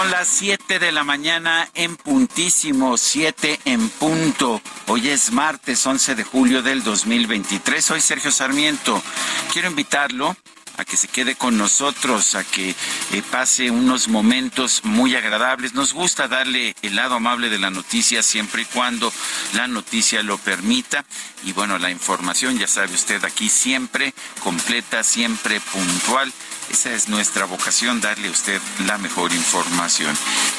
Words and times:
Son 0.00 0.10
las 0.10 0.28
7 0.28 0.78
de 0.78 0.92
la 0.92 1.04
mañana 1.04 1.68
en 1.74 1.94
puntísimo, 1.94 2.96
7 2.96 3.60
en 3.66 3.90
punto. 3.90 4.62
Hoy 4.86 5.10
es 5.10 5.30
martes 5.30 5.86
11 5.86 6.14
de 6.14 6.24
julio 6.24 6.62
del 6.62 6.82
2023. 6.82 7.84
Soy 7.84 8.00
Sergio 8.00 8.30
Sarmiento. 8.30 9.02
Quiero 9.52 9.68
invitarlo 9.68 10.34
a 10.78 10.86
que 10.86 10.96
se 10.96 11.08
quede 11.08 11.34
con 11.34 11.58
nosotros, 11.58 12.34
a 12.34 12.44
que 12.44 12.70
eh, 12.70 13.22
pase 13.30 13.70
unos 13.70 14.08
momentos 14.08 14.80
muy 14.84 15.14
agradables. 15.16 15.74
Nos 15.74 15.92
gusta 15.92 16.28
darle 16.28 16.74
el 16.80 16.96
lado 16.96 17.16
amable 17.16 17.50
de 17.50 17.58
la 17.58 17.68
noticia 17.68 18.22
siempre 18.22 18.62
y 18.62 18.64
cuando 18.64 19.12
la 19.52 19.68
noticia 19.68 20.22
lo 20.22 20.38
permita. 20.38 21.04
Y 21.44 21.52
bueno, 21.52 21.78
la 21.78 21.90
información, 21.90 22.58
ya 22.58 22.66
sabe 22.66 22.94
usted, 22.94 23.22
aquí 23.22 23.50
siempre 23.50 24.14
completa, 24.42 25.04
siempre 25.04 25.60
puntual. 25.60 26.32
Esa 26.70 26.92
es 26.94 27.08
nuestra 27.08 27.44
vocación, 27.46 28.00
darle 28.00 28.28
a 28.28 28.30
usted 28.30 28.60
la 28.86 28.96
mejor 28.98 29.32
información. 29.32 30.16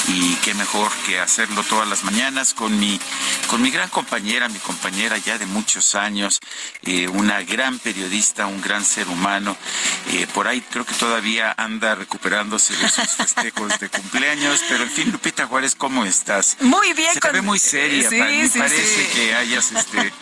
Y 0.09 0.35
qué 0.35 0.53
mejor 0.53 0.91
que 1.05 1.19
hacerlo 1.19 1.63
todas 1.63 1.87
las 1.87 2.03
mañanas 2.03 2.53
con 2.53 2.77
mi, 2.79 2.99
con 3.47 3.61
mi 3.61 3.71
gran 3.71 3.89
compañera, 3.89 4.49
mi 4.49 4.59
compañera 4.59 5.17
ya 5.17 5.37
de 5.37 5.45
muchos 5.45 5.95
años, 5.95 6.39
eh, 6.83 7.07
una 7.07 7.41
gran 7.43 7.79
periodista, 7.79 8.45
un 8.45 8.61
gran 8.61 8.83
ser 8.83 9.07
humano. 9.07 9.55
Eh, 10.11 10.27
por 10.33 10.47
ahí 10.47 10.61
creo 10.69 10.85
que 10.85 10.93
todavía 10.95 11.53
anda 11.57 11.95
recuperándose 11.95 12.75
de 12.75 12.89
sus 12.89 13.07
festejos 13.17 13.79
de 13.79 13.89
cumpleaños, 13.89 14.59
pero 14.67 14.83
en 14.83 14.91
fin, 14.91 15.11
Lupita 15.11 15.47
Juárez, 15.47 15.75
¿cómo 15.75 16.03
estás? 16.05 16.57
Muy 16.59 16.93
bien. 16.93 17.13
Se 17.13 17.19
te 17.19 17.31
ve 17.31 17.41
muy 17.41 17.59
seria, 17.59 18.09
Sí, 18.09 18.19
parece 18.59 18.85
sí. 18.85 19.07
que 19.15 19.33
hayas 19.33 19.71
este, 19.71 20.13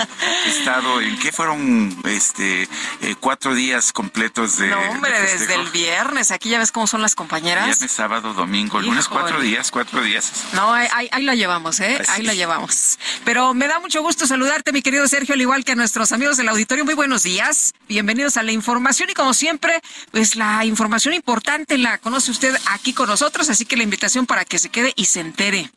estado 0.47 1.01
en 1.01 1.17
qué 1.19 1.31
fueron 1.31 1.97
este 2.05 2.63
eh, 3.01 3.15
cuatro 3.19 3.53
días 3.55 3.91
completos 3.91 4.57
de 4.57 4.67
No, 4.67 4.79
hombre, 4.91 5.11
de 5.11 5.21
desde 5.21 5.55
el 5.55 5.69
viernes. 5.83 6.31
Aquí 6.31 6.49
ya 6.49 6.59
ves 6.59 6.71
cómo 6.71 6.87
son 6.87 7.01
las 7.01 7.15
compañeras. 7.15 7.65
Viernes, 7.65 7.91
sábado, 7.91 8.33
domingo, 8.33 8.81
lunes, 8.81 9.07
cuatro 9.07 9.39
días, 9.39 9.71
cuatro 9.71 10.01
días. 10.01 10.31
No, 10.53 10.73
ahí, 10.73 10.87
ahí, 10.93 11.09
ahí 11.11 11.23
lo 11.23 11.33
llevamos, 11.33 11.79
¿eh? 11.79 11.97
Así 12.01 12.11
Ahí 12.11 12.23
lo 12.23 12.31
es. 12.31 12.37
llevamos. 12.37 12.99
Pero 13.23 13.53
me 13.53 13.67
da 13.67 13.79
mucho 13.79 14.01
gusto 14.01 14.27
saludarte, 14.27 14.71
mi 14.73 14.81
querido 14.81 15.07
Sergio, 15.07 15.35
al 15.35 15.41
igual 15.41 15.63
que 15.63 15.71
a 15.73 15.75
nuestros 15.75 16.11
amigos 16.11 16.37
del 16.37 16.49
auditorio. 16.49 16.85
Muy 16.85 16.95
buenos 16.95 17.23
días. 17.23 17.73
Bienvenidos 17.87 18.37
a 18.37 18.43
la 18.43 18.51
información 18.51 19.09
y 19.09 19.13
como 19.13 19.33
siempre, 19.33 19.79
pues 20.11 20.35
la 20.35 20.65
información 20.65 21.13
importante 21.13 21.77
la 21.77 21.97
conoce 21.97 22.31
usted 22.31 22.55
aquí 22.71 22.93
con 22.93 23.07
nosotros, 23.07 23.49
así 23.49 23.65
que 23.65 23.77
la 23.77 23.83
invitación 23.83 24.25
para 24.25 24.45
que 24.45 24.59
se 24.59 24.69
quede 24.69 24.93
y 24.95 25.05
se 25.05 25.21
entere. 25.21 25.71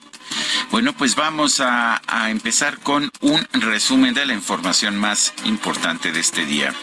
Bueno, 0.70 0.92
pues 0.94 1.14
vamos 1.14 1.60
a, 1.60 2.00
a 2.06 2.30
empezar 2.30 2.78
con 2.80 3.10
un 3.20 3.46
resumen 3.52 4.14
de 4.14 4.26
la 4.26 4.32
información 4.34 4.96
más 4.96 5.32
importante 5.44 6.10
de 6.12 6.20
este 6.20 6.44
día. 6.46 6.74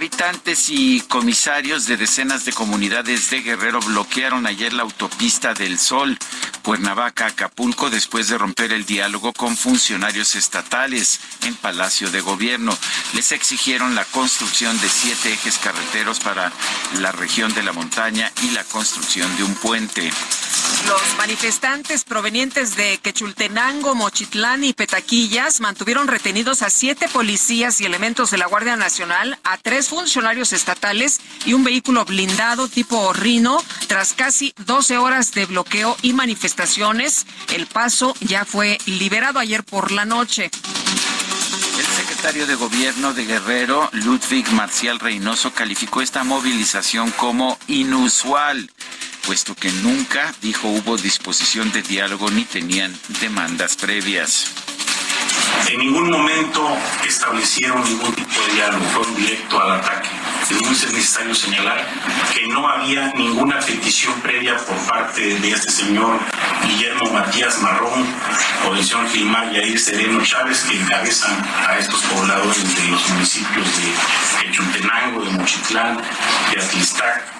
Habitantes 0.00 0.70
y 0.70 1.02
comisarios 1.02 1.84
de 1.84 1.98
decenas 1.98 2.46
de 2.46 2.54
comunidades 2.54 3.28
de 3.28 3.42
Guerrero 3.42 3.80
bloquearon 3.80 4.46
ayer 4.46 4.72
la 4.72 4.84
autopista 4.84 5.52
del 5.52 5.78
Sol, 5.78 6.18
Cuernavaca, 6.62 7.26
Acapulco, 7.26 7.90
después 7.90 8.28
de 8.28 8.38
romper 8.38 8.72
el 8.72 8.86
diálogo 8.86 9.34
con 9.34 9.58
funcionarios 9.58 10.36
estatales 10.36 11.20
en 11.42 11.54
Palacio 11.54 12.10
de 12.10 12.22
Gobierno. 12.22 12.74
Les 13.12 13.30
exigieron 13.32 13.94
la 13.94 14.06
construcción 14.06 14.80
de 14.80 14.88
siete 14.88 15.34
ejes 15.34 15.58
carreteros 15.58 16.18
para 16.18 16.50
la 16.98 17.12
región 17.12 17.52
de 17.52 17.62
la 17.62 17.74
montaña 17.74 18.32
y 18.42 18.52
la 18.52 18.64
construcción 18.64 19.36
de 19.36 19.44
un 19.44 19.54
puente. 19.56 20.10
Los 20.86 21.16
manifestantes 21.18 22.04
provenientes 22.04 22.74
de 22.74 22.98
Quechultenango, 22.98 23.94
Mochitlán 23.94 24.64
y 24.64 24.72
Petaquillas 24.72 25.60
mantuvieron 25.60 26.08
retenidos 26.08 26.62
a 26.62 26.70
siete 26.70 27.06
policías 27.08 27.80
y 27.80 27.84
elementos 27.84 28.30
de 28.30 28.38
la 28.38 28.46
Guardia 28.46 28.76
Nacional, 28.76 29.38
a 29.44 29.58
tres 29.58 29.89
funcionarios 29.90 30.52
estatales 30.52 31.20
y 31.44 31.52
un 31.52 31.64
vehículo 31.64 32.04
blindado 32.04 32.68
tipo 32.68 33.12
Rino. 33.12 33.60
Tras 33.88 34.12
casi 34.12 34.54
12 34.64 34.98
horas 34.98 35.32
de 35.32 35.46
bloqueo 35.46 35.96
y 36.00 36.12
manifestaciones, 36.12 37.26
el 37.52 37.66
paso 37.66 38.14
ya 38.20 38.44
fue 38.44 38.78
liberado 38.86 39.40
ayer 39.40 39.64
por 39.64 39.90
la 39.90 40.04
noche. 40.04 40.48
El 41.76 41.86
secretario 41.86 42.46
de 42.46 42.54
Gobierno 42.54 43.14
de 43.14 43.24
Guerrero, 43.24 43.90
Ludwig 43.92 44.48
Marcial 44.52 45.00
Reynoso, 45.00 45.52
calificó 45.52 46.02
esta 46.02 46.22
movilización 46.22 47.10
como 47.10 47.58
inusual, 47.66 48.70
puesto 49.26 49.56
que 49.56 49.72
nunca, 49.72 50.32
dijo, 50.40 50.68
hubo 50.68 50.98
disposición 50.98 51.72
de 51.72 51.82
diálogo 51.82 52.30
ni 52.30 52.44
tenían 52.44 52.96
demandas 53.20 53.74
previas. 53.74 54.46
En 55.68 55.78
ningún 55.78 56.10
momento 56.10 56.76
establecieron 57.06 57.82
ningún 57.84 58.12
tipo 58.14 58.40
de 58.46 58.54
diálogo, 58.54 58.84
fueron 58.86 59.14
directo 59.14 59.60
al 59.60 59.80
ataque. 59.80 60.08
Es 60.50 60.92
necesario 60.92 61.34
señalar 61.34 61.86
que 62.34 62.48
no 62.48 62.68
había 62.68 63.12
ninguna 63.14 63.60
petición 63.60 64.20
previa 64.20 64.56
por 64.56 64.76
parte 64.86 65.38
de 65.38 65.50
este 65.50 65.70
señor 65.70 66.18
Guillermo 66.66 67.10
Matías 67.12 67.60
Marrón 67.62 68.04
o 68.66 68.74
del 68.74 68.84
señor 68.84 69.08
Gilmar 69.10 69.52
Yair 69.52 69.78
Sereno 69.78 70.20
Chávez, 70.24 70.64
que 70.64 70.76
encabezan 70.76 71.36
a 71.68 71.78
estos 71.78 72.02
pobladores 72.02 72.76
de 72.76 72.88
los 72.88 73.08
municipios 73.10 73.66
de 73.76 74.46
Quechultenango, 74.46 75.24
de 75.24 75.30
Mochitlán, 75.30 75.98
de 76.52 76.60
Atlistac. 76.60 77.39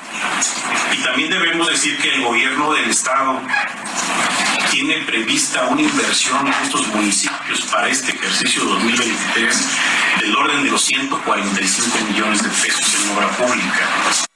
Y 0.92 1.02
también 1.02 1.30
debemos 1.30 1.68
decir 1.68 1.96
que 1.98 2.14
el 2.14 2.22
gobierno 2.22 2.72
del 2.72 2.90
Estado 2.90 3.40
tiene 4.70 4.98
prevista 5.04 5.66
una 5.66 5.82
inversión 5.82 6.46
en 6.46 6.54
estos 6.64 6.86
municipios 6.88 7.62
para 7.62 7.88
este 7.88 8.12
ejercicio 8.12 8.64
2023 8.64 9.68
del 10.20 10.36
orden 10.36 10.64
de 10.64 10.70
los 10.70 10.82
145 10.82 11.98
millones 12.10 12.42
de 12.42 12.48
pesos 12.48 13.04
en 13.04 13.16
obra 13.16 13.28
pública. 13.30 14.29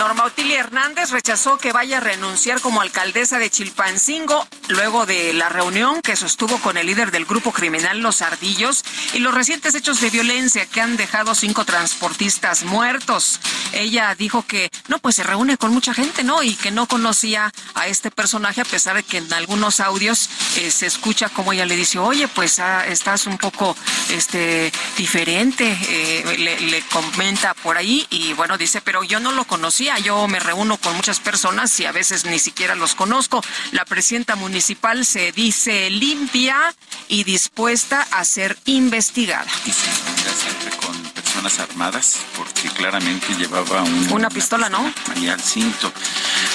Norma 0.00 0.24
Otilia 0.24 0.60
Hernández 0.60 1.10
rechazó 1.10 1.58
que 1.58 1.72
vaya 1.72 1.98
a 1.98 2.00
renunciar 2.00 2.62
como 2.62 2.80
alcaldesa 2.80 3.38
de 3.38 3.50
Chilpancingo 3.50 4.48
luego 4.68 5.04
de 5.04 5.34
la 5.34 5.50
reunión 5.50 6.00
que 6.00 6.16
sostuvo 6.16 6.56
con 6.58 6.78
el 6.78 6.86
líder 6.86 7.10
del 7.10 7.26
grupo 7.26 7.52
criminal 7.52 8.00
Los 8.00 8.22
Ardillos 8.22 8.82
y 9.12 9.18
los 9.18 9.34
recientes 9.34 9.74
hechos 9.74 10.00
de 10.00 10.08
violencia 10.08 10.64
que 10.64 10.80
han 10.80 10.96
dejado 10.96 11.34
cinco 11.34 11.66
transportistas 11.66 12.62
muertos. 12.62 13.40
Ella 13.74 14.14
dijo 14.14 14.42
que 14.46 14.70
no, 14.88 15.00
pues 15.00 15.16
se 15.16 15.22
reúne 15.22 15.58
con 15.58 15.70
mucha 15.70 15.92
gente, 15.92 16.24
¿no? 16.24 16.42
Y 16.42 16.54
que 16.54 16.70
no 16.70 16.86
conocía 16.86 17.52
a 17.74 17.86
este 17.86 18.10
personaje 18.10 18.62
a 18.62 18.64
pesar 18.64 18.96
de 18.96 19.02
que 19.02 19.18
en 19.18 19.30
algunos 19.34 19.80
audios 19.80 20.30
eh, 20.56 20.70
se 20.70 20.86
escucha 20.86 21.28
como 21.28 21.52
ella 21.52 21.66
le 21.66 21.76
dice, 21.76 21.98
oye, 21.98 22.26
pues 22.26 22.58
ah, 22.58 22.86
estás 22.86 23.26
un 23.26 23.36
poco 23.36 23.76
este 24.08 24.72
diferente, 24.96 25.76
eh, 25.88 26.36
le, 26.38 26.58
le 26.58 26.80
comenta 26.82 27.52
por 27.52 27.76
ahí 27.76 28.06
y 28.08 28.32
bueno, 28.32 28.56
dice, 28.56 28.80
pero 28.80 29.04
yo 29.04 29.20
no 29.20 29.32
lo 29.32 29.44
conocía, 29.44 29.89
yo 29.98 30.28
me 30.28 30.40
reúno 30.40 30.76
con 30.76 30.96
muchas 30.96 31.20
personas 31.20 31.78
y 31.80 31.86
a 31.86 31.92
veces 31.92 32.24
ni 32.24 32.38
siquiera 32.38 32.74
los 32.74 32.94
conozco. 32.94 33.42
La 33.72 33.84
presidenta 33.84 34.36
municipal 34.36 35.04
se 35.04 35.32
dice 35.32 35.90
limpia 35.90 36.74
y 37.08 37.24
dispuesta 37.24 38.06
a 38.12 38.24
ser 38.24 38.56
investigada. 38.66 39.46
Y 39.66 39.72
se 39.72 39.90
encuentra 39.90 40.32
siempre 40.32 40.70
con 40.78 41.02
personas 41.10 41.58
armadas, 41.60 42.18
porque 42.36 42.68
claramente 42.70 43.34
llevaba 43.34 43.82
una 44.10 44.28
pistola, 44.28 44.68
¿no? 44.68 44.92
Y 45.16 45.28
al 45.28 45.40
cinto. 45.40 45.92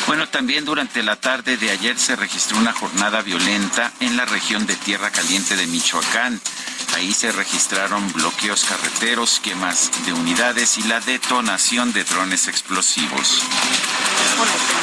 Bueno, 0.08 0.28
también 0.30 0.66
durante 0.66 1.02
la 1.04 1.16
tarde 1.16 1.58
de 1.58 1.72
ayer 1.72 1.98
se 1.98 2.16
registró 2.16 2.58
una 2.58 2.74
jornada 2.74 3.22
violenta 3.22 3.92
en 4.00 4.18
la 4.18 4.26
región 4.26 4.66
de 4.66 4.76
Tierra 4.76 5.12
Caliente 5.12 5.56
de 5.56 5.68
Michoacán. 5.68 6.42
Ahí 6.96 7.14
se 7.14 7.30
registraron 7.34 8.10
bloqueos 8.14 8.64
carreteros, 8.64 9.42
quemas 9.42 9.92
de 10.06 10.14
unidades 10.14 10.78
y 10.78 10.84
la 10.84 11.02
detonación 11.02 11.92
de 11.92 12.06
drones 12.06 12.48
explosivos. 12.48 13.44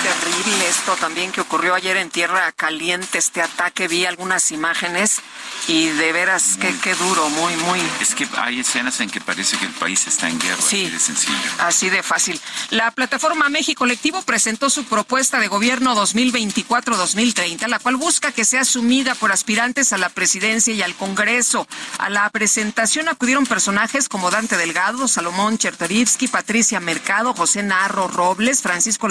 Terrible 0.03 0.69
esto 0.69 0.97
también 0.97 1.33
que 1.33 1.41
ocurrió 1.41 1.75
ayer 1.75 1.97
en 1.97 2.11
Tierra 2.11 2.51
Caliente, 2.53 3.19
este 3.19 3.43
ataque. 3.43 3.89
Vi 3.89 4.05
algunas 4.05 4.51
imágenes 4.51 5.21
y 5.69 5.89
de 5.89 6.13
veras, 6.13 6.57
qué, 6.61 6.75
qué 6.83 6.95
duro, 6.95 7.29
muy, 7.29 7.55
muy. 7.57 7.81
Es 8.01 8.15
que 8.15 8.27
hay 8.37 8.61
escenas 8.61 9.01
en 9.01 9.11
que 9.11 9.21
parece 9.21 9.57
que 9.59 9.67
el 9.67 9.73
país 9.73 10.07
está 10.07 10.29
en 10.29 10.39
guerra, 10.39 10.61
sí, 10.61 10.85
así 10.85 10.91
de 10.91 10.99
sencillo. 10.99 11.51
Así 11.59 11.91
de 11.91 12.03
fácil. 12.03 12.41
La 12.71 12.91
plataforma 12.91 13.49
México 13.49 13.81
Colectivo 13.83 14.23
presentó 14.23 14.71
su 14.71 14.85
propuesta 14.85 15.41
de 15.41 15.49
gobierno 15.49 15.95
2024-2030, 15.97 17.67
la 17.67 17.81
cual 17.81 17.97
busca 17.97 18.31
que 18.31 18.45
sea 18.45 18.61
asumida 18.61 19.15
por 19.17 19.33
aspirantes 19.33 19.93
a 19.93 19.99
la 19.99 20.09
presidencia 20.09 20.73
y 20.73 20.83
al 20.83 20.95
Congreso. 20.95 21.67
A 21.99 22.11
la 22.11 22.31
presentación 22.31 23.09
acudieron 23.09 23.45
personajes 23.47 24.09
como 24.09 24.31
Dante 24.31 24.57
Delgado, 24.57 25.09
Salomón 25.09 25.59
Chertorivsky, 25.59 26.29
Patricia 26.29 26.79
Mercado, 26.81 27.35
José 27.35 27.63
Narro 27.63 28.07
Robles, 28.09 28.63
Francisco 28.63 29.09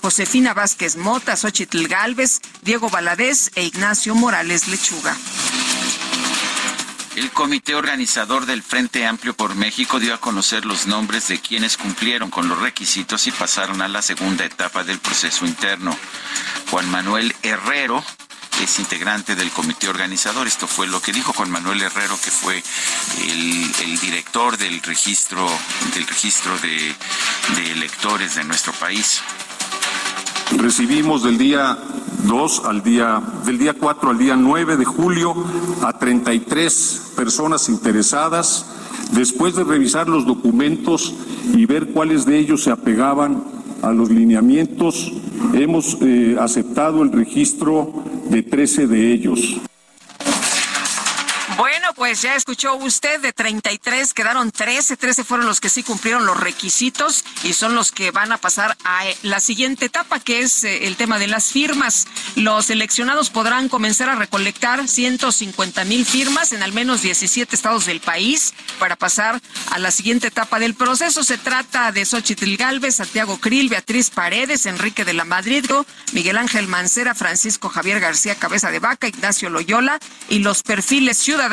Josefina 0.00 0.54
Vázquez 0.54 0.96
Mota, 0.96 1.36
Xochitl 1.36 1.86
Galvez, 1.86 2.40
Diego 2.62 2.88
Valadez 2.88 3.50
e 3.54 3.64
Ignacio 3.64 4.14
Morales 4.14 4.68
Lechuga. 4.68 5.16
El 7.16 7.30
comité 7.30 7.74
organizador 7.74 8.46
del 8.46 8.62
Frente 8.62 9.04
Amplio 9.04 9.34
por 9.34 9.54
México 9.56 9.98
dio 9.98 10.14
a 10.14 10.20
conocer 10.20 10.64
los 10.64 10.86
nombres 10.86 11.28
de 11.28 11.40
quienes 11.40 11.76
cumplieron 11.76 12.30
con 12.30 12.48
los 12.48 12.60
requisitos 12.60 13.26
y 13.26 13.32
pasaron 13.32 13.82
a 13.82 13.88
la 13.88 14.02
segunda 14.02 14.44
etapa 14.44 14.84
del 14.84 14.98
proceso 14.98 15.44
interno. 15.44 15.96
Juan 16.70 16.88
Manuel 16.90 17.34
Herrero 17.42 18.04
es 18.62 18.78
integrante 18.78 19.36
del 19.36 19.50
comité 19.50 19.88
organizador. 19.88 20.46
Esto 20.46 20.66
fue 20.66 20.86
lo 20.86 21.00
que 21.00 21.12
dijo 21.12 21.32
Juan 21.32 21.50
Manuel 21.50 21.82
Herrero, 21.82 22.18
que 22.22 22.30
fue 22.30 22.62
el, 23.28 23.98
director 24.00 24.56
del 24.56 24.82
registro, 24.82 25.46
del 25.94 26.06
registro 26.06 26.52
de, 26.58 27.72
electores 27.72 28.34
de 28.34 28.44
nuestro 28.44 28.72
país. 28.74 29.20
Recibimos 30.56 31.22
del 31.22 31.38
día 31.38 31.78
2 32.24 32.62
al 32.64 32.82
día, 32.82 33.22
del 33.44 33.58
día 33.58 33.74
4 33.74 34.10
al 34.10 34.18
día 34.18 34.36
9 34.36 34.76
de 34.76 34.84
julio 34.84 35.34
a 35.82 35.98
33 35.98 37.12
personas 37.16 37.68
interesadas. 37.68 38.66
Después 39.12 39.54
de 39.54 39.64
revisar 39.64 40.08
los 40.08 40.26
documentos 40.26 41.14
y 41.54 41.66
ver 41.66 41.88
cuáles 41.88 42.24
de 42.24 42.38
ellos 42.38 42.64
se 42.64 42.70
apegaban 42.70 43.57
a 43.82 43.92
los 43.92 44.10
lineamientos, 44.10 45.12
hemos 45.54 45.98
eh, 46.00 46.36
aceptado 46.38 47.02
el 47.02 47.12
registro 47.12 47.92
de 48.30 48.42
13 48.42 48.86
de 48.86 49.12
ellos. 49.12 49.60
Bueno, 51.58 51.92
pues 51.92 52.22
ya 52.22 52.36
escuchó 52.36 52.76
usted, 52.76 53.20
de 53.20 53.32
33 53.32 54.14
quedaron 54.14 54.52
13, 54.52 54.96
13 54.96 55.24
fueron 55.24 55.48
los 55.48 55.60
que 55.60 55.68
sí 55.68 55.82
cumplieron 55.82 56.24
los 56.24 56.38
requisitos 56.38 57.24
y 57.42 57.52
son 57.52 57.74
los 57.74 57.90
que 57.90 58.12
van 58.12 58.30
a 58.30 58.38
pasar 58.38 58.76
a 58.84 59.08
eh, 59.08 59.16
la 59.24 59.40
siguiente 59.40 59.86
etapa, 59.86 60.20
que 60.20 60.38
es 60.38 60.62
eh, 60.62 60.86
el 60.86 60.94
tema 60.94 61.18
de 61.18 61.26
las 61.26 61.46
firmas. 61.46 62.06
Los 62.36 62.66
seleccionados 62.66 63.30
podrán 63.30 63.68
comenzar 63.68 64.08
a 64.08 64.14
recolectar 64.14 64.86
150 64.86 65.84
mil 65.84 66.06
firmas 66.06 66.52
en 66.52 66.62
al 66.62 66.72
menos 66.72 67.02
17 67.02 67.56
estados 67.56 67.86
del 67.86 67.98
país 67.98 68.54
para 68.78 68.94
pasar 68.94 69.42
a 69.72 69.80
la 69.80 69.90
siguiente 69.90 70.28
etapa 70.28 70.60
del 70.60 70.74
proceso. 70.74 71.24
Se 71.24 71.38
trata 71.38 71.90
de 71.90 72.04
Xochitl 72.04 72.54
Galvez, 72.56 72.94
Santiago 72.94 73.36
Krill, 73.40 73.68
Beatriz 73.68 74.10
Paredes, 74.10 74.64
Enrique 74.66 75.04
de 75.04 75.12
la 75.12 75.24
Madrid, 75.24 75.64
Miguel 76.12 76.38
Ángel 76.38 76.68
Mancera, 76.68 77.16
Francisco 77.16 77.68
Javier 77.68 77.98
García 77.98 78.36
Cabeza 78.36 78.70
de 78.70 78.78
Vaca, 78.78 79.08
Ignacio 79.08 79.50
Loyola 79.50 79.98
y 80.28 80.38
los 80.38 80.62
perfiles 80.62 81.18
ciudadanos 81.18 81.47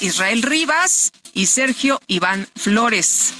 Israel 0.00 0.42
Rivas 0.42 1.12
y 1.32 1.46
Sergio 1.46 2.00
Iván 2.08 2.48
Flores. 2.56 3.32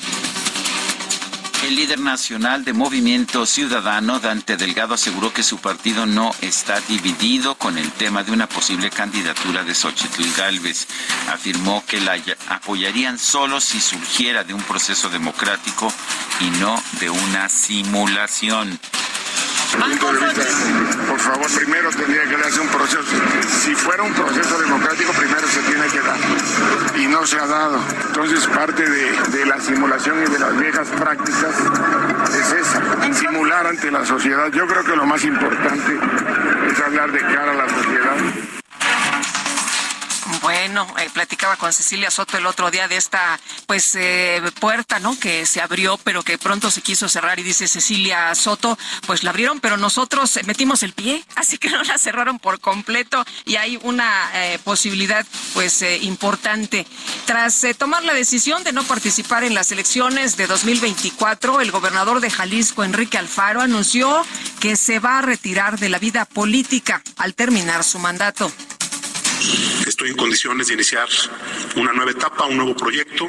El 1.65 1.75
líder 1.75 1.99
nacional 1.99 2.65
de 2.65 2.73
Movimiento 2.73 3.45
Ciudadano, 3.45 4.21
Dante 4.21 4.57
Delgado, 4.57 4.95
aseguró 4.95 5.33
que 5.33 5.43
su 5.43 5.59
partido 5.59 6.07
no 6.07 6.33
está 6.43 6.81
dividido 6.83 7.57
con 7.57 7.77
el 7.77 7.91
tema 7.91 8.23
de 8.23 8.31
una 8.31 8.49
posible 8.49 8.89
candidatura 8.91 9.65
de 9.65 9.75
Xochitl 9.75 10.23
Gálvez. 10.37 10.87
Afirmó 11.33 11.83
que 11.89 12.01
la 12.01 12.17
apoyarían 12.51 13.19
solo 13.19 13.61
si 13.61 13.81
surgiera 13.81 14.45
de 14.45 14.55
un 14.55 14.63
proceso 14.63 15.09
democrático 15.09 15.93
y 16.39 16.51
no 16.61 16.81
de 17.01 17.11
una 17.11 17.49
simulación 17.49 18.79
por 21.09 21.19
favor, 21.19 21.47
primero 21.55 21.91
tendría 21.91 22.25
que 22.25 22.37
darse 22.37 22.61
un 22.61 22.69
proceso. 22.69 23.03
Si 23.63 23.75
fuera 23.75 24.03
un 24.03 24.13
proceso 24.13 24.59
democrático, 24.59 25.13
primero 25.13 25.47
se 25.47 25.61
tiene 25.63 25.87
que 25.89 26.01
dar. 26.01 26.17
Y 26.97 27.07
no 27.07 27.27
se 27.27 27.39
ha 27.39 27.47
dado. 27.47 27.81
Entonces, 28.07 28.47
parte 28.49 28.89
de, 28.89 29.13
de 29.39 29.47
la 29.47 29.61
simulación 29.61 30.23
y 30.23 30.31
de 30.31 30.39
las 30.39 30.59
viejas 30.59 30.89
prácticas 30.89 31.55
es 32.35 32.53
esa, 32.53 33.15
simular 33.15 33.67
ante 33.67 33.91
la 33.91 34.05
sociedad. 34.05 34.51
Yo 34.53 34.67
creo 34.67 34.85
que 34.85 34.97
lo 34.97 35.07
más 35.07 35.25
importante 35.25 35.99
es 36.71 36.81
hablar 36.81 37.13
de 37.13 37.21
cara 37.21 37.53
a 37.53 37.55
la 37.55 37.69
sociedad. 37.69 38.56
Bueno, 40.43 40.87
eh, 40.99 41.09
platicaba 41.13 41.57
con 41.57 41.73
Cecilia 41.73 42.11
Soto 42.11 42.37
el 42.37 42.47
otro 42.47 42.71
día 42.71 42.89
de 42.89 42.97
esta 42.97 43.39
pues 43.67 43.95
eh, 43.95 44.43
puerta, 44.61 44.99
¿no? 44.99 45.19
Que 45.19 45.47
se 45.47 45.61
abrió, 45.61 45.99
pero 45.99 46.23
que 46.23 46.39
pronto 46.39 46.71
se 46.71 46.83
quiso 46.83 47.09
cerrar 47.09 47.39
y 47.39 47.43
dice 47.43 47.69
Cecilia 47.69 48.35
Soto, 48.35 48.79
pues 49.07 49.23
la 49.23 49.31
abrieron, 49.31 49.61
pero 49.61 49.77
nosotros 49.77 50.39
metimos 50.45 50.83
el 50.83 50.93
pie, 50.93 51.25
así 51.37 51.59
que 51.59 51.71
no 51.71 51.83
la 51.83 51.99
cerraron 51.99 52.39
por 52.39 52.61
completo 52.61 53.25
y 53.45 53.57
hay 53.57 53.79
una 53.83 54.31
eh, 54.35 54.59
posibilidad 54.65 55.27
pues 55.55 55.83
importante. 56.03 56.87
Tras 57.25 57.65
tomar 57.79 58.05
la 58.05 58.15
decisión 58.15 58.65
de 58.65 58.73
no 58.73 58.83
participar 58.85 59.45
en 59.45 59.55
las 59.55 59.73
elecciones 59.73 60.37
de 60.37 60.47
2024, 60.47 61.61
el 61.61 61.71
gobernador 61.71 62.21
de 62.21 62.31
Jalisco, 62.31 62.85
Enrique 62.85 63.19
Alfaro, 63.19 63.61
anunció 63.61 64.25
que 64.61 64.77
se 64.77 64.99
va 64.99 65.19
a 65.19 65.23
retirar 65.23 65.79
de 65.79 65.89
la 65.89 65.99
vida 65.99 66.25
política 66.25 67.03
al 67.17 67.35
terminar 67.35 67.85
su 67.85 67.99
mandato. 67.99 68.51
Estoy 69.87 70.11
en 70.11 70.17
condiciones 70.17 70.69
de 70.69 70.75
iniciar 70.75 71.09
una 71.77 71.93
nueva 71.93 72.11
etapa, 72.11 72.45
un 72.45 72.57
nuevo 72.57 72.77
proyecto, 72.77 73.29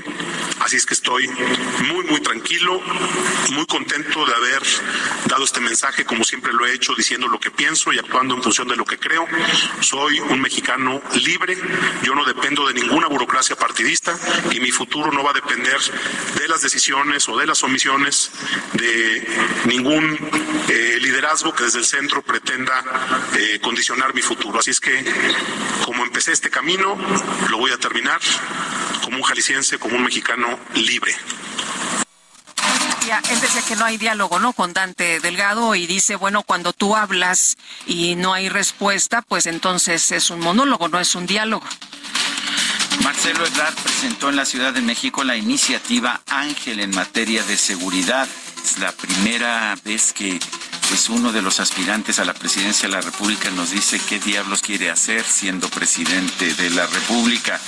así 0.62 0.78
es 0.78 0.86
que 0.86 0.94
estoy 0.94 1.28
muy, 1.28 2.06
muy 2.06 2.20
tranquilo, 2.22 2.82
muy 3.52 3.66
contento 3.66 4.26
de 4.26 4.34
haber 4.34 4.62
dado 5.28 5.44
este 5.44 5.60
mensaje 5.60 6.06
como 6.06 6.24
siempre 6.24 6.54
lo 6.54 6.66
he 6.66 6.74
hecho, 6.74 6.94
diciendo 6.96 7.28
lo 7.28 7.40
que 7.40 7.52
pienso 7.52 7.94
y 7.94 8.00
actuando 8.00 8.36
en 8.36 8.44
función 8.44 8.68
de 8.68 8.76
lo 8.76 8.86
que 8.86 8.98
creo. 8.98 9.26
Soy 9.82 10.20
un 10.20 10.42
mexicano 10.42 11.02
libre, 11.24 11.58
yo 12.04 12.16
no 12.16 12.26
dependo 12.26 12.68
de 12.68 12.74
ninguna 12.74 13.08
burocracia 13.08 13.56
partidista 13.56 14.18
y 14.52 14.60
mi 14.60 14.72
futuro 14.72 15.12
no 15.12 15.24
va 15.24 15.32
a 15.32 15.34
depender 15.34 15.78
de 16.40 16.48
las 16.48 16.62
decisiones 16.62 17.28
o 17.30 17.38
de 17.38 17.46
las 17.46 17.64
omisiones 17.64 18.32
de 18.74 19.28
ningún 19.66 20.18
eh, 20.70 20.98
liderazgo 21.02 21.54
que 21.54 21.64
desde 21.64 21.80
el 21.80 21.86
centro 21.86 22.22
pretenda 22.22 22.84
eh, 23.38 23.60
condicionar 23.62 24.14
mi 24.14 24.22
futuro. 24.22 24.60
Así 24.60 24.72
es 24.72 24.80
que, 24.80 25.04
como 25.86 25.97
como 25.98 26.06
empecé 26.06 26.32
este 26.32 26.52
camino, 26.52 26.96
lo 27.50 27.58
voy 27.58 27.72
a 27.72 27.78
terminar 27.78 28.20
como 29.04 29.18
un 29.18 29.24
jalisciense, 29.24 29.80
como 29.80 29.96
un 29.96 30.04
mexicano 30.04 30.60
libre. 30.76 31.12
Él 33.32 33.42
decía 33.42 33.64
que 33.68 33.76
no 33.76 33.84
hay 33.84 33.98
diálogo, 33.98 34.38
¿no? 34.38 34.54
Con 34.54 34.74
Dante 34.74 35.20
Delgado 35.20 35.74
y 35.74 35.88
dice, 35.88 36.16
bueno, 36.16 36.44
cuando 36.44 36.72
tú 36.72 36.96
hablas 36.96 37.58
y 37.88 38.14
no 38.14 38.34
hay 38.34 38.48
respuesta, 38.48 39.24
pues 39.24 39.48
entonces 39.48 40.12
es 40.12 40.30
un 40.30 40.40
monólogo, 40.40 40.88
no 40.88 41.00
es 41.00 41.16
un 41.16 41.26
diálogo. 41.26 41.66
Marcelo 43.04 43.48
Ebrard 43.48 43.74
presentó 43.78 44.30
en 44.30 44.36
la 44.36 44.46
Ciudad 44.46 44.74
de 44.74 44.82
México 44.82 45.24
la 45.24 45.36
iniciativa 45.36 46.22
Ángel 46.28 46.80
en 46.80 46.92
materia 46.92 47.42
de 47.42 47.58
seguridad. 47.58 48.28
Es 48.64 48.78
la 48.78 48.92
primera 48.92 49.76
vez 49.84 50.14
que 50.14 50.40
pues 50.90 51.10
uno 51.10 51.32
de 51.32 51.42
los 51.42 51.60
aspirantes 51.60 52.20
a 52.20 52.26
la 52.26 52.34
presidencia 52.34 52.88
de 52.88 52.96
la 52.96 53.02
República 53.02 53.50
nos 53.52 53.72
dice 53.72 54.00
qué 54.08 54.20
diablos 54.20 54.62
quiere 54.62 54.90
hacer 54.90 55.24
siendo 55.24 55.70
presidente 55.70 56.54
de 56.54 56.70
la 56.70 56.86
República. 56.88 57.60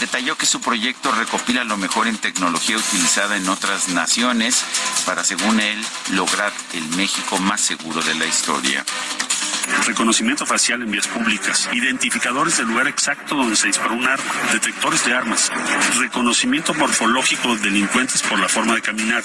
Detalló 0.00 0.36
que 0.36 0.46
su 0.46 0.60
proyecto 0.60 1.10
recopila 1.10 1.64
lo 1.64 1.76
mejor 1.76 2.06
en 2.06 2.16
tecnología 2.18 2.76
utilizada 2.76 3.36
en 3.36 3.48
otras 3.48 3.88
naciones 3.88 4.62
para, 5.04 5.24
según 5.24 5.60
él, 5.60 5.84
lograr 6.10 6.52
el 6.74 6.86
México 6.96 7.38
más 7.38 7.60
seguro 7.60 8.00
de 8.02 8.14
la 8.14 8.26
historia. 8.26 8.84
Reconocimiento 9.86 10.46
facial 10.46 10.82
en 10.82 10.90
vías 10.90 11.06
públicas, 11.06 11.68
identificadores 11.72 12.58
del 12.58 12.68
lugar 12.68 12.88
exacto 12.88 13.36
donde 13.36 13.56
se 13.56 13.68
disparó 13.68 13.94
un 13.94 14.06
arma, 14.06 14.32
detectores 14.52 15.04
de 15.04 15.14
armas, 15.14 15.50
reconocimiento 15.98 16.74
morfológico 16.74 17.56
de 17.56 17.62
delincuentes 17.62 18.22
por 18.22 18.38
la 18.38 18.48
forma 18.48 18.74
de 18.74 18.82
caminar, 18.82 19.22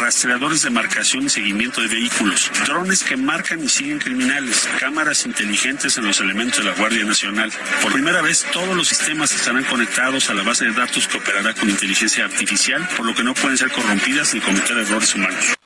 rastreadores 0.00 0.62
de 0.62 0.70
marcación 0.70 1.24
y 1.24 1.28
seguimiento 1.28 1.80
de 1.80 1.88
vehículos, 1.88 2.50
drones 2.66 3.04
que 3.04 3.16
marcan 3.16 3.62
y 3.62 3.68
siguen 3.68 3.98
criminales, 3.98 4.68
cámaras 4.78 5.26
inteligentes 5.26 5.96
en 5.98 6.06
los 6.06 6.20
elementos 6.20 6.58
de 6.58 6.70
la 6.70 6.76
Guardia 6.76 7.04
Nacional. 7.04 7.52
Por 7.82 7.92
primera 7.92 8.22
vez 8.22 8.46
todos 8.52 8.76
los 8.76 8.88
sistemas 8.88 9.32
estarán 9.32 9.64
conectados 9.64 10.30
a 10.30 10.34
la 10.34 10.42
base 10.42 10.64
de 10.64 10.72
datos 10.72 11.08
que 11.08 11.18
operará 11.18 11.54
con 11.54 11.68
inteligencia 11.68 12.24
artificial, 12.24 12.86
por 12.96 13.06
lo 13.06 13.14
que 13.14 13.24
no 13.24 13.34
pueden 13.34 13.58
ser 13.58 13.70
corrompidas 13.70 14.34
ni 14.34 14.40
cometer 14.40 14.76
errores 14.78 15.14
humanos. 15.14 15.56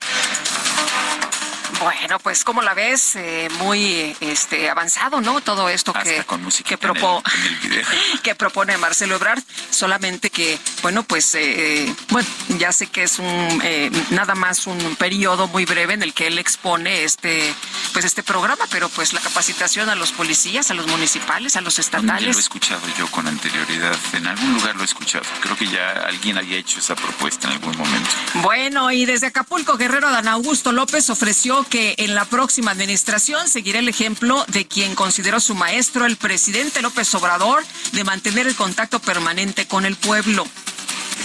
Bueno, 1.80 2.18
pues 2.18 2.44
como 2.44 2.60
la 2.60 2.74
ves, 2.74 3.16
eh, 3.16 3.48
muy 3.58 4.14
este 4.20 4.68
avanzado, 4.68 5.22
¿no? 5.22 5.40
Todo 5.40 5.68
esto 5.70 5.94
que, 5.94 6.22
que, 6.62 6.76
que 8.22 8.34
propone 8.34 8.76
Marcelo 8.76 9.16
Ebrard, 9.16 9.42
solamente 9.70 10.28
que, 10.28 10.58
bueno, 10.82 11.02
pues 11.04 11.34
eh, 11.34 11.94
bueno, 12.10 12.28
ya 12.58 12.72
sé 12.72 12.88
que 12.88 13.04
es 13.04 13.18
un 13.18 13.60
eh, 13.64 13.90
nada 14.10 14.34
más 14.34 14.66
un 14.66 14.96
periodo 14.96 15.48
muy 15.48 15.64
breve 15.64 15.94
en 15.94 16.02
el 16.02 16.12
que 16.12 16.26
él 16.26 16.38
expone 16.38 17.04
este 17.04 17.54
pues 17.94 18.04
este 18.04 18.22
programa, 18.22 18.66
pero 18.70 18.90
pues 18.90 19.14
la 19.14 19.20
capacitación 19.20 19.88
a 19.88 19.94
los 19.94 20.12
policías, 20.12 20.70
a 20.70 20.74
los 20.74 20.86
municipales, 20.86 21.56
a 21.56 21.62
los 21.62 21.78
estatales. 21.78 22.34
Lo 22.34 22.38
he 22.38 22.40
escuchado 22.40 22.82
yo 22.98 23.06
con 23.10 23.26
anterioridad, 23.26 23.96
en 24.12 24.26
algún 24.26 24.52
lugar 24.54 24.76
lo 24.76 24.82
he 24.82 24.84
escuchado. 24.84 25.24
Creo 25.40 25.56
que 25.56 25.66
ya 25.66 25.92
alguien 26.06 26.36
había 26.36 26.58
hecho 26.58 26.78
esa 26.78 26.94
propuesta 26.94 27.48
en 27.48 27.54
algún 27.54 27.76
momento. 27.78 28.10
Bueno, 28.34 28.90
y 28.90 29.06
desde 29.06 29.28
Acapulco, 29.28 29.78
Guerrero 29.78 30.10
Dan 30.10 30.28
Augusto 30.28 30.72
López 30.72 31.08
ofreció 31.08 31.64
que 31.70 31.94
en 31.98 32.14
la 32.16 32.24
próxima 32.24 32.72
administración 32.72 33.48
seguirá 33.48 33.78
el 33.78 33.88
ejemplo 33.88 34.44
de 34.48 34.66
quien 34.66 34.96
consideró 34.96 35.38
su 35.38 35.54
maestro, 35.54 36.04
el 36.04 36.16
presidente 36.16 36.82
López 36.82 37.14
Obrador, 37.14 37.62
de 37.92 38.04
mantener 38.04 38.48
el 38.48 38.56
contacto 38.56 39.00
permanente 39.00 39.66
con 39.66 39.86
el 39.86 39.96
pueblo. 39.96 40.46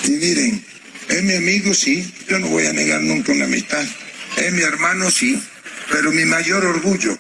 Y 0.04 0.12
miren, 0.12 0.66
es 1.10 1.24
mi 1.24 1.36
amigo, 1.36 1.74
sí, 1.74 2.14
yo 2.30 2.38
no 2.40 2.48
voy 2.48 2.68
a 2.68 2.74
negar 2.74 3.02
nunca 3.02 3.32
una 3.32 3.46
amistad. 3.46 3.84
Es 4.38 4.54
mi 4.54 4.62
hermano, 4.62 5.10
sí, 5.10 5.42
pero 5.90 6.12
mi 6.12 6.26
mayor 6.26 6.64
orgullo 6.64 7.18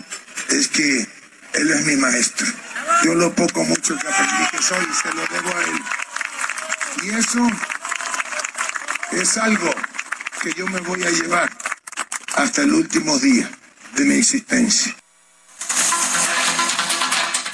es 0.49 0.67
que 0.67 1.07
él 1.53 1.71
es 1.71 1.85
mi 1.85 1.95
maestro. 1.95 2.47
Yo 3.03 3.15
lo 3.15 3.33
poco 3.33 3.63
mucho 3.63 3.97
que 3.97 4.07
aprendí 4.07 4.49
que 4.51 4.61
soy, 4.61 4.85
se 5.01 5.13
lo 5.13 5.21
debo 5.27 5.57
a 5.57 5.63
él. 5.63 5.81
Y 7.03 7.09
eso 7.19 7.47
es 9.13 9.37
algo 9.37 9.73
que 10.43 10.53
yo 10.53 10.67
me 10.67 10.79
voy 10.81 11.03
a 11.03 11.09
llevar 11.09 11.64
hasta 12.35 12.63
el 12.63 12.73
último 12.73 13.17
día 13.19 13.49
de 13.95 14.05
mi 14.05 14.15
existencia. 14.15 14.95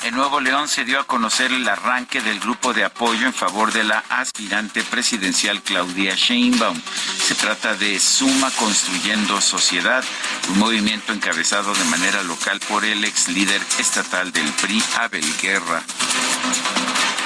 En 0.04 0.16
Nuevo 0.16 0.42
León 0.42 0.68
se 0.68 0.84
dio 0.84 1.00
a 1.00 1.06
conocer 1.06 1.52
el 1.52 1.68
arranque 1.70 2.22
del 2.22 2.40
grupo 2.40 2.74
de 2.74 2.84
apoyo 2.84 3.28
en 3.28 3.34
favor 3.34 3.72
de 3.72 3.84
la 3.84 4.04
aspirante 4.10 4.84
presidencial 4.84 5.62
Claudia 5.62 6.16
Sheinbaum. 6.16 6.82
Se 7.28 7.36
trata 7.36 7.76
de 7.76 8.00
Suma 8.00 8.50
Construyendo 8.58 9.40
Sociedad, 9.40 10.04
un 10.50 10.58
movimiento 10.58 11.14
encabezado 11.14 11.74
de 11.74 11.84
manera 11.86 12.24
local 12.24 12.60
por 12.68 12.84
el 12.84 13.06
ex 13.06 13.28
líder 13.30 13.62
estatal 13.80 14.32
del 14.32 14.52
PRI, 14.54 14.84
Abel 14.98 15.38
Guerra. 15.40 15.84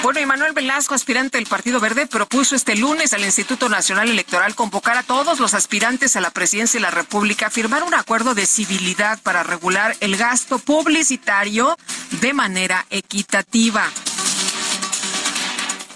Bueno, 0.06 0.20
y 0.20 0.26
Manuel 0.28 0.54
Velasco, 0.54 0.94
aspirante 0.94 1.40
del 1.40 1.48
Partido 1.48 1.80
Verde, 1.80 2.06
propuso 2.06 2.56
este 2.56 2.76
lunes 2.76 3.14
al 3.14 3.26
Instituto 3.26 3.70
Nacional 3.70 4.08
Electoral 4.08 4.54
convocar 4.54 4.98
a 4.98 5.02
todos 5.02 5.40
los 5.40 5.56
aspirantes 5.56 6.16
a 6.16 6.22
la 6.22 6.30
presidencia 6.30 6.78
de 6.78 6.84
la 6.84 6.92
República 6.92 7.48
a 7.48 7.50
firmar 7.50 7.82
un 7.82 7.96
acuerdo 7.96 8.36
de 8.36 8.46
civilidad 8.46 9.20
para 9.24 9.42
regular 9.42 9.98
el 10.02 10.16
gasto 10.16 10.60
publicitario 10.60 11.76
de 12.22 12.34
manera 12.34 12.86
equitativa. 12.92 13.90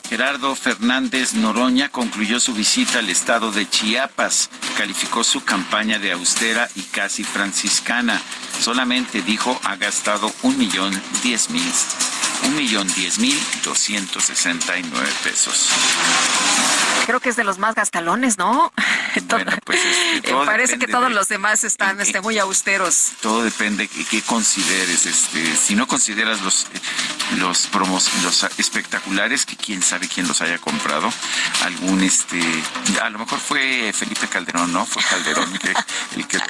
Gerardo 0.10 0.56
Fernández 0.56 1.36
Noroña 1.36 1.89
concluyó 1.89 2.39
su 2.39 2.56
visita 2.56 2.98
al 2.98 3.12
estado 3.12 3.51
de 3.51 3.70
Chiapas. 3.70 4.50
Calificó 4.75 5.24
su 5.24 5.44
campaña 5.44 6.00
de 6.00 6.13
austera 6.13 6.68
y 6.74 6.82
casi 6.82 7.24
franciscana. 7.24 8.20
Solamente 8.60 9.22
dijo 9.22 9.62
ha 9.63 9.75
gastado 9.75 10.34
un 10.42 10.58
millón 10.58 11.00
diez 11.22 11.51
mil 11.51 11.62
un 12.46 12.55
millón 12.55 12.88
diez 12.96 13.19
mil 13.19 13.38
doscientos 13.63 14.25
sesenta 14.25 14.77
y 14.77 14.84
nueve 14.84 15.10
pesos. 15.24 15.69
Creo 17.10 17.20
que 17.20 17.30
es 17.30 17.36
de 17.36 17.44
los 17.44 17.58
más 17.58 17.74
gastalones, 17.74 18.38
¿no? 18.38 18.72
Bueno, 19.28 19.51
pues 19.66 19.80
este, 20.13 20.32
parece 20.46 20.78
que 20.78 20.86
todos 20.86 21.12
los 21.12 21.28
demás 21.28 21.63
están 21.63 22.00
este, 22.00 22.22
muy 22.22 22.38
austeros. 22.38 23.13
Todo 23.22 23.42
depende 23.42 23.88
de 23.88 24.06
qué 24.06 24.22
consideres. 24.22 25.08
Este, 25.08 25.56
si 25.56 25.74
no 25.74 25.88
consideras 25.88 26.42
los 26.42 26.68
los 27.38 27.68
promos, 27.68 28.10
los 28.24 28.44
espectaculares, 28.58 29.46
que 29.46 29.56
quién 29.56 29.84
sabe 29.84 30.08
quién 30.08 30.28
los 30.28 30.42
haya 30.42 30.58
comprado, 30.58 31.12
algún 31.63 32.01
este, 32.01 32.42
a 33.01 33.10
lo 33.10 33.20
mejor 33.20 33.39
fue 33.39 33.92
Felipe 33.94 34.28
Calderón, 34.28 34.74
¿no? 34.74 34.86
Fue 34.86 35.04
Calderón 35.04 35.51
el 36.16 36.28
que 36.28 36.38
los 36.38 36.48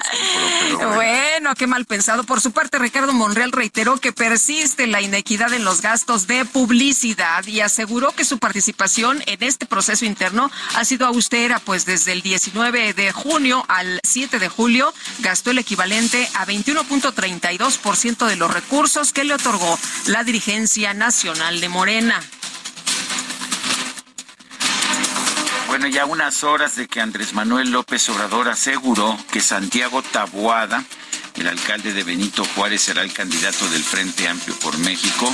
compró. 0.69 0.93
bueno, 0.93 1.53
qué 1.55 1.67
mal 1.67 1.85
pensado. 1.85 2.23
Por 2.23 2.39
su 2.41 2.51
parte, 2.51 2.79
Ricardo 2.79 3.13
Monreal 3.13 3.51
reiteró 3.51 3.97
que 3.97 4.13
persiste 4.13 4.87
la 4.87 5.01
inequidad 5.01 5.53
en 5.53 5.65
los 5.65 5.81
gastos 5.81 6.27
de 6.27 6.45
publicidad 6.45 7.45
y 7.45 7.59
aseguró 7.61 8.11
que 8.13 8.25
su 8.25 8.39
participación 8.39 9.21
en 9.25 9.43
este 9.43 9.65
proceso 9.65 10.05
interno 10.05 10.48
ha 10.75 10.85
sido 10.85 11.05
austera, 11.05 11.59
pues 11.59 11.85
desde 11.85 12.11
el 12.11 12.21
19 12.21 12.93
de 12.93 13.11
junio 13.11 13.65
al 13.67 13.99
7 14.03 14.39
de 14.39 14.49
julio 14.49 14.93
gastó 15.19 15.51
el 15.51 15.57
equivalente 15.57 16.29
a 16.35 16.45
21.32% 16.45 18.27
de 18.27 18.35
los 18.35 18.53
recursos 18.53 19.13
que 19.13 19.23
le 19.23 19.33
otorgó 19.33 19.77
la 20.07 20.23
dirigencia 20.23 20.93
nacional 20.93 21.61
de 21.61 21.69
Morena. 21.69 22.21
Bueno, 25.79 25.95
ya 25.95 26.05
unas 26.05 26.43
horas 26.43 26.75
de 26.75 26.89
que 26.89 26.99
Andrés 26.99 27.33
Manuel 27.33 27.71
López 27.71 28.09
Obrador 28.09 28.49
aseguró 28.49 29.17
que 29.31 29.39
Santiago 29.39 30.01
Tabuada 30.01 30.83
el 31.35 31.47
alcalde 31.47 31.93
de 31.93 32.03
Benito 32.03 32.43
Juárez 32.43 32.81
será 32.81 33.01
el 33.01 33.13
candidato 33.13 33.65
del 33.69 33.81
Frente 33.81 34.27
Amplio 34.27 34.59
por 34.59 34.77
México. 34.79 35.33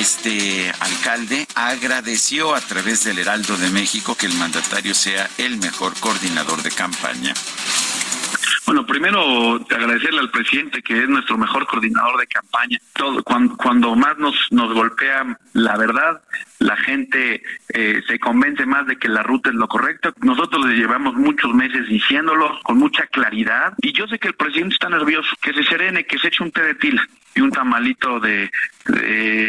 Este 0.00 0.72
alcalde 0.80 1.46
agradeció 1.54 2.54
a 2.54 2.62
través 2.62 3.04
del 3.04 3.18
Heraldo 3.18 3.58
de 3.58 3.68
México 3.68 4.14
que 4.14 4.24
el 4.24 4.32
mandatario 4.32 4.94
sea 4.94 5.28
el 5.36 5.58
mejor 5.58 5.92
coordinador 6.00 6.62
de 6.62 6.70
campaña. 6.70 7.34
Bueno, 8.66 8.86
primero 8.86 9.56
agradecerle 9.56 10.20
al 10.20 10.30
presidente 10.30 10.82
que 10.82 11.02
es 11.02 11.08
nuestro 11.08 11.36
mejor 11.36 11.66
coordinador 11.66 12.18
de 12.18 12.26
campaña. 12.26 12.78
Todo 12.94 13.22
cuando, 13.22 13.56
cuando 13.56 13.94
más 13.94 14.16
nos 14.16 14.34
nos 14.50 14.72
golpea 14.72 15.38
la 15.52 15.76
verdad, 15.76 16.22
la 16.60 16.76
gente 16.76 17.42
eh, 17.68 18.02
se 18.06 18.18
convence 18.18 18.64
más 18.64 18.86
de 18.86 18.96
que 18.96 19.08
la 19.08 19.22
ruta 19.22 19.50
es 19.50 19.56
lo 19.56 19.68
correcto. 19.68 20.14
Nosotros 20.22 20.66
le 20.66 20.76
llevamos 20.76 21.14
muchos 21.14 21.52
meses 21.54 21.86
diciéndolo 21.88 22.58
con 22.62 22.78
mucha 22.78 23.06
claridad 23.08 23.74
y 23.82 23.92
yo 23.92 24.06
sé 24.06 24.18
que 24.18 24.28
el 24.28 24.34
presidente 24.34 24.74
está 24.74 24.88
nervioso, 24.88 25.28
que 25.42 25.52
se 25.52 25.62
serene, 25.64 26.06
que 26.06 26.18
se 26.18 26.28
eche 26.28 26.42
un 26.42 26.50
té 26.50 26.62
de 26.62 26.74
tila 26.74 27.06
y 27.34 27.40
un 27.40 27.50
tamalito 27.50 28.20
de, 28.20 28.50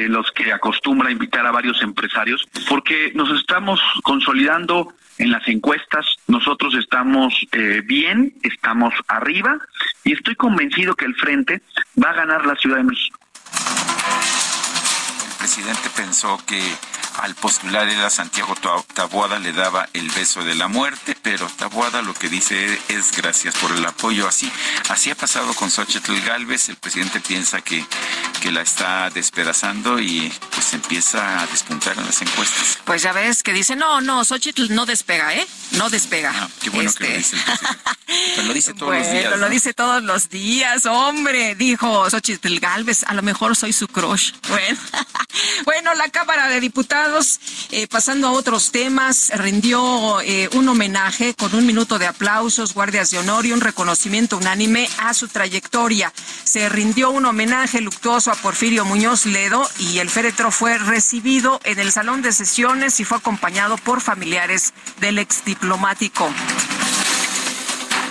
los 0.08 0.32
que 0.32 0.52
acostumbra 0.54 1.12
invitar 1.12 1.46
a 1.46 1.52
varios 1.52 1.82
empresarios, 1.82 2.48
porque 2.70 3.12
nos 3.16 3.30
estamos 3.40 3.82
consolidando 4.04 4.94
en 5.18 5.32
las 5.32 5.48
encuestas, 5.48 6.06
nosotros 6.28 6.76
estamos 6.76 7.34
eh, 7.52 7.82
bien, 7.86 8.34
estamos 8.44 8.94
arriba 9.08 9.58
y 10.04 10.14
estoy 10.14 10.36
convencido 10.36 10.96
que 10.96 11.06
el 11.06 11.16
frente 11.16 11.62
va 12.02 12.10
a 12.10 12.14
ganar 12.14 12.46
la 12.46 12.56
Ciudad 12.56 12.78
de 12.78 12.84
México. 12.84 13.20
El 15.26 15.38
presidente 15.38 15.90
pensó 15.96 16.40
que 16.46 16.60
al 17.20 17.36
postular 17.36 17.88
era 17.88 18.10
Santiago 18.10 18.56
Taboada 18.94 19.40
le 19.40 19.54
daba 19.54 19.88
el 19.94 20.10
beso 20.12 20.44
de 20.44 20.56
la 20.56 20.68
muerte, 20.68 21.16
pero 21.22 21.48
Taboada 21.48 22.02
lo 22.02 22.14
que 22.14 22.30
dice 22.30 22.80
es 22.90 23.12
gracias 23.16 23.56
por 23.56 23.72
el 23.72 23.86
apoyo. 23.86 24.28
Así, 24.28 24.52
así 24.90 25.12
ha 25.12 25.16
pasado 25.16 25.54
con 25.54 25.72
Xochitl 25.72 26.20
Galvez. 26.22 26.70
El 26.70 26.76
presidente 26.76 27.20
piensa 27.22 27.62
que, 27.62 27.86
que 28.42 28.52
la 28.52 28.62
está 28.62 29.10
despedazando 29.10 30.00
y 30.00 30.32
pues 30.52 30.74
empieza 30.74 31.40
a 31.40 31.48
despuntar 31.48 31.98
en 31.98 32.06
las 32.06 32.22
encuestas. 32.22 32.80
Pues 32.84 33.02
ya 33.02 33.14
ves 33.14 33.44
que 33.44 33.54
dice, 33.54 33.76
no, 33.76 34.02
no, 34.02 34.26
Xochitl 34.26 34.74
no 34.74 34.86
despega, 34.86 35.34
¿eh? 35.34 35.48
No 35.72 35.90
despega. 35.90 36.34
Ah, 36.36 36.50
qué 36.62 36.70
bueno 36.70 36.92
que 36.94 37.04
lo 37.08 37.16
este. 37.16 37.18
dice 37.18 37.38
Pero 38.36 38.48
lo 38.48 38.54
dice 38.54 38.74
todos 38.74 38.94
los 38.94 39.12
días. 39.12 39.40
lo 39.40 39.50
dice 39.50 39.74
todos 39.74 40.04
los 40.04 40.30
días, 40.30 40.86
hombre, 40.86 41.56
dijo 41.56 42.10
Xochitl 42.10 42.60
Galvez. 42.60 43.04
A 43.04 43.14
lo 43.14 43.22
mejor 43.22 43.56
soy 43.56 43.74
su 43.74 43.88
crush. 43.88 44.34
Bueno, 44.50 44.78
bueno 45.66 45.94
la 45.96 46.10
Cámara 46.10 46.48
de 46.48 46.60
Diputados 46.60 47.05
eh, 47.72 47.88
pasando 47.88 48.28
a 48.28 48.32
otros 48.32 48.72
temas, 48.72 49.32
rindió 49.36 50.22
eh, 50.22 50.50
un 50.54 50.68
homenaje 50.68 51.34
con 51.36 51.54
un 51.54 51.66
minuto 51.66 52.00
de 52.00 52.08
aplausos, 52.08 52.74
guardias 52.74 53.12
de 53.12 53.20
honor 53.20 53.46
y 53.46 53.52
un 53.52 53.62
reconocimiento 53.62 54.38
unánime 54.38 54.90
a 54.98 55.14
su 55.14 55.28
trayectoria. 55.28 56.12
Se 56.44 56.68
rindió 56.70 57.12
un 57.12 57.26
homenaje 57.26 57.82
luctuoso 57.82 58.32
a 58.32 58.36
Porfirio 58.36 58.86
Muñoz 58.86 59.26
Ledo 59.26 59.70
y 59.80 60.00
el 60.00 60.10
féretro 60.10 60.52
fue 60.52 60.78
recibido 60.78 61.60
en 61.64 61.80
el 61.80 61.92
salón 61.92 62.22
de 62.22 62.32
sesiones 62.32 63.00
y 63.00 63.06
fue 63.06 63.18
acompañado 63.18 63.78
por 63.78 64.02
familiares 64.02 64.74
del 65.00 65.20
ex 65.20 65.46
diplomático. 65.46 66.32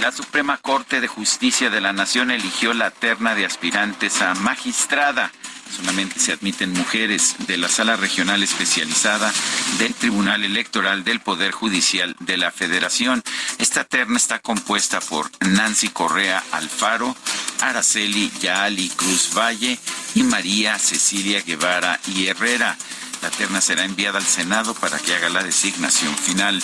La 0.01 0.13
Suprema 0.13 0.59
Corte 0.59 1.01
de 1.01 1.09
Justicia 1.09 1.71
de 1.71 1.81
la 1.81 1.93
Nación 1.93 2.31
eligió 2.31 2.75
la 2.75 2.91
terna 2.91 3.35
de 3.35 3.47
aspirantes 3.47 4.21
a 4.21 4.35
magistrada. 4.35 5.33
Solamente 5.71 6.21
se 6.21 6.33
admiten 6.33 6.73
mujeres 6.73 7.37
de 7.47 7.57
la 7.57 7.69
Sala 7.69 7.97
Regional 7.97 8.43
Especializada 8.43 9.33
del 9.79 9.95
Tribunal 9.95 10.45
Electoral 10.45 11.05
del 11.05 11.21
Poder 11.21 11.53
Judicial 11.53 12.15
de 12.21 12.37
la 12.37 12.51
Federación. 12.51 13.23
Esta 13.59 13.85
terna 13.85 14.17
está 14.17 14.39
compuesta 14.39 15.01
por 15.01 15.31
Nancy 15.41 15.89
Correa 15.89 16.43
Alfaro, 16.53 17.17
Araceli 17.61 18.31
Yaali 18.41 18.89
Cruz 18.91 19.31
Valle 19.37 19.79
y 20.15 20.23
María 20.23 20.79
Cecilia 20.79 21.43
Guevara 21.43 22.01
y 22.07 22.27
Herrera. 22.27 22.77
La 23.25 23.31
terna 23.31 23.63
será 23.63 23.87
enviada 23.87 24.19
al 24.19 24.27
Senado 24.27 24.75
para 24.75 24.99
que 24.99 25.15
haga 25.15 25.31
la 25.31 25.43
designación 25.43 26.15
final. 26.15 26.63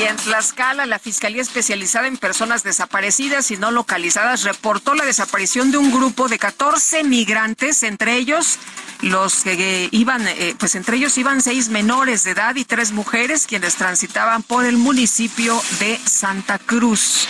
Y 0.00 0.02
en 0.02 0.16
Tlaxcala, 0.16 0.86
la 0.86 0.98
Fiscalía 0.98 1.40
Especializada 1.40 2.08
en 2.08 2.16
Personas 2.16 2.64
Desaparecidas 2.64 3.52
y 3.52 3.56
No 3.56 3.70
Localizadas 3.70 4.42
reportó 4.42 4.96
la 4.96 5.04
desaparición 5.04 5.70
de 5.70 5.78
un 5.78 5.92
grupo 5.92 6.26
de 6.26 6.36
14 6.36 7.04
migrantes, 7.04 7.84
entre 7.84 8.16
ellos 8.16 8.58
los 9.02 9.44
que 9.44 9.88
iban, 9.92 10.26
eh, 10.26 10.56
pues 10.58 10.74
entre 10.74 10.96
ellos 10.96 11.16
iban 11.16 11.42
seis 11.42 11.68
menores 11.68 12.24
de 12.24 12.32
edad 12.32 12.56
y 12.56 12.64
tres 12.64 12.90
mujeres 12.90 13.46
quienes 13.46 13.76
transitaban 13.76 14.42
por 14.42 14.64
el 14.64 14.78
municipio 14.78 15.62
de 15.78 16.00
Santa 16.06 16.58
Cruz. 16.58 17.28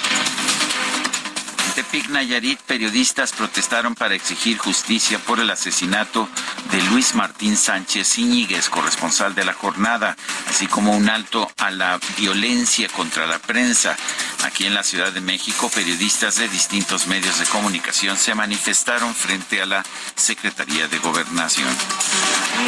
Tepic 1.81 2.11
Nayarit, 2.11 2.61
periodistas 2.61 3.33
protestaron 3.33 3.95
para 3.95 4.15
exigir 4.15 4.59
justicia 4.59 5.19
por 5.19 5.41
el 5.41 5.49
asesinato 5.49 6.29
de 6.71 6.83
Luis 6.91 7.15
Martín 7.15 7.57
Sánchez 7.57 8.19
Iñiguez, 8.19 8.69
corresponsal 8.69 9.35
de 9.35 9.47
la 9.47 9.55
jornada, 9.55 10.15
así 10.47 10.67
como 10.67 10.95
un 10.95 11.09
alto 11.09 11.51
a 11.57 11.71
la 11.71 11.99
violencia 12.19 12.87
contra 12.89 13.27
la 13.27 13.39
prensa. 13.39 13.97
Aquí 14.45 14.67
en 14.67 14.75
la 14.75 14.83
Ciudad 14.83 15.11
de 15.11 15.23
México, 15.23 15.71
periodistas 15.75 16.37
de 16.37 16.49
distintos 16.49 17.07
medios 17.07 17.39
de 17.39 17.47
comunicación 17.47 18.19
se 18.19 18.35
manifestaron 18.35 19.15
frente 19.15 19.63
a 19.63 19.67
la 19.67 19.83
Secretaría 20.17 20.87
de 20.87 20.99
Gobernación. 20.99 21.69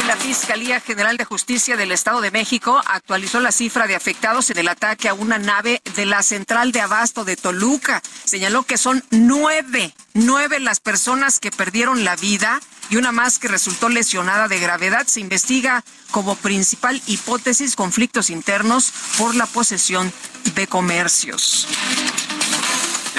La 0.07 0.15
Fiscalía 0.17 0.79
General 0.81 1.17
de 1.17 1.25
Justicia 1.25 1.77
del 1.77 1.91
Estado 1.91 2.19
de 2.19 2.31
México 2.31 2.81
actualizó 2.85 3.39
la 3.39 3.51
cifra 3.51 3.85
de 3.85 3.95
afectados 3.95 4.49
en 4.49 4.57
el 4.57 4.67
ataque 4.67 5.07
a 5.07 5.13
una 5.13 5.37
nave 5.37 5.81
de 5.95 6.05
la 6.05 6.23
central 6.23 6.71
de 6.71 6.81
abasto 6.81 7.23
de 7.25 7.35
Toluca. 7.35 8.01
Señaló 8.25 8.63
que 8.63 8.77
son 8.77 9.02
nueve, 9.11 9.93
nueve 10.13 10.59
las 10.59 10.79
personas 10.79 11.39
que 11.39 11.51
perdieron 11.51 12.03
la 12.03 12.15
vida 12.15 12.61
y 12.89 12.97
una 12.97 13.11
más 13.11 13.39
que 13.39 13.47
resultó 13.47 13.89
lesionada 13.89 14.47
de 14.47 14.59
gravedad. 14.59 15.07
Se 15.07 15.19
investiga 15.19 15.83
como 16.11 16.35
principal 16.35 17.01
hipótesis 17.07 17.75
conflictos 17.75 18.29
internos 18.29 18.91
por 19.17 19.35
la 19.35 19.45
posesión 19.45 20.11
de 20.55 20.67
comercios. 20.67 21.67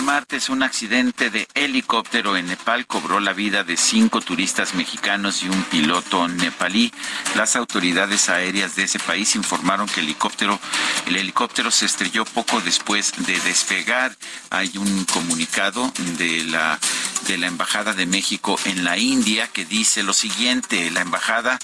Martes, 0.04 0.50
un 0.50 0.62
accidente 0.62 1.30
de 1.30 1.48
helicóptero 1.54 2.36
en 2.36 2.46
Nepal 2.46 2.86
cobró 2.86 3.20
la 3.20 3.32
vida 3.32 3.64
de 3.64 3.78
cinco 3.78 4.20
turistas 4.20 4.74
mexicanos 4.74 5.42
y 5.42 5.48
un 5.48 5.62
piloto 5.64 6.28
nepalí. 6.28 6.92
Las 7.36 7.56
autoridades 7.56 8.28
aéreas 8.28 8.76
de 8.76 8.84
ese 8.84 8.98
país 8.98 9.34
informaron 9.34 9.88
que 9.88 10.00
el 10.00 10.06
helicóptero, 10.06 10.60
el 11.06 11.16
helicóptero 11.16 11.70
se 11.70 11.86
estrelló 11.86 12.26
poco 12.26 12.60
después 12.60 13.14
de 13.26 13.40
despegar. 13.40 14.14
Hay 14.50 14.76
un 14.76 15.04
comunicado 15.06 15.90
de 16.18 16.44
la 16.44 16.78
de 17.26 17.38
la 17.38 17.46
Embajada 17.46 17.94
de 17.94 18.04
México 18.04 18.58
en 18.66 18.84
la 18.84 18.98
India 18.98 19.48
que 19.48 19.64
dice 19.64 20.02
lo 20.02 20.12
siguiente: 20.12 20.90
la 20.90 21.00
embajada 21.00 21.58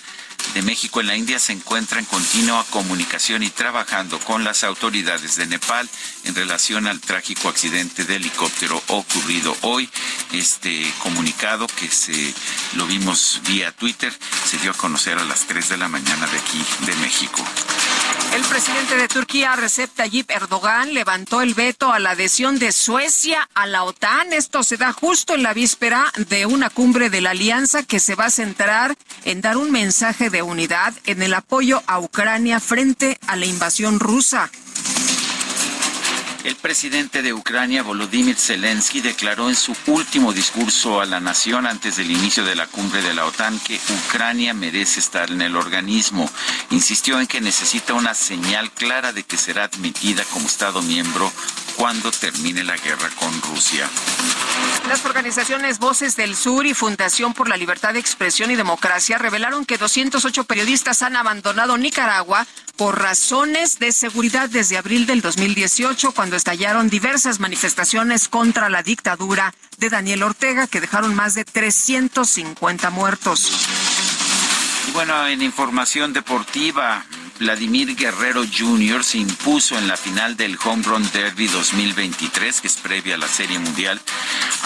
de 0.55 0.63
México 0.63 1.01
en 1.01 1.07
la 1.07 1.17
India 1.17 1.39
se 1.39 1.53
encuentra 1.53 1.99
en 1.99 2.05
continua 2.05 2.65
comunicación 2.71 3.43
y 3.43 3.51
trabajando 3.51 4.19
con 4.19 4.45
las 4.45 4.65
autoridades 4.65 5.37
de 5.37 5.47
Nepal 5.47 5.89
en 6.25 6.35
relación 6.35 6.87
al 6.87 7.01
trágico 7.01 7.49
accidente 7.49 8.05
de 8.05 8.17
helicóptero 8.17 8.83
ocurrido 8.89 9.57
hoy. 9.63 9.89
Este 10.33 10.93
comunicado 11.03 11.67
que 11.67 11.89
se 11.89 12.35
lo 12.75 12.87
vimos 12.87 13.41
vía 13.47 13.73
Twitter 13.73 14.13
se 14.45 14.59
dio 14.59 14.73
a 14.73 14.75
conocer 14.75 15.19
a 15.19 15.25
las 15.25 15.47
3 15.47 15.69
de 15.69 15.77
la 15.77 15.89
mañana 15.89 16.27
de 16.27 16.39
aquí 16.39 16.65
de 16.87 16.95
México. 16.97 17.45
El 18.35 18.43
presidente 18.43 18.97
de 18.97 19.09
Turquía, 19.09 19.57
Recep 19.57 19.91
Tayyip 19.93 20.31
Erdogan, 20.31 20.95
levantó 20.95 21.43
el 21.43 21.55
veto 21.55 21.93
a 21.93 21.99
la 21.99 22.11
adhesión 22.11 22.61
de 22.61 22.71
Suecia 22.71 23.49
a 23.55 23.67
la 23.67 23.83
OTAN. 23.83 24.33
Esto 24.33 24.63
se 24.63 24.77
da 24.77 24.93
justo 24.93 25.35
en 25.35 25.43
la 25.43 25.53
víspera 25.53 26.13
de 26.29 26.47
una 26.47 26.71
cumbre 26.71 27.11
de 27.11 27.21
la 27.21 27.31
alianza 27.31 27.83
que 27.83 27.99
se 27.99 28.15
va 28.15 28.27
a 28.27 28.31
centrar 28.31 28.97
en 29.25 29.41
dar 29.41 29.57
un 29.57 29.73
mensaje 29.73 30.30
de 30.31 30.43
unidad 30.43 30.95
en 31.07 31.23
el 31.23 31.35
apoyo 31.35 31.83
a 31.87 31.99
Ucrania 31.99 32.61
frente 32.61 33.19
a 33.27 33.37
la 33.37 33.47
invasión 33.47 34.01
rusa. 34.01 34.51
El 36.43 36.57
presidente 36.57 37.21
de 37.21 37.35
Ucrania, 37.35 37.83
Volodymyr 37.83 38.35
Zelensky, 38.35 39.03
declaró 39.03 39.51
en 39.51 39.57
su 39.57 39.77
último 39.87 40.33
discurso 40.33 41.03
a 41.03 41.05
la 41.05 41.21
nación 41.21 41.67
antes 41.67 41.97
del 41.97 42.11
inicio 42.11 42.45
de 42.45 42.55
la 42.55 42.67
cumbre 42.67 43.03
de 43.03 43.13
la 43.13 43.27
OTAN 43.27 43.61
que 43.61 43.79
Ucrania 44.07 44.55
merece 44.55 45.01
estar 45.01 45.31
en 45.31 45.43
el 45.43 45.55
organismo. 45.55 46.31
Insistió 46.71 47.21
en 47.21 47.27
que 47.27 47.43
necesita 47.43 47.93
una 47.93 48.15
señal 48.15 48.71
clara 48.71 49.13
de 49.13 49.23
que 49.23 49.37
será 49.37 49.65
admitida 49.65 50.25
como 50.33 50.47
Estado 50.47 50.81
miembro 50.81 51.31
cuando 51.81 52.11
termine 52.11 52.63
la 52.63 52.77
guerra 52.77 53.09
con 53.19 53.41
Rusia. 53.41 53.89
Las 54.87 55.03
organizaciones 55.07 55.79
Voces 55.79 56.15
del 56.15 56.37
Sur 56.37 56.67
y 56.67 56.75
Fundación 56.75 57.33
por 57.33 57.49
la 57.49 57.57
Libertad 57.57 57.95
de 57.95 58.01
Expresión 58.01 58.51
y 58.51 58.55
Democracia 58.55 59.17
revelaron 59.17 59.65
que 59.65 59.79
208 59.79 60.45
periodistas 60.45 61.01
han 61.01 61.17
abandonado 61.17 61.79
Nicaragua 61.79 62.47
por 62.77 63.01
razones 63.01 63.79
de 63.79 63.93
seguridad 63.93 64.51
desde 64.51 64.77
abril 64.77 65.07
del 65.07 65.23
2018, 65.23 66.13
cuando 66.13 66.37
estallaron 66.37 66.91
diversas 66.91 67.41
manifestaciones 67.41 68.29
contra 68.29 68.69
la 68.69 68.83
dictadura 68.83 69.55
de 69.79 69.89
Daniel 69.89 70.23
Ortega, 70.23 70.67
que 70.67 70.83
dejaron 70.83 71.15
más 71.15 71.35
de 71.35 71.47
350 71.47 72.91
muertos. 72.91 73.51
Y 74.87 74.91
bueno, 74.91 75.27
en 75.27 75.41
información 75.41 76.13
deportiva, 76.13 77.07
Vladimir 77.41 77.97
Guerrero 77.97 78.45
Jr. 78.45 79.03
se 79.03 79.17
impuso 79.17 79.79
en 79.79 79.89
la 79.89 79.97
final 79.97 80.37
del 80.37 80.59
Home 80.63 80.83
Run 80.83 81.11
Derby 81.11 81.47
2023, 81.47 82.61
que 82.61 82.67
es 82.67 82.77
previa 82.77 83.15
a 83.15 83.19
la 83.19 83.29
Serie 83.29 83.59
Mundial, 83.59 83.99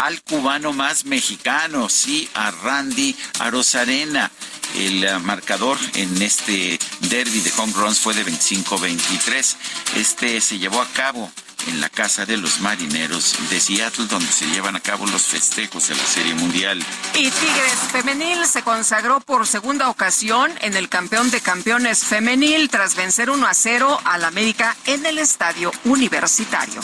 al 0.02 0.20
cubano 0.22 0.72
más 0.72 1.04
mexicano, 1.04 1.88
sí, 1.88 2.28
a 2.34 2.50
Randy 2.50 3.14
Arozarena. 3.38 4.28
El 4.74 5.04
uh, 5.04 5.20
marcador 5.20 5.78
en 5.94 6.20
este 6.20 6.80
derby 7.02 7.40
de 7.40 7.52
home 7.56 7.72
runs 7.74 8.00
fue 8.00 8.12
de 8.12 8.26
25-23. 8.26 9.56
Este 9.94 10.40
se 10.40 10.58
llevó 10.58 10.82
a 10.82 10.88
cabo 10.88 11.30
en 11.66 11.80
la 11.80 11.88
casa 11.88 12.26
de 12.26 12.36
los 12.36 12.60
marineros 12.60 13.36
de 13.50 13.60
Seattle, 13.60 14.06
donde 14.06 14.30
se 14.30 14.46
llevan 14.46 14.76
a 14.76 14.80
cabo 14.80 15.06
los 15.06 15.22
festejos 15.22 15.88
de 15.88 15.94
la 15.94 16.04
Serie 16.04 16.34
Mundial. 16.34 16.84
Y 17.14 17.30
Tigres 17.30 17.78
Femenil 17.92 18.46
se 18.46 18.62
consagró 18.62 19.20
por 19.20 19.46
segunda 19.46 19.88
ocasión 19.88 20.52
en 20.60 20.76
el 20.76 20.88
campeón 20.88 21.30
de 21.30 21.40
campeones 21.40 22.04
femenil 22.04 22.68
tras 22.68 22.94
vencer 22.94 23.30
1 23.30 23.46
a 23.46 23.54
0 23.54 24.00
al 24.04 24.24
América 24.24 24.76
en 24.86 25.06
el 25.06 25.18
estadio 25.18 25.70
universitario. 25.84 26.80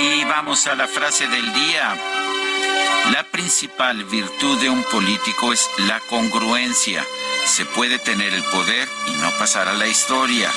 Y 0.00 0.24
vamos 0.24 0.66
a 0.66 0.74
la 0.74 0.88
frase 0.88 1.28
del 1.28 1.52
día. 1.52 2.21
La 3.12 3.24
principal 3.24 4.04
virtud 4.04 4.58
de 4.62 4.70
un 4.70 4.82
político 4.84 5.52
es 5.52 5.68
la 5.86 6.00
congruencia. 6.08 7.04
Se 7.44 7.66
puede 7.66 7.98
tener 7.98 8.32
el 8.32 8.42
poder 8.44 8.88
y 9.06 9.12
no 9.20 9.30
pasar 9.38 9.68
a 9.68 9.74
la 9.74 9.86
historia. 9.86 10.50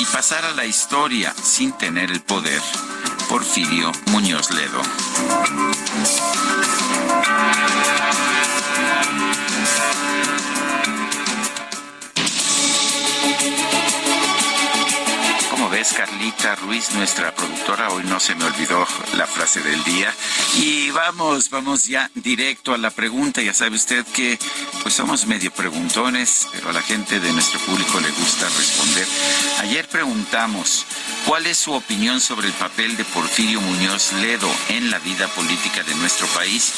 Y 0.00 0.04
pasar 0.06 0.44
a 0.44 0.50
la 0.50 0.64
historia 0.64 1.32
sin 1.40 1.70
tener 1.78 2.10
el 2.10 2.20
poder. 2.20 2.60
Porfirio 3.28 3.92
Muñoz 4.06 4.50
Ledo. 4.50 4.82
Ves, 15.82 15.94
Carlita 15.94 16.54
Ruiz, 16.54 16.92
nuestra 16.92 17.34
productora, 17.34 17.90
hoy 17.90 18.04
no 18.04 18.20
se 18.20 18.36
me 18.36 18.44
olvidó 18.44 18.86
la 19.16 19.26
frase 19.26 19.60
del 19.62 19.82
día. 19.82 20.14
Y 20.54 20.92
vamos, 20.92 21.50
vamos 21.50 21.86
ya 21.86 22.08
directo 22.14 22.72
a 22.72 22.78
la 22.78 22.92
pregunta. 22.92 23.42
Ya 23.42 23.52
sabe 23.52 23.74
usted 23.74 24.06
que 24.14 24.38
pues 24.82 24.94
somos 24.94 25.26
medio 25.26 25.50
preguntones, 25.50 26.46
pero 26.52 26.70
a 26.70 26.72
la 26.72 26.82
gente 26.82 27.18
de 27.18 27.32
nuestro 27.32 27.58
público 27.58 27.98
le 27.98 28.10
gusta 28.12 28.48
responder. 28.50 29.08
Ayer 29.58 29.88
preguntamos, 29.88 30.86
¿cuál 31.26 31.46
es 31.46 31.58
su 31.58 31.72
opinión 31.72 32.20
sobre 32.20 32.46
el 32.46 32.52
papel 32.52 32.96
de 32.96 33.04
Porfirio 33.04 33.60
Muñoz 33.60 34.12
Ledo 34.12 34.48
en 34.68 34.88
la 34.88 35.00
vida 35.00 35.26
política 35.34 35.82
de 35.82 35.96
nuestro 35.96 36.28
país? 36.28 36.72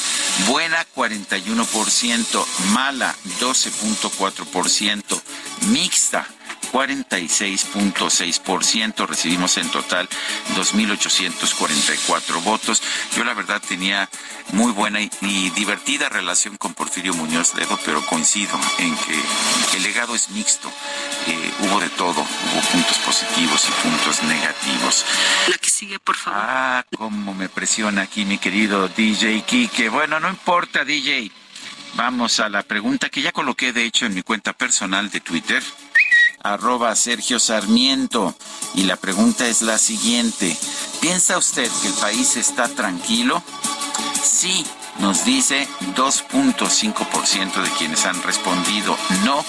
Buena 0.47 0.83
41%, 0.95 2.45
mala 2.73 3.13
12.4%, 3.39 5.21
mixta 5.67 6.27
46.6%. 6.71 9.07
Recibimos 9.07 9.57
en 9.57 9.69
total 9.69 10.07
2.844 10.55 12.43
votos. 12.43 12.81
Yo 13.15 13.23
la 13.23 13.33
verdad 13.33 13.61
tenía 13.65 14.09
muy 14.53 14.71
buena 14.71 14.99
y, 15.01 15.09
divertida 15.51 16.09
relación 16.09 16.57
con 16.57 16.73
Porfirio 16.73 17.13
Muñoz 17.13 17.53
Ledo, 17.55 17.79
pero 17.85 18.03
coincido 18.05 18.59
en 18.79 18.95
que 18.97 19.21
el 19.77 19.83
legado 19.83 20.15
es 20.15 20.29
mixto. 20.29 20.71
Eh, 21.27 21.51
hubo 21.61 21.79
de 21.79 21.89
todo, 21.89 22.21
hubo 22.21 22.61
puntos 22.71 22.97
positivos 22.99 23.67
y 23.67 23.71
puntos 23.87 24.23
negativos. 24.23 25.05
La 25.47 25.57
que 25.57 25.69
sigue, 25.69 25.99
por 25.99 26.15
favor. 26.15 26.39
Ah, 26.41 26.85
cómo 26.97 27.33
me 27.33 27.49
presiona 27.49 28.03
aquí 28.03 28.25
mi 28.25 28.37
querido 28.37 28.87
DJ 28.87 29.43
Kike. 29.43 29.89
Bueno, 29.89 30.19
no 30.19 30.29
importa, 30.29 30.85
DJ. 30.85 31.31
Vamos 31.95 32.41
a 32.41 32.49
la 32.49 32.61
pregunta 32.61 33.09
que 33.09 33.21
ya 33.21 33.31
coloqué, 33.31 33.71
de 33.71 33.85
hecho, 33.85 34.05
en 34.05 34.13
mi 34.13 34.21
cuenta 34.21 34.51
personal 34.51 35.09
de 35.09 35.21
Twitter, 35.21 35.63
arroba 36.45 36.95
Sergio 36.95 37.39
Sarmiento. 37.39 38.35
Y 38.75 38.83
la 38.83 38.95
pregunta 38.95 39.47
es 39.47 39.61
la 39.61 39.77
siguiente. 39.77 40.55
¿Piensa 41.01 41.37
usted 41.37 41.69
que 41.81 41.87
el 41.87 41.93
país 41.95 42.37
está 42.37 42.67
tranquilo? 42.67 43.41
Sí, 44.23 44.65
nos 44.99 45.25
dice 45.25 45.67
2.5% 45.95 47.61
de 47.61 47.69
quienes 47.71 48.05
han 48.05 48.21
respondido 48.23 48.95
no, 49.23 49.43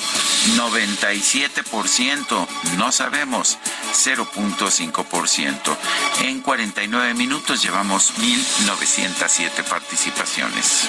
97% 0.56 2.46
no 2.78 2.92
sabemos, 2.92 3.58
0.5%. 3.92 5.76
En 6.22 6.40
49 6.40 7.14
minutos 7.14 7.62
llevamos 7.62 8.12
1.907 8.18 9.64
participaciones. 9.68 10.88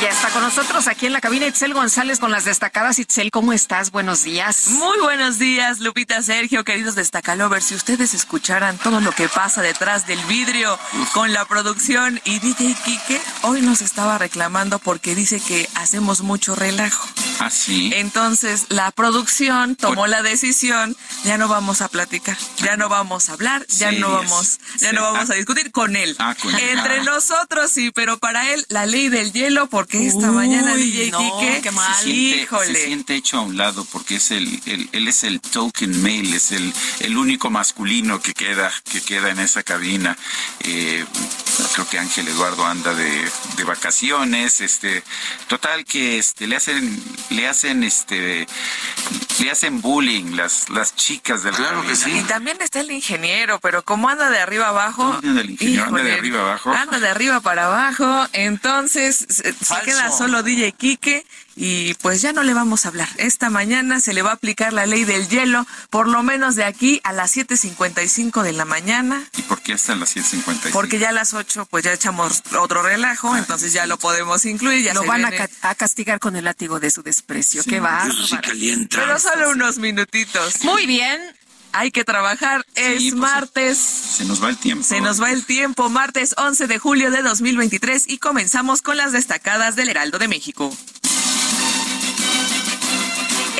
Ya 0.00 0.08
está 0.08 0.30
con 0.30 0.42
nosotros 0.42 0.86
aquí 0.88 1.06
en 1.06 1.12
la 1.12 1.20
cabina 1.20 1.46
Itzel 1.46 1.74
González 1.74 2.18
con 2.18 2.30
las 2.30 2.44
destacadas. 2.44 2.98
Itzel, 2.98 3.30
¿cómo 3.30 3.52
estás? 3.52 3.90
Buenos 3.90 4.22
días. 4.24 4.68
Muy 4.68 4.98
buenos 5.00 5.38
días, 5.38 5.80
Lupita, 5.80 6.22
Sergio, 6.22 6.64
queridos 6.64 6.94
destacalovers. 6.94 7.66
Si 7.66 7.74
ustedes 7.74 8.14
escucharan 8.14 8.78
todo 8.78 9.00
lo 9.02 9.12
que 9.12 9.28
pasa 9.28 9.60
detrás 9.60 10.06
del 10.06 10.18
vidrio 10.24 10.78
con 11.12 11.34
la 11.34 11.44
producción 11.44 12.18
y 12.24 12.38
DJ 12.38 12.74
Kike, 12.84 13.20
hoy 13.42 13.60
nos 13.60 13.82
estaba 13.82 14.16
reclamando 14.16 14.78
porque 14.78 15.14
dice 15.14 15.38
que 15.40 15.68
hacemos 15.74 16.22
mucho 16.22 16.54
relajo. 16.54 17.06
¿Ah, 17.38 17.50
sí? 17.50 17.90
Entonces, 17.94 18.66
la 18.70 18.90
producción 18.92 19.76
tomó 19.76 20.06
la 20.06 20.22
decisión, 20.22 20.96
ya 21.24 21.36
no 21.36 21.48
vamos 21.48 21.82
a 21.82 21.88
platicar, 21.88 22.36
ya 22.58 22.76
no 22.78 22.88
vamos 22.88 23.28
a 23.28 23.34
hablar, 23.34 23.66
ya 23.66 23.92
no 23.92 24.10
vamos, 24.12 24.60
ya 24.78 24.92
no 24.92 25.02
vamos 25.02 25.28
a 25.30 25.34
discutir 25.34 25.72
con 25.72 25.94
él. 25.96 26.16
Ah, 26.18 26.34
con 26.40 26.54
él. 26.54 26.68
Entre 26.70 27.00
Ah. 27.00 27.04
nosotros 27.04 27.70
sí, 27.70 27.90
pero 27.94 28.18
para 28.18 28.50
él 28.52 28.64
la 28.68 28.86
ley 28.86 29.08
del 29.08 29.32
hielo, 29.32 29.68
porque 29.90 30.06
esta 30.06 30.30
mañana 30.30 30.76
DJ 30.76 31.10
no, 31.10 31.18
Kike, 31.18 31.60
qué 31.62 31.70
mal. 31.72 31.94
Se 31.96 32.04
siente, 32.04 32.42
híjole. 32.42 32.66
se 32.74 32.84
siente 32.86 33.14
hecho 33.16 33.38
a 33.38 33.40
un 33.42 33.56
lado 33.56 33.84
porque 33.86 34.16
es 34.16 34.30
el, 34.30 34.60
el- 34.66 34.88
él 34.92 35.08
es 35.08 35.24
el 35.24 35.40
token 35.40 36.00
male, 36.02 36.36
es 36.36 36.52
el, 36.52 36.72
el 37.00 37.16
único 37.16 37.50
masculino 37.50 38.20
que 38.20 38.32
queda, 38.32 38.72
que 38.90 39.00
queda 39.00 39.30
en 39.30 39.40
esa 39.40 39.62
cabina. 39.62 40.16
Eh, 40.60 41.04
creo 41.74 41.88
que 41.88 41.98
Ángel 41.98 42.28
Eduardo 42.28 42.64
anda 42.66 42.94
de, 42.94 43.28
de 43.56 43.64
vacaciones, 43.64 44.60
este, 44.60 45.02
total 45.48 45.84
que 45.84 46.18
este 46.18 46.46
le 46.46 46.56
hacen, 46.56 47.02
le 47.30 47.48
hacen 47.48 47.82
este 47.84 48.46
le 49.40 49.50
hacen 49.50 49.80
bullying 49.80 50.36
las, 50.36 50.68
las 50.68 50.94
chicas 50.94 51.42
de 51.42 51.50
la 51.50 51.56
Claro 51.56 51.82
que 51.82 51.94
cabina. 51.94 52.20
Y 52.20 52.24
también 52.24 52.58
está 52.60 52.80
el 52.80 52.90
ingeniero, 52.90 53.58
pero 53.58 53.82
como 53.82 54.08
anda 54.08 54.28
de 54.30 54.38
arriba 54.38 54.68
abajo. 54.68 55.18
No, 55.22 55.28
anda 55.30 55.40
el 55.40 55.50
ingeniero, 55.50 55.84
anda 55.86 56.02
de 56.02 56.12
arriba 56.12 56.40
abajo. 56.42 56.72
Anda 56.72 57.00
de 57.00 57.08
arriba 57.08 57.40
para 57.40 57.66
abajo. 57.66 58.28
Entonces 58.32 59.26
Falso. 59.80 59.90
queda 59.98 60.10
solo 60.10 60.42
DJ 60.42 60.72
Quique 60.72 61.26
y 61.56 61.94
pues 61.94 62.22
ya 62.22 62.32
no 62.32 62.42
le 62.42 62.54
vamos 62.54 62.84
a 62.84 62.88
hablar. 62.88 63.08
Esta 63.18 63.50
mañana 63.50 64.00
se 64.00 64.14
le 64.14 64.22
va 64.22 64.30
a 64.30 64.34
aplicar 64.34 64.72
la 64.72 64.86
ley 64.86 65.04
del 65.04 65.28
hielo, 65.28 65.66
por 65.90 66.08
lo 66.08 66.22
menos 66.22 66.54
de 66.54 66.64
aquí 66.64 67.00
a 67.04 67.12
las 67.12 67.36
7.55 67.36 68.42
de 68.42 68.52
la 68.52 68.64
mañana. 68.64 69.22
¿Y 69.36 69.42
por 69.42 69.60
qué 69.60 69.74
hasta 69.74 69.94
las 69.94 70.14
7.55? 70.16 70.70
Porque 70.72 70.98
ya 70.98 71.10
a 71.10 71.12
las 71.12 71.34
8 71.34 71.66
pues 71.70 71.84
ya 71.84 71.92
echamos 71.92 72.42
otro 72.58 72.82
relajo, 72.82 73.36
entonces 73.36 73.72
ya 73.72 73.86
lo 73.86 73.98
podemos 73.98 74.44
incluir. 74.46 74.82
Ya 74.84 74.94
Lo 74.94 75.02
se 75.02 75.06
van 75.08 75.24
a, 75.24 75.30
viene- 75.30 75.48
ca- 75.48 75.70
a 75.70 75.74
castigar 75.74 76.18
con 76.20 76.36
el 76.36 76.44
látigo 76.44 76.80
de 76.80 76.90
su 76.90 77.02
desprecio. 77.02 77.62
Qué 77.64 77.76
Eso 77.78 78.26
sí. 78.26 78.36
Pero 78.90 79.18
solo 79.18 79.50
unos 79.50 79.78
minutitos. 79.78 80.62
Muy 80.64 80.86
bien. 80.86 81.20
Hay 81.72 81.90
que 81.90 82.04
trabajar. 82.04 82.64
Es 82.74 83.02
pues, 83.02 83.14
martes. 83.14 83.78
Se 83.78 84.24
nos 84.24 84.42
va 84.42 84.50
el 84.50 84.56
tiempo. 84.56 84.84
Se 84.84 85.00
nos 85.00 85.20
va 85.22 85.30
el 85.30 85.44
tiempo, 85.44 85.88
martes 85.88 86.34
11 86.36 86.66
de 86.66 86.78
julio 86.78 87.10
de 87.10 87.22
2023 87.22 88.08
y 88.08 88.18
comenzamos 88.18 88.82
con 88.82 88.96
las 88.96 89.12
destacadas 89.12 89.76
del 89.76 89.88
Heraldo 89.88 90.18
de 90.18 90.28
México. 90.28 90.70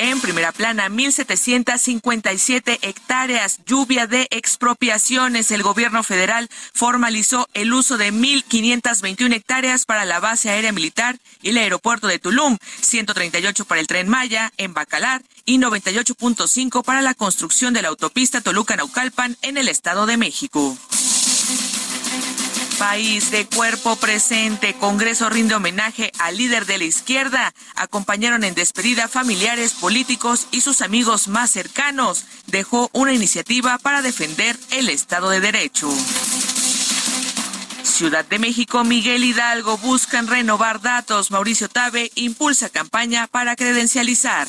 En 0.03 0.19
primera 0.19 0.51
plana, 0.51 0.89
1.757 0.89 2.79
hectáreas, 2.81 3.59
lluvia 3.67 4.07
de 4.07 4.27
expropiaciones. 4.31 5.51
El 5.51 5.61
gobierno 5.61 6.01
federal 6.01 6.49
formalizó 6.73 7.47
el 7.53 7.71
uso 7.71 7.99
de 7.99 8.11
1.521 8.11 9.31
hectáreas 9.35 9.85
para 9.85 10.05
la 10.05 10.19
base 10.19 10.49
aérea 10.49 10.71
militar 10.71 11.19
y 11.43 11.49
el 11.49 11.59
aeropuerto 11.59 12.07
de 12.07 12.17
Tulum, 12.17 12.57
138 12.81 13.65
para 13.65 13.79
el 13.79 13.85
tren 13.85 14.09
Maya 14.09 14.51
en 14.57 14.73
Bacalar 14.73 15.21
y 15.45 15.59
98.5 15.59 16.83
para 16.83 17.03
la 17.03 17.13
construcción 17.13 17.75
de 17.75 17.83
la 17.83 17.89
autopista 17.89 18.41
Toluca-Naucalpan 18.41 19.37
en 19.43 19.57
el 19.57 19.67
Estado 19.67 20.07
de 20.07 20.17
México. 20.17 20.75
País 22.81 23.29
de 23.29 23.45
cuerpo 23.45 23.95
presente, 23.95 24.73
Congreso 24.73 25.29
rinde 25.29 25.53
homenaje 25.53 26.11
al 26.17 26.35
líder 26.35 26.65
de 26.65 26.79
la 26.79 26.85
izquierda. 26.85 27.53
Acompañaron 27.75 28.43
en 28.43 28.55
despedida 28.55 29.07
familiares, 29.07 29.73
políticos 29.73 30.47
y 30.49 30.61
sus 30.61 30.81
amigos 30.81 31.27
más 31.27 31.51
cercanos. 31.51 32.25
Dejó 32.47 32.89
una 32.91 33.13
iniciativa 33.13 33.77
para 33.77 34.01
defender 34.01 34.57
el 34.71 34.89
Estado 34.89 35.29
de 35.29 35.41
Derecho. 35.41 35.91
Ciudad 37.83 38.25
de 38.25 38.39
México, 38.39 38.83
Miguel 38.83 39.25
Hidalgo 39.25 39.77
buscan 39.77 40.25
renovar 40.25 40.81
datos. 40.81 41.29
Mauricio 41.29 41.69
Tabe 41.69 42.11
impulsa 42.15 42.69
campaña 42.69 43.27
para 43.27 43.55
credencializar. 43.55 44.47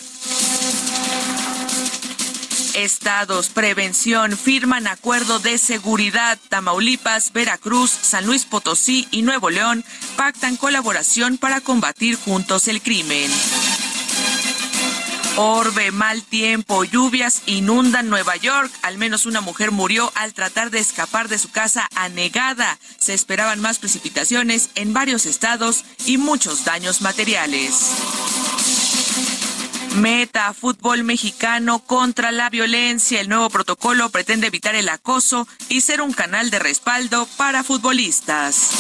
Estados, 2.75 3.49
prevención, 3.51 4.37
firman 4.37 4.87
acuerdo 4.87 5.39
de 5.39 5.59
seguridad. 5.59 6.39
Tamaulipas, 6.49 7.33
Veracruz, 7.33 7.91
San 7.91 8.27
Luis 8.27 8.45
Potosí 8.45 9.07
y 9.11 9.23
Nuevo 9.23 9.51
León 9.51 9.85
pactan 10.17 10.57
colaboración 10.57 11.39
para 11.39 11.61
combatir 11.61 12.17
juntos 12.17 12.69
el 12.69 12.81
crimen. 12.81 13.31
Orbe, 15.37 15.93
mal 15.93 16.23
tiempo, 16.23 16.85
lluvias 16.85 17.43
inundan 17.47 18.11
Nueva 18.11 18.37
York. 18.37 18.71
Al 18.83 18.99
menos 18.99 19.25
una 19.25 19.41
mujer 19.41 19.71
murió 19.71 20.13
al 20.15 20.35
tratar 20.35 20.71
de 20.71 20.79
escapar 20.79 21.29
de 21.29 21.39
su 21.39 21.51
casa 21.51 21.89
anegada. 21.95 22.79
Se 22.99 23.15
esperaban 23.15 23.61
más 23.61 23.79
precipitaciones 23.79 24.71
en 24.75 24.93
varios 24.93 25.25
estados 25.25 25.85
y 26.05 26.19
muchos 26.19 26.65
daños 26.65 27.01
materiales. 27.01 28.42
Meta, 29.97 30.55
fútbol 30.55 31.05
mexicano 31.05 31.81
contra 31.81 32.33
la 32.33 32.49
violencia. 32.49 33.21
El 33.21 33.29
nuevo 33.29 33.51
protocolo 33.51 34.09
pretende 34.09 34.47
evitar 34.47 34.75
el 34.75 34.89
acoso 34.89 35.47
y 35.69 35.83
ser 35.83 36.01
un 36.01 36.13
canal 36.13 36.51
de 36.51 36.59
respaldo 36.59 37.29
para 37.37 37.63
futbolistas. 37.63 38.71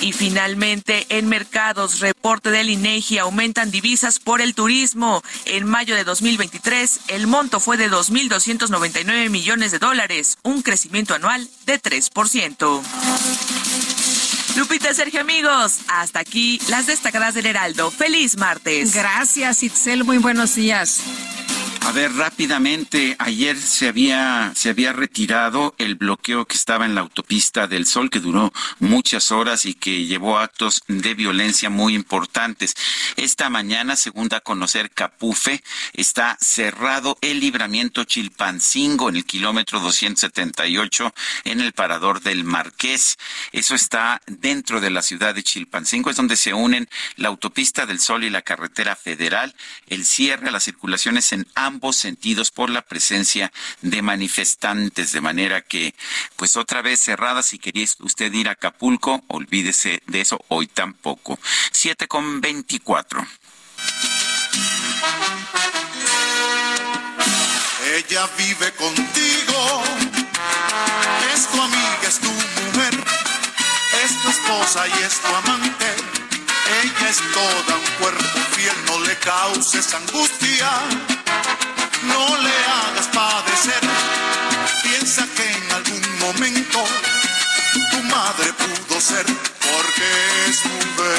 Y 0.00 0.12
finalmente, 0.12 1.06
en 1.10 1.28
mercados, 1.28 2.00
reporte 2.00 2.50
del 2.50 2.70
INEGI 2.70 3.18
aumentan 3.18 3.70
divisas 3.70 4.18
por 4.18 4.40
el 4.40 4.54
turismo. 4.54 5.22
En 5.44 5.64
mayo 5.64 5.94
de 5.94 6.02
2023, 6.02 7.00
el 7.08 7.28
monto 7.28 7.60
fue 7.60 7.76
de 7.76 7.88
2.299 7.88 9.30
millones 9.30 9.70
de 9.70 9.78
dólares, 9.78 10.38
un 10.42 10.62
crecimiento 10.62 11.14
anual 11.14 11.48
de 11.66 11.80
3%. 11.80 13.91
Lupita, 14.56 14.92
Sergio, 14.92 15.20
amigos, 15.20 15.78
hasta 15.88 16.20
aquí 16.20 16.60
las 16.68 16.86
destacadas 16.86 17.34
del 17.34 17.46
Heraldo. 17.46 17.90
Feliz 17.90 18.36
martes. 18.36 18.94
Gracias, 18.94 19.62
Itzel. 19.62 20.04
Muy 20.04 20.18
buenos 20.18 20.54
días. 20.54 21.00
A 21.92 21.94
ver, 21.94 22.14
rápidamente, 22.14 23.16
ayer 23.18 23.54
se 23.54 23.86
había, 23.86 24.52
se 24.56 24.70
había 24.70 24.94
retirado 24.94 25.74
el 25.76 25.94
bloqueo 25.94 26.46
que 26.46 26.56
estaba 26.56 26.86
en 26.86 26.94
la 26.94 27.02
autopista 27.02 27.66
del 27.66 27.84
Sol, 27.84 28.08
que 28.08 28.18
duró 28.18 28.50
muchas 28.78 29.30
horas 29.30 29.66
y 29.66 29.74
que 29.74 30.06
llevó 30.06 30.38
actos 30.38 30.80
de 30.88 31.12
violencia 31.12 31.68
muy 31.68 31.94
importantes. 31.94 32.72
Esta 33.16 33.50
mañana, 33.50 33.94
según 33.94 34.28
da 34.28 34.38
a 34.38 34.40
conocer 34.40 34.90
Capufe, 34.90 35.62
está 35.92 36.38
cerrado 36.40 37.18
el 37.20 37.40
libramiento 37.40 38.04
Chilpancingo 38.04 39.10
en 39.10 39.16
el 39.16 39.26
kilómetro 39.26 39.78
278 39.80 41.12
en 41.44 41.60
el 41.60 41.74
parador 41.74 42.22
del 42.22 42.44
Marqués. 42.44 43.18
Eso 43.52 43.74
está 43.74 44.22
dentro 44.26 44.80
de 44.80 44.88
la 44.88 45.02
ciudad 45.02 45.34
de 45.34 45.42
Chilpancingo, 45.42 46.08
es 46.08 46.16
donde 46.16 46.36
se 46.36 46.54
unen 46.54 46.88
la 47.16 47.28
autopista 47.28 47.84
del 47.84 48.00
Sol 48.00 48.24
y 48.24 48.30
la 48.30 48.40
carretera 48.40 48.96
federal. 48.96 49.54
El 49.88 50.06
cierre 50.06 50.48
a 50.48 50.52
las 50.52 50.64
circulaciones 50.64 51.34
en 51.34 51.46
ambos 51.54 51.81
sentidos 51.90 52.52
por 52.52 52.70
la 52.70 52.82
presencia 52.82 53.52
de 53.80 54.02
manifestantes, 54.02 55.10
de 55.10 55.20
manera 55.20 55.62
que, 55.62 55.94
pues 56.36 56.56
otra 56.56 56.82
vez 56.82 57.00
cerrada, 57.00 57.42
si 57.42 57.58
quería 57.58 57.86
usted 57.98 58.32
ir 58.32 58.48
a 58.48 58.52
Acapulco, 58.52 59.24
olvídese 59.26 60.02
de 60.06 60.20
eso, 60.20 60.38
hoy 60.48 60.68
tampoco. 60.68 61.40
Siete 61.72 62.06
con 62.06 62.40
veinticuatro. 62.40 63.26
Ella 67.96 68.30
vive 68.38 68.72
contigo, 68.72 69.82
es 71.34 71.48
tu 71.48 71.60
amiga, 71.60 72.00
es 72.06 72.18
tu 72.20 72.30
mujer, 72.30 73.04
es 74.04 74.22
tu 74.22 74.28
esposa 74.28 74.86
y 74.86 74.92
es 75.02 75.20
tu 75.20 75.34
amante. 75.34 76.11
Ella 76.80 77.08
es 77.10 77.18
toda 77.32 77.76
un 77.76 77.86
cuerpo 78.00 78.38
fiel, 78.52 78.74
no 78.86 78.98
le 79.00 79.16
causes 79.18 79.92
angustia, 79.94 80.70
no 82.04 82.36
le 82.38 82.56
hagas 82.64 83.08
padecer. 83.08 84.51
Pudo 88.52 89.00
ser 89.00 89.26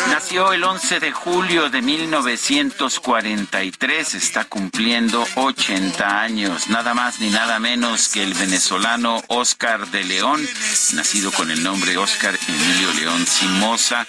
Nació 0.10 0.52
el 0.54 0.64
11 0.64 1.00
de 1.00 1.12
julio 1.12 1.70
de 1.70 1.82
1943, 1.82 4.14
está 4.16 4.46
cumpliendo 4.46 5.28
80 5.36 6.22
años, 6.22 6.70
nada 6.70 6.94
más 6.94 7.20
ni 7.20 7.30
nada 7.30 7.60
menos 7.60 8.08
que 8.10 8.24
el 8.24 8.34
venezolano 8.34 9.22
Oscar 9.28 9.90
de 9.92 10.04
León, 10.04 10.48
nacido 10.94 11.32
con 11.32 11.52
el 11.52 11.64
nombre 11.64 11.98
Oscar 11.98 12.38
Emilio 12.48 12.94
León 12.94 13.26
Simosa. 13.26 14.08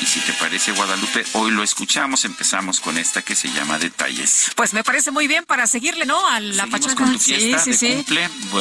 Y 0.00 0.06
si 0.06 0.20
te 0.20 0.32
parece, 0.34 0.72
Guadalupe, 0.72 1.24
hoy 1.32 1.50
lo 1.50 1.62
escuchamos, 1.62 2.24
empezamos 2.24 2.80
con 2.80 2.98
esta 2.98 3.22
que 3.22 3.34
se 3.34 3.50
llama 3.50 3.78
Detalles. 3.78 4.52
Pues 4.56 4.74
me 4.74 4.84
parece 4.84 5.10
muy 5.10 5.26
bien 5.26 5.44
para 5.44 5.66
seguirle, 5.66 6.06
¿no? 6.06 6.24
A 6.26 6.38
la 6.38 6.66
pachanga. 6.66 6.96
Con 6.96 7.12
tu 7.12 7.18
fiesta 7.18 7.58
sí, 7.58 7.74
sí, 7.74 8.04
sí. 8.06 8.14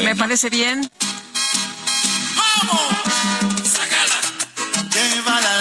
Me 0.03 0.15
parece 0.15 0.49
bien. 0.49 0.89
¡Vamos! 2.35 2.94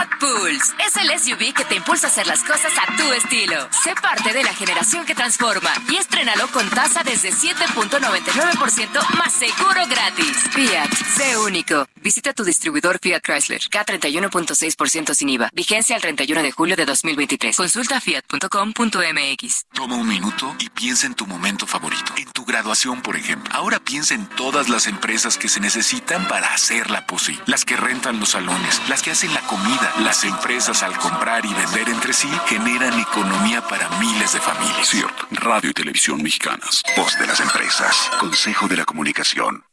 Fiat 0.00 0.18
Pulse 0.18 0.74
es 0.86 0.96
el 0.96 1.18
SUV 1.18 1.52
que 1.52 1.64
te 1.64 1.74
impulsa 1.74 2.06
a 2.06 2.10
hacer 2.10 2.26
las 2.26 2.42
cosas 2.42 2.72
a 2.78 2.96
tu 2.96 3.12
estilo. 3.12 3.68
Sé 3.70 3.94
parte 4.00 4.32
de 4.32 4.42
la 4.42 4.54
generación 4.54 5.04
que 5.04 5.14
transforma 5.14 5.70
y 5.90 5.96
estrénalo 5.96 6.46
con 6.48 6.68
tasa 6.70 7.02
desde 7.02 7.30
7.99% 7.32 9.18
más 9.18 9.32
seguro 9.32 9.86
gratis. 9.88 10.36
Fiat, 10.52 10.90
sé 11.16 11.36
único. 11.36 11.86
Visita 11.96 12.32
tu 12.32 12.44
distribuidor 12.44 12.98
Fiat 13.02 13.20
Chrysler, 13.22 13.60
K31.6% 13.60 15.14
sin 15.14 15.28
IVA. 15.28 15.50
Vigencia 15.52 15.96
el 15.96 16.02
31 16.02 16.42
de 16.42 16.52
julio 16.52 16.76
de 16.76 16.86
2023. 16.86 17.54
Consulta 17.54 18.00
fiat.com.mx. 18.00 19.66
Toma 19.74 19.96
un 19.96 20.08
minuto 20.08 20.56
y 20.60 20.70
piensa 20.70 21.06
en 21.06 21.14
tu 21.14 21.26
momento 21.26 21.66
favorito. 21.66 22.14
En 22.16 22.30
tu 22.32 22.46
graduación, 22.46 23.02
por 23.02 23.16
ejemplo. 23.16 23.52
Ahora 23.54 23.78
piensa 23.80 24.14
en 24.14 24.26
todas 24.30 24.70
las 24.70 24.86
empresas 24.86 25.36
que 25.36 25.50
se 25.50 25.60
necesitan 25.60 26.26
para 26.26 26.54
hacerla 26.54 27.06
posible. 27.06 27.42
Las 27.46 27.66
que 27.66 27.76
rentan 27.76 28.18
los 28.18 28.30
salones, 28.30 28.80
las 28.88 29.02
que 29.02 29.10
hacen 29.10 29.34
la 29.34 29.40
comida, 29.42 29.89
las 29.98 30.24
empresas 30.24 30.82
al 30.82 30.96
comprar 30.98 31.44
y 31.44 31.52
vender 31.52 31.88
entre 31.88 32.12
sí 32.12 32.30
generan 32.46 32.98
economía 32.98 33.60
para 33.66 33.88
miles 33.98 34.32
de 34.32 34.40
familias. 34.40 34.88
Cierto. 34.88 35.26
Radio 35.30 35.70
y 35.70 35.74
Televisión 35.74 36.22
Mexicanas. 36.22 36.82
Voz 36.96 37.18
de 37.18 37.26
las 37.26 37.40
empresas. 37.40 38.10
Consejo 38.18 38.68
de 38.68 38.76
la 38.76 38.84
Comunicación. 38.84 39.64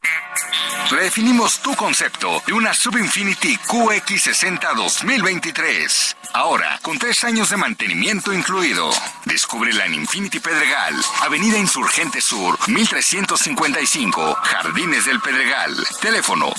Redefinimos 0.90 1.60
tu 1.60 1.76
concepto 1.76 2.42
de 2.46 2.54
una 2.54 2.74
Subinfinity 2.74 3.58
QX60 3.58 4.76
2023. 4.76 6.16
Ahora, 6.34 6.80
con 6.82 6.98
tres 6.98 7.24
años 7.24 7.50
de 7.50 7.58
mantenimiento 7.58 8.32
incluido. 8.34 8.90
Descúbrela 9.26 9.86
en 9.86 9.96
Infinity 9.96 10.40
Pedregal, 10.40 10.96
Avenida 11.22 11.58
Insurgente 11.58 12.22
Sur, 12.22 12.58
1355, 12.68 14.38
Jardines 14.42 15.06
del 15.06 15.20
Pedregal. 15.20 15.76
Teléfono 16.02 16.54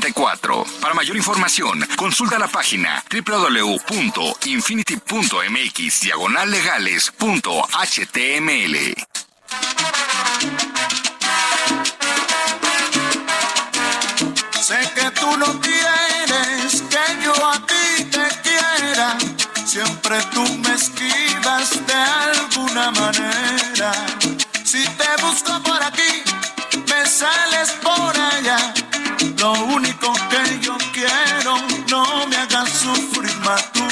5555-285344. 0.00 0.80
Para 0.80 0.94
mayor 0.94 1.16
información, 1.16 1.86
consulta 1.96 2.38
la 2.38 2.48
página 2.48 3.04
www.infinity.mx 3.10 6.00
diagonal 6.00 6.50
legales.html. 6.50 8.94
Sé 14.60 14.78
que 14.94 15.10
tú 15.10 15.36
no 15.36 15.60
quieres 15.60 16.82
que 16.88 17.00
yo 17.22 17.34
a 17.46 17.66
ti 17.66 18.04
te 18.04 18.26
quiera. 18.42 19.18
Siempre 19.66 20.22
tú 20.32 20.42
me 20.58 20.72
esquivas 20.74 21.86
de 21.86 21.94
alguna 21.94 22.90
manera. 22.92 23.92
Si 24.64 24.84
te 24.84 25.22
busco 25.22 25.60
por 25.62 25.82
aquí, 25.82 26.22
me 26.88 27.06
sales 27.06 27.72
por 27.82 28.16
allá. 28.16 28.73
Lo 29.44 29.52
único 29.52 30.10
que 30.30 30.58
yo 30.60 30.74
quiero, 30.94 31.58
no 31.90 32.26
me 32.28 32.34
hagas 32.34 32.70
sufrir 32.70 33.36
más 33.40 33.70
tu 33.72 33.84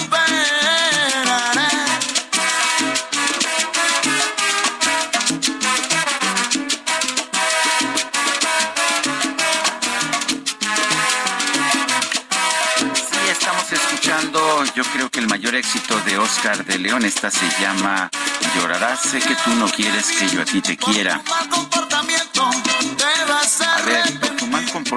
yo 14.74 14.84
creo 14.84 15.10
que 15.10 15.20
el 15.20 15.28
mayor 15.28 15.54
éxito 15.54 15.98
de 16.00 16.18
Oscar 16.18 16.64
de 16.64 16.78
León, 16.78 17.04
esta 17.04 17.30
se 17.30 17.46
llama 17.60 18.10
Llorarás, 18.56 19.00
sé 19.00 19.20
que 19.20 19.34
tú 19.36 19.50
no 19.56 19.66
quieres 19.66 20.06
que 20.12 20.28
yo 20.28 20.40
a 20.40 20.44
ti 20.44 20.60
te 20.62 20.76
quiera. 20.76 21.14
A 21.14 21.18
ver, 21.18 21.68
por 21.70 21.88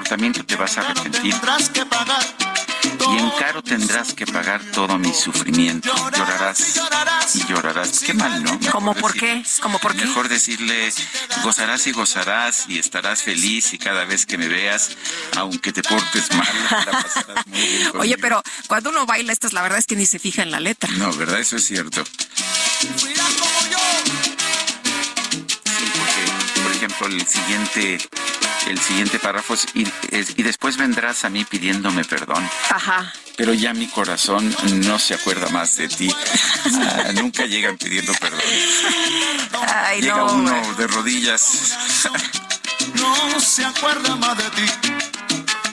mal 0.06 0.20
comportamiento 0.20 0.46
te 0.46 0.56
vas 0.56 0.78
a 0.78 0.82
arrepentir 0.82 1.34
y 3.10 3.18
en 3.18 3.30
caro 3.40 3.64
tendrás 3.64 4.14
que 4.14 4.28
pagar 4.28 4.62
todo 4.72 5.00
mi 5.00 5.12
sufrimiento. 5.14 5.92
Llorarás 6.16 6.80
y 7.34 7.46
llorarás. 7.48 8.00
Qué 8.02 8.14
mal, 8.14 8.44
¿no? 8.44 8.60
¿Cómo 8.72 8.94
por 8.94 9.14
qué? 9.14 9.44
¿Cómo 9.62 9.80
por 9.80 9.96
qué? 9.96 10.06
Mejor 10.06 10.30
decirle, 10.30 10.94
gozarás 11.44 11.88
y 11.88 11.92
gozarás 11.92 12.66
y 12.68 12.78
estarás 12.78 13.24
feliz 13.24 13.74
y 13.74 13.80
cada 13.80 14.06
vez 14.06 14.28
que 14.28 14.38
me 14.38 14.48
veas, 14.48 14.96
aunque 15.38 15.72
te 15.74 15.82
portes 15.82 16.32
mal, 16.36 16.48
la 16.70 16.92
pasarás 16.92 17.48
muy 17.48 17.60
bien 17.60 17.92
Oye, 18.00 18.18
pero 18.20 18.44
cuando 18.68 18.92
uno 18.92 19.08
baila 19.08 19.34
estas, 19.34 19.54
la 19.54 19.64
verdad 19.64 19.80
es 19.80 19.88
que 19.88 19.96
ni 19.96 20.06
se 20.06 20.20
fija 20.20 20.44
en 20.44 20.52
la 20.52 20.60
letra. 20.60 20.92
No, 20.98 21.12
¿verdad? 21.14 21.40
Eso 21.40 21.56
es 21.56 21.66
cierto. 21.66 22.04
Sí, 22.06 23.14
porque, 25.98 26.62
por 26.62 26.72
ejemplo, 26.72 27.08
el 27.08 27.26
siguiente 27.26 27.98
el 28.68 28.80
siguiente 28.80 29.20
párrafo 29.20 29.54
es 29.54 29.66
y, 29.74 29.88
y, 30.12 30.44
después 30.44 30.78
vendrás 30.78 31.26
a 31.26 31.30
mí 31.30 31.46
pidiéndome 31.46 32.04
perdón. 32.04 32.48
Ajá. 32.70 33.14
Pero 33.38 33.54
ya 33.54 33.74
mi 33.74 33.88
corazón 33.88 34.56
no 34.86 34.98
se 34.98 35.14
acuerda 35.14 35.50
más 35.50 35.76
de 35.76 35.88
ti. 35.88 36.10
Ah, 36.78 37.12
nunca 37.14 37.46
llegan 37.46 37.78
pidiendo 37.78 38.12
perdón. 38.14 38.42
Ay, 39.68 40.02
Llega 40.02 40.24
uno 40.26 40.76
de 40.76 40.88
rodillas. 40.88 41.78
no 42.96 43.40
se 43.40 43.64
acuerda 43.64 44.16
más 44.16 44.38
de 44.38 44.50
ti. 44.50 45.15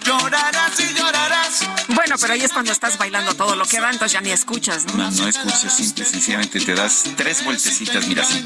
Llorarás 0.04 0.80
y 0.80 0.94
llorarás 0.94 1.60
Bueno, 1.88 2.16
pero 2.20 2.32
ahí 2.34 2.40
es 2.42 2.52
cuando 2.52 2.72
estás 2.72 2.98
bailando 2.98 3.34
todo 3.34 3.54
lo 3.56 3.64
que 3.64 3.80
va, 3.80 3.90
entonces 3.90 4.12
ya 4.12 4.20
ni 4.20 4.30
escuchas, 4.30 4.84
¿no? 4.86 4.94
No, 4.94 5.10
no 5.10 5.28
escuchas, 5.28 5.74
simple, 5.76 6.04
sencillamente 6.04 6.60
te 6.60 6.74
das 6.74 7.04
tres 7.16 7.44
vueltecitas, 7.44 8.06
mira 8.06 8.22
así. 8.22 8.44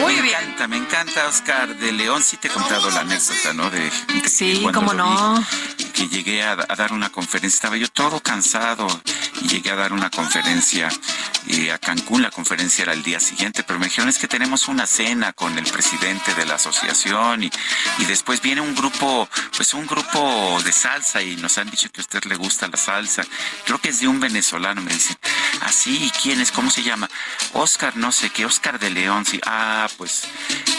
Muy 0.00 0.14
me 0.16 0.22
bien. 0.22 0.36
encanta, 0.40 0.68
me 0.68 0.76
encanta, 0.76 1.26
Oscar 1.28 1.76
de 1.76 1.92
León. 1.92 2.22
Sí 2.22 2.36
te 2.36 2.48
he 2.48 2.50
contado 2.50 2.90
la 2.90 3.00
anécdota, 3.00 3.52
¿no? 3.54 3.70
De, 3.70 3.80
de 3.80 4.28
Sí, 4.28 4.66
cómo 4.72 4.92
no. 4.92 5.34
vi, 5.78 5.85
que 5.96 6.08
llegué 6.08 6.42
a, 6.42 6.56
dar 6.56 6.92
una 6.92 7.08
conferencia, 7.08 7.56
estaba 7.56 7.78
yo 7.78 7.88
todo 7.88 8.20
cansado 8.20 8.86
y 9.40 9.48
llegué 9.48 9.70
a 9.70 9.76
dar 9.76 9.94
una 9.94 10.10
conferencia 10.10 10.90
eh, 11.48 11.72
a 11.72 11.78
Cancún. 11.78 12.20
La 12.20 12.30
conferencia 12.30 12.82
era 12.82 12.92
el 12.92 13.02
día 13.02 13.18
siguiente, 13.18 13.62
pero 13.62 13.78
me 13.78 13.86
dijeron 13.86 14.10
es 14.10 14.18
que 14.18 14.28
tenemos 14.28 14.68
una 14.68 14.86
cena 14.86 15.32
con 15.32 15.56
el 15.56 15.64
presidente 15.64 16.34
de 16.34 16.44
la 16.44 16.56
asociación 16.56 17.44
y, 17.44 17.50
y 17.98 18.04
después 18.04 18.42
viene 18.42 18.60
un 18.60 18.74
grupo, 18.74 19.26
pues 19.56 19.72
un 19.72 19.86
grupo 19.86 20.60
de 20.62 20.70
salsa 20.70 21.22
y 21.22 21.36
nos 21.36 21.56
han 21.56 21.70
dicho 21.70 21.90
que 21.90 22.02
a 22.02 22.04
usted 22.04 22.24
le 22.24 22.36
gusta 22.36 22.68
la 22.68 22.76
salsa. 22.76 23.24
Creo 23.64 23.78
que 23.78 23.88
es 23.88 24.00
de 24.00 24.08
un 24.08 24.20
venezolano, 24.20 24.82
me 24.82 24.92
dicen. 24.92 25.16
Ah, 25.62 25.72
sí, 25.72 26.12
¿quién 26.22 26.42
es? 26.42 26.52
¿Cómo 26.52 26.70
se 26.70 26.82
llama? 26.82 27.08
Oscar, 27.54 27.96
no 27.96 28.12
sé 28.12 28.28
qué, 28.28 28.44
Oscar 28.44 28.78
de 28.78 28.90
León, 28.90 29.24
sí. 29.24 29.40
Ah, 29.46 29.88
pues 29.96 30.24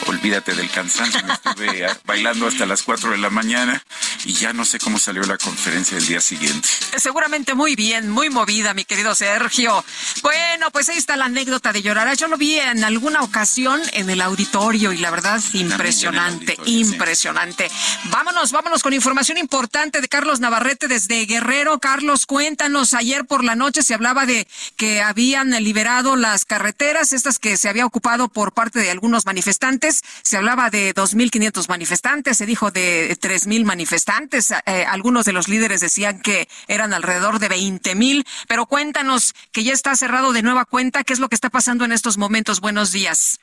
olvídate 0.06 0.53
del 0.53 0.69
cansancio. 0.69 1.23
Me 1.25 1.34
estuve 1.34 1.88
bailando 2.06 2.47
hasta 2.47 2.67
las 2.67 2.84
4 2.84 3.12
de 3.12 3.17
la 3.17 3.32
mañana 3.32 3.84
y 4.25 4.34
ya 4.34 4.53
no 4.53 4.63
sé 4.63 4.77
cómo 4.77 4.99
salió 5.08 5.24
la 5.24 5.38
conferencia 5.38 5.96
del 5.96 6.06
día 6.06 6.20
siguiente. 6.20 6.67
Seguramente 6.98 7.56
muy 7.56 7.78
bien, 7.78 8.10
muy 8.10 8.30
movida, 8.30 8.74
mi 8.74 8.84
querido 8.84 9.15
Sergio. 9.15 9.86
Bueno, 10.22 10.70
pues 10.72 10.89
ahí 10.89 10.98
está 10.98 11.15
la 11.15 11.26
anécdota 11.26 11.72
de 11.72 11.82
Llorará. 11.82 12.13
Yo 12.15 12.28
lo 12.28 12.36
vi 12.36 12.60
en 12.60 12.84
alguna 12.84 13.22
ocasión 13.22 13.80
en 13.93 14.10
el 14.10 14.20
auditorio 14.20 14.91
y 14.91 14.98
la 14.98 15.10
verdad, 15.10 15.39
impresionante, 15.54 16.58
impresionante. 16.65 17.72
Vámonos, 18.12 18.52
vámonos 18.52 18.84
con 18.84 18.91
información 18.91 19.38
importante 19.38 20.02
de 20.02 20.10
Carlos 20.10 20.41
Navarrete 20.41 20.89
desde 20.89 21.26
Guerrero. 21.26 21.80
Carlos, 21.80 22.26
cuéntanos, 22.26 22.93
ayer 22.93 23.24
por 23.24 23.46
la 23.46 23.56
noche 23.56 23.84
se 23.84 23.93
hablaba 23.93 24.26
de 24.26 24.46
que 24.76 25.02
habían 25.02 25.52
liberado 25.63 26.17
las 26.17 26.43
carreteras, 26.43 27.13
estas 27.13 27.39
que 27.39 27.56
se 27.56 27.70
había 27.70 27.86
ocupado 27.86 28.28
por 28.28 28.52
parte 28.52 28.80
de 28.80 28.91
algunos 28.91 29.26
manifestantes. 29.26 30.02
Se 30.22 30.36
hablaba 30.36 30.70
de 30.70 30.93
2.500 30.93 31.70
manifestantes, 31.70 32.38
se 32.38 32.46
dijo 32.46 32.72
de 32.72 33.17
3.000 33.22 33.63
manifestantes. 33.63 34.52
Eh, 34.52 34.86
algunos 34.98 35.26
de 35.26 35.34
los 35.34 35.48
líderes 35.48 35.80
decían 35.80 36.22
que 36.22 36.48
eran 36.68 36.92
alrededor 36.92 37.38
de 37.38 37.50
20.000, 37.50 38.26
pero 38.48 38.66
cuéntanos 38.66 39.34
que 39.52 39.64
ya 39.64 39.74
está 39.74 39.96
cerrado 39.96 40.34
de 40.34 40.42
nueva 40.42 40.66
cuenta, 40.66 41.04
¿qué 41.04 41.14
es 41.14 41.20
lo 41.20 41.30
que 41.30 41.36
está 41.36 41.50
pasando 41.50 41.86
en 41.86 41.92
estos 41.92 42.18
momentos? 42.18 42.60
Buenos 42.60 42.92
días. 42.92 43.40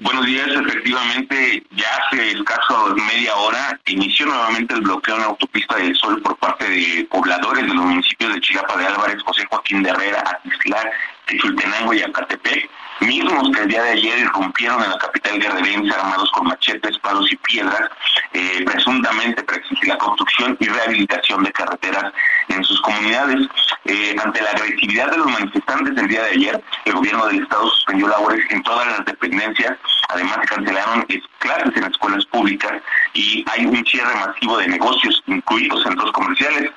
Buenos 0.00 0.24
días, 0.24 0.48
efectivamente, 0.48 1.62
ya 1.72 1.88
hace 1.96 2.30
escaso 2.30 2.94
media 2.94 3.36
hora 3.36 3.78
inició 3.86 4.26
nuevamente 4.26 4.74
el 4.74 4.80
bloqueo 4.80 5.14
en 5.14 5.20
la 5.20 5.26
autopista 5.26 5.76
del 5.76 5.94
Sol 5.96 6.22
por 6.22 6.36
parte 6.38 6.68
de 6.68 7.06
pobladores 7.10 7.66
de 7.66 7.74
los 7.74 7.84
municipios 7.84 8.34
de 8.34 8.40
Chilapa 8.40 8.78
de 8.78 8.86
Álvarez, 8.86 9.22
José 9.22 9.44
Joaquín 9.50 9.82
de 9.82 9.90
Herrera, 9.90 10.22
Atizlar, 10.26 10.90
Texultenango 11.26 11.92
y 11.92 12.02
Acatepec, 12.02 12.70
mismos 13.02 13.50
que 13.54 13.62
el 13.62 13.68
día 13.68 13.82
de 13.82 13.90
ayer 13.90 14.18
irrumpieron 14.18 14.82
en 14.82 14.90
la 14.90 14.98
capital 14.98 15.38
guerrerense 15.38 15.94
armados 15.94 16.30
con 16.32 16.46
machetes, 16.48 16.98
palos 16.98 17.30
y 17.32 17.36
piedras, 17.36 17.90
eh, 18.32 18.64
presuntamente 18.66 19.42
para 19.42 19.58
exigir 19.58 19.88
la 19.88 19.98
construcción 19.98 20.56
y 20.60 20.66
rehabilitación 20.66 21.42
de 21.44 21.52
carreteras 21.52 22.12
en 22.48 22.62
sus 22.64 22.80
comunidades. 22.82 23.46
Eh, 23.86 24.14
ante 24.22 24.42
la 24.42 24.50
agresividad 24.50 25.10
de 25.10 25.16
los 25.18 25.26
manifestantes 25.30 25.94
del 25.94 26.08
día 26.08 26.22
de 26.24 26.30
ayer, 26.30 26.64
el 26.84 26.92
gobierno 26.92 27.26
del 27.26 27.42
estado 27.42 27.68
suspendió 27.70 28.08
labores 28.08 28.44
en 28.50 28.62
todas 28.62 28.86
las 28.86 29.04
dependencias, 29.04 29.76
además 30.10 30.38
cancelaron 30.46 31.04
es- 31.08 31.22
clases 31.38 31.74
en 31.76 31.84
escuelas 31.84 32.24
públicas 32.26 32.72
y 33.14 33.44
hay 33.50 33.64
un 33.66 33.84
cierre 33.86 34.14
masivo 34.14 34.58
de 34.58 34.68
negocios, 34.68 35.22
incluidos 35.26 35.82
centros 35.82 36.12
comerciales. 36.12 36.70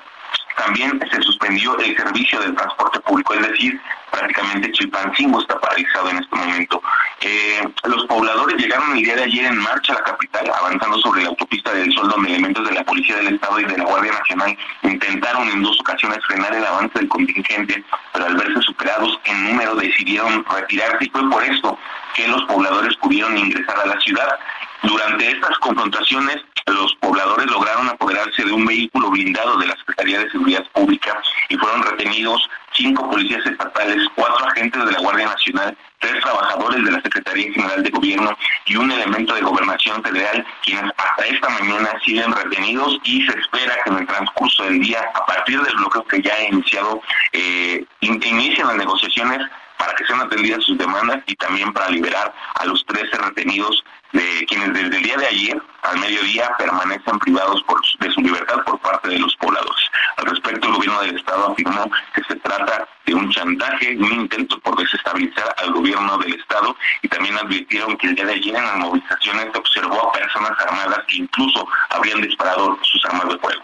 También 0.56 1.00
se 1.12 1.20
suspendió 1.22 1.76
el 1.78 1.96
servicio 1.96 2.40
del 2.40 2.54
transporte 2.54 3.00
público, 3.00 3.34
es 3.34 3.48
decir, 3.48 3.80
prácticamente 4.14 4.72
Chilpancingo 4.72 5.40
está 5.40 5.58
paralizado 5.58 6.10
en 6.10 6.18
este 6.18 6.36
momento. 6.36 6.82
Eh, 7.20 7.68
los 7.84 8.06
pobladores 8.06 8.56
llegaron 8.56 8.96
el 8.96 9.02
día 9.02 9.16
de 9.16 9.24
ayer 9.24 9.46
en 9.46 9.58
marcha 9.58 9.92
a 9.92 9.96
la 9.96 10.04
capital, 10.04 10.50
avanzando 10.58 10.98
sobre 10.98 11.22
la 11.22 11.30
autopista 11.30 11.72
del 11.72 11.92
Sol, 11.92 12.08
donde 12.08 12.30
elementos 12.30 12.68
de 12.68 12.74
la 12.74 12.84
Policía 12.84 13.16
del 13.16 13.34
Estado 13.34 13.60
y 13.60 13.64
de 13.64 13.78
la 13.78 13.84
Guardia 13.84 14.12
Nacional 14.12 14.56
intentaron 14.82 15.48
en 15.48 15.62
dos 15.62 15.80
ocasiones 15.80 16.18
frenar 16.26 16.54
el 16.54 16.64
avance 16.64 16.98
del 16.98 17.08
contingente, 17.08 17.84
pero 18.12 18.26
al 18.26 18.36
verse 18.36 18.60
superados 18.62 19.18
en 19.24 19.44
número 19.44 19.74
decidieron 19.76 20.44
retirarse 20.44 21.04
y 21.04 21.10
fue 21.10 21.28
por 21.30 21.42
esto 21.42 21.78
que 22.14 22.28
los 22.28 22.44
pobladores 22.44 22.96
pudieron 22.96 23.36
ingresar 23.36 23.78
a 23.80 23.86
la 23.86 24.00
ciudad. 24.00 24.38
Durante 24.82 25.30
estas 25.30 25.58
confrontaciones, 25.58 26.36
los 26.66 26.94
pobladores 26.96 27.46
lograron 27.46 27.88
apoderarse 27.88 28.44
de 28.44 28.52
un 28.52 28.66
vehículo 28.66 29.10
blindado 29.10 29.56
de 29.58 29.66
la 29.66 29.76
Secretaría 29.76 30.20
de 30.20 30.30
Seguridad 30.30 30.64
Pública 30.72 31.20
y 31.48 31.56
fueron 31.56 31.82
retenidos 31.82 32.48
cinco 32.74 33.08
policías 33.10 33.44
estatales, 33.46 33.98
cuatro 34.14 34.46
agentes 34.46 34.84
de 34.84 34.92
la 34.92 34.98
Guardia 35.00 35.26
Nacional, 35.28 35.76
tres 36.00 36.20
trabajadores 36.20 36.84
de 36.84 36.90
la 36.92 37.00
Secretaría 37.02 37.52
General 37.52 37.82
de 37.82 37.90
Gobierno 37.90 38.36
y 38.66 38.76
un 38.76 38.90
elemento 38.90 39.34
de 39.34 39.40
Gobernación 39.42 40.02
Federal, 40.02 40.44
quienes 40.62 40.90
hasta 40.96 41.26
esta 41.26 41.48
mañana 41.50 41.90
siguen 42.04 42.32
retenidos 42.32 42.98
y 43.04 43.24
se 43.26 43.38
espera 43.38 43.74
que 43.84 43.90
en 43.90 43.98
el 43.98 44.06
transcurso 44.06 44.64
del 44.64 44.80
día, 44.80 45.00
a 45.14 45.24
partir 45.26 45.60
del 45.62 45.74
bloqueo 45.76 46.04
que 46.06 46.20
ya 46.22 46.34
ha 46.34 46.42
iniciado, 46.44 47.00
eh, 47.32 47.84
in- 48.00 48.20
inicien 48.24 48.66
las 48.66 48.76
negociaciones 48.76 49.40
para 49.78 49.94
que 49.94 50.04
sean 50.06 50.20
atendidas 50.20 50.64
sus 50.64 50.78
demandas 50.78 51.18
y 51.26 51.34
también 51.36 51.72
para 51.72 51.90
liberar 51.90 52.32
a 52.54 52.64
los 52.64 52.84
13 52.86 53.16
retenidos 53.18 53.84
de 54.14 54.46
quienes 54.46 54.72
desde 54.72 54.96
el 54.96 55.02
día 55.02 55.16
de 55.16 55.26
ayer 55.26 55.62
al 55.82 55.98
mediodía 55.98 56.50
permanecen 56.56 57.18
privados 57.18 57.62
por 57.64 57.80
de 57.98 58.10
su 58.12 58.20
libertad 58.20 58.62
por 58.64 58.78
parte 58.78 59.08
de 59.08 59.18
los 59.18 59.34
pobladores. 59.36 59.90
Al 60.16 60.26
respecto, 60.26 60.68
el 60.68 60.74
gobierno 60.74 61.00
del 61.02 61.16
estado 61.16 61.52
afirmó 61.52 61.90
que 62.14 62.22
se 62.24 62.36
trata 62.36 62.88
de 63.06 63.14
un 63.14 63.30
chantaje, 63.30 63.96
un 63.96 64.12
intento 64.12 64.58
por 64.60 64.76
desestabilizar 64.76 65.54
al 65.58 65.72
gobierno 65.72 66.16
del 66.18 66.34
estado 66.34 66.76
y 67.02 67.08
también 67.08 67.36
advirtieron 67.36 67.96
que 67.96 68.06
el 68.06 68.14
día 68.14 68.26
de 68.26 68.34
ayer 68.34 68.54
en 68.54 68.64
las 68.64 68.76
movilizaciones 68.76 69.48
se 69.52 69.58
observó 69.58 70.08
a 70.08 70.12
personas 70.12 70.52
armadas 70.60 71.00
que 71.08 71.16
incluso 71.16 71.66
habrían 71.90 72.20
disparado 72.22 72.78
sus 72.82 73.04
armas 73.06 73.28
de 73.28 73.38
fuego. 73.38 73.62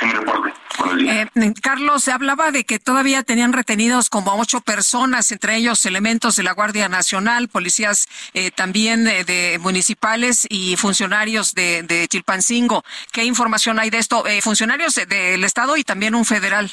Reporte. 0.00 0.52
Buenos 0.78 0.98
días. 0.98 1.28
Eh, 1.36 1.54
Carlos, 1.62 2.02
se 2.04 2.12
hablaba 2.12 2.50
de 2.50 2.64
que 2.64 2.78
todavía 2.78 3.22
tenían 3.22 3.52
retenidos 3.52 4.08
como 4.10 4.30
a 4.32 4.34
ocho 4.34 4.60
personas, 4.60 5.30
entre 5.30 5.56
ellos 5.56 5.84
elementos 5.86 6.36
de 6.36 6.42
la 6.42 6.52
Guardia 6.52 6.88
Nacional, 6.88 7.48
policías 7.48 8.08
eh, 8.34 8.50
también 8.50 9.06
eh, 9.06 9.24
de 9.24 9.58
municipales 9.60 10.46
y 10.50 10.76
funcionarios 10.76 11.54
de, 11.54 11.82
de 11.84 12.08
Chilpancingo. 12.08 12.84
¿Qué 13.12 13.24
información 13.24 13.78
hay 13.78 13.90
de 13.90 13.98
esto? 13.98 14.26
Eh, 14.26 14.40
funcionarios 14.42 14.94
de- 14.96 15.06
del 15.06 15.44
Estado 15.44 15.76
y 15.76 15.84
también 15.84 16.14
un 16.14 16.24
federal. 16.24 16.72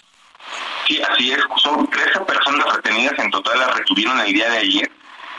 Sí, 0.88 1.00
así 1.02 1.32
es. 1.32 1.40
Son 1.62 1.88
13 1.90 2.22
personas 2.22 2.66
retenidas 2.76 3.14
en 3.20 3.30
total, 3.30 3.60
las 3.60 3.76
retuvieron 3.76 4.20
el 4.22 4.34
día 4.34 4.50
de 4.50 4.58
ayer. 4.58 4.92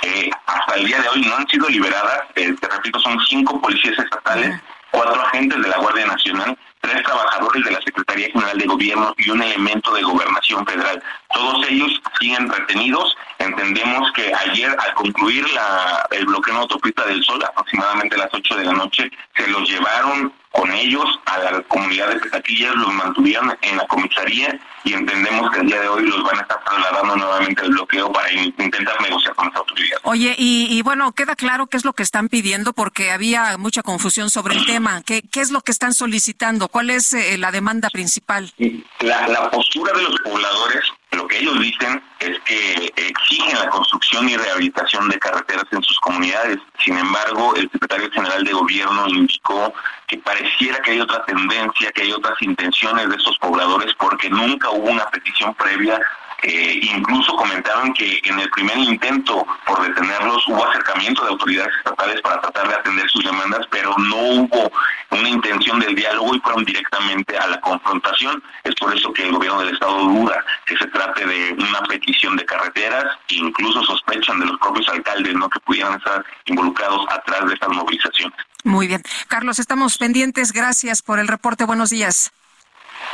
Eh, 0.03 0.31
hasta 0.47 0.75
el 0.77 0.87
día 0.87 1.01
de 1.01 1.09
hoy 1.09 1.23
no 1.23 1.35
han 1.37 1.47
sido 1.49 1.69
liberadas. 1.69 2.21
Eh, 2.37 2.55
te 2.61 2.69
repito, 2.69 3.01
son 3.01 3.19
cinco 3.29 3.61
policías 3.61 3.99
estatales, 3.99 4.61
cuatro 4.91 5.21
agentes 5.21 5.61
de 5.61 5.69
la 5.69 5.79
Guardia 5.79 6.07
Nacional, 6.07 6.57
tres 6.81 7.03
trabajadores 7.03 7.65
de 7.65 7.71
la 7.71 7.81
Secretaría 7.83 8.29
General 8.33 8.59
de 8.59 8.67
Gobierno 8.67 9.15
y 9.19 9.31
un 9.31 9.43
elemento 9.43 9.93
de 9.95 10.03
Gobernación 10.03 10.67
Federal. 10.67 11.03
Todos 11.33 11.67
ellos 11.69 12.01
siguen 12.19 12.49
retenidos. 12.49 13.17
Entendemos 13.41 14.13
que 14.13 14.33
ayer, 14.35 14.71
al 14.79 14.95
concluir 14.95 15.49
la, 15.51 16.07
el 16.11 16.27
bloqueo 16.27 16.55
en 16.55 16.61
autopista 16.61 17.07
del 17.07 17.25
Sol, 17.25 17.43
aproximadamente 17.43 18.15
a 18.17 18.19
las 18.19 18.29
8 18.35 18.55
de 18.57 18.65
la 18.65 18.73
noche, 18.73 19.11
se 19.35 19.47
los 19.49 19.69
llevaron 19.69 20.33
con 20.53 20.71
ellos 20.73 21.05
a 21.27 21.39
la 21.39 21.63
comunidad 21.63 22.09
de 22.09 22.17
Petaquillas, 22.17 22.75
los 22.75 22.93
mantuvieron 22.93 23.57
en 23.63 23.77
la 23.79 23.87
comisaría 23.87 24.59
y 24.85 24.93
entendemos 24.93 25.51
que 25.53 25.61
el 25.61 25.67
día 25.69 25.81
de 25.81 25.89
hoy 25.89 26.05
los 26.07 26.23
van 26.25 26.39
a 26.39 26.43
estar 26.43 26.63
trasladando 26.65 27.17
nuevamente 27.17 27.63
al 27.63 27.71
bloqueo 27.71 28.13
para 28.13 28.31
in- 28.33 28.55
intentar 28.59 29.01
negociar 29.01 29.35
con 29.37 29.47
las 29.49 29.57
autoridades. 29.57 30.01
Oye, 30.03 30.35
y, 30.37 30.67
y 30.77 30.83
bueno, 30.83 31.13
queda 31.13 31.35
claro 31.37 31.67
qué 31.69 31.77
es 31.79 31.85
lo 31.85 31.93
que 31.95 32.03
están 32.03 32.29
pidiendo 32.29 32.73
porque 32.75 33.11
había 33.11 33.57
mucha 33.59 33.83
confusión 33.83 34.29
sobre 34.29 34.55
el 34.57 34.67
tema. 34.67 35.03
¿Qué, 35.03 35.23
qué 35.23 35.41
es 35.41 35.51
lo 35.51 35.61
que 35.63 35.71
están 35.73 35.95
solicitando? 35.95 36.69
¿Cuál 36.69 36.91
es 36.91 37.13
eh, 37.15 37.39
la 37.39 37.53
demanda 37.53 37.89
principal? 37.89 38.53
La, 39.01 39.29
la 39.29 39.51
postura 39.51 39.93
de 39.97 40.03
los 40.03 40.17
pobladores, 40.25 40.83
lo 41.13 41.27
que 41.27 41.39
ellos 41.39 41.59
dicen 41.61 42.03
es 42.21 42.39
que 42.41 42.93
exigen 42.97 43.59
la 43.59 43.69
construcción 43.71 44.29
y 44.29 44.37
rehabilitación 44.37 45.09
de 45.09 45.19
carreteras 45.19 45.65
en 45.73 45.83
sus 45.83 45.99
comunidades. 46.01 46.59
Sin 46.85 46.97
embargo, 46.97 47.55
el 47.57 47.69
secretario 47.71 48.11
general 48.13 48.45
de 48.45 48.53
gobierno 48.53 49.09
indicó 49.09 49.73
que 50.07 50.19
pareciera 50.19 50.81
que 50.83 50.93
hay 50.93 51.01
otra 51.01 51.25
tendencia, 51.25 51.91
que 51.93 52.03
hay 52.03 52.13
otras 52.13 52.41
intenciones 52.43 53.09
de 53.09 53.17
estos 53.17 53.39
pobladores 53.39 53.93
porque 53.95 54.31
nunca 54.31 54.71
hubo 54.71 54.91
una 54.91 55.07
petición 55.11 55.55
previa. 55.55 56.01
Eh, 56.43 56.81
incluso 56.83 57.37
comentaron 57.37 57.93
que 57.93 58.21
en 58.25 58.39
el 58.39 58.49
primer 58.51 58.79
intento 58.79 59.47
por 59.67 59.83
detenerlos 59.83 60.47
hubo 60.49 60.65
acercamiento 60.65 61.23
de 61.23 61.31
autoridades 61.31 61.75
estatales 61.77 62.21
para 62.23 62.41
tratar 62.41 62.69
de 62.69 62.75
atender 62.75 63.11
sus 63.11 63.25
demandas, 63.25 63.67
pero 63.71 63.95
no 63.99 64.17
hubo 64.17 64.73
una 65.11 65.29
intención 65.29 65.81
del 65.81 65.95
diálogo 65.95 66.35
y 66.35 66.41
fueron 66.41 66.65
directamente 66.65 67.37
a 67.37 67.47
la 67.47 67.61
confrontación. 67.61 68.43
Es 68.65 68.75
por 68.77 68.97
eso 68.97 69.13
que 69.13 69.25
el 69.25 69.33
gobierno 69.33 69.61
del 69.61 69.75
estado 69.75 69.99
duda 69.99 70.45
que 70.65 70.77
se 70.77 70.87
trate 70.87 71.27
de 71.27 71.53
una 71.59 71.83
petición 71.83 72.37
de 72.37 72.45
carreteras, 72.47 73.05
incluso 73.29 73.83
sospechan 73.85 74.41
de 74.41 74.47
los 74.47 74.59
propios 74.59 74.89
alcaldes 74.89 75.35
no 75.35 75.49
que 75.49 75.61
pudieran 75.61 75.99
estar 75.99 76.25
involucrados 76.47 77.07
atrás 77.11 77.47
de 77.47 77.55
estas 77.55 77.69
movilizaciones. 77.71 78.39
Muy 78.65 78.87
bien. 78.87 79.03
Carlos, 79.29 79.59
estamos 79.59 79.99
pendientes. 79.99 80.53
Gracias 80.53 81.03
por 81.03 81.19
el 81.19 81.29
reporte. 81.29 81.65
Buenos 81.65 81.91
días. 81.91 82.33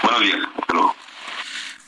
Buenos 0.02 0.20
días. 0.20 0.38
Hasta 0.58 0.74
luego. 0.74 0.96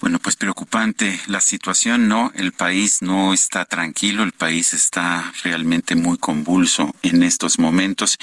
Bueno, 0.00 0.20
pues 0.20 0.37
preocupante 0.37 1.20
la 1.26 1.40
situación, 1.40 2.06
¿no? 2.06 2.30
El 2.37 2.52
país 2.52 3.02
no 3.02 3.32
está 3.34 3.64
tranquilo, 3.64 4.22
el 4.22 4.30
país 4.30 4.72
está 4.72 5.32
realmente 5.42 5.96
muy 5.96 6.18
convulso 6.18 6.94
en 7.02 7.24
estos 7.24 7.58
momentos 7.58 8.16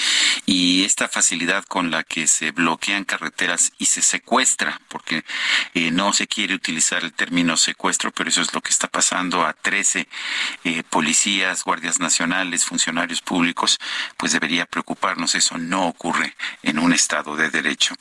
y 0.45 0.85
esta 0.85 1.09
facilidad 1.09 1.65
con 1.65 1.91
la 1.91 2.03
que 2.03 2.27
se 2.27 2.51
bloquean 2.51 3.03
carreteras 3.03 3.73
y 3.77 3.87
se 3.87 4.01
secuestra, 4.01 4.79
porque 4.87 5.25
eh, 5.73 5.91
no 5.91 6.13
se 6.13 6.27
quiere 6.27 6.55
utilizar 6.55 7.03
el 7.03 7.11
término 7.11 7.57
secuestro, 7.57 8.09
pero 8.11 8.29
eso 8.29 8.41
es 8.41 8.53
lo 8.53 8.61
que 8.61 8.71
está 8.71 8.87
pasando 8.87 9.45
a 9.45 9.51
13 9.51 10.07
eh, 10.63 10.83
policías, 10.89 11.65
guardias 11.65 11.99
nacionales, 11.99 12.63
funcionarios 12.63 13.21
públicos, 13.21 13.79
pues 14.15 14.31
debería 14.31 14.65
preocuparnos. 14.65 15.35
Eso 15.35 15.57
no 15.57 15.87
ocurre 15.87 16.37
en 16.63 16.79
un 16.79 16.93
Estado 16.93 17.35
de 17.35 17.49
Derecho. 17.49 17.95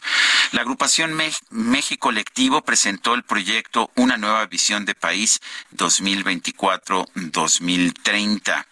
La 0.52 0.60
agrupación 0.60 1.18
México 1.50 2.04
Colectivo 2.04 2.62
presentó 2.62 3.14
el 3.14 3.24
proyecto 3.24 3.63
una 3.96 4.16
nueva 4.16 4.46
visión 4.46 4.84
de 4.84 4.94
país 4.94 5.40
2024-2030. 5.76 8.66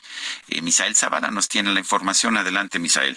Eh, 0.49 0.63
Misael 0.63 0.95
Zavala 0.95 1.31
nos 1.31 1.49
tiene 1.49 1.73
la 1.73 1.81
información. 1.81 2.37
Adelante, 2.37 2.79
Misael. 2.79 3.17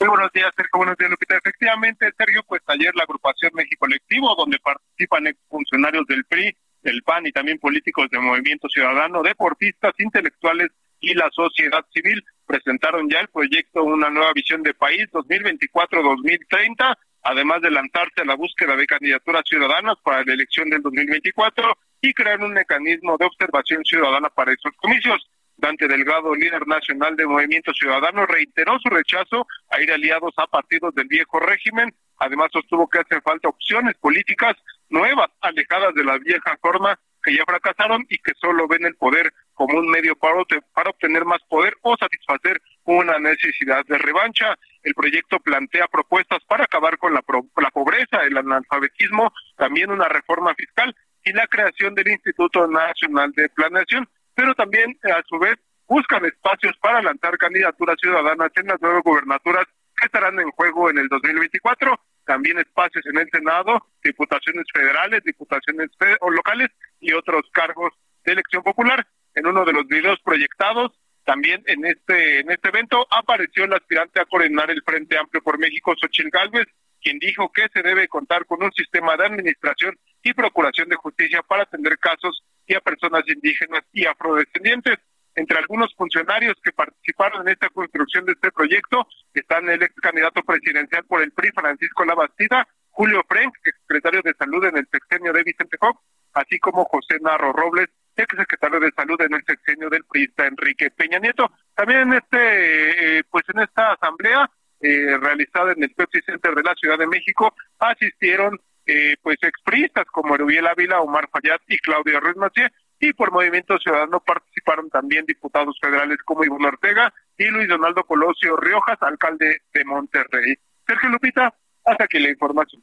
Muy 0.00 0.08
buenos 0.08 0.32
días, 0.32 0.50
Sergio. 0.56 0.78
Buenos 0.78 0.96
días, 0.96 1.10
Lupita. 1.10 1.36
Efectivamente, 1.36 2.10
Sergio, 2.18 2.42
pues 2.42 2.62
ayer 2.66 2.92
la 2.94 3.04
agrupación 3.04 3.52
México 3.54 3.86
Colectivo, 3.86 4.34
donde 4.34 4.58
participan 4.58 5.32
funcionarios 5.48 6.04
del 6.06 6.24
PRI, 6.24 6.56
del 6.82 7.02
PAN 7.04 7.26
y 7.26 7.32
también 7.32 7.58
políticos 7.58 8.08
del 8.10 8.22
Movimiento 8.22 8.68
Ciudadano, 8.68 9.22
deportistas, 9.22 9.92
intelectuales 9.98 10.70
y 10.98 11.14
la 11.14 11.30
sociedad 11.30 11.84
civil, 11.94 12.24
presentaron 12.46 13.08
ya 13.08 13.20
el 13.20 13.28
proyecto 13.28 13.84
Una 13.84 14.10
nueva 14.10 14.32
visión 14.32 14.62
de 14.62 14.74
país 14.74 15.06
2024-2030 15.12 16.96
además 17.22 17.60
de 17.62 17.70
lanzarse 17.70 18.22
a 18.22 18.24
la 18.24 18.34
búsqueda 18.34 18.76
de 18.76 18.86
candidaturas 18.86 19.42
ciudadanas 19.48 19.96
para 20.02 20.24
la 20.24 20.32
elección 20.32 20.68
del 20.70 20.82
2024 20.82 21.76
y 22.00 22.12
crear 22.12 22.40
un 22.40 22.52
mecanismo 22.52 23.16
de 23.16 23.26
observación 23.26 23.84
ciudadana 23.84 24.28
para 24.28 24.52
esos 24.52 24.72
comicios. 24.76 25.26
Dante 25.56 25.86
Delgado, 25.86 26.34
líder 26.34 26.66
nacional 26.66 27.14
de 27.16 27.26
Movimiento 27.26 27.72
Ciudadano, 27.72 28.26
reiteró 28.26 28.78
su 28.80 28.88
rechazo 28.88 29.46
a 29.70 29.80
ir 29.80 29.92
aliados 29.92 30.32
a 30.36 30.46
partidos 30.48 30.94
del 30.94 31.06
viejo 31.06 31.38
régimen. 31.38 31.94
Además, 32.18 32.48
sostuvo 32.52 32.88
que 32.88 32.98
hacen 32.98 33.22
falta 33.22 33.48
opciones 33.48 33.94
políticas 33.98 34.54
nuevas, 34.88 35.28
alejadas 35.40 35.94
de 35.94 36.04
la 36.04 36.18
vieja 36.18 36.58
forma 36.60 36.98
que 37.22 37.34
ya 37.36 37.44
fracasaron 37.44 38.04
y 38.08 38.18
que 38.18 38.32
solo 38.40 38.66
ven 38.66 38.84
el 38.84 38.96
poder 38.96 39.32
como 39.54 39.78
un 39.78 39.88
medio 39.88 40.16
para 40.16 40.90
obtener 40.90 41.24
más 41.24 41.40
poder 41.48 41.76
o 41.82 41.96
satisfacer 41.96 42.60
una 42.84 43.18
necesidad 43.18 43.84
de 43.86 43.98
revancha. 43.98 44.58
El 44.82 44.94
proyecto 44.94 45.38
plantea 45.40 45.86
propuestas 45.88 46.42
para 46.44 46.64
acabar 46.64 46.98
con 46.98 47.14
la, 47.14 47.22
la 47.56 47.70
pobreza, 47.70 48.22
el 48.24 48.36
analfabetismo, 48.36 49.32
también 49.56 49.90
una 49.90 50.08
reforma 50.08 50.54
fiscal 50.54 50.94
y 51.24 51.32
la 51.32 51.46
creación 51.46 51.94
del 51.94 52.08
Instituto 52.08 52.66
Nacional 52.66 53.32
de 53.32 53.48
Planeación, 53.50 54.08
pero 54.34 54.54
también 54.54 54.98
a 55.04 55.22
su 55.28 55.38
vez 55.38 55.56
buscan 55.86 56.24
espacios 56.24 56.76
para 56.80 57.02
lanzar 57.02 57.36
candidaturas 57.38 57.96
ciudadanas 58.00 58.50
en 58.56 58.66
las 58.66 58.80
nuevas 58.80 59.02
gubernaturas 59.02 59.66
que 59.96 60.06
estarán 60.06 60.38
en 60.40 60.50
juego 60.50 60.90
en 60.90 60.98
el 60.98 61.08
2024, 61.08 62.00
también 62.24 62.58
espacios 62.58 63.04
en 63.06 63.18
el 63.18 63.28
Senado, 63.30 63.86
diputaciones 64.02 64.64
federales, 64.72 65.22
diputaciones 65.24 65.90
locales 66.30 66.70
y 67.00 67.12
otros 67.12 67.42
cargos 67.52 67.92
de 68.24 68.32
elección 68.32 68.62
popular. 68.62 69.06
En 69.34 69.46
uno 69.46 69.64
de 69.64 69.72
los 69.72 69.86
videos 69.86 70.18
proyectados, 70.20 70.92
también 71.24 71.62
en 71.66 71.84
este 71.84 72.40
en 72.40 72.50
este 72.50 72.68
evento 72.68 73.06
apareció 73.10 73.64
el 73.64 73.72
aspirante 73.72 74.20
a 74.20 74.24
coordinar 74.24 74.70
el 74.70 74.82
Frente 74.82 75.16
Amplio 75.16 75.42
por 75.42 75.58
México, 75.58 75.94
Xochitl 75.96 76.30
Gálvez, 76.30 76.66
quien 77.00 77.18
dijo 77.18 77.50
que 77.52 77.68
se 77.72 77.82
debe 77.82 78.08
contar 78.08 78.46
con 78.46 78.62
un 78.62 78.72
sistema 78.72 79.16
de 79.16 79.26
administración 79.26 79.98
y 80.22 80.32
procuración 80.34 80.88
de 80.88 80.96
justicia 80.96 81.42
para 81.42 81.64
atender 81.64 81.98
casos 81.98 82.42
y 82.66 82.74
a 82.74 82.80
personas 82.80 83.24
indígenas 83.28 83.82
y 83.92 84.06
afrodescendientes. 84.06 84.98
Entre 85.34 85.58
algunos 85.58 85.94
funcionarios 85.94 86.54
que 86.62 86.72
participaron 86.72 87.42
en 87.42 87.54
esta 87.54 87.70
construcción 87.70 88.26
de 88.26 88.32
este 88.32 88.52
proyecto 88.52 89.06
están 89.32 89.68
el 89.68 89.82
ex 89.82 89.94
candidato 89.94 90.42
presidencial 90.42 91.04
por 91.04 91.22
el 91.22 91.32
PRI, 91.32 91.50
Francisco 91.52 92.04
Labastida, 92.04 92.68
Julio 92.90 93.24
Frenk, 93.26 93.54
secretario 93.64 94.20
de 94.22 94.34
Salud 94.34 94.64
en 94.66 94.76
el 94.76 94.86
sexenio 94.92 95.32
de 95.32 95.42
Vicente 95.42 95.78
Fox, 95.78 95.98
así 96.34 96.58
como 96.58 96.84
José 96.84 97.18
Narro 97.20 97.52
Robles, 97.52 97.88
ex 98.16 98.36
secretario 98.36 98.80
de 98.80 98.92
Salud 98.92 99.20
en 99.20 99.34
el 99.34 99.44
sexenio 99.44 99.88
del 99.90 100.04
priista 100.04 100.46
Enrique 100.46 100.90
Peña 100.90 101.18
Nieto. 101.18 101.50
También 101.74 102.00
en 102.00 102.12
este, 102.14 103.18
eh, 103.18 103.24
pues 103.30 103.44
en 103.54 103.60
esta 103.62 103.92
asamblea 103.92 104.50
eh, 104.80 105.16
realizada 105.18 105.72
en 105.72 105.82
el 105.82 105.90
Pepsi 105.90 106.20
Center 106.26 106.54
de 106.54 106.62
la 106.62 106.74
Ciudad 106.74 106.98
de 106.98 107.06
México 107.06 107.54
asistieron 107.78 108.60
eh, 108.84 109.16
pues 109.22 109.38
expristas 109.42 110.06
como 110.06 110.34
Erubiel 110.34 110.66
Ávila, 110.66 111.00
Omar 111.00 111.28
Fayad 111.30 111.60
y 111.68 111.78
Claudia 111.78 112.18
Ruiz 112.18 112.36
Macié, 112.36 112.68
y 112.98 113.12
por 113.12 113.32
Movimiento 113.32 113.78
Ciudadano 113.78 114.20
participaron 114.20 114.88
también 114.90 115.24
diputados 115.26 115.76
federales 115.80 116.18
como 116.24 116.44
Iván 116.44 116.64
Ortega 116.64 117.12
y 117.36 117.46
Luis 117.46 117.68
Donaldo 117.68 118.04
Colosio 118.04 118.56
Riojas, 118.56 118.98
alcalde 119.00 119.62
de 119.72 119.84
Monterrey. 119.84 120.54
Sergio 120.86 121.10
Lupita, 121.10 121.52
hasta 121.84 122.04
aquí 122.04 122.18
la 122.18 122.30
información. 122.30 122.82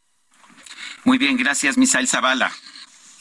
Muy 1.05 1.17
bien, 1.17 1.37
gracias, 1.37 1.77
Misael 1.77 2.07
Zavala. 2.07 2.51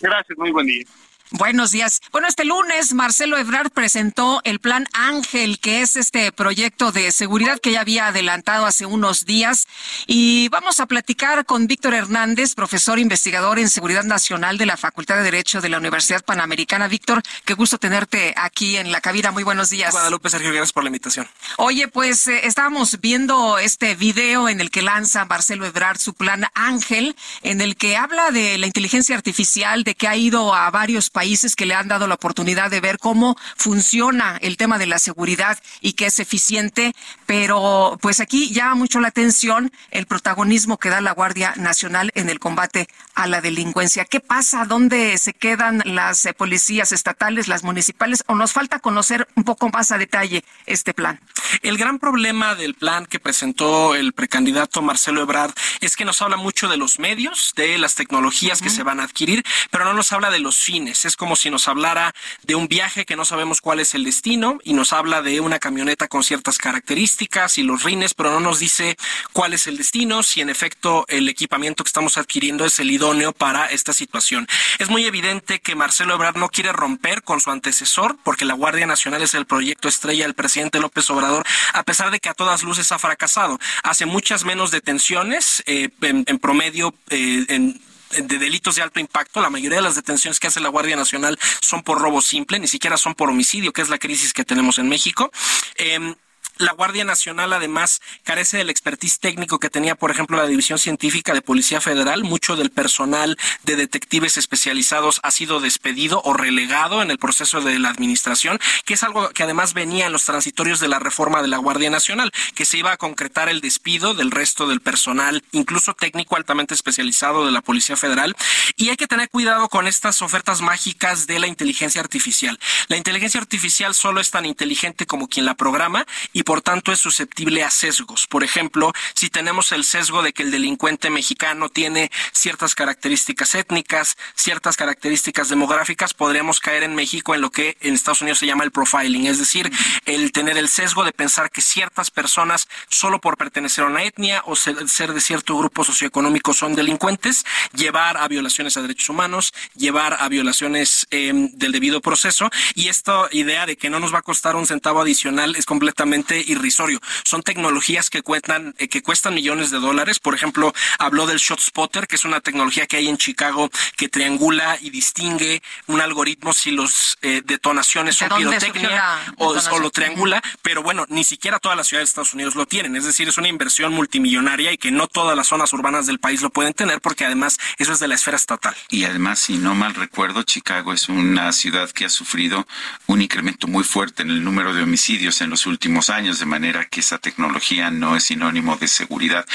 Gracias, 0.00 0.38
muy 0.38 0.50
buen 0.50 0.66
día. 0.66 0.84
Buenos 1.30 1.72
días. 1.72 2.00
Bueno, 2.10 2.26
este 2.26 2.46
lunes 2.46 2.94
Marcelo 2.94 3.36
Ebrard 3.36 3.70
presentó 3.70 4.40
el 4.44 4.60
Plan 4.60 4.88
Ángel, 4.94 5.58
que 5.58 5.82
es 5.82 5.94
este 5.96 6.32
proyecto 6.32 6.90
de 6.90 7.12
seguridad 7.12 7.60
que 7.60 7.72
ya 7.72 7.82
había 7.82 8.06
adelantado 8.06 8.64
hace 8.64 8.86
unos 8.86 9.26
días. 9.26 9.66
Y 10.06 10.48
vamos 10.48 10.80
a 10.80 10.86
platicar 10.86 11.44
con 11.44 11.66
Víctor 11.66 11.92
Hernández, 11.92 12.54
profesor 12.54 12.98
investigador 12.98 13.58
en 13.58 13.68
Seguridad 13.68 14.04
Nacional 14.04 14.56
de 14.56 14.64
la 14.64 14.78
Facultad 14.78 15.16
de 15.16 15.24
Derecho 15.24 15.60
de 15.60 15.68
la 15.68 15.76
Universidad 15.76 16.24
Panamericana. 16.24 16.88
Víctor, 16.88 17.20
qué 17.44 17.52
gusto 17.52 17.76
tenerte 17.76 18.32
aquí 18.34 18.78
en 18.78 18.90
la 18.90 19.02
cabina. 19.02 19.30
Muy 19.30 19.42
buenos 19.42 19.68
días. 19.68 19.92
Guadalupe 19.92 20.30
Sergio, 20.30 20.48
gracias 20.48 20.72
por 20.72 20.82
la 20.82 20.88
invitación. 20.88 21.28
Oye, 21.58 21.88
pues 21.88 22.26
eh, 22.26 22.46
estábamos 22.46 23.00
viendo 23.02 23.58
este 23.58 23.94
video 23.96 24.48
en 24.48 24.62
el 24.62 24.70
que 24.70 24.80
lanza 24.80 25.26
Marcelo 25.26 25.66
Ebrard 25.66 25.98
su 25.98 26.14
Plan 26.14 26.46
Ángel, 26.54 27.14
en 27.42 27.60
el 27.60 27.76
que 27.76 27.98
habla 27.98 28.30
de 28.30 28.56
la 28.56 28.66
inteligencia 28.66 29.14
artificial, 29.14 29.84
de 29.84 29.94
que 29.94 30.08
ha 30.08 30.16
ido 30.16 30.54
a 30.54 30.70
varios 30.70 31.10
países 31.10 31.17
que 31.56 31.66
le 31.66 31.74
han 31.74 31.88
dado 31.88 32.06
la 32.06 32.14
oportunidad 32.14 32.70
de 32.70 32.80
ver 32.80 32.98
cómo 32.98 33.36
funciona 33.56 34.38
el 34.40 34.56
tema 34.56 34.78
de 34.78 34.86
la 34.86 34.98
seguridad 34.98 35.58
y 35.80 35.94
que 35.94 36.06
es 36.06 36.20
eficiente, 36.20 36.94
pero 37.26 37.98
pues 38.00 38.20
aquí 38.20 38.52
llama 38.52 38.74
mucho 38.74 39.00
la 39.00 39.08
atención 39.08 39.72
el 39.90 40.06
protagonismo 40.06 40.78
que 40.78 40.90
da 40.90 41.00
la 41.00 41.12
Guardia 41.12 41.54
Nacional 41.56 42.10
en 42.14 42.30
el 42.30 42.38
combate 42.38 42.88
a 43.14 43.26
la 43.26 43.40
delincuencia. 43.40 44.04
¿Qué 44.04 44.20
pasa? 44.20 44.64
¿Dónde 44.64 45.18
se 45.18 45.32
quedan 45.32 45.82
las 45.84 46.24
eh, 46.26 46.34
policías 46.34 46.92
estatales, 46.92 47.48
las 47.48 47.64
municipales? 47.64 48.22
¿O 48.26 48.34
nos 48.34 48.52
falta 48.52 48.78
conocer 48.78 49.26
un 49.34 49.44
poco 49.44 49.68
más 49.70 49.90
a 49.92 49.98
detalle 49.98 50.44
este 50.66 50.94
plan? 50.94 51.20
El 51.62 51.78
gran 51.78 51.98
problema 51.98 52.54
del 52.54 52.74
plan 52.74 53.06
que 53.06 53.18
presentó 53.18 53.94
el 53.94 54.12
precandidato 54.12 54.82
Marcelo 54.82 55.22
Ebrard 55.22 55.54
es 55.80 55.96
que 55.96 56.04
nos 56.04 56.22
habla 56.22 56.36
mucho 56.36 56.68
de 56.68 56.76
los 56.76 56.98
medios, 56.98 57.52
de 57.56 57.78
las 57.78 57.94
tecnologías 57.94 58.62
que 58.62 58.70
se 58.70 58.82
van 58.82 59.00
a 59.00 59.04
adquirir, 59.04 59.44
pero 59.70 59.84
no 59.84 59.94
nos 59.94 60.12
habla 60.12 60.30
de 60.30 60.38
los 60.38 60.56
fines 60.56 61.04
es 61.08 61.16
como 61.16 61.36
si 61.36 61.50
nos 61.50 61.66
hablara 61.66 62.14
de 62.44 62.54
un 62.54 62.68
viaje 62.68 63.04
que 63.04 63.16
no 63.16 63.24
sabemos 63.24 63.60
cuál 63.60 63.80
es 63.80 63.94
el 63.94 64.04
destino 64.04 64.58
y 64.62 64.74
nos 64.74 64.92
habla 64.92 65.22
de 65.22 65.40
una 65.40 65.58
camioneta 65.58 66.06
con 66.06 66.22
ciertas 66.22 66.58
características 66.58 67.58
y 67.58 67.62
los 67.62 67.82
rines, 67.82 68.14
pero 68.14 68.30
no 68.30 68.40
nos 68.40 68.60
dice 68.60 68.96
cuál 69.32 69.54
es 69.54 69.66
el 69.66 69.76
destino, 69.76 70.22
si 70.22 70.40
en 70.40 70.50
efecto 70.50 71.04
el 71.08 71.28
equipamiento 71.28 71.82
que 71.82 71.88
estamos 71.88 72.18
adquiriendo 72.18 72.64
es 72.64 72.78
el 72.78 72.90
idóneo 72.90 73.32
para 73.32 73.66
esta 73.66 73.92
situación. 73.92 74.46
Es 74.78 74.88
muy 74.88 75.06
evidente 75.06 75.60
que 75.60 75.74
Marcelo 75.74 76.14
Ebrard 76.14 76.36
no 76.36 76.48
quiere 76.48 76.72
romper 76.72 77.22
con 77.22 77.40
su 77.40 77.50
antecesor, 77.50 78.16
porque 78.22 78.44
la 78.44 78.54
Guardia 78.54 78.86
Nacional 78.86 79.22
es 79.22 79.34
el 79.34 79.46
proyecto 79.46 79.88
estrella 79.88 80.24
del 80.24 80.34
presidente 80.34 80.80
López 80.80 81.08
Obrador, 81.10 81.44
a 81.72 81.82
pesar 81.82 82.10
de 82.10 82.20
que 82.20 82.28
a 82.28 82.34
todas 82.34 82.62
luces 82.62 82.92
ha 82.92 82.98
fracasado. 82.98 83.58
Hace 83.82 84.06
muchas 84.06 84.44
menos 84.44 84.70
detenciones, 84.70 85.62
eh, 85.66 85.88
en, 86.02 86.38
promedio, 86.38 86.94
eh, 87.10 87.44
en 87.48 87.80
de 88.10 88.38
delitos 88.38 88.76
de 88.76 88.82
alto 88.82 89.00
impacto. 89.00 89.40
La 89.40 89.50
mayoría 89.50 89.78
de 89.78 89.82
las 89.82 89.96
detenciones 89.96 90.40
que 90.40 90.46
hace 90.46 90.60
la 90.60 90.68
Guardia 90.68 90.96
Nacional 90.96 91.38
son 91.60 91.82
por 91.82 92.00
robo 92.00 92.20
simple, 92.20 92.58
ni 92.58 92.68
siquiera 92.68 92.96
son 92.96 93.14
por 93.14 93.30
homicidio, 93.30 93.72
que 93.72 93.82
es 93.82 93.88
la 93.88 93.98
crisis 93.98 94.32
que 94.32 94.44
tenemos 94.44 94.78
en 94.78 94.88
México. 94.88 95.30
Eh, 95.76 96.14
la 96.58 96.72
Guardia 96.72 97.04
Nacional 97.04 97.52
además 97.52 98.00
carece 98.24 98.58
del 98.58 98.70
expertise 98.70 99.18
técnico 99.18 99.58
que 99.58 99.70
tenía, 99.70 99.94
por 99.94 100.10
ejemplo, 100.10 100.36
la 100.36 100.46
División 100.46 100.78
Científica 100.78 101.32
de 101.32 101.42
Policía 101.42 101.80
Federal. 101.80 102.24
Mucho 102.24 102.56
del 102.56 102.70
personal 102.70 103.38
de 103.64 103.76
detectives 103.76 104.36
especializados 104.36 105.20
ha 105.22 105.30
sido 105.30 105.60
despedido 105.60 106.20
o 106.24 106.34
relegado 106.34 107.02
en 107.02 107.10
el 107.10 107.18
proceso 107.18 107.60
de 107.60 107.78
la 107.78 107.90
administración, 107.90 108.58
que 108.84 108.94
es 108.94 109.02
algo 109.02 109.30
que 109.30 109.42
además 109.42 109.74
venía 109.74 110.06
en 110.06 110.12
los 110.12 110.24
transitorios 110.24 110.80
de 110.80 110.88
la 110.88 110.98
reforma 110.98 111.42
de 111.42 111.48
la 111.48 111.58
Guardia 111.58 111.90
Nacional, 111.90 112.32
que 112.54 112.64
se 112.64 112.78
iba 112.78 112.92
a 112.92 112.96
concretar 112.96 113.48
el 113.48 113.60
despido 113.60 114.14
del 114.14 114.30
resto 114.30 114.66
del 114.66 114.80
personal, 114.80 115.42
incluso 115.52 115.94
técnico 115.94 116.36
altamente 116.36 116.74
especializado 116.74 117.46
de 117.46 117.52
la 117.52 117.62
Policía 117.62 117.96
Federal. 117.96 118.36
Y 118.76 118.90
hay 118.90 118.96
que 118.96 119.06
tener 119.06 119.30
cuidado 119.30 119.68
con 119.68 119.86
estas 119.86 120.22
ofertas 120.22 120.60
mágicas 120.60 121.26
de 121.26 121.38
la 121.38 121.46
inteligencia 121.46 122.00
artificial. 122.00 122.58
La 122.88 122.96
inteligencia 122.96 123.40
artificial 123.40 123.94
solo 123.94 124.20
es 124.20 124.30
tan 124.30 124.46
inteligente 124.46 125.06
como 125.06 125.28
quien 125.28 125.46
la 125.46 125.54
programa 125.54 126.06
y 126.32 126.42
por 126.48 126.62
tanto 126.62 126.92
es 126.92 126.98
susceptible 126.98 127.62
a 127.62 127.68
sesgos. 127.68 128.26
Por 128.26 128.42
ejemplo, 128.42 128.94
si 129.12 129.28
tenemos 129.28 129.70
el 129.72 129.84
sesgo 129.84 130.22
de 130.22 130.32
que 130.32 130.42
el 130.42 130.50
delincuente 130.50 131.10
mexicano 131.10 131.68
tiene 131.68 132.10
ciertas 132.32 132.74
características 132.74 133.54
étnicas, 133.54 134.16
ciertas 134.34 134.78
características 134.78 135.50
demográficas, 135.50 136.14
podríamos 136.14 136.58
caer 136.58 136.84
en 136.84 136.94
México 136.94 137.34
en 137.34 137.42
lo 137.42 137.50
que 137.50 137.76
en 137.82 137.92
Estados 137.92 138.22
Unidos 138.22 138.38
se 138.38 138.46
llama 138.46 138.64
el 138.64 138.70
profiling, 138.70 139.26
es 139.26 139.36
decir, 139.36 139.70
el 140.06 140.32
tener 140.32 140.56
el 140.56 140.70
sesgo 140.70 141.04
de 141.04 141.12
pensar 141.12 141.50
que 141.50 141.60
ciertas 141.60 142.10
personas 142.10 142.66
solo 142.88 143.20
por 143.20 143.36
pertenecer 143.36 143.84
a 143.84 143.88
una 143.88 144.04
etnia 144.04 144.42
o 144.46 144.56
ser 144.56 145.12
de 145.12 145.20
cierto 145.20 145.58
grupo 145.58 145.84
socioeconómico 145.84 146.54
son 146.54 146.74
delincuentes, 146.74 147.44
llevar 147.74 148.16
a 148.16 148.26
violaciones 148.26 148.78
a 148.78 148.80
derechos 148.80 149.10
humanos, 149.10 149.52
llevar 149.74 150.16
a 150.18 150.26
violaciones 150.30 151.06
em, 151.10 151.50
del 151.52 151.72
debido 151.72 152.00
proceso 152.00 152.48
y 152.74 152.88
esta 152.88 153.28
idea 153.32 153.66
de 153.66 153.76
que 153.76 153.90
no 153.90 154.00
nos 154.00 154.14
va 154.14 154.20
a 154.20 154.22
costar 154.22 154.56
un 154.56 154.66
centavo 154.66 155.02
adicional 155.02 155.54
es 155.54 155.66
completamente 155.66 156.37
irrisorio. 156.46 157.00
Son 157.24 157.42
tecnologías 157.42 158.10
que 158.10 158.22
cuestan, 158.22 158.74
eh, 158.78 158.88
que 158.88 159.02
cuestan 159.02 159.34
millones 159.34 159.70
de 159.70 159.78
dólares. 159.78 160.18
Por 160.18 160.34
ejemplo, 160.34 160.72
habló 160.98 161.26
del 161.26 161.38
Shot 161.38 161.60
Spotter, 161.60 162.06
que 162.06 162.16
es 162.16 162.24
una 162.24 162.40
tecnología 162.40 162.86
que 162.86 162.96
hay 162.96 163.08
en 163.08 163.16
Chicago 163.16 163.70
que 163.96 164.08
triangula 164.08 164.78
y 164.80 164.90
distingue 164.90 165.62
un 165.86 166.00
algoritmo 166.00 166.52
si 166.52 166.70
los 166.70 167.18
eh, 167.22 167.42
detonaciones 167.44 168.16
son 168.16 168.28
pirotecnia 168.36 169.34
o, 169.36 169.48
o, 169.48 169.78
lo 169.78 169.90
triangula, 169.90 170.42
pero 170.62 170.82
bueno, 170.82 171.06
ni 171.08 171.24
siquiera 171.24 171.58
todas 171.58 171.76
las 171.76 171.88
ciudades 171.88 172.08
de 172.08 172.10
Estados 172.10 172.34
Unidos 172.34 172.54
lo 172.54 172.66
tienen. 172.66 172.96
Es 172.96 173.04
decir, 173.04 173.28
es 173.28 173.38
una 173.38 173.48
inversión 173.48 173.92
multimillonaria 173.92 174.72
y 174.72 174.78
que 174.78 174.90
no 174.90 175.08
todas 175.08 175.36
las 175.36 175.48
zonas 175.48 175.72
urbanas 175.72 176.06
del 176.06 176.18
país 176.18 176.42
lo 176.42 176.50
pueden 176.50 176.74
tener 176.74 177.00
porque 177.00 177.24
además 177.24 177.58
eso 177.78 177.92
es 177.92 178.00
de 178.00 178.08
la 178.08 178.14
esfera 178.14 178.36
estatal. 178.36 178.76
Y 178.90 179.04
además, 179.04 179.40
si 179.40 179.56
no 179.56 179.74
mal 179.74 179.94
recuerdo, 179.94 180.42
Chicago 180.42 180.92
es 180.92 181.08
una 181.08 181.52
ciudad 181.52 181.90
que 181.90 182.04
ha 182.04 182.08
sufrido 182.08 182.66
un 183.06 183.22
incremento 183.22 183.66
muy 183.66 183.84
fuerte 183.84 184.22
en 184.22 184.30
el 184.30 184.44
número 184.44 184.74
de 184.74 184.82
homicidios 184.82 185.40
en 185.40 185.50
los 185.50 185.66
últimos 185.66 186.10
años, 186.10 186.27
de 186.36 186.46
manera 186.46 186.84
que 186.84 187.00
esa 187.00 187.18
tecnología 187.18 187.90
no 187.90 188.16
es 188.16 188.24
sinónimo 188.24 188.76
de 188.76 188.88
seguridad. 188.88 189.46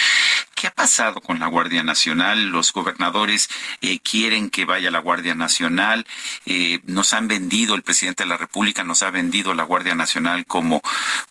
¿Qué 0.55 0.67
ha 0.67 0.71
pasado 0.71 1.21
con 1.21 1.39
la 1.39 1.47
Guardia 1.47 1.83
Nacional? 1.83 2.49
Los 2.49 2.73
gobernadores 2.73 3.49
eh, 3.81 3.99
quieren 3.99 4.49
que 4.49 4.65
vaya 4.65 4.89
la 4.89 4.99
Guardia 4.99 5.35
Nacional. 5.35 6.05
Eh, 6.45 6.79
nos 6.85 7.13
han 7.13 7.27
vendido, 7.27 7.75
el 7.75 7.83
presidente 7.83 8.23
de 8.23 8.29
la 8.29 8.37
República 8.37 8.83
nos 8.83 9.03
ha 9.03 9.11
vendido 9.11 9.53
la 9.53 9.63
Guardia 9.63 9.93
Nacional 9.93 10.45
como, 10.47 10.81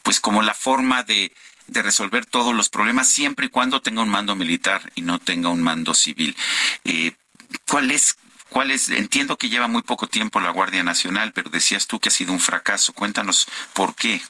pues, 0.02 0.20
como 0.20 0.42
la 0.42 0.54
forma 0.54 1.02
de 1.02 1.32
de 1.68 1.80
resolver 1.80 2.26
todos 2.26 2.54
los 2.54 2.68
problemas 2.68 3.08
siempre 3.08 3.46
y 3.46 3.48
cuando 3.48 3.80
tenga 3.80 4.02
un 4.02 4.08
mando 4.08 4.34
militar 4.34 4.90
y 4.94 5.02
no 5.02 5.18
tenga 5.18 5.48
un 5.48 5.62
mando 5.62 5.94
civil. 5.94 6.36
Eh, 6.84 7.12
¿Cuál 7.66 7.90
es 7.90 8.16
¿Cuál 8.52 8.70
es? 8.70 8.90
Entiendo 8.90 9.38
que 9.38 9.48
lleva 9.48 9.66
muy 9.66 9.80
poco 9.80 10.08
tiempo 10.08 10.38
la 10.38 10.50
Guardia 10.50 10.82
Nacional, 10.82 11.32
pero 11.32 11.48
decías 11.48 11.86
tú 11.86 11.98
que 11.98 12.10
ha 12.10 12.12
sido 12.12 12.34
un 12.34 12.40
fracaso. 12.40 12.92
Cuéntanos 12.92 13.46
por 13.72 13.94
qué. 13.94 14.20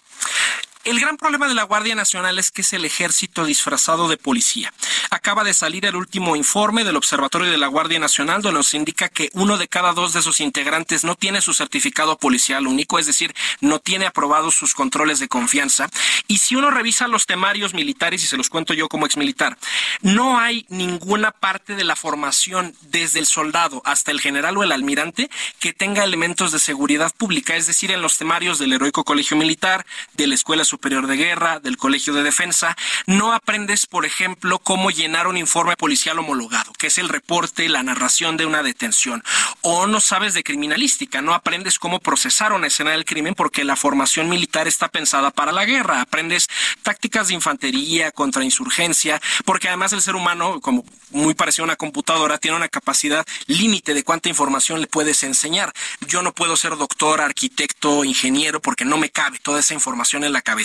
El 0.85 0.99
gran 0.99 1.17
problema 1.17 1.47
de 1.47 1.55
la 1.55 1.63
Guardia 1.63 1.95
Nacional 1.95 2.41
es 2.41 2.51
que 2.51 2.63
es 2.63 2.73
el 2.73 2.85
ejército 2.85 3.45
disfrazado 3.45 4.09
de 4.09 4.17
policía. 4.17 4.75
Acaba 5.11 5.45
de 5.45 5.55
salir 5.55 5.87
el 5.87 5.95
último 5.95 6.35
informe 6.35 6.83
del 6.83 6.97
Observatorio 6.97 7.53
de 7.53 7.57
la 7.57 7.69
Guardia 7.69 8.01
Nacional 8.01 8.43
donde 8.43 8.59
nos 8.59 8.75
indica 8.75 9.09
que 9.09 9.31
uno 9.33 9.59
de 9.59 9.69
cada 9.69 9.93
dos 9.93 10.13
de 10.13 10.23
sus 10.23 10.41
integrantes 10.41 11.05
no 11.05 11.15
tiene 11.15 11.41
su 11.41 11.55
certificado 11.55 12.19
policial 12.19 12.67
único, 12.67 12.99
es 12.99 13.07
decir, 13.07 13.33
no 13.61 13.79
tiene 13.79 14.07
aprobados 14.07 14.57
sus 14.57 14.75
controles 14.75 15.21
de 15.21 15.29
confianza. 15.29 15.89
Y 16.27 16.39
si 16.39 16.57
uno 16.57 16.69
revisa 16.73 17.07
los 17.07 17.27
temarios 17.27 17.75
militares, 17.75 18.25
y 18.25 18.27
se 18.27 18.37
los 18.37 18.51
cuento 18.51 18.75
yo 18.75 18.89
como 18.89 19.07
exmilitar, 19.07 19.57
no 20.01 20.41
hay 20.41 20.67
ninguna 20.69 21.31
parte 21.31 21.77
de 21.77 21.85
la 21.85 21.95
formación 21.95 22.75
desde 22.81 23.21
el 23.21 23.27
soldado 23.27 23.83
hasta 23.85 24.11
el 24.11 24.21
general 24.21 24.59
o 24.59 24.65
el 24.65 24.73
almirante 24.73 25.31
que 25.61 25.73
tenga 25.73 26.03
elementos 26.03 26.51
de 26.51 26.59
seguridad 26.59 27.13
pública, 27.17 27.55
es 27.55 27.69
decir, 27.69 27.93
en 27.93 28.03
los 28.03 28.19
temarios 28.19 28.59
del 28.59 28.73
heroico 28.73 29.05
colegio 29.05 29.37
militar, 29.37 29.87
de 30.15 30.27
la 30.27 30.35
escuela 30.35 30.65
Superior 30.73 31.07
de 31.07 31.19
Guerra, 31.19 31.61
del 31.61 31.77
Colegio 31.77 32.15
de 32.15 32.23
Defensa, 32.23 32.75
no 33.05 33.35
aprendes, 33.35 33.85
por 33.85 34.07
ejemplo, 34.07 34.59
cómo 34.59 34.91
llenar 34.91 35.27
un 35.27 35.37
informe 35.37 35.77
policial 35.77 36.19
homologado, 36.19 36.73
que 36.73 36.87
es 36.87 36.97
el 36.97 37.11
reporte, 37.11 37.69
la 37.69 37.83
narración 37.83 38.39
de 38.39 38.47
una 38.47 38.63
detención. 38.63 39.23
O 39.61 39.87
no 39.87 40.01
sabes 40.01 40.33
de 40.33 40.43
criminalística, 40.43 41.21
no 41.21 41.35
aprendes 41.35 41.79
cómo 41.79 42.01
procesar 42.01 42.55
una 42.55 42.69
escena 42.69 42.93
del 42.93 43.05
crimen 43.05 43.35
porque 43.35 43.65
la 43.65 43.77
formación 43.77 44.31
militar 44.31 44.67
está 44.67 44.89
pensada 44.89 45.31
para 45.31 45.53
la 45.53 45.67
guerra. 45.67 46.01
Aprendes 46.01 46.49
tácticas 46.83 47.29
de 47.29 47.35
infantería, 47.35 48.11
contrainsurgencia, 48.11 49.21
porque 49.45 49.69
además 49.69 49.93
el 49.93 50.01
ser 50.01 50.17
humano, 50.17 50.63
como 50.63 50.87
muy 51.11 51.35
parecido 51.35 51.65
a 51.65 51.67
una 51.67 51.77
computadora, 51.77 52.39
tiene 52.39 52.57
una 52.57 52.71
capacidad 52.71 53.27
límite 53.47 53.93
de 53.93 54.05
cuánta 54.05 54.31
información 54.31 54.81
le 54.81 54.87
puedes 54.87 55.23
enseñar. 55.23 55.71
Yo 56.07 56.23
no 56.23 56.33
puedo 56.33 56.57
ser 56.57 56.79
doctor, 56.79 57.21
arquitecto, 57.21 58.05
ingeniero, 58.05 58.63
porque 58.63 58.87
no 58.87 58.97
me 58.97 59.11
cabe 59.11 59.39
toda 59.39 59.61
esa 59.61 59.75
información 59.75 60.25
en 60.25 60.33
la 60.33 60.41
cabeza 60.41 60.62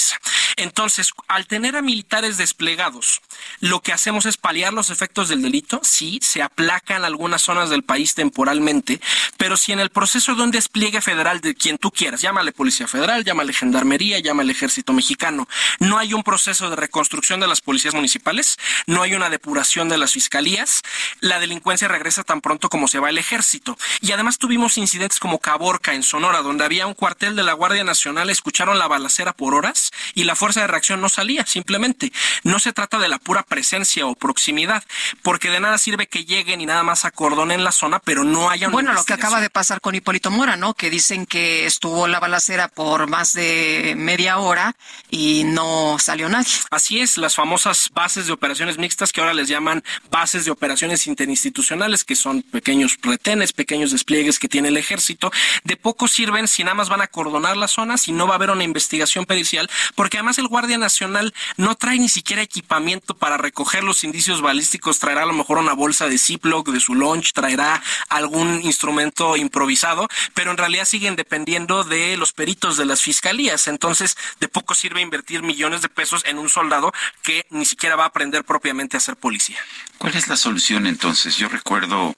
entonces, 0.55 1.11
al 1.27 1.47
tener 1.47 1.75
a 1.75 1.81
militares 1.81 2.37
desplegados, 2.37 3.21
lo 3.59 3.81
que 3.81 3.93
hacemos 3.93 4.25
es 4.25 4.37
paliar 4.37 4.73
los 4.73 4.89
efectos 4.89 5.29
del 5.29 5.41
delito, 5.41 5.79
sí, 5.83 6.19
se 6.21 6.41
aplacan 6.41 7.05
algunas 7.05 7.41
zonas 7.41 7.69
del 7.69 7.83
país 7.83 8.15
temporalmente, 8.15 9.01
pero 9.37 9.57
si 9.57 9.71
en 9.71 9.79
el 9.79 9.89
proceso 9.89 10.35
de 10.35 10.43
un 10.43 10.51
despliegue 10.51 11.01
federal 11.01 11.41
de 11.41 11.55
quien 11.55 11.77
tú 11.77 11.91
quieras, 11.91 12.21
llámale 12.21 12.51
Policía 12.51 12.87
Federal, 12.87 13.23
llámale 13.23 13.53
Gendarmería, 13.53 14.19
llámale 14.19 14.51
Ejército 14.51 14.93
Mexicano, 14.93 15.47
no 15.79 15.97
hay 15.97 16.13
un 16.13 16.23
proceso 16.23 16.69
de 16.69 16.75
reconstrucción 16.75 17.39
de 17.39 17.47
las 17.47 17.61
policías 17.61 17.93
municipales, 17.93 18.57
no 18.85 19.01
hay 19.01 19.15
una 19.15 19.29
depuración 19.29 19.89
de 19.89 19.97
las 19.97 20.13
fiscalías, 20.13 20.81
la 21.19 21.39
delincuencia 21.39 21.87
regresa 21.87 22.23
tan 22.23 22.41
pronto 22.41 22.69
como 22.69 22.87
se 22.87 22.99
va 22.99 23.09
el 23.09 23.17
ejército. 23.17 23.77
Y 24.01 24.11
además 24.11 24.37
tuvimos 24.37 24.77
incidentes 24.77 25.19
como 25.19 25.39
Caborca 25.39 25.93
en 25.93 26.03
Sonora, 26.03 26.41
donde 26.41 26.65
había 26.65 26.87
un 26.87 26.93
cuartel 26.93 27.35
de 27.35 27.43
la 27.43 27.53
Guardia 27.53 27.83
Nacional, 27.83 28.29
escucharon 28.29 28.79
la 28.79 28.87
balacera 28.87 29.33
por 29.33 29.53
horas 29.53 29.91
y 30.13 30.23
la 30.23 30.35
fuerza 30.35 30.61
de 30.61 30.67
reacción 30.67 31.01
no 31.01 31.09
salía, 31.09 31.45
simplemente. 31.45 32.11
No 32.43 32.59
se 32.59 32.73
trata 32.73 32.99
de 32.99 33.07
la 33.07 33.19
pura 33.27 33.43
presencia 33.43 34.07
o 34.07 34.15
proximidad, 34.15 34.85
porque 35.21 35.49
de 35.49 35.59
nada 35.59 35.77
sirve 35.77 36.07
que 36.07 36.23
lleguen 36.23 36.61
y 36.61 36.65
nada 36.65 36.83
más 36.83 37.03
acordonen 37.03 37.65
la 37.65 37.73
zona, 37.73 37.99
pero 37.99 38.23
no 38.23 38.49
haya 38.49 38.67
una 38.67 38.73
Bueno, 38.73 38.93
lo 38.93 39.03
que 39.03 39.11
acaba 39.11 39.41
de 39.41 39.49
pasar 39.49 39.81
con 39.81 39.95
Hipólito 39.95 40.31
Mora, 40.31 40.55
¿no? 40.55 40.73
Que 40.73 40.89
dicen 40.89 41.25
que 41.25 41.65
estuvo 41.65 42.07
la 42.07 42.21
balacera 42.21 42.69
por 42.69 43.07
más 43.09 43.33
de 43.33 43.95
media 43.97 44.37
hora 44.37 44.77
y 45.09 45.43
no 45.43 45.97
salió 45.99 46.29
nadie. 46.29 46.53
Así 46.71 47.01
es, 47.01 47.17
las 47.17 47.35
famosas 47.35 47.89
bases 47.93 48.27
de 48.27 48.31
operaciones 48.31 48.77
mixtas 48.77 49.11
que 49.11 49.19
ahora 49.19 49.33
les 49.33 49.49
llaman 49.49 49.83
bases 50.09 50.45
de 50.45 50.51
operaciones 50.51 51.05
interinstitucionales, 51.05 52.05
que 52.05 52.15
son 52.15 52.43
pequeños 52.43 52.97
retenes, 53.01 53.51
pequeños 53.51 53.91
despliegues 53.91 54.39
que 54.39 54.47
tiene 54.47 54.69
el 54.69 54.77
ejército, 54.77 55.33
de 55.65 55.75
poco 55.75 56.07
sirven 56.07 56.47
si 56.47 56.63
nada 56.63 56.75
más 56.75 56.87
van 56.87 57.01
a 57.01 57.05
acordonar 57.05 57.57
las 57.57 57.71
zonas 57.71 58.07
y 58.07 58.13
no 58.13 58.25
va 58.25 58.35
a 58.35 58.37
haber 58.37 58.51
una 58.51 58.63
investigación 58.63 59.25
pericial 59.25 59.69
porque 59.95 60.15
además 60.15 60.37
el 60.37 60.47
Guardia 60.47 60.77
Nacional 60.77 61.33
no 61.57 61.75
trae 61.75 61.99
ni 61.99 62.07
siquiera 62.07 62.41
equipamiento 62.41 63.16
para 63.17 63.37
recoger 63.37 63.83
los 63.83 64.03
indicios 64.03 64.41
balísticos, 64.41 64.99
traerá 64.99 65.23
a 65.23 65.25
lo 65.25 65.33
mejor 65.33 65.57
una 65.57 65.73
bolsa 65.73 66.07
de 66.07 66.17
Ziploc 66.17 66.69
de 66.69 66.79
su 66.79 66.95
launch, 66.95 67.33
traerá 67.33 67.81
algún 68.09 68.61
instrumento 68.63 69.35
improvisado, 69.35 70.07
pero 70.33 70.51
en 70.51 70.57
realidad 70.57 70.85
siguen 70.85 71.15
dependiendo 71.15 71.83
de 71.83 72.17
los 72.17 72.33
peritos 72.33 72.77
de 72.77 72.85
las 72.85 73.01
fiscalías, 73.01 73.67
entonces 73.67 74.17
de 74.39 74.47
poco 74.47 74.73
sirve 74.73 75.01
invertir 75.01 75.43
millones 75.43 75.81
de 75.81 75.89
pesos 75.89 76.23
en 76.25 76.37
un 76.37 76.49
soldado 76.49 76.91
que 77.23 77.45
ni 77.49 77.65
siquiera 77.65 77.95
va 77.95 78.05
a 78.05 78.07
aprender 78.07 78.43
propiamente 78.43 78.97
a 78.97 78.99
ser 78.99 79.15
policía. 79.15 79.59
¿Cuál 79.97 80.15
es 80.15 80.27
la 80.27 80.37
solución 80.37 80.85
entonces? 80.85 81.37
Yo 81.37 81.49
recuerdo 81.49 82.15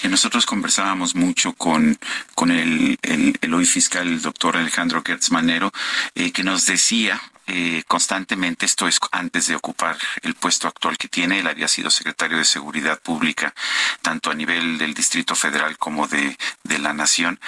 que 0.00 0.08
nosotros 0.08 0.46
conversábamos 0.46 1.14
mucho 1.14 1.52
con, 1.54 1.98
con 2.34 2.50
el, 2.50 2.98
el, 3.02 3.54
hoy 3.54 3.66
fiscal, 3.66 4.06
el 4.06 4.22
doctor 4.22 4.56
Alejandro 4.56 5.02
Gertz 5.04 5.30
Manero, 5.30 5.72
eh, 6.14 6.32
que 6.32 6.42
nos 6.42 6.66
decía 6.66 7.20
constantemente, 7.86 8.66
esto 8.66 8.88
es 8.88 8.98
antes 9.10 9.46
de 9.46 9.56
ocupar 9.56 9.96
el 10.22 10.34
puesto 10.34 10.68
actual 10.68 10.96
que 10.96 11.08
tiene, 11.08 11.40
él 11.40 11.46
había 11.46 11.68
sido 11.68 11.90
secretario 11.90 12.38
de 12.38 12.44
Seguridad 12.44 13.00
Pública, 13.00 13.54
tanto 14.00 14.30
a 14.30 14.34
nivel 14.34 14.78
del 14.78 14.94
Distrito 14.94 15.34
Federal 15.34 15.76
como 15.78 16.08
de, 16.08 16.36
de 16.64 16.78
la 16.78 16.92
Nación, 16.92 17.38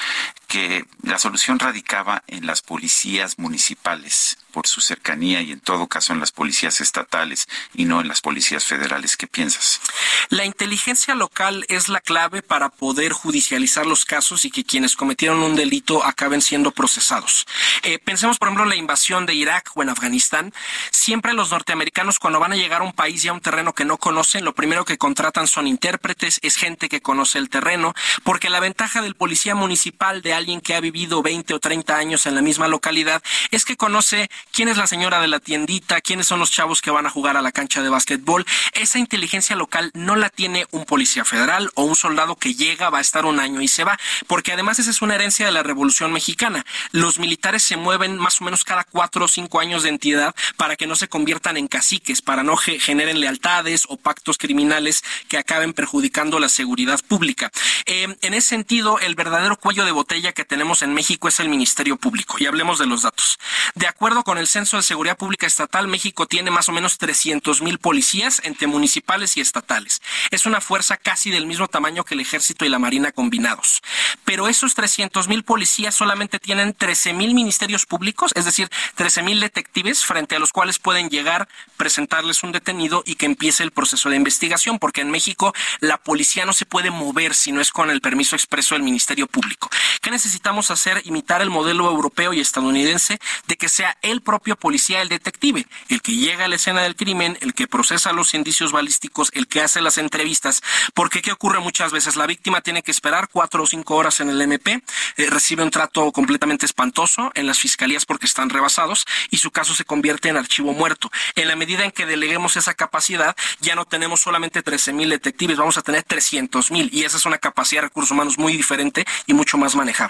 que 0.47 0.86
la 1.03 1.18
solución 1.18 1.59
radicaba 1.59 2.22
en 2.26 2.47
las 2.47 2.62
policías 2.62 3.38
municipales 3.38 4.38
por 4.53 4.66
su 4.68 4.80
cercanía 4.80 5.42
y 5.42 5.51
en 5.51 5.61
todo 5.61 5.88
caso 5.88 6.12
en 6.12 6.20
las 6.20 6.30
policías 6.30 6.80
estatales 6.80 7.49
y 7.74 7.86
no 7.86 8.01
en 8.01 8.09
las 8.09 8.20
policías 8.20 8.64
federales. 8.64 9.16
¿Qué 9.16 9.26
piensas? 9.26 9.80
La 10.28 10.45
inteligencia 10.45 11.14
local 11.14 11.66
es 11.68 11.88
la 11.88 12.01
clave 12.01 12.42
para 12.42 12.68
poder 12.68 13.12
judicializar 13.12 13.84
los 13.84 14.05
casos 14.05 14.45
y 14.45 14.51
que 14.51 14.64
quienes 14.64 14.95
cometieron 14.95 15.42
un 15.42 15.57
delito 15.57 16.05
acaben 16.05 16.40
siendo 16.40 16.70
procesados. 16.70 17.47
Eh, 17.82 17.99
pensemos, 17.99 18.38
por 18.38 18.49
ejemplo, 18.49 18.64
en 18.64 18.70
la 18.70 18.76
invasión 18.76 19.26
de 19.26 19.34
Irak 19.34 19.70
o 19.74 19.82
en 19.82 19.88
Afganistán. 19.88 20.53
Siempre 20.90 21.34
los 21.34 21.51
norteamericanos 21.51 22.18
cuando 22.18 22.40
van 22.40 22.53
a 22.53 22.57
llegar 22.57 22.80
a 22.80 22.84
un 22.84 22.92
país 22.92 23.24
y 23.24 23.28
a 23.28 23.32
un 23.32 23.40
terreno 23.40 23.74
que 23.74 23.84
no 23.84 23.99
conocen, 23.99 24.45
lo 24.45 24.55
primero 24.55 24.84
que 24.84 24.99
contratan 24.99 25.47
son 25.47 25.66
intérpretes, 25.66 26.38
es 26.42 26.57
gente 26.57 26.88
que 26.88 27.03
conoce 27.03 27.38
el 27.38 27.51
terreno, 27.51 27.95
porque 28.22 28.51
la 28.51 28.61
ventaja 28.61 29.03
del 29.03 29.16
policía 29.16 29.55
municipal 29.55 30.22
de 30.22 30.34
alguien 30.45 30.61
que 30.61 30.74
ha 30.74 30.80
vivido 30.80 31.22
20 31.22 31.55
o 31.55 31.59
30 31.59 31.97
años 31.97 32.26
en 32.26 32.34
la 32.34 32.42
misma 32.42 32.68
localidad 32.68 33.22
es 33.51 33.64
que 33.64 33.78
conoce 33.78 34.28
quién 34.53 34.68
es 34.68 34.76
la 34.76 34.86
señora 34.86 35.18
de 35.22 35.26
la 35.26 35.40
tiendita, 35.40 36.03
quiénes 36.03 36.26
son 36.26 36.38
los 36.38 36.51
chavos 36.51 36.82
que 36.82 36.90
van 36.90 37.07
a 37.07 37.11
jugar 37.11 37.38
a 37.38 37.42
la 37.42 37.51
cancha 37.51 37.82
de 37.82 37.88
básquetbol. 37.88 38.45
Esa 38.74 38.99
inteligencia 38.99 39.57
local 39.57 39.90
no 39.95 40.16
la 40.16 40.28
tiene 40.28 40.66
un 40.70 40.84
policía 40.84 41.24
federal 41.24 41.70
o 41.76 41.84
un 41.84 41.97
soldado 41.97 42.36
que 42.36 42.53
llega, 42.53 42.90
va 42.90 42.99
a 42.99 43.01
estar 43.01 43.24
un 43.24 43.40
año 43.40 43.62
y 43.62 43.68
se 43.68 43.84
va, 43.84 43.99
porque 44.26 44.53
además 44.53 44.78
esa 44.78 44.90
es 44.90 45.01
una 45.01 45.14
herencia 45.14 45.47
de 45.47 45.53
la 45.53 45.62
Revolución 45.62 46.12
Mexicana. 46.12 46.66
Los 46.92 47.18
militares 47.18 47.62
se 47.62 47.78
mueven 47.78 48.18
más 48.18 48.42
o 48.42 48.45
menos 48.45 48.64
cada 48.64 48.84
cuatro 48.84 49.24
o 49.24 49.28
cinco 49.28 49.61
años 49.61 49.82
de 49.82 49.88
entidad 49.88 50.34
para 50.59 50.76
que 50.76 50.86
no 50.86 50.95
se 50.95 51.09
conviertan 51.09 51.57
en 51.57 51.68
caciques, 51.68 52.20
para 52.20 52.42
no 52.42 52.59
generen 52.59 53.18
lealtades 53.18 53.84
o 53.88 53.97
pactos 53.97 54.36
criminales 54.36 55.05
que 55.28 55.38
acaben 55.38 55.72
perjudicando 55.72 56.38
la 56.38 56.51
seguridad 56.51 57.01
pública. 57.09 57.51
Eh, 57.86 58.14
en 58.20 58.34
ese 58.34 58.49
sentido, 58.49 58.99
el 58.99 59.14
verdadero 59.14 59.57
cuello 59.57 59.86
de 59.86 59.92
botella 59.92 60.23
que 60.32 60.44
tenemos 60.44 60.82
en 60.82 60.94
México 60.94 61.28
es 61.28 61.40
el 61.40 61.48
Ministerio 61.48 61.96
Público. 61.96 62.36
Y 62.38 62.46
hablemos 62.46 62.78
de 62.78 62.86
los 62.86 63.02
datos. 63.02 63.38
De 63.74 63.86
acuerdo 63.86 64.24
con 64.24 64.38
el 64.38 64.46
Censo 64.46 64.76
de 64.76 64.82
Seguridad 64.82 65.16
Pública 65.16 65.46
Estatal, 65.46 65.88
México 65.88 66.26
tiene 66.26 66.50
más 66.50 66.68
o 66.68 66.72
menos 66.72 66.98
300 66.98 67.62
mil 67.62 67.78
policías 67.78 68.40
entre 68.44 68.66
municipales 68.66 69.36
y 69.36 69.40
estatales. 69.40 70.02
Es 70.30 70.46
una 70.46 70.60
fuerza 70.60 70.96
casi 70.96 71.30
del 71.30 71.46
mismo 71.46 71.68
tamaño 71.68 72.04
que 72.04 72.14
el 72.14 72.20
Ejército 72.20 72.64
y 72.64 72.68
la 72.68 72.78
Marina 72.78 73.12
combinados. 73.12 73.82
Pero 74.24 74.48
esos 74.48 74.74
300 74.74 75.28
mil 75.28 75.44
policías 75.44 75.94
solamente 75.94 76.38
tienen 76.38 76.74
13 76.74 77.12
mil 77.12 77.34
ministerios 77.34 77.86
públicos, 77.86 78.32
es 78.34 78.44
decir, 78.44 78.70
13 78.94 79.22
mil 79.22 79.40
detectives 79.40 80.04
frente 80.04 80.36
a 80.36 80.38
los 80.38 80.52
cuales 80.52 80.78
pueden 80.78 81.08
llegar, 81.10 81.48
presentarles 81.76 82.42
un 82.42 82.52
detenido 82.52 83.02
y 83.06 83.16
que 83.16 83.26
empiece 83.26 83.62
el 83.62 83.70
proceso 83.70 84.08
de 84.08 84.16
investigación, 84.16 84.78
porque 84.78 85.00
en 85.00 85.10
México 85.10 85.52
la 85.80 85.98
policía 85.98 86.46
no 86.46 86.52
se 86.52 86.66
puede 86.66 86.90
mover 86.90 87.34
si 87.34 87.52
no 87.52 87.60
es 87.60 87.70
con 87.70 87.90
el 87.90 88.00
permiso 88.00 88.36
expreso 88.36 88.74
del 88.74 88.82
Ministerio 88.82 89.26
Público. 89.26 89.68
¿Qué 90.14 90.18
necesitamos 90.18 90.70
hacer? 90.70 91.02
Imitar 91.06 91.42
el 91.42 91.50
modelo 91.50 91.90
europeo 91.90 92.32
y 92.32 92.38
estadounidense 92.38 93.18
de 93.48 93.56
que 93.56 93.68
sea 93.68 93.98
el 94.00 94.20
propio 94.20 94.54
policía 94.54 95.02
el 95.02 95.08
detective, 95.08 95.66
el 95.88 96.02
que 96.02 96.12
llega 96.12 96.44
a 96.44 96.48
la 96.48 96.54
escena 96.54 96.82
del 96.82 96.94
crimen, 96.94 97.36
el 97.40 97.52
que 97.52 97.66
procesa 97.66 98.12
los 98.12 98.32
indicios 98.32 98.70
balísticos, 98.70 99.30
el 99.32 99.48
que 99.48 99.60
hace 99.60 99.80
las 99.80 99.98
entrevistas, 99.98 100.62
porque 100.94 101.20
¿qué 101.20 101.32
ocurre 101.32 101.58
muchas 101.58 101.90
veces? 101.90 102.14
La 102.14 102.28
víctima 102.28 102.60
tiene 102.60 102.84
que 102.84 102.92
esperar 102.92 103.28
cuatro 103.28 103.64
o 103.64 103.66
cinco 103.66 103.96
horas 103.96 104.20
en 104.20 104.30
el 104.30 104.40
MP, 104.40 104.84
eh, 105.16 105.30
recibe 105.30 105.64
un 105.64 105.72
trato 105.72 106.12
completamente 106.12 106.64
espantoso 106.64 107.32
en 107.34 107.48
las 107.48 107.58
fiscalías 107.58 108.06
porque 108.06 108.26
están 108.26 108.50
rebasados 108.50 109.06
y 109.30 109.38
su 109.38 109.50
caso 109.50 109.74
se 109.74 109.84
convierte 109.84 110.28
en 110.28 110.36
archivo 110.36 110.72
muerto. 110.74 111.10
En 111.34 111.48
la 111.48 111.56
medida 111.56 111.84
en 111.84 111.90
que 111.90 112.06
deleguemos 112.06 112.56
esa 112.56 112.74
capacidad, 112.74 113.34
ya 113.58 113.74
no 113.74 113.84
tenemos 113.84 114.20
solamente 114.20 114.62
13 114.62 114.92
mil 114.92 115.08
detectives, 115.08 115.56
vamos 115.56 115.76
a 115.76 115.82
tener 115.82 116.04
300 116.04 116.70
mil 116.70 116.88
y 116.92 117.02
esa 117.02 117.16
es 117.16 117.26
una 117.26 117.38
capacidad 117.38 117.82
de 117.82 117.88
recursos 117.88 118.12
humanos 118.12 118.38
muy 118.38 118.56
diferente 118.56 119.04
y 119.26 119.34
mucho 119.34 119.58
más 119.58 119.74
manejable. 119.74 120.03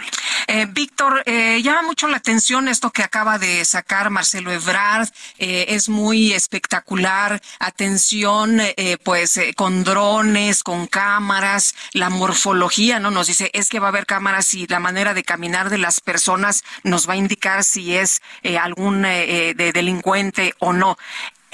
Eh, 0.47 0.67
Víctor, 0.69 1.23
eh, 1.27 1.61
llama 1.63 1.83
mucho 1.83 2.07
la 2.09 2.19
atención 2.19 2.69
esto 2.69 2.91
que 2.91 3.03
acaba 3.03 3.39
de 3.39 3.65
sacar 3.65 4.11
Marcelo 4.11 4.53
Ebrard, 4.53 5.09
eh, 5.39 5.67
es 5.69 5.89
muy 5.89 6.33
espectacular, 6.33 7.41
atención, 7.59 8.61
pues 9.03 9.41
con 9.57 9.85
drones, 9.85 10.63
con 10.63 10.87
cámaras, 10.87 11.75
la 11.93 12.11
morfología, 12.11 12.99
¿no? 12.99 13.11
Nos 13.11 13.27
dice, 13.27 13.51
es 13.55 13.69
que 13.69 13.81
va 13.81 13.89
a 13.89 13.91
haber 13.91 14.07
cámaras 14.07 14.55
y 14.55 14.67
la 14.67 14.81
manera 14.81 15.15
de 15.15 15.25
caminar 15.25 15.71
de 15.71 15.79
las 15.79 16.01
personas 16.01 16.65
nos 16.83 17.09
va 17.09 17.15
a 17.15 17.17
indicar 17.17 17.65
si 17.65 17.97
es 17.97 18.21
algún 18.61 19.03
de 19.03 19.71
delincuente 19.75 20.55
o 20.59 20.73
no. 20.73 20.97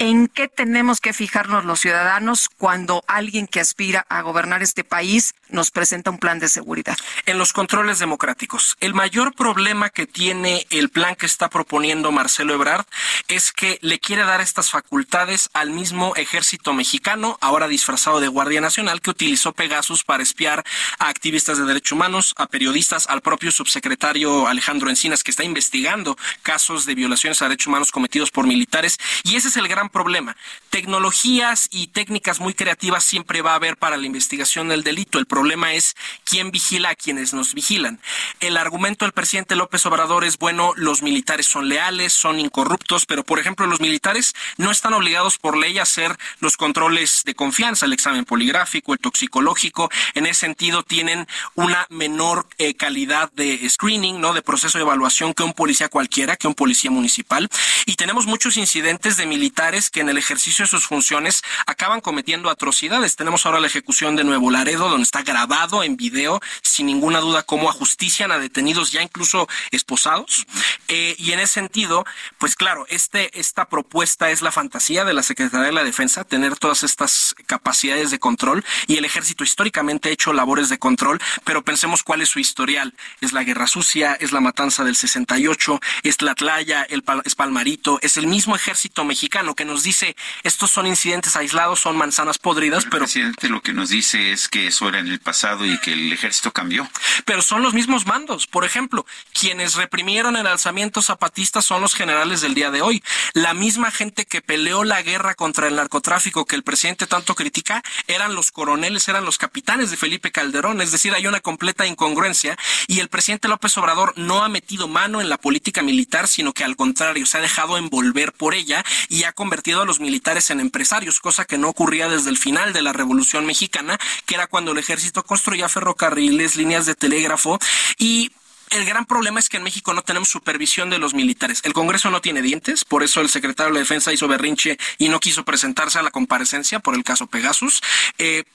¿En 0.03 0.27
qué 0.27 0.47
tenemos 0.47 0.99
que 0.99 1.13
fijarnos 1.13 1.63
los 1.63 1.79
ciudadanos 1.79 2.49
cuando 2.49 3.03
alguien 3.05 3.45
que 3.45 3.59
aspira 3.59 4.07
a 4.09 4.23
gobernar 4.23 4.63
este 4.63 4.83
país 4.83 5.35
nos 5.47 5.69
presenta 5.69 6.09
un 6.09 6.17
plan 6.17 6.39
de 6.39 6.49
seguridad? 6.49 6.97
En 7.27 7.37
los 7.37 7.53
controles 7.53 7.99
democráticos. 7.99 8.77
El 8.79 8.95
mayor 8.95 9.35
problema 9.35 9.91
que 9.91 10.07
tiene 10.07 10.65
el 10.71 10.89
plan 10.89 11.13
que 11.13 11.27
está 11.27 11.51
proponiendo 11.51 12.11
Marcelo 12.11 12.55
Ebrard 12.55 12.87
es 13.27 13.51
que 13.51 13.77
le 13.83 13.99
quiere 13.99 14.23
dar 14.23 14.41
estas 14.41 14.71
facultades 14.71 15.51
al 15.53 15.69
mismo 15.69 16.15
ejército 16.15 16.73
mexicano, 16.73 17.37
ahora 17.39 17.67
disfrazado 17.67 18.19
de 18.19 18.27
Guardia 18.27 18.59
Nacional, 18.59 19.01
que 19.01 19.11
utilizó 19.11 19.53
Pegasus 19.53 20.03
para 20.03 20.23
espiar 20.23 20.63
a 20.97 21.09
activistas 21.09 21.59
de 21.59 21.65
derechos 21.65 21.91
humanos, 21.91 22.33
a 22.37 22.47
periodistas, 22.47 23.05
al 23.07 23.21
propio 23.21 23.51
subsecretario 23.51 24.47
Alejandro 24.47 24.89
Encinas, 24.89 25.23
que 25.23 25.29
está 25.29 25.43
investigando 25.43 26.17
casos 26.41 26.87
de 26.87 26.95
violaciones 26.95 27.39
a 27.43 27.45
derechos 27.45 27.67
humanos 27.67 27.91
cometidos 27.91 28.31
por 28.31 28.47
militares. 28.47 28.97
Y 29.25 29.35
ese 29.35 29.49
es 29.49 29.57
el 29.57 29.67
gran 29.67 29.90
problema. 29.91 30.35
Tecnologías 30.69 31.67
y 31.71 31.87
técnicas 31.87 32.39
muy 32.39 32.53
creativas 32.53 33.03
siempre 33.03 33.41
va 33.41 33.51
a 33.51 33.55
haber 33.55 33.77
para 33.77 33.97
la 33.97 34.05
investigación 34.05 34.69
del 34.69 34.83
delito. 34.83 35.19
El 35.19 35.25
problema 35.25 35.73
es 35.73 35.95
quién 36.23 36.51
vigila 36.51 36.89
a 36.89 36.95
quienes 36.95 37.33
nos 37.33 37.53
vigilan. 37.53 37.99
El 38.39 38.57
argumento 38.57 39.05
del 39.05 39.11
presidente 39.11 39.55
López 39.55 39.85
Obrador 39.85 40.23
es, 40.23 40.37
bueno, 40.37 40.73
los 40.75 41.01
militares 41.01 41.45
son 41.45 41.69
leales, 41.69 42.13
son 42.13 42.39
incorruptos, 42.39 43.05
pero 43.05 43.23
por 43.23 43.39
ejemplo 43.39 43.67
los 43.67 43.81
militares 43.81 44.33
no 44.57 44.71
están 44.71 44.93
obligados 44.93 45.37
por 45.37 45.57
ley 45.57 45.77
a 45.77 45.83
hacer 45.83 46.17
los 46.39 46.57
controles 46.57 47.23
de 47.25 47.35
confianza, 47.35 47.85
el 47.85 47.93
examen 47.93 48.25
poligráfico, 48.25 48.93
el 48.93 48.99
toxicológico. 48.99 49.89
En 50.13 50.25
ese 50.25 50.41
sentido 50.41 50.83
tienen 50.83 51.27
una 51.55 51.85
menor 51.89 52.47
eh, 52.57 52.73
calidad 52.75 53.31
de 53.33 53.69
screening, 53.69 54.19
¿no? 54.19 54.33
De 54.33 54.41
proceso 54.41 54.77
de 54.77 54.83
evaluación 54.83 55.33
que 55.33 55.43
un 55.43 55.53
policía 55.53 55.89
cualquiera, 55.89 56.35
que 56.35 56.47
un 56.47 56.55
policía 56.55 56.91
municipal. 56.91 57.49
Y 57.85 57.95
tenemos 57.95 58.25
muchos 58.25 58.57
incidentes 58.57 59.17
de 59.17 59.25
militares 59.25 59.80
que 59.89 60.01
en 60.01 60.09
el 60.09 60.17
ejercicio 60.17 60.65
de 60.65 60.69
sus 60.69 60.85
funciones 60.85 61.41
acaban 61.65 62.01
cometiendo 62.01 62.49
atrocidades. 62.49 63.15
Tenemos 63.15 63.45
ahora 63.45 63.59
la 63.59 63.67
ejecución 63.67 64.15
de 64.15 64.23
Nuevo 64.23 64.51
Laredo, 64.51 64.89
donde 64.89 65.03
está 65.03 65.23
grabado 65.23 65.83
en 65.83 65.97
video, 65.97 66.41
sin 66.61 66.85
ninguna 66.85 67.19
duda, 67.19 67.43
cómo 67.43 67.69
ajustician 67.69 68.31
a 68.31 68.39
detenidos 68.39 68.91
ya 68.91 69.01
incluso 69.01 69.47
esposados. 69.71 70.45
Eh, 70.87 71.15
y 71.17 71.31
en 71.31 71.39
ese 71.39 71.53
sentido, 71.53 72.05
pues 72.37 72.55
claro, 72.55 72.85
este, 72.89 73.39
esta 73.39 73.69
propuesta 73.69 74.31
es 74.31 74.41
la 74.41 74.51
fantasía 74.51 75.05
de 75.05 75.13
la 75.13 75.23
Secretaría 75.23 75.67
de 75.67 75.71
la 75.71 75.83
Defensa, 75.83 76.23
tener 76.23 76.57
todas 76.57 76.83
estas 76.83 77.35
capacidades 77.45 78.11
de 78.11 78.19
control 78.19 78.63
y 78.87 78.97
el 78.97 79.05
ejército 79.05 79.43
históricamente 79.43 80.09
ha 80.09 80.11
hecho 80.11 80.33
labores 80.33 80.69
de 80.69 80.79
control, 80.79 81.19
pero 81.43 81.63
pensemos 81.63 82.03
cuál 82.03 82.21
es 82.21 82.29
su 82.29 82.39
historial. 82.39 82.93
Es 83.21 83.33
la 83.33 83.43
guerra 83.43 83.67
sucia, 83.67 84.13
es 84.13 84.31
la 84.31 84.41
matanza 84.41 84.83
del 84.83 84.95
68, 84.95 85.79
es 86.03 86.21
la 86.21 86.35
Tlaya, 86.35 86.83
el, 86.83 87.03
es 87.23 87.35
Palmarito, 87.35 87.99
es 88.01 88.17
el 88.17 88.27
mismo 88.27 88.55
ejército 88.55 89.05
mexicano 89.05 89.55
que 89.55 89.60
nos 89.65 89.83
dice 89.83 90.15
estos 90.43 90.71
son 90.71 90.87
incidentes 90.87 91.35
aislados, 91.35 91.79
son 91.79 91.97
manzanas 91.97 92.37
podridas, 92.37 92.85
pero... 92.85 92.97
El 92.97 93.03
presidente 93.03 93.49
lo 93.49 93.61
que 93.61 93.73
nos 93.73 93.89
dice 93.89 94.31
es 94.31 94.47
que 94.49 94.67
eso 94.67 94.87
era 94.89 94.99
en 94.99 95.07
el 95.07 95.19
pasado 95.19 95.65
y 95.65 95.77
que 95.79 95.93
el 95.93 96.11
ejército 96.11 96.51
cambió. 96.51 96.89
Pero 97.25 97.41
son 97.41 97.61
los 97.61 97.73
mismos 97.73 98.05
mandos. 98.05 98.47
Por 98.47 98.65
ejemplo, 98.65 99.05
quienes 99.33 99.75
reprimieron 99.75 100.35
el 100.35 100.47
alzamiento 100.47 101.01
zapatista 101.01 101.61
son 101.61 101.81
los 101.81 101.93
generales 101.93 102.41
del 102.41 102.53
día 102.53 102.71
de 102.71 102.81
hoy. 102.81 103.03
La 103.33 103.53
misma 103.53 103.91
gente 103.91 104.25
que 104.25 104.41
peleó 104.41 104.83
la 104.83 105.01
guerra 105.01 105.35
contra 105.35 105.67
el 105.67 105.75
narcotráfico 105.75 106.45
que 106.45 106.55
el 106.55 106.63
presidente 106.63 107.07
tanto 107.07 107.35
critica 107.35 107.83
eran 108.07 108.35
los 108.35 108.51
coroneles, 108.51 109.07
eran 109.07 109.25
los 109.25 109.37
capitanes 109.37 109.91
de 109.91 109.97
Felipe 109.97 110.31
Calderón. 110.31 110.81
Es 110.81 110.91
decir, 110.91 111.13
hay 111.13 111.27
una 111.27 111.39
completa 111.39 111.85
incongruencia 111.85 112.57
y 112.87 112.99
el 112.99 113.09
presidente 113.09 113.47
López 113.47 113.77
Obrador 113.77 114.13
no 114.17 114.43
ha 114.43 114.49
metido 114.49 114.87
mano 114.87 115.21
en 115.21 115.29
la 115.29 115.37
política 115.37 115.81
militar, 115.81 116.27
sino 116.27 116.53
que 116.53 116.63
al 116.63 116.75
contrario 116.75 117.25
se 117.25 117.37
ha 117.37 117.41
dejado 117.41 117.77
envolver 117.77 118.33
por 118.33 118.53
ella 118.53 118.83
y 119.09 119.23
ha 119.23 119.33
convertido 119.33 119.50
a 119.51 119.85
los 119.85 119.99
militares 119.99 120.49
en 120.49 120.61
empresarios, 120.61 121.19
cosa 121.19 121.43
que 121.43 121.57
no 121.57 121.67
ocurría 121.67 122.07
desde 122.07 122.29
el 122.29 122.37
final 122.37 122.71
de 122.71 122.81
la 122.81 122.93
Revolución 122.93 123.45
Mexicana, 123.45 123.99
que 124.25 124.35
era 124.35 124.47
cuando 124.47 124.71
el 124.71 124.77
ejército 124.77 125.23
construía 125.23 125.67
ferrocarriles, 125.67 126.55
líneas 126.55 126.85
de 126.85 126.95
telégrafo 126.95 127.59
y 127.97 128.31
el 128.69 128.85
gran 128.85 129.05
problema 129.05 129.41
es 129.41 129.49
que 129.49 129.57
en 129.57 129.63
México 129.63 129.93
no 129.93 130.01
tenemos 130.03 130.29
supervisión 130.29 130.89
de 130.89 130.97
los 130.97 131.13
militares. 131.13 131.59
El 131.65 131.73
Congreso 131.73 132.09
no 132.09 132.21
tiene 132.21 132.41
dientes, 132.41 132.85
por 132.85 133.03
eso 133.03 133.19
el 133.19 133.27
secretario 133.27 133.73
de 133.73 133.81
Defensa 133.81 134.13
hizo 134.13 134.29
berrinche 134.29 134.77
y 134.97 135.09
no 135.09 135.19
quiso 135.19 135.43
presentarse 135.43 135.99
a 135.99 136.03
la 136.03 136.11
comparecencia 136.11 136.79
por 136.79 136.95
el 136.95 137.03
caso 137.03 137.27
Pegasus. 137.27 137.81
Eh, 138.17 138.45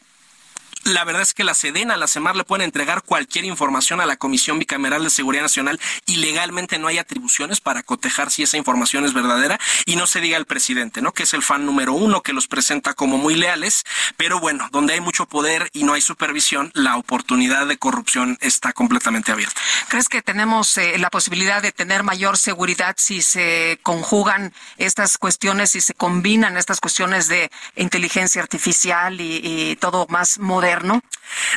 la 0.87 1.05
verdad 1.05 1.22
es 1.22 1.34
que 1.34 1.43
la 1.43 1.55
Sedena, 1.55 1.97
la 1.97 2.07
CEMAR 2.07 2.37
le 2.37 2.45
pueden 2.45 2.64
entregar 2.64 3.03
cualquier 3.03 3.45
información 3.45 4.01
a 4.01 4.07
la 4.07 4.16
Comisión 4.16 4.61
Bicameral 4.61 5.03
de 5.03 5.11
Seguridad 5.11 5.43
Nacional 5.43 5.80
y 6.07 6.16
legalmente 6.16 6.78
no 6.78 6.87
hay 6.87 6.99
atribuciones 6.99 7.61
para 7.61 7.82
cotejar 7.82 8.30
si 8.30 8.45
esa 8.45 8.57
información 8.57 9.05
es 9.05 9.12
verdadera 9.12 9.59
y 9.84 9.97
no 9.97 10.07
se 10.07 10.20
diga 10.20 10.37
el 10.37 10.47
presidente, 10.47 11.03
¿no? 11.03 11.12
Que 11.12 11.24
es 11.24 11.34
el 11.34 11.43
fan 11.43 11.66
número 11.66 11.93
uno 11.93 12.22
que 12.22 12.32
los 12.32 12.47
presenta 12.47 12.95
como 12.95 13.18
muy 13.18 13.34
leales, 13.34 13.84
pero 14.16 14.39
bueno, 14.39 14.68
donde 14.70 14.95
hay 14.95 15.01
mucho 15.01 15.26
poder 15.26 15.70
y 15.72 15.82
no 15.82 15.95
hay 15.95 16.01
supervisión, 16.01 16.70
la 16.74 16.97
oportunidad 16.97 17.66
de 17.66 17.78
corrupción 17.78 18.39
está 18.41 18.72
completamente 18.72 19.32
abierta. 19.32 19.61
¿Crees 19.89 20.09
que 20.09 20.22
tenemos 20.22 20.78
eh, 20.78 20.99
la 20.99 21.11
posibilidad 21.11 21.62
de 21.62 21.72
tener 21.72 22.05
mayor 22.05 22.39
seguridad 22.39 22.95
si 22.97 23.22
se 23.22 23.80
conjugan 23.82 24.55
estas 24.76 25.18
cuestiones, 25.18 25.72
si 25.72 25.80
se 25.80 25.95
combinan 25.95 26.57
estas 26.57 26.80
cuestiones 26.80 27.26
de 27.26 27.51
inteligencia 27.74 28.41
artificial 28.41 29.20
y 29.20 29.76
todo 29.80 30.07
más 30.09 30.39
moderno? 30.39 30.76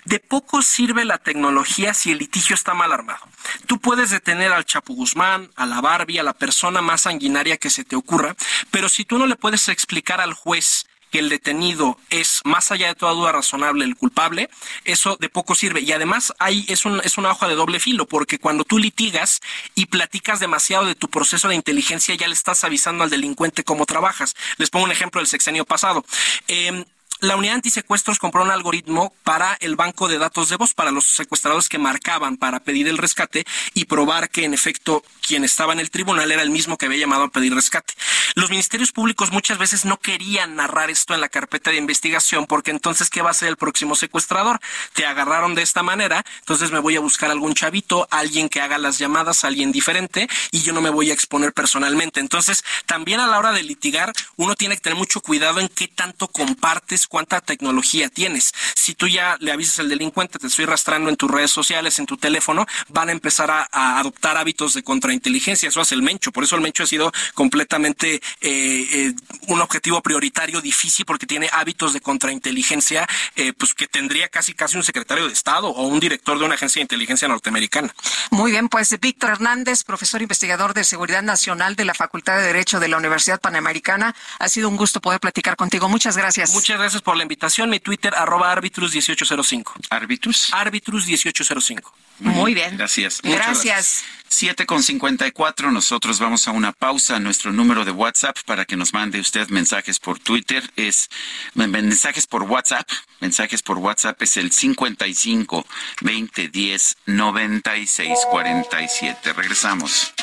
De 0.05 0.19
poco 0.19 0.61
sirve 0.61 1.05
la 1.05 1.17
tecnología 1.17 1.93
si 1.93 2.11
el 2.11 2.19
litigio 2.19 2.53
está 2.53 2.73
mal 2.73 2.91
armado. 2.91 3.25
Tú 3.67 3.79
puedes 3.79 4.09
detener 4.09 4.51
al 4.51 4.65
Chapo 4.65 4.93
Guzmán, 4.93 5.49
a 5.55 5.65
la 5.65 5.81
Barbie, 5.81 6.19
a 6.19 6.23
la 6.23 6.33
persona 6.33 6.81
más 6.81 7.01
sanguinaria 7.01 7.57
que 7.57 7.69
se 7.69 7.83
te 7.83 7.95
ocurra, 7.95 8.35
pero 8.71 8.89
si 8.89 9.05
tú 9.05 9.17
no 9.17 9.27
le 9.27 9.35
puedes 9.35 9.67
explicar 9.67 10.21
al 10.21 10.33
juez 10.33 10.85
que 11.11 11.19
el 11.19 11.29
detenido 11.29 11.97
es, 12.09 12.41
más 12.43 12.71
allá 12.71 12.87
de 12.87 12.95
toda 12.95 13.13
duda 13.13 13.31
razonable, 13.31 13.85
el 13.85 13.95
culpable, 13.95 14.49
eso 14.85 15.17
de 15.19 15.29
poco 15.29 15.55
sirve. 15.55 15.81
Y 15.81 15.91
además 15.91 16.33
hay, 16.39 16.65
es, 16.67 16.85
un, 16.85 17.01
es 17.03 17.17
una 17.17 17.31
hoja 17.31 17.47
de 17.47 17.55
doble 17.55 17.79
filo, 17.79 18.05
porque 18.05 18.39
cuando 18.39 18.63
tú 18.63 18.77
litigas 18.77 19.41
y 19.75 19.87
platicas 19.87 20.39
demasiado 20.39 20.85
de 20.85 20.95
tu 20.95 21.09
proceso 21.09 21.47
de 21.47 21.55
inteligencia, 21.55 22.15
ya 22.15 22.27
le 22.27 22.33
estás 22.33 22.63
avisando 22.63 23.03
al 23.03 23.09
delincuente 23.09 23.63
cómo 23.63 23.85
trabajas. 23.85 24.35
Les 24.57 24.69
pongo 24.69 24.85
un 24.85 24.91
ejemplo 24.91 25.19
del 25.19 25.27
sexenio 25.27 25.65
pasado. 25.65 26.05
Eh, 26.47 26.85
la 27.21 27.35
unidad 27.35 27.55
antisecuestros 27.55 28.17
compró 28.17 28.43
un 28.43 28.51
algoritmo 28.51 29.13
para 29.23 29.55
el 29.59 29.75
banco 29.75 30.07
de 30.07 30.17
datos 30.17 30.49
de 30.49 30.55
voz, 30.55 30.73
para 30.73 30.91
los 30.91 31.05
secuestradores 31.05 31.67
que 31.67 31.77
marcaban 31.77 32.37
para 32.37 32.61
pedir 32.61 32.87
el 32.87 32.97
rescate 32.97 33.45
y 33.73 33.85
probar 33.85 34.29
que 34.29 34.45
en 34.45 34.53
efecto 34.53 35.03
quien 35.21 35.43
estaba 35.43 35.73
en 35.73 35.79
el 35.79 35.91
tribunal 35.91 36.31
era 36.31 36.41
el 36.41 36.49
mismo 36.49 36.77
que 36.77 36.85
había 36.85 36.99
llamado 36.99 37.23
a 37.23 37.29
pedir 37.29 37.53
rescate. 37.53 37.93
Los 38.35 38.49
ministerios 38.49 38.91
públicos 38.91 39.31
muchas 39.31 39.57
veces 39.57 39.85
no 39.85 39.97
querían 39.97 40.55
narrar 40.55 40.89
esto 40.89 41.13
en 41.13 41.21
la 41.21 41.29
carpeta 41.29 41.71
de 41.71 41.77
investigación 41.77 42.45
porque 42.45 42.71
entonces 42.71 43.09
¿qué 43.09 43.21
va 43.21 43.31
a 43.31 43.33
ser 43.33 43.49
el 43.49 43.57
próximo 43.57 43.95
secuestrador? 43.95 44.59
Te 44.93 45.05
agarraron 45.05 45.55
de 45.55 45.61
esta 45.61 45.83
manera, 45.83 46.23
entonces 46.39 46.71
me 46.71 46.79
voy 46.79 46.95
a 46.95 47.01
buscar 47.01 47.31
algún 47.31 47.53
chavito, 47.53 48.07
alguien 48.11 48.47
que 48.47 48.61
haga 48.61 48.77
las 48.77 48.97
llamadas, 48.97 49.43
alguien 49.43 49.71
diferente 49.71 50.29
y 50.51 50.61
yo 50.61 50.73
no 50.73 50.81
me 50.81 50.89
voy 50.89 51.11
a 51.11 51.13
exponer 51.13 51.53
personalmente. 51.53 52.19
Entonces, 52.19 52.63
también 52.85 53.19
a 53.19 53.27
la 53.27 53.39
hora 53.39 53.51
de 53.51 53.63
litigar, 53.63 54.13
uno 54.37 54.55
tiene 54.55 54.75
que 54.75 54.81
tener 54.81 54.97
mucho 54.97 55.21
cuidado 55.21 55.59
en 55.59 55.67
qué 55.67 55.87
tanto 55.87 56.27
compartes 56.27 57.08
cuánta 57.09 57.41
tecnología 57.41 58.09
tienes. 58.09 58.53
Si 58.75 58.93
tú 58.93 59.07
ya 59.07 59.35
le 59.39 59.51
avisas 59.51 59.79
al 59.79 59.89
delincuente, 59.89 60.39
te 60.39 60.47
estoy 60.47 60.65
rastrando 60.65 61.09
en 61.09 61.17
tus 61.17 61.29
redes 61.29 61.51
sociales, 61.51 61.99
en 61.99 62.05
tu 62.05 62.15
teléfono, 62.15 62.65
van 62.87 63.09
a 63.09 63.11
empezar 63.11 63.51
a, 63.51 63.67
adoptar 63.99 64.37
hábitos 64.37 64.73
de 64.75 64.83
contrainteligencia. 64.83 65.67
Eso 65.67 65.81
hace 65.81 65.95
el 65.95 66.01
Mencho. 66.01 66.31
Por 66.31 66.43
eso 66.43 66.55
el 66.55 66.61
Mencho 66.61 66.83
ha 66.83 66.87
sido 66.87 67.11
completamente 67.33 68.15
eh, 68.15 68.21
eh, 68.41 69.13
un 69.47 69.61
objetivo 69.61 70.01
prioritario 70.01 70.61
difícil 70.61 71.05
porque 71.05 71.25
tiene 71.25 71.49
hábitos 71.51 71.93
de 71.93 72.01
contrainteligencia 72.01 73.07
eh, 73.35 73.53
pues 73.53 73.73
que 73.73 73.87
tendría 73.87 74.29
casi 74.29 74.53
casi 74.53 74.77
un 74.77 74.83
secretario 74.83 75.27
de 75.27 75.33
Estado 75.33 75.67
o 75.67 75.87
un 75.87 75.99
director 75.99 76.37
de 76.37 76.45
una 76.45 76.55
agencia 76.55 76.79
de 76.79 76.83
inteligencia 76.83 77.27
norteamericana. 77.27 77.93
Muy 78.29 78.51
bien, 78.51 78.69
pues 78.69 78.97
Víctor 78.99 79.31
Hernández, 79.31 79.83
profesor 79.83 80.21
investigador 80.21 80.73
de 80.73 80.83
Seguridad 80.83 81.23
Nacional 81.23 81.75
de 81.75 81.85
la 81.85 81.93
Facultad 81.93 82.37
de 82.37 82.43
Derecho 82.43 82.79
de 82.79 82.87
la 82.87 82.97
Universidad 82.97 83.39
Panamericana. 83.39 84.15
Ha 84.39 84.49
sido 84.49 84.69
un 84.69 84.77
gusto 84.77 85.01
poder 85.01 85.19
platicar 85.19 85.55
contigo. 85.55 85.89
Muchas 85.89 86.15
gracias. 86.17 86.51
Muchas 86.51 86.77
gracias 86.77 86.98
por 87.01 87.17
la 87.17 87.23
invitación. 87.23 87.69
Mi 87.69 87.79
Twitter, 87.79 88.13
arroba 88.15 88.55
arbitrus1805. 88.55 89.73
¿Arbitrus? 89.89 90.51
Arbitrus1805. 90.51 91.91
Muy 92.19 92.53
bien. 92.53 92.77
Gracias. 92.77 93.21
Gracias. 93.23 94.03
7 94.27 94.65
con 94.67 94.83
54, 94.83 95.71
nosotros 95.71 96.19
vamos 96.19 96.47
a 96.47 96.51
una 96.51 96.71
pausa. 96.71 97.19
Nuestro 97.19 97.51
número 97.51 97.83
de 97.83 97.91
WhatsApp 97.91 98.37
para 98.45 98.65
que 98.65 98.75
nos 98.75 98.93
mande 98.93 99.19
usted 99.19 99.47
mensajes 99.49 99.99
por 99.99 100.19
Twitter 100.19 100.69
es 100.75 101.09
mensajes 101.55 102.27
por 102.27 102.43
WhatsApp. 102.43 102.87
Mensajes 103.21 103.63
por 103.63 103.79
WhatsApp 103.79 104.21
es 104.21 104.37
el 104.37 104.51
55 104.51 105.65
20 106.01 106.47
10 106.49 106.97
96 107.07 108.19
47. 108.29 109.33
Regresamos. 109.33 110.13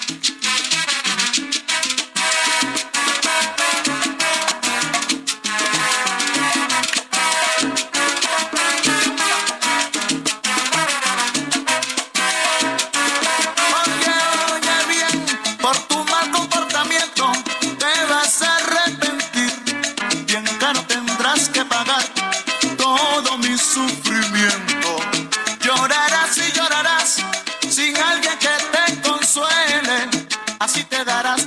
sufrimiento. 23.77 24.97
Llorarás 25.61 26.39
y 26.39 26.53
llorarás 26.53 27.17
sin 27.69 27.95
alguien 27.95 28.39
que 28.39 28.55
te 28.73 29.03
consuele. 29.03 29.99
Así 30.59 30.83
te 30.85 31.05
darás 31.05 31.47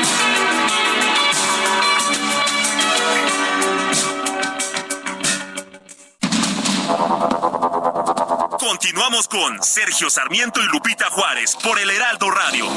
Continuamos 8.61 9.27
con 9.27 9.63
Sergio 9.63 10.07
Sarmiento 10.11 10.61
y 10.61 10.67
Lupita 10.67 11.09
Juárez 11.09 11.57
por 11.63 11.79
el 11.79 11.89
Heraldo 11.89 12.29
Radio. 12.29 12.67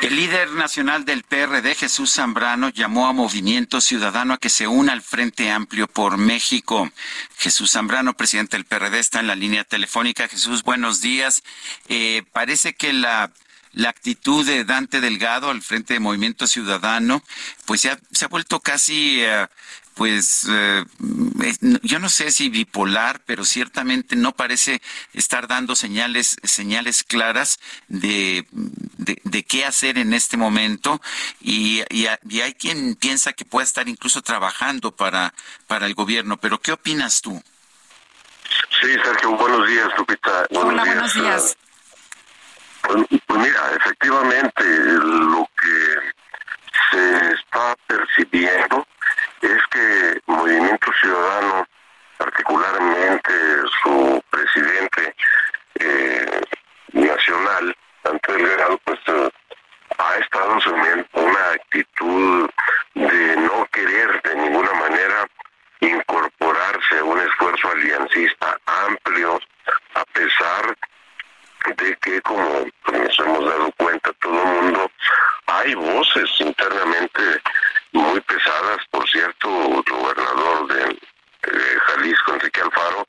El 0.00 0.16
líder 0.16 0.52
nacional 0.52 1.04
del 1.04 1.22
PRD, 1.22 1.74
Jesús 1.74 2.14
Zambrano, 2.14 2.70
llamó 2.70 3.08
a 3.08 3.12
Movimiento 3.12 3.82
Ciudadano 3.82 4.32
a 4.32 4.38
que 4.38 4.48
se 4.48 4.66
una 4.66 4.94
al 4.94 5.02
Frente 5.02 5.50
Amplio 5.50 5.86
por 5.86 6.16
México. 6.16 6.90
Jesús 7.36 7.72
Zambrano, 7.72 8.14
presidente 8.14 8.56
del 8.56 8.64
PRD, 8.64 9.00
está 9.00 9.20
en 9.20 9.26
la 9.26 9.34
línea 9.34 9.64
telefónica. 9.64 10.28
Jesús, 10.28 10.62
buenos 10.62 11.02
días. 11.02 11.42
Eh, 11.90 12.22
parece 12.32 12.72
que 12.72 12.94
la 12.94 13.30
la 13.78 13.90
actitud 13.90 14.44
de 14.44 14.64
Dante 14.64 15.00
Delgado 15.00 15.50
al 15.50 15.62
frente 15.62 15.94
de 15.94 16.00
Movimiento 16.00 16.48
Ciudadano, 16.48 17.22
pues 17.64 17.82
se 17.82 17.90
ha, 17.90 17.98
se 18.10 18.24
ha 18.24 18.28
vuelto 18.28 18.58
casi, 18.58 19.22
eh, 19.22 19.46
pues, 19.94 20.48
eh, 20.50 20.84
yo 21.82 22.00
no 22.00 22.08
sé 22.08 22.32
si 22.32 22.48
bipolar, 22.48 23.20
pero 23.24 23.44
ciertamente 23.44 24.16
no 24.16 24.32
parece 24.32 24.82
estar 25.12 25.46
dando 25.46 25.76
señales, 25.76 26.38
señales 26.42 27.04
claras 27.04 27.60
de, 27.86 28.44
de, 28.50 29.44
qué 29.44 29.64
hacer 29.64 29.96
en 29.98 30.12
este 30.12 30.36
momento 30.36 31.00
y, 31.40 31.82
y, 31.88 32.06
hay 32.40 32.54
quien 32.54 32.96
piensa 32.96 33.32
que 33.32 33.44
puede 33.44 33.64
estar 33.64 33.88
incluso 33.88 34.22
trabajando 34.22 34.90
para, 34.90 35.32
para 35.68 35.86
el 35.86 35.94
gobierno, 35.94 36.36
pero 36.36 36.60
¿qué 36.60 36.72
opinas 36.72 37.22
tú? 37.22 37.40
Sí, 38.80 38.88
Sergio, 39.04 39.36
buenos 39.36 39.68
días, 39.68 39.88
Lupita. 39.96 40.46
Hola, 40.50 40.84
buenos 40.84 41.14
días. 41.14 41.56
Pues, 42.88 43.04
pues, 43.26 43.38
mira, 43.38 43.60
efectivamente, 43.76 44.64
lo 44.64 45.46
que 45.60 46.10
se 46.90 47.32
está 47.32 47.76
percibiendo 47.86 48.86
es 49.42 49.66
que 49.70 50.22
Movimiento 50.24 50.90
Ciudadano, 50.98 51.66
particularmente 52.16 53.30
su 53.82 54.24
presidente 54.30 55.14
eh, 55.80 56.40
nacional, 56.92 57.76
Ante 58.04 58.32
Delgado, 58.32 58.80
pues 58.84 58.98
ha 59.98 60.16
estado 60.16 60.58
en 60.86 61.06
una 61.12 61.50
actitud 61.50 62.48
de 62.94 63.36
no 63.36 63.66
querer 63.70 64.22
de 64.22 64.34
ninguna 64.34 64.72
manera 64.72 65.28
incorporarse 65.80 66.98
a 67.00 67.04
un 67.04 67.20
esfuerzo 67.20 67.70
aliancista 67.70 68.58
amplio, 68.64 69.38
a 69.94 70.04
pesar 70.06 70.66
de 70.68 70.97
que 72.00 72.20
como 72.22 72.66
nos 72.92 73.18
hemos 73.18 73.44
dado 73.44 73.72
cuenta 73.76 74.12
todo 74.20 74.42
el 74.42 74.62
mundo, 74.62 74.90
hay 75.46 75.74
voces 75.74 76.30
internamente 76.40 77.40
muy 77.92 78.20
pesadas, 78.20 78.78
por 78.90 79.08
cierto, 79.08 79.48
el 79.48 79.82
gobernador 79.82 80.68
de, 80.68 80.98
Jalisco, 81.86 82.34
Enrique 82.34 82.60
Alfaro, 82.60 83.06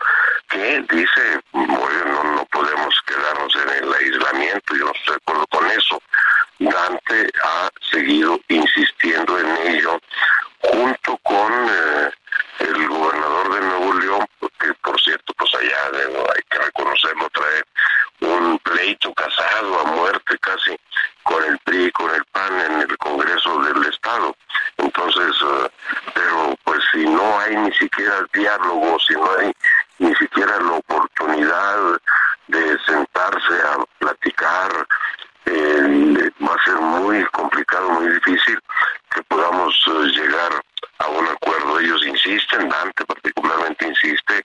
que 0.50 0.86
dice, 0.90 1.42
bueno, 1.52 2.24
no 2.36 2.46
podemos 2.46 2.96
quedarnos 3.06 3.56
en 3.56 3.84
el 3.84 3.94
aislamiento, 3.94 4.76
yo 4.76 4.86
no 4.86 4.92
estoy 4.92 5.14
de 5.14 5.18
acuerdo 5.18 5.48
con 5.48 5.72
eso. 5.72 6.02
Dante 6.60 7.32
ha 7.44 7.70
seguido 7.92 8.40
insistiendo 8.48 9.40
en 9.40 9.58
ello, 9.68 10.00
junto 10.60 11.18
con 11.24 11.52
eh, 11.52 12.12
el 12.60 12.88
gobernador 12.88 13.54
de 13.54 13.62
Nuevo 13.62 13.94
León, 13.96 14.26
que 14.60 14.74
por 14.76 15.00
cierto, 15.02 15.34
pues 15.38 15.54
allá 15.56 15.78
hay 16.36 16.42
que 16.50 16.58
reconocerlo, 16.60 17.30
trae 17.32 17.64
un 18.22 18.60
pleito 18.60 19.14
casado 19.14 19.80
a 19.80 19.84
muerte 19.86 20.38
casi 20.40 20.78
con 21.24 21.44
el 21.44 21.58
PRI 21.60 21.92
con 21.92 22.14
el 22.14 22.24
PAN 22.32 22.60
en 22.60 22.82
el 22.82 22.98
Congreso 22.98 23.62
del 23.62 23.86
Estado. 23.86 24.36
Entonces, 24.78 25.42
uh, 25.42 25.70
pero 26.14 26.56
pues 26.64 26.80
si 26.92 27.06
no 27.06 27.40
hay 27.40 27.56
ni 27.56 27.72
siquiera 27.74 28.26
diálogo, 28.34 28.98
si 29.00 29.14
no 29.14 29.30
hay 29.38 29.52
ni 30.00 30.14
siquiera 30.16 30.60
la 30.60 30.74
oportunidad 30.74 32.00
de 32.48 32.80
sentarse 32.86 33.54
a 33.64 33.86
platicar, 34.00 34.88
eh, 35.46 36.32
va 36.42 36.54
a 36.54 36.64
ser 36.64 36.76
muy 36.76 37.24
complicado, 37.26 37.90
muy 37.92 38.12
difícil 38.14 38.60
que 39.12 39.22
podamos 39.24 39.74
eh, 39.88 40.08
llegar 40.16 40.62
a 41.00 41.08
un 41.08 41.28
acuerdo. 41.28 41.80
Ellos 41.80 42.06
insisten, 42.06 42.70
Dante 42.70 43.06
particularmente 43.06 43.88
insiste 43.88 44.44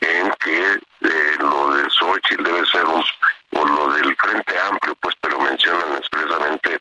en 0.00 0.32
que 0.40 0.72
eh, 1.02 1.36
lo 1.38 1.74
de 1.74 1.90
Xochitl 1.90 2.42
debe 2.42 2.66
ser 2.66 2.84
un, 2.84 3.04
o 3.52 3.64
lo 3.64 3.92
del 3.92 4.16
Frente 4.16 4.58
Amplio, 4.60 4.94
pues, 4.96 5.14
pero 5.20 5.38
mencionan 5.40 5.96
expresamente 5.96 6.78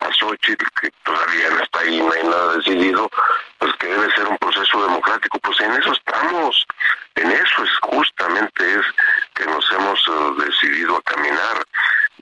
a 0.00 0.12
Xochitl, 0.12 0.64
que 0.80 0.90
todavía 1.04 1.50
no 1.50 1.62
está 1.62 1.80
ahí, 1.80 2.00
no 2.00 2.12
hay 2.12 2.22
nada 2.24 2.56
decidido, 2.56 3.10
pues 3.58 3.72
que 3.76 3.86
debe 3.86 4.12
ser 4.14 4.26
un 4.26 4.38
proceso 4.38 4.82
democrático. 4.82 5.38
Pues 5.38 5.60
en 5.60 5.72
eso 5.72 5.92
estamos, 5.92 6.66
en 7.14 7.30
eso 7.30 7.64
es 7.64 7.70
justamente 7.82 8.74
es 8.74 8.86
que 9.34 9.46
nos 9.46 9.70
hemos 9.72 10.00
eh, 10.08 10.44
decidido 10.44 10.96
a 10.96 11.02
caminar. 11.02 11.64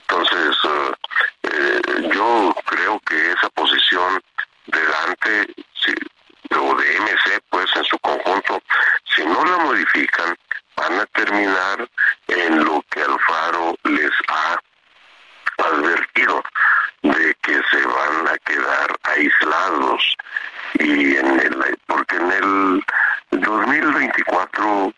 Entonces, 0.00 0.56
eh, 0.64 0.92
eh 1.42 2.10
yo 2.12 2.54
creo 2.66 3.00
que 3.00 3.32
esa 3.32 3.48
posición 3.50 4.22
delante, 4.66 5.54
sí, 5.74 5.94
o 6.50 6.74
de 6.74 7.00
MC, 7.00 7.40
pues 7.50 7.70
en 7.76 7.84
su 7.84 7.98
conjunto, 7.98 8.62
si 9.14 9.24
no 9.24 9.44
la 9.44 9.56
modifican, 9.58 10.36
van 10.76 11.00
a 11.00 11.06
terminar 11.06 11.88
en 12.28 12.64
lo 12.64 12.82
que 12.90 13.02
Alfaro 13.02 13.74
les 13.84 14.12
ha 14.28 14.58
advertido, 15.58 16.42
de 17.02 17.34
que 17.42 17.60
se 17.70 17.86
van 17.86 18.28
a 18.28 18.38
quedar 18.38 18.96
aislados. 19.04 20.16
Y 20.74 21.16
en 21.16 21.40
el, 21.40 21.78
porque 21.86 22.16
en 22.16 22.32
el 22.32 22.84
2024 23.30 24.92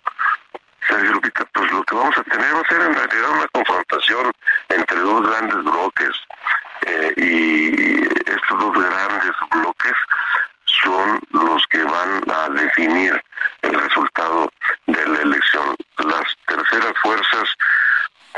Sergio 0.88 1.12
Lupita, 1.12 1.44
pues 1.52 1.70
lo 1.70 1.82
que 1.84 1.94
vamos 1.94 2.16
a 2.16 2.24
tener 2.24 2.54
va 2.54 2.60
a 2.60 2.68
ser 2.68 2.80
en 2.80 2.94
realidad 2.94 3.30
una 3.30 3.48
confrontación 3.48 4.32
entre 4.70 4.98
dos 5.00 5.28
grandes 5.28 5.64
bloques. 5.64 6.16
Eh, 6.86 7.12
y 7.16 8.02
estos 8.30 8.58
dos 8.58 8.72
grandes 8.72 9.32
bloques 9.50 9.92
son 10.82 11.20
los 11.30 11.66
que 11.68 11.82
van 11.82 12.22
a 12.30 12.48
definir 12.50 13.20
el 13.62 13.80
resultado 13.80 14.50
de 14.86 15.06
la 15.06 15.20
elección. 15.20 15.76
Las 15.98 16.24
terceras 16.46 16.92
fuerzas 17.02 17.48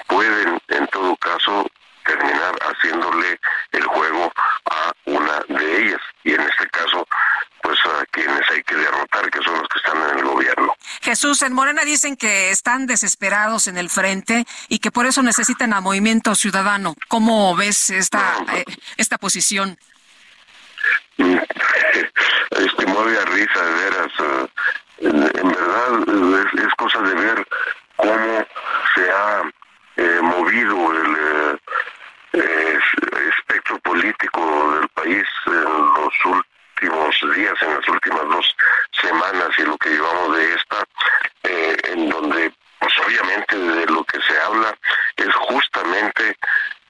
pueden, 0.07 0.61
en 0.69 0.87
todo 0.89 1.17
caso, 1.17 1.67
terminar 2.05 2.55
haciéndole 2.61 3.39
el 3.73 3.85
juego 3.85 4.33
a 4.71 4.93
una 5.07 5.41
de 5.49 5.83
ellas. 5.83 6.01
Y 6.25 6.33
en 6.33 6.41
este 6.41 6.69
caso, 6.69 7.07
pues 7.63 7.79
a 7.85 8.05
quienes 8.11 8.51
hay 8.51 8.63
que 8.63 8.75
derrotar, 8.75 9.31
que 9.31 9.43
son 9.43 9.59
los 9.59 9.69
que 9.69 9.79
están 9.79 10.11
en 10.11 10.19
el 10.19 10.25
gobierno. 10.25 10.75
Jesús, 11.03 11.43
en 11.43 11.53
Morena 11.53 11.83
dicen 11.85 12.17
que 12.17 12.51
están 12.51 12.87
desesperados 12.87 13.67
en 13.67 13.79
el 13.79 13.91
frente 13.91 14.47
y 14.69 14.79
que 14.79 14.91
por 14.91 15.07
eso 15.07 15.23
necesitan 15.23 15.73
a 15.73 15.81
Movimiento 15.81 16.35
Ciudadano. 16.35 16.95
¿Cómo 17.09 17.55
ves 17.57 17.91
esta, 17.91 18.39
eh, 18.53 18.65
esta 18.97 19.19
posición? 19.19 19.79
Este 22.51 22.87
mueve 22.87 23.19
a 23.19 23.25
risa, 23.27 23.65
de 23.65 23.75
veras. 23.75 24.13
Eh, 24.21 24.49
en, 25.01 25.49
verdad 25.49 26.65
es, 26.65 26.75
cosa 26.77 27.01
de 27.01 27.15
ver 27.15 27.47
cómo 27.97 28.47
se 28.95 29.11
ha 29.11 29.43
eh, 29.97 30.19
movido 30.23 30.93
el 30.93 31.61
espectro 33.29 33.79
político 33.81 34.75
del 34.75 34.89
país 34.89 35.27
en 35.47 35.55
los 35.55 36.15
últimos 36.25 37.37
días, 37.37 37.55
en 37.63 37.75
las 37.75 37.89
últimas 37.89 38.29
dos 38.29 38.57
semanas 39.01 39.49
y 39.59 39.63
lo 39.63 39.77
que 39.79 39.91
llevamos 39.91 40.37
de 40.37 40.55
esta, 40.55 40.85
eh, 41.45 41.77
en 41.93 42.09
donde 42.09 42.53
pues 42.79 42.93
obviamente 43.07 43.57
de 43.57 43.87
lo 43.87 44.05
que 44.05 44.21
se 44.23 44.39
habla 44.41 44.75
es 45.17 45.35
justamente 45.35 46.37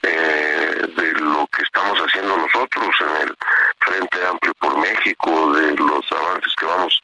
eh, 0.03 0.87
de 0.97 1.13
lo 1.21 1.47
que 1.49 1.63
estamos 1.63 1.99
haciendo 1.99 2.37
nosotros 2.37 2.89
en 3.01 3.29
el 3.29 3.37
Frente 3.81 4.27
Amplio 4.27 4.55
por 4.55 4.79
México, 4.79 5.53
de 5.53 5.75
los 5.77 6.13
avances 6.13 6.55
que 6.57 6.67
vamos 6.67 7.03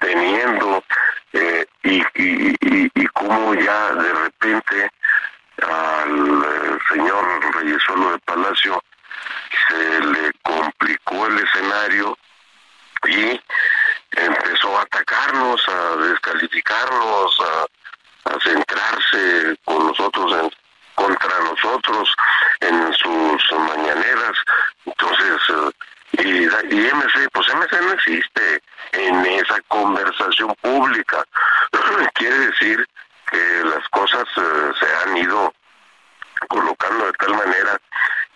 teniendo 0.00 0.84
eh, 1.32 1.66
y, 1.84 2.02
y, 2.14 2.56
y, 2.60 2.90
y 2.94 3.06
cómo 3.08 3.54
ya 3.54 3.92
de 3.92 4.12
repente 4.12 4.90
al 5.62 6.80
señor 6.90 7.54
Reyesuelo 7.54 8.12
de 8.12 8.18
Palacio 8.20 8.82
se 9.68 10.00
le 10.00 10.32
complicó 10.42 11.26
el 11.26 11.38
escenario 11.38 12.18
y 13.06 13.40
empezó 14.12 14.78
a 14.78 14.82
atacarnos, 14.82 15.68
a 15.68 15.96
descalificarnos, 15.96 17.40
a, 17.40 17.66
centrarse 18.42 19.56
con 19.64 19.86
nosotros 19.86 20.32
en, 20.32 20.50
contra 20.94 21.40
nosotros 21.40 22.14
en 22.60 22.92
sus 22.94 23.52
mañaneras. 23.52 24.32
Entonces, 24.84 25.42
eh, 25.48 25.70
y, 26.18 26.74
y 26.74 26.90
MC, 26.92 27.28
pues 27.32 27.46
MC 27.54 27.80
no 27.80 27.92
existe 27.92 28.62
en 28.92 29.26
esa 29.26 29.60
conversación 29.68 30.54
pública. 30.60 31.24
Quiere 32.14 32.38
decir 32.38 32.86
que 33.30 33.64
las 33.64 33.88
cosas 33.88 34.24
eh, 34.36 34.72
se 34.78 35.10
han 35.10 35.16
ido 35.16 35.52
colocando 36.48 37.06
de 37.06 37.12
tal 37.12 37.34
manera 37.34 37.80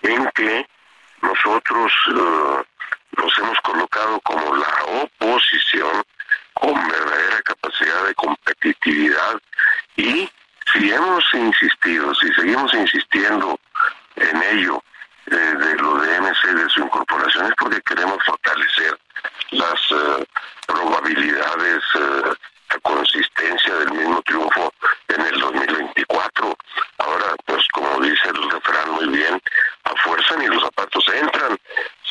en 0.02 0.30
que 0.34 0.66
nosotros 1.22 1.92
uh, 2.08 2.62
nos 3.20 3.38
hemos 3.38 3.60
colocado 3.60 4.20
como 4.20 4.54
la 4.56 4.84
oposición 5.02 6.02
con 6.54 6.88
verdadera 6.88 7.42
capacidad 7.42 8.04
de 8.06 8.14
competitividad 8.14 9.40
y 9.96 10.30
si 10.72 10.90
hemos 10.92 11.24
insistido, 11.34 12.14
si 12.14 12.32
seguimos 12.34 12.72
insistiendo 12.74 13.58
en 14.16 14.42
ello, 14.42 14.82
eh, 15.26 15.34
de 15.34 15.74
lo 15.76 15.98
de 15.98 16.20
MC, 16.20 16.54
de 16.54 16.68
su 16.70 16.80
incorporación, 16.80 17.46
es 17.46 17.54
porque 17.58 17.80
queremos 17.82 18.18
fortalecer 18.24 18.98
las 19.50 19.90
uh, 19.90 20.24
probabilidades, 20.66 21.82
uh, 21.94 22.34
la 22.70 22.78
consistencia 22.82 23.74
del 23.74 23.92
mismo 23.92 24.22
triunfo 24.22 24.72
en 25.08 25.20
el 25.20 25.40
2024. 25.40 26.56
Ahora, 26.98 27.34
pues 27.44 27.66
como 27.72 28.00
dice 28.00 28.28
el 28.28 28.50
refrán 28.50 28.90
muy 28.92 29.08
bien, 29.08 29.40
a 29.84 29.96
fuerza 30.02 30.36
ni 30.36 30.46
los 30.46 30.62
zapatos 30.62 31.04
entran. 31.08 31.58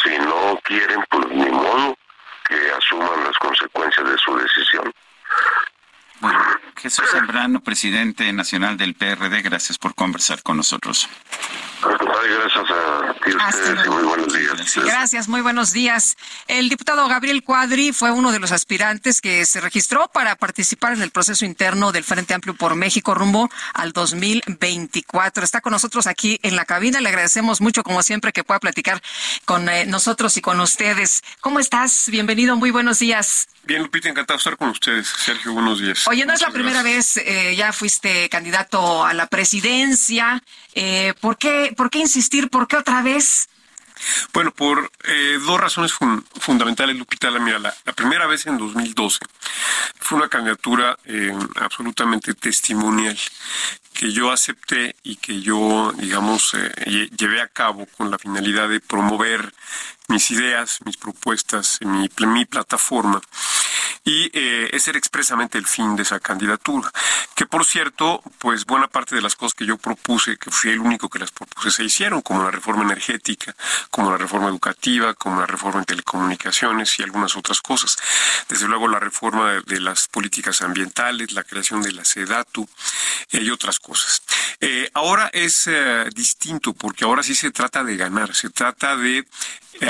Si 0.03 0.18
no 0.20 0.60
quieren, 0.64 1.03
pues 1.10 1.28
ni 1.30 1.49
modo 1.49 1.97
que 2.49 2.72
asuman 2.72 3.24
las 3.24 3.38
consecuencias 3.38 4.10
de 4.10 4.18
su 4.18 4.38
decisión. 4.38 4.93
Jesús 6.86 7.09
Zambrano, 7.11 7.61
presidente 7.61 8.31
nacional 8.31 8.77
del 8.77 8.93
PRD, 8.93 9.41
gracias 9.41 9.79
por 9.79 9.95
conversar 9.95 10.43
con 10.43 10.57
nosotros. 10.57 11.09
Gracias 12.28 12.71
a 12.71 13.13
ti 13.23 13.36
ustedes 13.36 13.86
y 13.86 13.89
muy 13.89 14.03
buenos 14.03 14.34
días. 14.34 14.76
Gracias, 14.78 15.28
muy 15.28 15.41
buenos 15.41 15.73
días. 15.73 16.17
El 16.47 16.69
diputado 16.69 17.07
Gabriel 17.07 17.43
Cuadri 17.43 17.93
fue 17.93 18.11
uno 18.11 18.32
de 18.32 18.39
los 18.39 18.51
aspirantes 18.51 19.21
que 19.21 19.45
se 19.45 19.61
registró 19.61 20.07
para 20.07 20.36
participar 20.36 20.93
en 20.93 21.03
el 21.03 21.11
proceso 21.11 21.45
interno 21.45 21.91
del 21.91 22.03
Frente 22.03 22.34
Amplio 22.34 22.55
por 22.55 22.76
México 22.76 23.13
rumbo 23.13 23.49
al 23.73 23.91
2024. 23.91 25.43
Está 25.43 25.61
con 25.61 25.71
nosotros 25.71 26.07
aquí 26.07 26.39
en 26.41 26.55
la 26.55 26.65
cabina. 26.65 26.99
Le 26.99 27.09
agradecemos 27.09 27.61
mucho, 27.61 27.84
como 27.84 28.01
siempre, 28.01 28.34
que 28.34 28.43
pueda 28.43 28.59
platicar 28.59 29.01
con 29.45 29.69
eh, 29.69 29.86
nosotros 29.86 30.36
y 30.38 30.41
con 30.41 30.59
ustedes. 30.59 31.21
¿Cómo 31.41 31.59
estás? 31.59 32.09
Bienvenido, 32.09 32.55
muy 32.55 32.71
buenos 32.71 32.99
días. 32.99 33.47
Bien, 33.63 33.82
Lupita, 33.82 34.09
encantado 34.09 34.38
de 34.38 34.39
estar 34.39 34.57
con 34.57 34.69
ustedes. 34.69 35.07
Sergio, 35.07 35.53
buenos 35.53 35.80
días. 35.80 36.07
Oye, 36.07 36.26
no 36.26 36.34
es 36.34 36.41
la 36.41 36.51
primera 36.51 36.84
vez, 36.84 37.17
eh, 37.17 37.55
ya 37.55 37.73
fuiste 37.73 38.30
candidato 38.30 39.03
a 39.03 39.13
la 39.13 39.28
presidencia. 39.28 40.43
Eh, 40.76 41.13
¿por, 41.19 41.38
qué, 41.38 41.73
¿Por 41.76 41.89
qué 41.89 41.99
insistir? 42.16 42.49
¿Por 42.49 42.68
qué 42.68 42.78
otra 42.78 43.01
vez? 43.01 43.49
Bueno, 44.34 44.51
por 44.51 44.91
eh, 45.05 45.39
dos 45.45 45.59
razones 45.59 45.93
fundamentales, 46.39 46.95
Lupita. 46.95 47.32
Mira, 47.32 47.59
la, 47.59 47.74
primera 47.93 48.28
vez 48.28 48.45
en 48.45 48.57
2012 48.57 49.20
fue 49.99 50.18
una 50.18 50.30
candidatura 50.30 50.97
eh, 51.05 51.34
absolutamente 51.55 52.34
testimonial 52.34 53.18
que 53.93 54.11
yo 54.11 54.32
acepté 54.32 54.95
y 55.03 55.16
que 55.16 55.41
yo, 55.41 55.93
digamos, 55.97 56.53
eh, 56.53 57.09
llevé 57.18 57.41
a 57.41 57.47
cabo 57.47 57.86
con 57.97 58.11
la 58.11 58.18
finalidad 58.18 58.68
de 58.68 58.82
promover 58.82 59.53
mis 60.09 60.30
ideas, 60.32 60.80
mis 60.86 60.97
propuestas, 60.97 61.80
mi 61.82 62.45
plataforma. 62.45 63.22
Y 64.03 64.30
eh, 64.34 64.69
ese 64.71 64.91
era 64.91 64.99
expresamente 64.99 65.57
el 65.57 65.65
fin 65.65 65.95
de 65.95 66.03
esa 66.03 66.19
candidatura. 66.19 66.91
Que 67.36 67.45
por 67.45 67.65
cierto, 67.65 68.21
pues 68.38 68.65
buena 68.65 68.88
parte 68.88 69.15
de 69.15 69.21
las 69.21 69.36
cosas 69.36 69.53
que 69.53 69.65
yo 69.65 69.78
propuse, 69.78 70.38
que 70.38 70.51
fui 70.51 70.71
el 70.71 70.80
único 70.80 71.09
que 71.09 71.19
las 71.19 71.32
propuse, 71.32 71.71
se 71.71 71.84
hicieron, 71.84 72.21
como 72.21 72.43
la 72.43 72.51
reforma 72.51 72.84
energética, 72.84 73.55
como 73.89 74.11
la 74.11 74.17
reforma 74.17 74.49
educativa, 74.49 75.13
como 75.13 75.39
la 75.39 75.45
reforma 75.45 75.80
en 75.80 75.86
telecomunicaciones 75.86 76.99
y 76.99 77.03
algunas 77.03 77.36
otras 77.36 77.61
cosas. 77.61 77.97
Desde 78.47 78.67
luego 78.67 78.88
la 78.88 78.99
reforma 78.99 79.61
de, 79.65 79.80
las 79.80 80.07
políticas 80.07 80.61
ambientales, 80.61 81.34
la 81.34 81.43
creación 81.43 81.82
de 81.82 81.91
la 81.91 82.05
SEDATU 82.05 82.67
y 83.32 83.49
otras 83.49 83.80
cosas. 83.80 84.21
Eh, 84.61 84.89
ahora 84.93 85.30
es 85.34 85.67
eh, 85.67 86.09
distinto 86.13 86.73
porque 86.73 87.03
ahora 87.03 87.23
sí 87.23 87.36
se 87.36 87.51
trata 87.51 87.84
de 87.84 87.97
ganar, 87.97 88.34
se 88.34 88.49
trata 88.49 88.95
de 88.95 89.28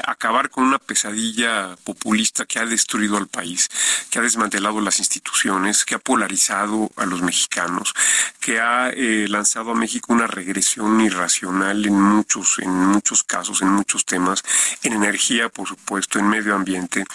acabar 0.05 0.49
con 0.49 0.63
una 0.63 0.79
pesadilla 0.79 1.75
populista 1.83 2.45
que 2.45 2.59
ha 2.59 2.65
destruido 2.65 3.17
al 3.17 3.27
país, 3.27 3.69
que 4.09 4.19
ha 4.19 4.21
desmantelado 4.21 4.81
las 4.81 4.99
instituciones, 4.99 5.85
que 5.85 5.95
ha 5.95 5.99
polarizado 5.99 6.91
a 6.95 7.05
los 7.05 7.21
mexicanos, 7.21 7.93
que 8.39 8.59
ha 8.59 8.89
eh, 8.89 9.27
lanzado 9.27 9.71
a 9.71 9.75
México 9.75 10.13
una 10.13 10.27
regresión 10.27 10.99
irracional 11.01 11.85
en 11.85 11.99
muchos, 11.99 12.59
en 12.59 12.71
muchos 12.71 13.23
casos, 13.23 13.61
en 13.61 13.69
muchos 13.69 14.05
temas, 14.05 14.43
en 14.83 14.93
energía, 14.93 15.49
por 15.49 15.67
supuesto, 15.67 16.19
en 16.19 16.27
medio 16.29 16.55
ambiente, 16.55 17.05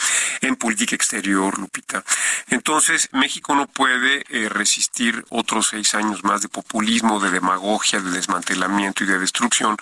en 0.41 0.57
política 0.57 0.95
exterior, 0.95 1.59
Lupita. 1.59 2.05
Entonces, 2.49 3.09
México 3.12 3.55
no 3.55 3.66
puede 3.66 4.25
eh, 4.29 4.49
resistir 4.49 5.25
otros 5.31 5.68
seis 5.68 5.95
años 5.95 6.25
más 6.25 6.43
de 6.43 6.49
populismo, 6.49 7.21
de 7.21 7.31
demagogia, 7.31 8.01
de 8.01 8.11
desmantelamiento 8.11 9.05
y 9.05 9.07
de 9.07 9.18
destrucción. 9.18 9.77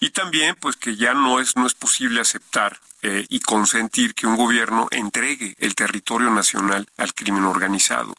Y 0.00 0.10
también, 0.10 0.56
pues 0.60 0.76
que 0.76 0.96
ya 0.96 1.14
no 1.14 1.40
es, 1.40 1.56
no 1.56 1.66
es 1.66 1.74
posible 1.74 2.20
aceptar 2.30 2.78
eh, 3.02 3.26
y 3.28 3.40
consentir 3.40 4.14
que 4.14 4.26
un 4.26 4.36
gobierno 4.36 4.86
entregue 4.90 5.56
el 5.58 5.74
territorio 5.74 6.30
nacional 6.30 6.86
al 6.96 7.14
crimen 7.14 7.44
organizado. 7.44 8.14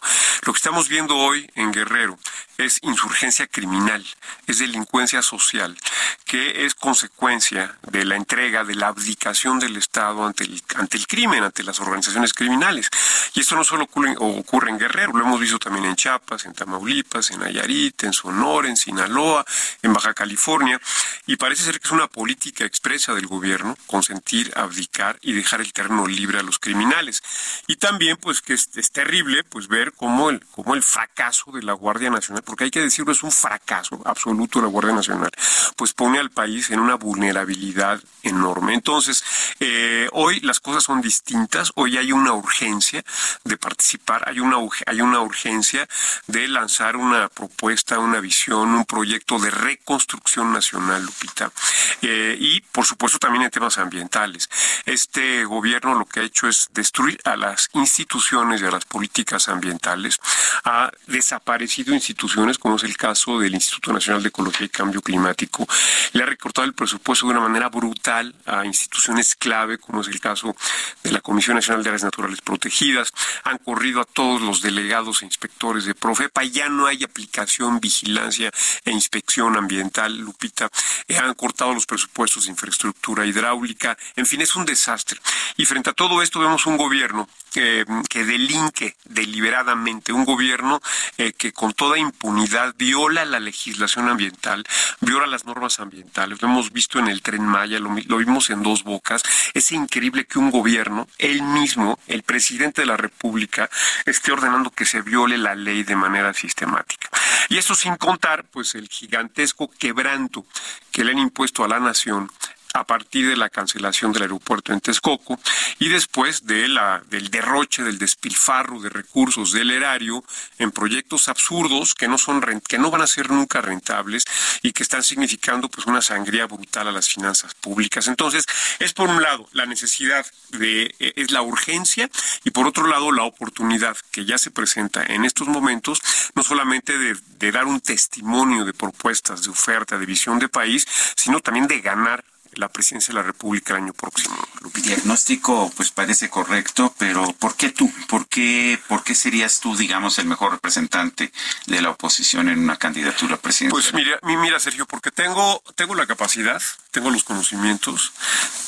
Lo 0.46 0.54
que 0.54 0.58
estamos 0.58 0.90
viendo 0.90 1.16
hoy 1.16 1.50
en 1.56 1.72
Guerrero 1.72 2.18
es 2.66 2.80
insurgencia 2.82 3.48
criminal, 3.48 4.06
es 4.48 4.60
delincuencia 4.60 5.22
social, 5.22 5.78
que 6.26 6.66
es 6.66 6.76
consecuencia 6.76 7.78
de 7.84 8.06
la 8.06 8.16
entrega, 8.16 8.64
de 8.64 8.76
la 8.76 8.88
abdicación 8.88 9.60
del 9.60 9.78
Estado 9.78 10.26
ante 10.26 10.44
el, 10.44 10.62
ante 10.76 10.98
el 10.98 11.08
crimen, 11.08 11.44
ante 11.44 11.64
las 11.64 11.80
organizaciones 11.80 12.34
criminales. 12.34 12.90
Y 13.34 13.42
esto 13.42 13.56
no 13.56 13.64
solo 13.64 13.86
ocurre, 13.86 14.70
en 14.70 14.78
Guerrero, 14.78 15.14
lo 15.14 15.26
hemos 15.26 15.40
visto 15.40 15.60
también 15.60 15.86
en 15.86 15.96
Chiapas, 15.96 16.46
en 16.46 16.54
Tamaulipas, 16.54 17.32
en 17.32 17.40
Nayarit, 17.40 18.04
en 18.04 18.14
Sonora, 18.14 18.68
en 18.68 18.78
Sinaloa, 18.78 19.46
en 19.82 19.94
Baja 19.94 20.14
California, 20.14 20.80
y 21.26 21.38
parece 21.38 21.64
ser 21.64 21.80
que 21.80 21.88
es 21.88 21.92
una 21.92 22.08
política 22.08 22.66
expresa 22.66 23.14
del 23.14 23.28
gobierno 23.28 23.78
consentir, 23.88 24.52
abdicar 24.56 25.18
y 25.22 25.34
dejar 25.34 25.62
el 25.62 25.74
terreno 25.74 26.08
libre 26.08 26.40
a 26.40 26.44
los 26.44 26.60
criminales. 26.60 27.24
Y 27.68 27.78
también, 27.78 28.18
pues, 28.18 28.42
que 28.42 28.54
es, 28.54 28.70
terrible, 28.92 29.44
pues, 29.44 29.68
ver 29.68 29.94
cómo 29.94 30.30
el, 30.30 30.46
cómo 30.52 30.76
el 30.76 30.84
fracaso 30.84 31.52
de 31.52 31.64
la 31.64 31.74
Guardia 31.74 32.10
Nacional, 32.10 32.44
porque 32.52 32.66
hay 32.66 32.72
que 32.72 32.82
decirlo, 32.82 33.14
es 33.14 33.24
un 33.24 33.32
fracaso 33.32 34.02
absoluto 34.04 34.60
la 34.60 34.68
Guardia 34.68 34.94
Nacional, 34.94 35.32
pues 35.78 35.94
pone 35.94 36.20
al 36.20 36.32
país 36.32 36.70
en 36.70 36.82
una 36.82 36.96
vulnerabilidad 36.96 38.04
enorme. 38.24 38.74
Entonces, 38.74 39.24
eh, 39.62 40.10
hoy 40.12 40.42
las 40.42 40.60
cosas 40.60 40.84
son 40.84 41.00
distintas, 41.00 41.72
hoy 41.76 41.98
hay 41.98 42.12
una 42.12 42.34
urgencia 42.34 43.06
de 43.46 43.56
participar, 43.56 44.28
hay 44.28 44.42
una, 44.42 44.58
hay 44.86 45.00
una 45.00 45.22
urgencia 45.22 45.88
de 46.28 46.50
lanzar 46.50 46.98
una 46.98 47.30
propuesta, 47.30 48.00
una 48.00 48.20
visión, 48.20 48.76
un 48.76 48.84
proyecto 48.84 49.40
de 49.40 49.50
reconstrucción 49.50 50.52
nacional, 50.52 51.06
Lupita, 51.06 51.54
eh, 52.02 52.36
y 52.38 52.60
por 52.60 52.86
supuesto 52.86 53.18
también 53.18 53.46
en 53.46 53.50
temas 53.50 53.78
ambientales. 53.78 54.50
Este 54.86 55.46
gobierno 55.46 55.98
lo 55.98 56.06
que 56.06 56.20
ha 56.20 56.24
hecho 56.24 56.50
es 56.50 56.68
destruir 56.74 57.18
a 57.24 57.38
las 57.38 57.70
instituciones 57.76 58.62
y 58.62 58.66
a 58.66 58.72
las 58.72 58.84
políticas 58.84 59.48
ambientales, 59.48 60.20
ha 60.66 60.92
desaparecido 61.08 61.94
instituciones 61.94 62.41
como 62.60 62.76
es 62.76 62.84
el 62.84 62.98
caso 62.98 63.40
del 63.40 63.54
Instituto 63.54 63.94
Nacional 63.94 64.24
de 64.24 64.30
Ecología 64.30 64.66
y 64.66 64.70
Cambio 64.70 65.02
Climático, 65.02 65.68
le 66.14 66.24
ha 66.24 66.26
recortado 66.26 66.66
el 66.66 66.74
presupuesto 66.74 67.28
de 67.28 67.34
una 67.34 67.42
manera 67.42 67.70
brutal 67.70 68.34
a 68.46 68.66
instituciones 68.66 69.36
clave 69.36 69.78
como 69.78 70.02
es 70.02 70.08
el 70.08 70.20
caso 70.20 70.56
de 71.04 71.12
la 71.12 71.22
Comisión 71.22 71.56
Nacional 71.56 71.84
de 71.84 71.90
Áreas 71.90 72.04
Naturales 72.04 72.42
Protegidas, 72.42 73.14
han 73.44 73.60
corrido 73.60 74.02
a 74.02 74.06
todos 74.06 74.42
los 74.42 74.62
delegados 74.62 75.22
e 75.22 75.26
inspectores 75.26 75.86
de 75.86 75.94
Profepa, 75.94 76.44
ya 76.44 76.68
no 76.68 76.88
hay 76.88 77.04
aplicación, 77.04 77.80
vigilancia 77.80 78.52
e 78.86 78.92
inspección 78.92 79.56
ambiental, 79.56 80.18
Lupita, 80.18 80.70
eh, 81.08 81.18
han 81.18 81.34
cortado 81.36 81.74
los 81.74 81.86
presupuestos 81.86 82.46
de 82.46 82.52
infraestructura 82.52 83.26
hidráulica, 83.26 83.98
en 84.16 84.26
fin, 84.26 84.42
es 84.42 84.56
un 84.56 84.66
desastre. 84.66 85.20
Y 85.58 85.66
frente 85.66 85.92
a 85.92 85.94
todo 85.94 86.22
esto 86.22 86.40
vemos 86.40 86.66
un 86.66 86.78
gobierno 86.78 87.30
que 87.52 88.24
delinque 88.24 88.96
deliberadamente, 89.06 90.14
un 90.14 90.26
gobierno 90.26 90.82
eh, 91.18 91.34
que 91.34 91.52
con 91.52 91.74
toda 91.74 91.98
impunidad 91.98 92.74
viola 92.78 93.26
la 93.26 93.40
legislación 93.40 94.10
ambiental, 94.10 94.64
viola 95.02 95.28
las 95.28 95.46
normas 95.46 95.80
ambientales. 95.80 96.42
Lo 96.42 96.48
hemos 96.48 96.72
visto 96.72 97.00
en 97.00 97.08
el 97.08 97.22
tren 97.22 97.46
Maya, 97.46 97.80
lo, 97.80 97.94
lo 98.06 98.18
vimos 98.18 98.50
en 98.50 98.64
dos 98.64 98.84
bocas. 98.84 99.22
Es 99.54 99.72
increíble 99.72 100.26
que 100.26 100.40
un 100.40 100.50
gobierno, 100.50 101.08
él 101.18 101.44
mismo, 101.44 102.00
el 102.08 102.24
presidente 102.24 102.82
de 102.82 102.88
la 102.88 102.98
República, 102.98 103.70
esté 104.06 104.32
ordenando 104.32 104.72
que 104.72 104.86
se 104.86 105.02
viole 105.02 105.38
la 105.38 105.56
ley 105.56 105.84
de 105.84 105.96
manera 105.96 106.34
sistemática. 106.34 107.10
Y 107.50 107.58
eso 107.58 107.76
sin 107.76 107.96
contar, 107.98 108.46
pues, 108.46 108.76
el 108.76 108.88
gigantesco 108.88 109.70
quebranto 109.78 110.46
que 110.92 111.04
le 111.04 111.12
han 111.12 111.20
impuesto 111.20 111.64
a 111.64 111.68
la 111.68 111.80
nación 111.80 112.32
a 112.74 112.86
partir 112.86 113.28
de 113.28 113.36
la 113.36 113.50
cancelación 113.50 114.12
del 114.12 114.24
aeropuerto 114.24 114.74
en 114.74 114.80
Texcoco 114.80 115.40
y 115.80 115.90
después 115.90 116.46
de 116.46 116.68
la, 116.68 117.02
del 117.10 117.30
derroche, 117.30 117.84
del 117.84 117.98
despilfarro 117.98 118.80
de 118.80 118.90
recursos 118.90 119.52
del 119.52 119.72
erario 119.72 120.24
en 120.58 120.72
proyectos 120.72 121.28
absurdos 121.28 121.94
que 121.96 122.08
no, 122.08 122.18
son, 122.18 122.42
que 122.68 122.78
no 122.78 122.92
van 122.92 123.02
a 123.02 123.08
ser 123.08 123.30
nunca 123.30 123.62
rentables 123.62 124.24
y 124.62 124.72
que 124.72 124.84
están 124.84 125.04
significando 125.04 125.70
pues 125.70 125.88
una 125.88 126.02
sangría 126.02 126.46
brutal 126.46 126.88
a 126.88 126.92
las 126.92 127.10
finanzas 127.10 127.54
públicas. 127.56 128.08
Entonces, 128.08 128.46
es 128.80 128.94
por 128.94 129.10
un 129.10 129.22
lado 129.22 129.48
la 129.52 129.66
necesidad 129.66 130.26
de, 130.50 130.96
eh, 131.00 131.14
es 131.16 131.32
la 131.32 131.42
urgencia 131.42 132.10
y 132.44 132.52
por 132.52 132.68
otro 132.68 132.88
lado 132.88 133.12
la 133.12 133.24
oportunidad 133.24 133.98
que 134.12 134.26
ya 134.26 134.38
se 134.38 134.52
presenta 134.52 135.04
en 135.04 135.26
estos 135.26 135.48
momentos, 135.48 136.02
no 136.36 136.44
solamente 136.44 136.98
de, 136.98 137.18
de 137.38 137.52
dar 137.52 137.66
un 137.66 137.82
testimonio 137.82 138.66
de 138.66 138.74
propuestas, 138.74 139.44
de 139.44 139.50
oferta, 139.50 139.98
de 139.98 140.06
visión 140.06 140.40
de 140.40 140.48
país, 140.50 140.88
sino 141.16 141.40
también 141.40 141.68
de 141.68 141.82
ganar 141.82 142.24
la 142.54 142.70
presidencia 142.70 143.14
de 143.14 143.20
la 143.20 143.26
República 143.26 143.74
el 143.74 143.84
año 143.84 143.94
próximo. 143.94 144.36
El 144.64 144.82
diagnóstico 144.82 145.72
pues 145.76 145.92
parece 145.92 146.30
correcto, 146.30 146.94
pero 146.98 147.34
¿por 147.34 147.56
qué 147.56 147.70
tú? 147.70 147.92
¿Por 148.08 148.28
qué, 148.28 148.80
¿Por 148.88 149.04
qué 149.04 149.16
serías 149.16 149.60
tú, 149.60 149.76
digamos, 149.76 150.20
el 150.20 150.26
mejor 150.26 150.52
representante 150.52 151.32
de 151.66 151.82
la 151.82 151.90
oposición 151.92 152.50
en 152.50 152.60
una 152.60 152.78
candidatura 152.78 153.38
presidencial? 153.38 153.82
Pues 153.82 153.94
mira, 153.94 154.20
mira 154.24 154.60
Sergio, 154.60 154.86
porque 154.86 155.12
tengo, 155.12 155.62
tengo 155.76 155.96
la 155.96 156.06
capacidad, 156.06 156.62
tengo 156.92 157.10
los 157.10 157.24
conocimientos, 157.24 158.12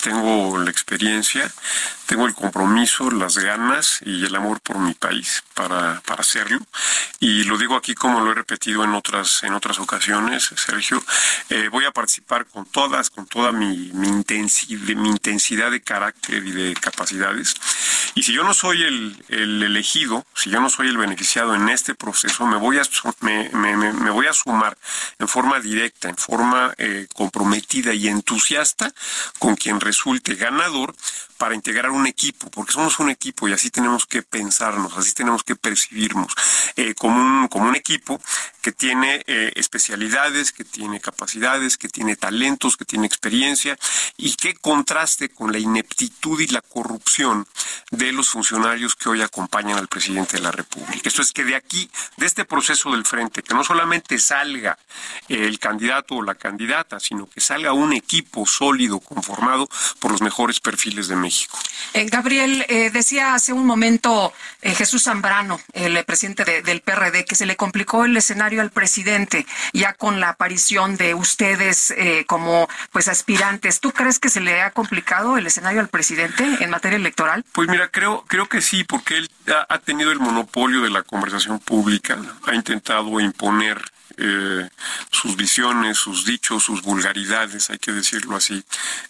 tengo 0.03 0.57
la 0.57 0.71
experiencia, 0.71 1.51
tengo 2.05 2.25
el 2.25 2.33
compromiso, 2.33 3.09
las 3.11 3.37
ganas 3.37 3.99
y 4.05 4.25
el 4.25 4.35
amor 4.35 4.59
por 4.61 4.77
mi 4.77 4.93
país 4.93 5.43
para, 5.53 6.01
para 6.01 6.21
hacerlo. 6.21 6.59
Y 7.19 7.43
lo 7.45 7.57
digo 7.57 7.75
aquí 7.75 7.95
como 7.95 8.19
lo 8.19 8.31
he 8.31 8.35
repetido 8.35 8.83
en 8.83 8.93
otras, 8.93 9.43
en 9.43 9.53
otras 9.53 9.79
ocasiones, 9.79 10.51
Sergio, 10.55 11.03
eh, 11.49 11.69
voy 11.71 11.85
a 11.85 11.91
participar 11.91 12.45
con 12.45 12.65
todas, 12.65 13.09
con 13.09 13.25
toda 13.27 13.51
mi, 13.51 13.72
mi, 13.93 14.07
intensidad, 14.07 14.95
mi 14.95 15.09
intensidad 15.09 15.71
de 15.71 15.81
carácter 15.81 16.45
y 16.45 16.51
de 16.51 16.73
capacidades. 16.73 17.55
Y 18.15 18.23
si 18.23 18.33
yo 18.33 18.43
no 18.43 18.53
soy 18.53 18.83
el, 18.83 19.23
el 19.29 19.63
elegido, 19.63 20.25
si 20.35 20.49
yo 20.49 20.59
no 20.61 20.69
soy 20.69 20.87
el 20.87 20.97
beneficiado 20.97 21.55
en 21.55 21.69
este 21.69 21.95
proceso, 21.95 22.45
me 22.45 22.57
voy 22.57 22.77
a, 22.77 22.83
me 23.21 24.11
voy 24.11 24.27
a 24.27 24.33
sumar 24.33 24.77
en 25.19 25.27
forma 25.27 25.59
directa, 25.59 26.09
en 26.09 26.17
forma 26.17 26.73
eh, 26.77 27.07
comprometida 27.13 27.93
y 27.93 28.07
entusiasta 28.07 28.93
con 29.39 29.55
quien 29.55 29.79
resulte 29.79 30.35
ganador 30.35 30.95
para 31.37 31.55
integrar 31.55 31.91
un 31.91 32.07
equipo, 32.07 32.49
porque 32.51 32.71
somos 32.71 32.99
un 32.99 33.09
equipo 33.09 33.47
y 33.47 33.53
así 33.53 33.69
tenemos 33.69 34.05
que 34.05 34.21
pensarnos, 34.21 34.97
así 34.97 35.13
tenemos 35.13 35.43
que 35.43 35.55
percibirnos 35.55 36.33
eh, 36.75 36.93
como, 36.93 37.19
un, 37.19 37.47
como 37.47 37.67
un 37.67 37.75
equipo 37.75 38.21
que 38.61 38.71
tiene 38.71 39.23
eh, 39.27 39.51
especialidades, 39.55 40.51
que 40.51 40.63
tiene 40.63 41.01
capacidades, 41.01 41.77
que 41.77 41.89
tiene 41.89 42.15
talentos, 42.15 42.77
que 42.77 42.85
tiene 42.85 43.07
experiencia 43.07 43.62
y 44.17 44.35
que 44.35 44.53
contraste 44.55 45.29
con 45.29 45.51
la 45.51 45.59
ineptitud 45.59 46.39
y 46.39 46.47
la 46.47 46.61
corrupción 46.61 47.47
de 47.91 48.11
los 48.11 48.29
funcionarios 48.29 48.95
que 48.95 49.09
hoy 49.09 49.21
acompañan 49.21 49.77
al 49.77 49.87
presidente 49.87 50.37
de 50.37 50.43
la 50.43 50.51
República. 50.51 51.07
Esto 51.07 51.21
es 51.21 51.31
que 51.31 51.43
de 51.43 51.55
aquí, 51.55 51.89
de 52.17 52.25
este 52.25 52.45
proceso 52.45 52.91
del 52.91 53.05
frente, 53.05 53.43
que 53.43 53.53
no 53.53 53.63
solamente 53.63 54.19
salga 54.19 54.77
el 55.27 55.59
candidato 55.59 56.15
o 56.15 56.21
la 56.21 56.35
candidata, 56.35 56.99
sino 56.99 57.27
que 57.29 57.41
salga 57.41 57.73
un 57.73 57.93
equipo 57.93 58.45
sólido 58.45 58.99
conformado 58.99 59.69
por 59.99 60.11
los 60.11 60.21
mejores 60.21 60.59
perfiles 60.59 61.07
de 61.07 61.15
México. 61.15 61.57
Eh, 61.93 62.05
Gabriel, 62.09 62.65
eh, 62.69 62.89
decía 62.91 63.33
hace 63.33 63.53
un 63.53 63.65
momento 63.65 64.33
eh, 64.61 64.73
Jesús 64.75 65.03
Zambrano, 65.03 65.59
el 65.73 66.03
presidente 66.05 66.61
del 66.61 66.81
PRD, 66.81 67.25
que 67.25 67.35
se 67.35 67.45
le 67.45 67.55
complicó 67.55 68.05
el 68.05 68.15
escenario 68.17 68.61
al 68.61 68.71
presidente 68.71 69.45
ya 69.73 69.93
con 69.93 70.19
la 70.19 70.29
aparición 70.29 70.97
de 70.97 71.13
ustedes 71.13 71.93
como 72.27 72.67
pues 72.91 73.07
aspirantes. 73.07 73.52
¿Tú 73.79 73.91
crees 73.91 74.19
que 74.19 74.29
se 74.29 74.41
le 74.41 74.61
ha 74.61 74.71
complicado 74.71 75.37
el 75.37 75.47
escenario 75.47 75.79
al 75.79 75.89
presidente 75.89 76.43
en 76.59 76.69
materia 76.69 76.97
electoral? 76.97 77.43
Pues 77.51 77.69
mira, 77.69 77.89
creo, 77.89 78.23
creo 78.27 78.47
que 78.47 78.61
sí, 78.61 78.83
porque 78.83 79.17
él 79.17 79.29
ha 79.69 79.79
tenido 79.79 80.11
el 80.11 80.19
monopolio 80.19 80.81
de 80.81 80.89
la 80.89 81.03
conversación 81.03 81.59
pública, 81.59 82.17
ha 82.45 82.55
intentado 82.55 83.19
imponer 83.19 83.81
eh, 84.15 84.69
sus 85.09 85.35
visiones, 85.35 85.97
sus 85.97 86.25
dichos, 86.25 86.61
sus 86.61 86.83
vulgaridades, 86.83 87.71
hay 87.71 87.79
que 87.79 87.91
decirlo 87.91 88.35
así, 88.35 88.63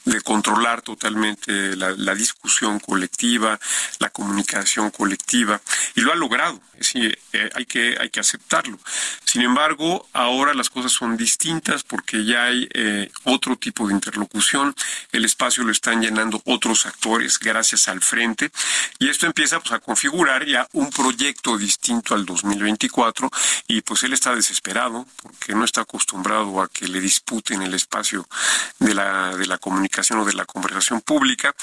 de 0.06 0.22
controlar 0.22 0.82
totalmente 0.82 1.76
la, 1.76 2.16
discusión 2.16 2.80
colectiva, 2.80 3.60
la 4.00 4.10
comunicación 4.10 4.91
colectiva, 4.91 5.60
y 5.96 6.02
lo 6.02 6.14
ha 6.14 6.16
logrado, 6.16 6.62
decir, 6.84 7.18
eh, 7.34 7.50
hay, 7.56 7.66
que, 7.66 7.98
hay 8.00 8.10
que 8.10 8.20
aceptarlo. 8.20 8.80
Sin 9.24 9.42
embargo, 9.42 10.08
ahora 10.14 10.54
las 10.54 10.70
cosas 10.70 10.92
son 10.92 11.18
distintas 11.18 11.84
porque 11.84 12.24
ya 12.26 12.46
hay 12.46 12.68
eh, 12.74 13.10
otro 13.24 13.56
tipo 13.56 13.88
de 13.88 13.94
interlocución, 13.94 14.76
el 15.12 15.26
espacio 15.26 15.64
lo 15.64 15.72
están 15.72 16.02
llenando 16.02 16.42
otros 16.46 16.86
actores 16.86 17.40
gracias 17.40 17.88
al 17.88 18.02
frente, 18.02 18.52
y 19.00 19.10
esto 19.10 19.26
empieza 19.26 19.60
pues, 19.60 19.72
a 19.72 19.80
configurar 19.80 20.46
ya 20.46 20.68
un 20.74 20.90
proyecto 20.90 21.58
distinto 21.58 22.14
al 22.14 22.26
2024, 22.26 23.30
y 23.68 23.82
pues 23.82 24.04
él 24.04 24.14
está 24.14 24.36
desesperado 24.36 25.06
porque 25.22 25.56
no 25.56 25.66
está 25.66 25.82
acostumbrado 25.82 26.62
a 26.62 26.68
que 26.68 26.88
le 26.88 27.00
disputen 27.00 27.62
el 27.62 27.74
espacio 27.74 28.28
de 28.80 28.94
la, 28.94 29.36
de 29.36 29.48
la 29.48 29.58
comunicación 29.58 30.20
o 30.20 30.26
de 30.26 30.34
la 30.34 30.46
conversación 30.46 31.02
pública, 31.02 31.54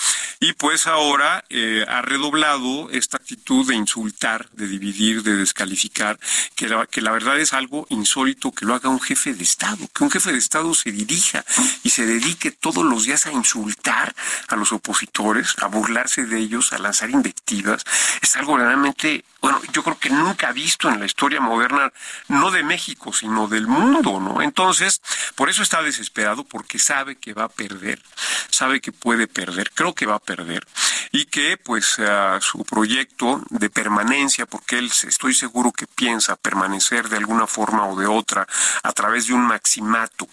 y 0.41 0.53
pues 0.55 0.87
ahora 0.87 1.45
eh, 1.51 1.85
ha 1.89 2.03
redoblado 2.03 2.91
esta 2.91 3.19
actitud 3.19 3.67
de 3.67 3.75
insultar, 3.75 4.49
de 4.53 4.67
dividir, 4.67 5.10
de 5.19 5.37
descalificar, 5.37 6.19
que 6.55 6.69
la, 6.69 6.87
que 6.87 7.03
la 7.03 7.11
verdad 7.11 7.39
es 7.39 7.53
algo 7.53 7.87
insólito 7.91 8.53
que 8.53 8.65
lo 8.65 8.75
haga 8.75 8.89
un 8.89 9.01
jefe 9.01 9.35
de 9.35 9.43
Estado, 9.43 9.89
que 9.95 10.05
un 10.05 10.11
jefe 10.11 10.33
de 10.33 10.39
Estado 10.39 10.73
se 10.75 10.93
dirija 10.93 11.45
y 11.83 11.91
se 11.91 12.07
dedique 12.07 12.51
todos 12.51 12.85
los 12.85 13.05
días 13.05 13.27
a 13.27 13.33
insultar 13.33 14.15
a 14.49 14.57
los 14.57 14.73
opositores, 14.73 15.55
a 15.59 15.67
burlarse 15.67 16.25
de 16.25 16.39
ellos, 16.39 16.73
a 16.73 16.79
lanzar 16.79 17.11
invectivas, 17.11 17.85
es 18.23 18.37
algo 18.37 18.57
realmente 18.57 19.25
bueno, 19.41 19.61
yo 19.73 19.83
creo 19.83 19.99
que 19.99 20.11
nunca 20.11 20.49
ha 20.49 20.53
visto 20.53 20.89
en 20.89 21.01
la 21.01 21.07
historia 21.07 21.41
moderna, 21.41 21.93
no 22.29 22.51
de 22.51 22.63
México, 22.63 23.13
sino 23.13 23.49
del 23.49 23.67
mundo, 23.67 24.21
¿no? 24.21 24.43
Entonces, 24.43 25.01
por 25.35 25.49
eso 25.49 25.63
está 25.63 25.83
desesperado, 25.83 26.45
porque 26.45 26.79
sabe 26.79 27.17
que 27.17 27.33
va 27.33 27.45
a 27.45 27.49
perder, 27.49 28.03
sabe 28.51 28.81
que 28.81 28.93
puede 28.93 29.27
perder, 29.27 29.71
creo 29.73 29.95
que 29.95 30.05
va 30.05 30.17
a 30.17 30.19
perder, 30.19 30.67
y 31.11 31.25
que 31.25 31.57
pues 31.57 31.97
su 32.41 32.65
proyecto 32.65 33.43
de 33.49 33.71
permanencia, 33.71 34.45
porque 34.45 34.79
él 34.79 34.91
estoy 35.07 35.35
seguro 35.35 35.73
que 35.73 35.87
piensa 35.87 36.37
permanecer 36.37 37.09
de 37.09 37.17
alguna 37.17 37.47
forma 37.47 37.87
o 37.87 37.99
de 37.99 38.07
otra 38.07 38.47
a 38.83 38.93
través 38.93 39.27
de 39.27 39.35
un 39.35 39.47
maximato 39.47 40.29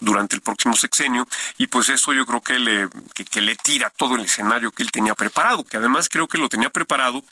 durante 0.00 0.36
el 0.36 0.42
próximo 0.42 0.76
sexenio, 0.76 1.26
y 1.58 1.66
pues 1.66 1.88
eso 1.88 2.12
yo 2.12 2.24
creo 2.24 2.40
que 2.40 2.58
le, 2.60 2.88
que 3.28 3.40
le 3.40 3.56
tira 3.56 3.90
todo 3.90 4.14
el 4.14 4.24
escenario 4.24 4.70
que 4.70 4.84
él 4.84 4.92
tenía 4.92 5.14
preparado, 5.14 5.64
que 5.64 5.78
además 5.78 6.08
creo 6.08 6.28
que 6.28 6.38
lo 6.38 6.48
tenía 6.48 6.70
preparado 6.70 7.24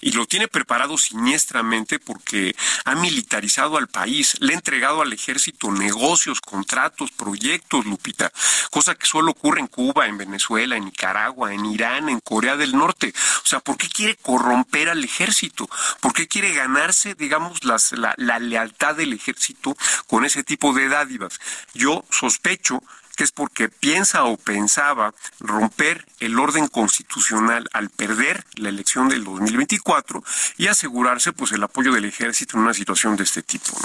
y 0.00 0.12
lo 0.12 0.26
tiene 0.26 0.46
preparado 0.46 0.59
siniestramente 0.98 1.98
porque 1.98 2.54
ha 2.84 2.94
militarizado 2.94 3.76
al 3.76 3.88
país, 3.88 4.36
le 4.40 4.52
ha 4.52 4.56
entregado 4.56 5.02
al 5.02 5.12
ejército 5.12 5.70
negocios, 5.70 6.40
contratos, 6.40 7.10
proyectos, 7.12 7.84
Lupita, 7.84 8.32
cosa 8.70 8.94
que 8.94 9.06
solo 9.06 9.32
ocurre 9.32 9.60
en 9.60 9.66
Cuba, 9.66 10.06
en 10.06 10.18
Venezuela, 10.18 10.76
en 10.76 10.86
Nicaragua, 10.86 11.52
en 11.52 11.66
Irán, 11.66 12.08
en 12.08 12.20
Corea 12.20 12.56
del 12.56 12.76
Norte. 12.76 13.12
O 13.44 13.46
sea, 13.46 13.60
¿por 13.60 13.76
qué 13.76 13.88
quiere 13.88 14.16
corromper 14.16 14.88
al 14.88 15.04
ejército? 15.04 15.68
¿Por 16.00 16.12
qué 16.12 16.28
quiere 16.28 16.52
ganarse, 16.52 17.14
digamos, 17.14 17.64
la, 17.64 17.78
la 18.16 18.38
lealtad 18.38 18.94
del 18.94 19.12
ejército 19.12 19.76
con 20.06 20.24
ese 20.24 20.42
tipo 20.42 20.72
de 20.72 20.88
dádivas? 20.88 21.40
Yo 21.74 22.04
sospecho 22.10 22.82
que 23.20 23.24
es 23.24 23.32
porque 23.32 23.68
piensa 23.68 24.24
o 24.24 24.38
pensaba 24.38 25.12
romper 25.40 26.06
el 26.20 26.38
orden 26.38 26.68
constitucional 26.68 27.68
al 27.74 27.90
perder 27.90 28.46
la 28.54 28.70
elección 28.70 29.10
del 29.10 29.24
2024 29.24 30.24
y 30.56 30.68
asegurarse 30.68 31.34
pues 31.34 31.52
el 31.52 31.62
apoyo 31.62 31.92
del 31.92 32.06
ejército 32.06 32.56
en 32.56 32.62
una 32.62 32.72
situación 32.72 33.16
de 33.16 33.24
este 33.24 33.42
tipo. 33.42 33.76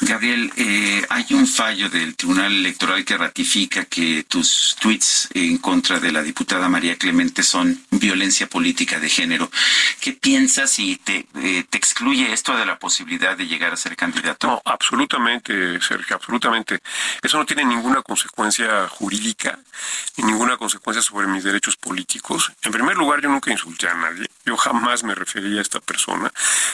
Gabriel, 0.00 0.50
eh, 0.56 1.04
hay 1.10 1.26
un 1.32 1.46
fallo 1.46 1.90
del 1.90 2.16
Tribunal 2.16 2.50
Electoral 2.50 3.04
que 3.04 3.18
ratifica 3.18 3.84
que 3.84 4.24
tus 4.26 4.74
tweets 4.80 5.28
en 5.34 5.58
contra 5.58 6.00
de 6.00 6.10
la 6.10 6.22
diputada 6.22 6.66
María 6.70 6.96
Clemente 6.96 7.42
son 7.42 7.78
violencia 7.90 8.48
política 8.48 8.98
de 8.98 9.10
género. 9.10 9.50
¿Qué 10.00 10.12
piensas 10.12 10.78
y 10.78 10.96
te, 10.96 11.26
eh, 11.34 11.64
te 11.68 11.76
excluye 11.76 12.32
esto 12.32 12.56
de 12.56 12.64
la 12.64 12.78
posibilidad 12.78 13.36
de 13.36 13.46
llegar 13.46 13.74
a 13.74 13.76
ser 13.76 13.96
candidato? 13.96 14.46
No, 14.46 14.62
absolutamente, 14.64 15.78
Sergio, 15.82 16.16
absolutamente. 16.16 16.80
Eso 17.22 17.38
no 17.38 17.44
tiene 17.44 17.64
ninguna 17.64 18.02
consecuencia 18.02 18.61
jurídica 18.88 19.58
y 20.16 20.22
ninguna 20.22 20.56
consecuencia 20.56 21.02
sobre 21.02 21.26
mis 21.26 21.44
derechos 21.44 21.76
políticos. 21.76 22.52
En 22.62 22.72
primer 22.72 22.96
lugar, 22.96 23.20
yo 23.20 23.28
nunca 23.28 23.50
insulté 23.50 23.88
a 23.88 23.94
nadie. 23.94 24.26
Yo 24.44 24.56
jamás 24.56 25.04
me 25.04 25.14
refería 25.14 25.58
a 25.58 25.62
esta 25.62 25.80
persona. 25.80 26.32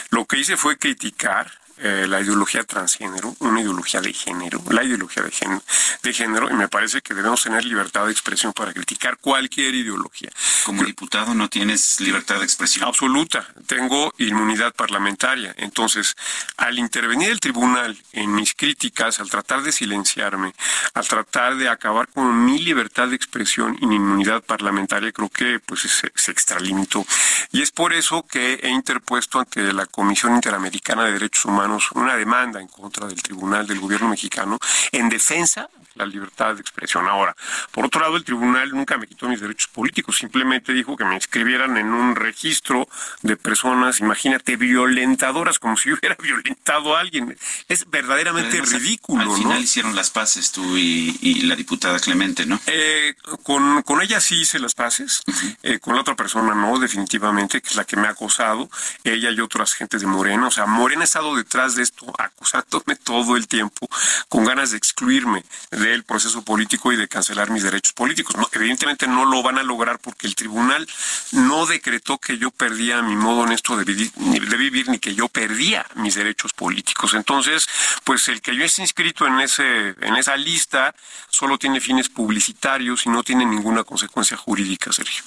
Lo 0.09 0.25
que 0.25 0.37
hice 0.37 0.57
fue 0.57 0.77
criticar 0.77 1.58
eh, 1.81 2.07
la 2.09 2.19
ideología 2.19 2.65
transgénero, 2.65 3.35
una 3.39 3.61
ideología 3.61 4.01
de 4.01 4.11
género, 4.11 4.61
la 4.69 4.83
ideología 4.83 5.23
de 5.23 5.31
género, 5.31 5.63
de 6.03 6.13
género, 6.13 6.49
y 6.49 6.53
me 6.53 6.67
parece 6.67 7.01
que 7.01 7.13
debemos 7.13 7.41
tener 7.41 7.63
libertad 7.63 8.05
de 8.05 8.11
expresión 8.11 8.51
para 8.51 8.73
criticar 8.73 9.17
cualquier 9.17 9.73
ideología. 9.75 10.29
Como 10.65 10.83
diputado 10.83 11.33
no 11.33 11.47
tienes 11.47 12.01
libertad 12.01 12.39
de 12.39 12.43
expresión. 12.43 12.85
Absoluta, 12.85 13.47
tengo 13.65 14.13
inmunidad 14.17 14.73
parlamentaria. 14.73 15.55
Entonces, 15.57 16.15
al 16.57 16.77
intervenir 16.77 17.29
el 17.29 17.39
tribunal 17.39 17.97
en 18.11 18.35
mis 18.35 18.53
críticas, 18.55 19.21
al 19.21 19.29
tratar 19.29 19.63
de 19.63 19.71
silenciarme, 19.71 20.53
al 20.93 21.07
tratar 21.07 21.55
de 21.55 21.69
acabar 21.69 22.09
con 22.09 22.43
mi 22.43 22.59
libertad 22.59 23.07
de 23.07 23.15
expresión 23.15 23.77
y 23.79 23.87
mi 23.87 23.95
inmunidad 23.95 24.43
parlamentaria, 24.43 25.13
creo 25.13 25.29
que 25.29 25.59
pues 25.59 25.81
se, 25.81 26.11
se 26.13 26.31
extralimitó. 26.31 27.05
Y 27.53 27.61
es 27.61 27.71
por 27.71 27.93
eso 27.93 28.25
que 28.29 28.55
he 28.63 28.69
interpuesto 28.69 29.39
ante 29.39 29.71
la 29.71 29.85
Comisión 29.85 30.35
Interamericana 30.35 31.05
de 31.05 31.13
Derechos 31.13 31.45
Humanos 31.45 31.68
una 31.95 32.15
demanda 32.15 32.59
en 32.59 32.67
contra 32.67 33.07
del 33.07 33.21
Tribunal 33.21 33.67
del 33.67 33.79
Gobierno 33.79 34.09
mexicano 34.09 34.57
en 34.91 35.09
defensa 35.09 35.69
la 35.99 36.05
libertad 36.05 36.55
de 36.55 36.61
expresión. 36.61 37.07
Ahora, 37.07 37.35
por 37.71 37.85
otro 37.85 38.01
lado, 38.01 38.17
el 38.17 38.23
tribunal 38.23 38.71
nunca 38.71 38.97
me 38.97 39.07
quitó 39.07 39.27
mis 39.27 39.41
derechos 39.41 39.67
políticos, 39.67 40.17
simplemente 40.17 40.73
dijo 40.73 40.95
que 40.95 41.05
me 41.05 41.15
inscribieran 41.15 41.77
en 41.77 41.87
un 41.87 42.15
registro 42.15 42.87
de 43.21 43.37
personas, 43.37 43.99
imagínate, 43.99 44.55
violentadoras, 44.55 45.59
como 45.59 45.77
si 45.77 45.91
hubiera 45.93 46.15
violentado 46.15 46.95
a 46.95 47.01
alguien. 47.01 47.37
Es 47.67 47.89
verdaderamente 47.89 48.61
ridículo. 48.61 49.33
Al 49.33 49.37
final 49.37 49.61
hicieron 49.61 49.95
las 49.95 50.09
paces 50.09 50.51
tú 50.51 50.77
y, 50.77 51.43
la 51.43 51.55
diputada 51.55 51.99
Clemente, 51.99 52.45
¿no? 52.45 52.59
Eh, 52.65 53.13
con, 53.43 53.81
con, 53.83 54.01
ella 54.01 54.19
sí 54.19 54.41
hice 54.41 54.59
las 54.59 54.73
paces, 54.73 55.21
eh, 55.63 55.79
con 55.79 55.95
la 55.95 56.01
otra 56.01 56.15
persona 56.15 56.53
no, 56.55 56.79
definitivamente, 56.79 57.61
que 57.61 57.69
es 57.69 57.75
la 57.75 57.83
que 57.83 57.97
me 57.97 58.07
ha 58.07 58.11
acosado, 58.11 58.69
ella 59.03 59.31
y 59.31 59.39
otras 59.39 59.73
gentes 59.73 60.01
de 60.01 60.07
Morena. 60.07 60.47
O 60.47 60.51
sea, 60.51 60.65
Morena 60.65 61.01
ha 61.01 61.05
estado 61.05 61.35
detrás 61.35 61.75
de 61.75 61.83
esto, 61.83 62.05
acusándome 62.17 62.95
todo 62.95 63.35
el 63.35 63.47
tiempo, 63.47 63.87
con 64.27 64.45
ganas 64.45 64.71
de 64.71 64.77
excluirme 64.77 65.43
del 65.91 66.03
proceso 66.03 66.43
político 66.43 66.91
y 66.91 66.95
de 66.95 67.07
cancelar 67.07 67.49
mis 67.49 67.63
derechos 67.63 67.93
políticos. 67.93 68.35
evidentemente 68.51 69.07
no 69.07 69.25
lo 69.25 69.41
van 69.43 69.57
a 69.57 69.63
lograr 69.63 69.99
porque 69.99 70.27
el 70.27 70.35
tribunal 70.35 70.87
no 71.31 71.65
decretó 71.65 72.17
que 72.17 72.37
yo 72.37 72.51
perdía 72.51 73.01
mi 73.01 73.15
modo 73.15 73.41
honesto 73.41 73.77
de 73.77 73.83
vivir, 73.83 74.11
de 74.13 74.57
vivir 74.57 74.89
ni 74.89 74.99
que 74.99 75.15
yo 75.15 75.27
perdía 75.27 75.85
mis 75.95 76.15
derechos 76.15 76.53
políticos. 76.53 77.13
Entonces, 77.13 77.67
pues 78.03 78.27
el 78.27 78.41
que 78.41 78.55
yo 78.55 78.63
esté 78.63 78.81
inscrito 78.81 79.27
en 79.27 79.39
ese 79.39 79.95
en 80.01 80.15
esa 80.15 80.35
lista 80.37 80.95
solo 81.29 81.57
tiene 81.57 81.79
fines 81.79 82.09
publicitarios 82.09 83.05
y 83.05 83.09
no 83.09 83.23
tiene 83.23 83.45
ninguna 83.45 83.83
consecuencia 83.83 84.37
jurídica, 84.37 84.91
Sergio. 84.91 85.23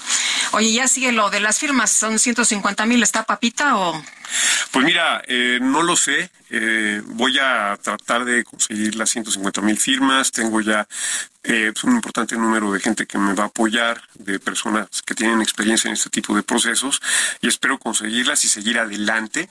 Oye, 0.53 0.73
ya 0.73 0.89
sigue 0.89 1.13
lo 1.13 1.31
de 1.31 1.41
las 1.41 1.59
firmas, 1.59 1.91
son 1.91 2.19
150 2.19 2.87
mil, 2.87 3.03
¿está 3.03 3.25
papita 3.25 3.77
o...? 3.77 4.03
Pues 4.71 4.85
mira, 4.85 5.23
eh, 5.27 5.59
no 5.61 5.83
lo 5.83 5.97
sé. 5.97 6.31
Eh, 6.51 7.03
voy 7.07 7.39
a 7.39 7.79
tratar 7.83 8.25
de 8.25 8.45
conseguir 8.45 8.95
las 8.97 9.11
150 9.11 9.61
mil 9.63 9.79
firmas. 9.79 10.33
Tengo 10.33 10.61
ya 10.61 10.87
eh, 11.45 11.73
un 11.83 11.95
importante 11.95 12.37
número 12.37 12.73
de 12.73 12.81
gente 12.81 13.07
que 13.07 13.19
me 13.19 13.35
va 13.35 13.45
a 13.45 13.47
apoyar, 13.47 14.01
de 14.15 14.39
personas 14.39 14.89
que 15.05 15.15
tienen 15.15 15.43
experiencia 15.43 15.89
en 15.89 15.95
este 15.95 16.11
tipo 16.11 16.37
de 16.37 16.43
procesos, 16.43 17.01
y 17.41 17.49
espero 17.49 17.79
conseguirlas 17.79 18.45
y 18.45 18.49
seguir 18.49 18.79
adelante. 18.79 19.49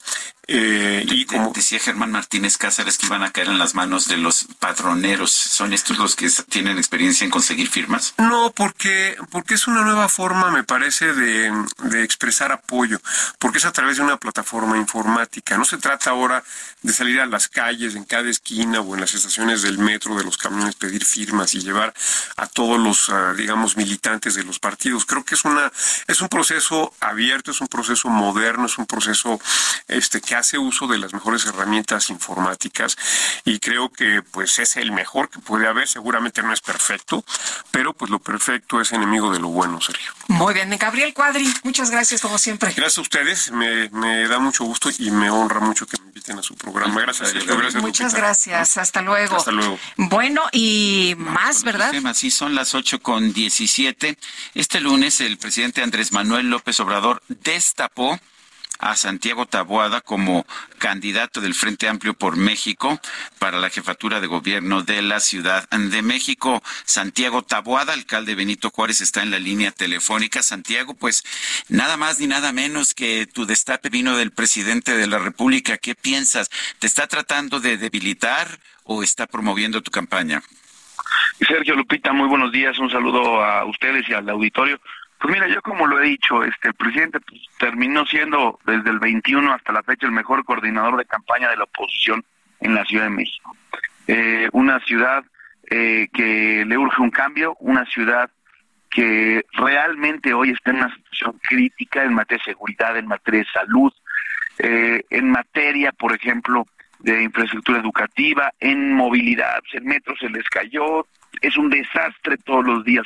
Eh, 0.54 1.06
y 1.08 1.24
como 1.24 1.54
decía 1.54 1.80
Germán 1.80 2.12
Martínez 2.12 2.58
Cáceres 2.58 2.98
que 2.98 3.06
iban 3.06 3.24
a 3.24 3.32
caer 3.32 3.48
en 3.48 3.58
las 3.58 3.74
manos 3.74 4.10
de 4.10 4.18
los 4.18 4.48
padroneros, 4.60 5.32
¿son 5.32 5.72
estos 5.72 5.98
los 5.98 6.18
que 6.18 6.30
tienen 6.50 6.78
experiencia 6.78 7.24
en 7.24 7.32
conseguir 7.32 7.70
firmas? 7.70 8.14
No, 8.18 8.52
porque, 8.54 9.16
porque 9.30 9.54
es 9.54 9.68
una 9.68 9.84
nueva 9.84 10.10
forma, 10.10 10.52
me 10.52 10.66
parece, 10.66 11.14
de, 11.14 11.54
de 11.84 12.04
expresar 12.04 12.52
apoyo, 12.52 13.00
porque 13.40 13.60
es 13.60 13.66
a 13.66 13.72
través 13.72 13.96
de 13.96 14.04
una 14.04 14.18
plataforma 14.18 14.78
informática. 14.78 15.58
No 15.58 15.64
se 15.64 15.78
trata 15.78 16.10
ahora 16.10 16.44
de 16.82 16.92
salir 16.92 17.22
a 17.22 17.26
las 17.28 17.48
calles 17.48 17.96
en 17.96 18.04
cada 18.04 18.30
esquina 18.30 18.82
o 18.82 18.94
en 18.94 19.00
las 19.00 19.14
estaciones 19.14 19.62
del 19.62 19.78
metro, 19.78 20.18
de 20.18 20.26
los 20.26 20.38
camiones, 20.38 20.76
pedir 20.76 21.06
firmas 21.06 21.54
y 21.54 21.62
llevar 21.62 21.94
a 22.36 22.48
todos 22.48 22.78
los, 22.78 23.10
ah, 23.10 23.34
digamos, 23.38 23.78
militantes 23.78 24.36
de 24.36 24.44
los 24.44 24.60
partidos. 24.60 25.06
Creo 25.06 25.24
que 25.24 25.36
es 25.36 25.46
una, 25.46 25.72
es 26.08 26.20
un 26.20 26.28
proceso 26.28 26.94
abierto, 27.00 27.52
es 27.52 27.62
un 27.62 27.68
proceso 27.68 28.10
moderno, 28.10 28.66
es 28.66 28.78
un 28.78 28.86
proceso 28.86 29.40
este, 29.88 30.20
que 30.20 30.41
hace 30.42 30.58
uso 30.58 30.88
de 30.88 30.98
las 30.98 31.14
mejores 31.14 31.46
herramientas 31.46 32.10
informáticas 32.10 32.98
y 33.46 33.60
creo 33.60 33.90
que 33.90 34.22
pues 34.22 34.60
es 34.60 34.76
el 34.76 34.92
mejor 34.92 35.30
que 35.30 35.40
puede 35.40 35.68
haber. 35.68 35.88
Seguramente 35.88 36.44
no 36.44 36.54
es 36.54 36.62
perfecto, 36.62 37.24
pero 37.72 37.94
pues 37.94 38.12
lo 38.12 38.20
perfecto 38.20 38.82
es 38.82 38.92
enemigo 38.92 39.32
de 39.32 39.40
lo 39.40 39.48
bueno, 39.48 39.80
Sergio. 39.82 40.12
Muy 40.28 40.54
bien, 40.54 40.76
Gabriel 40.78 41.14
Cuadri, 41.14 41.52
muchas 41.64 41.90
gracias 41.90 42.22
como 42.22 42.38
siempre. 42.38 42.72
Gracias 42.74 42.98
a 42.98 43.02
ustedes, 43.02 43.52
me, 43.52 43.90
me 43.90 44.28
da 44.28 44.40
mucho 44.40 44.66
gusto 44.66 44.90
y 44.98 45.12
me 45.12 45.30
honra 45.30 45.60
mucho 45.60 45.86
que 45.86 45.98
me 46.02 46.08
inviten 46.08 46.38
a 46.38 46.44
su 46.44 46.56
programa. 46.56 47.02
Gracias, 47.02 47.34
Gracias, 47.34 47.82
Muchas 47.82 48.14
gracias. 48.14 48.78
Hasta 48.78 49.02
luego. 49.02 49.38
Hasta 49.38 49.52
luego. 49.52 49.80
Bueno, 49.98 50.44
y 50.52 51.16
más, 51.18 51.64
¿verdad? 51.64 51.92
Sí, 52.14 52.32
son 52.32 52.56
las 52.56 52.76
ocho 52.76 53.02
con 53.02 53.34
diecisiete. 53.34 54.18
Este 54.54 54.80
lunes 54.80 55.22
el 55.22 55.38
presidente 55.38 55.82
Andrés 55.82 56.12
Manuel 56.12 56.50
López 56.50 56.80
Obrador 56.80 57.22
destapó 57.28 58.20
a 58.82 58.96
Santiago 58.96 59.46
Taboada 59.46 60.02
como 60.02 60.46
candidato 60.80 61.40
del 61.40 61.54
Frente 61.54 61.88
Amplio 61.88 62.16
por 62.16 62.36
México 62.36 63.00
para 63.40 63.60
la 63.60 63.70
jefatura 63.70 64.20
de 64.20 64.28
gobierno 64.28 64.82
de 64.82 65.04
la 65.04 65.20
Ciudad 65.20 65.70
de 65.70 66.02
México. 66.02 66.62
Santiago 66.84 67.44
Taboada, 67.44 67.94
alcalde 67.94 68.36
Benito 68.36 68.72
Juárez, 68.72 69.02
está 69.02 69.22
en 69.22 69.32
la 69.32 69.40
línea 69.40 69.72
telefónica. 69.72 70.42
Santiago, 70.42 70.96
pues 70.96 71.24
nada 71.70 71.96
más 71.96 72.20
ni 72.20 72.28
nada 72.28 72.52
menos 72.52 72.96
que 72.96 73.28
tu 73.28 73.46
destape 73.46 73.90
vino 73.90 74.18
del 74.18 74.32
presidente 74.32 74.98
de 74.98 75.08
la 75.08 75.20
República. 75.20 75.78
¿Qué 75.78 75.94
piensas? 75.94 76.50
¿Te 76.80 76.88
está 76.88 77.08
tratando 77.08 77.60
de 77.60 77.78
debilitar 77.78 78.60
o 78.84 79.04
está 79.04 79.28
promoviendo 79.28 79.82
tu 79.82 79.92
campaña? 79.92 80.42
Sergio 81.48 81.76
Lupita, 81.76 82.14
muy 82.14 82.28
buenos 82.28 82.52
días. 82.52 82.78
Un 82.80 82.90
saludo 82.90 83.44
a 83.44 83.66
ustedes 83.66 84.08
y 84.10 84.14
al 84.14 84.28
auditorio. 84.30 84.80
Pues 85.22 85.36
mira, 85.36 85.48
yo 85.48 85.62
como 85.62 85.86
lo 85.86 86.02
he 86.02 86.08
dicho, 86.08 86.44
este 86.44 86.70
el 86.70 86.74
presidente 86.74 87.20
pues, 87.20 87.42
terminó 87.60 88.06
siendo 88.08 88.60
desde 88.66 88.90
el 88.90 88.98
21 88.98 89.54
hasta 89.54 89.72
la 89.72 89.84
fecha 89.84 90.08
el 90.08 90.12
mejor 90.12 90.44
coordinador 90.44 90.98
de 90.98 91.06
campaña 91.06 91.50
de 91.50 91.58
la 91.58 91.66
oposición 91.66 92.26
en 92.60 92.74
la 92.74 92.84
Ciudad 92.86 93.04
de 93.04 93.12
México. 93.12 93.56
Eh, 94.08 94.50
una 94.52 94.80
ciudad 94.80 95.24
eh, 95.70 96.08
que 96.12 96.66
le 96.66 96.76
urge 96.76 97.04
un 97.04 97.12
cambio, 97.12 97.56
una 97.60 97.86
ciudad 97.86 98.32
que 98.90 99.46
realmente 99.54 100.34
hoy 100.34 100.50
está 100.50 100.72
en 100.72 100.78
una 100.78 100.96
situación 100.96 101.40
crítica 101.44 102.04
en 102.04 102.16
materia 102.16 102.44
de 102.44 102.52
seguridad, 102.54 102.98
en 102.98 103.08
materia 103.08 103.42
de 103.42 103.48
salud, 103.54 103.94
eh, 104.58 105.04
en 105.12 105.30
materia, 105.30 105.92
por 105.92 106.16
ejemplo, 106.16 106.66
de 107.00 107.22
infraestructura 107.24 107.80
educativa, 107.80 108.52
en 108.60 108.94
movilidad, 108.94 109.62
el 109.74 109.84
metro 109.84 110.16
se 110.18 110.30
les 110.30 110.48
cayó, 110.50 111.06
es 111.42 111.58
un 111.58 111.70
desastre 111.70 112.38
todos 112.38 112.66
los 112.66 112.84
días 112.84 113.06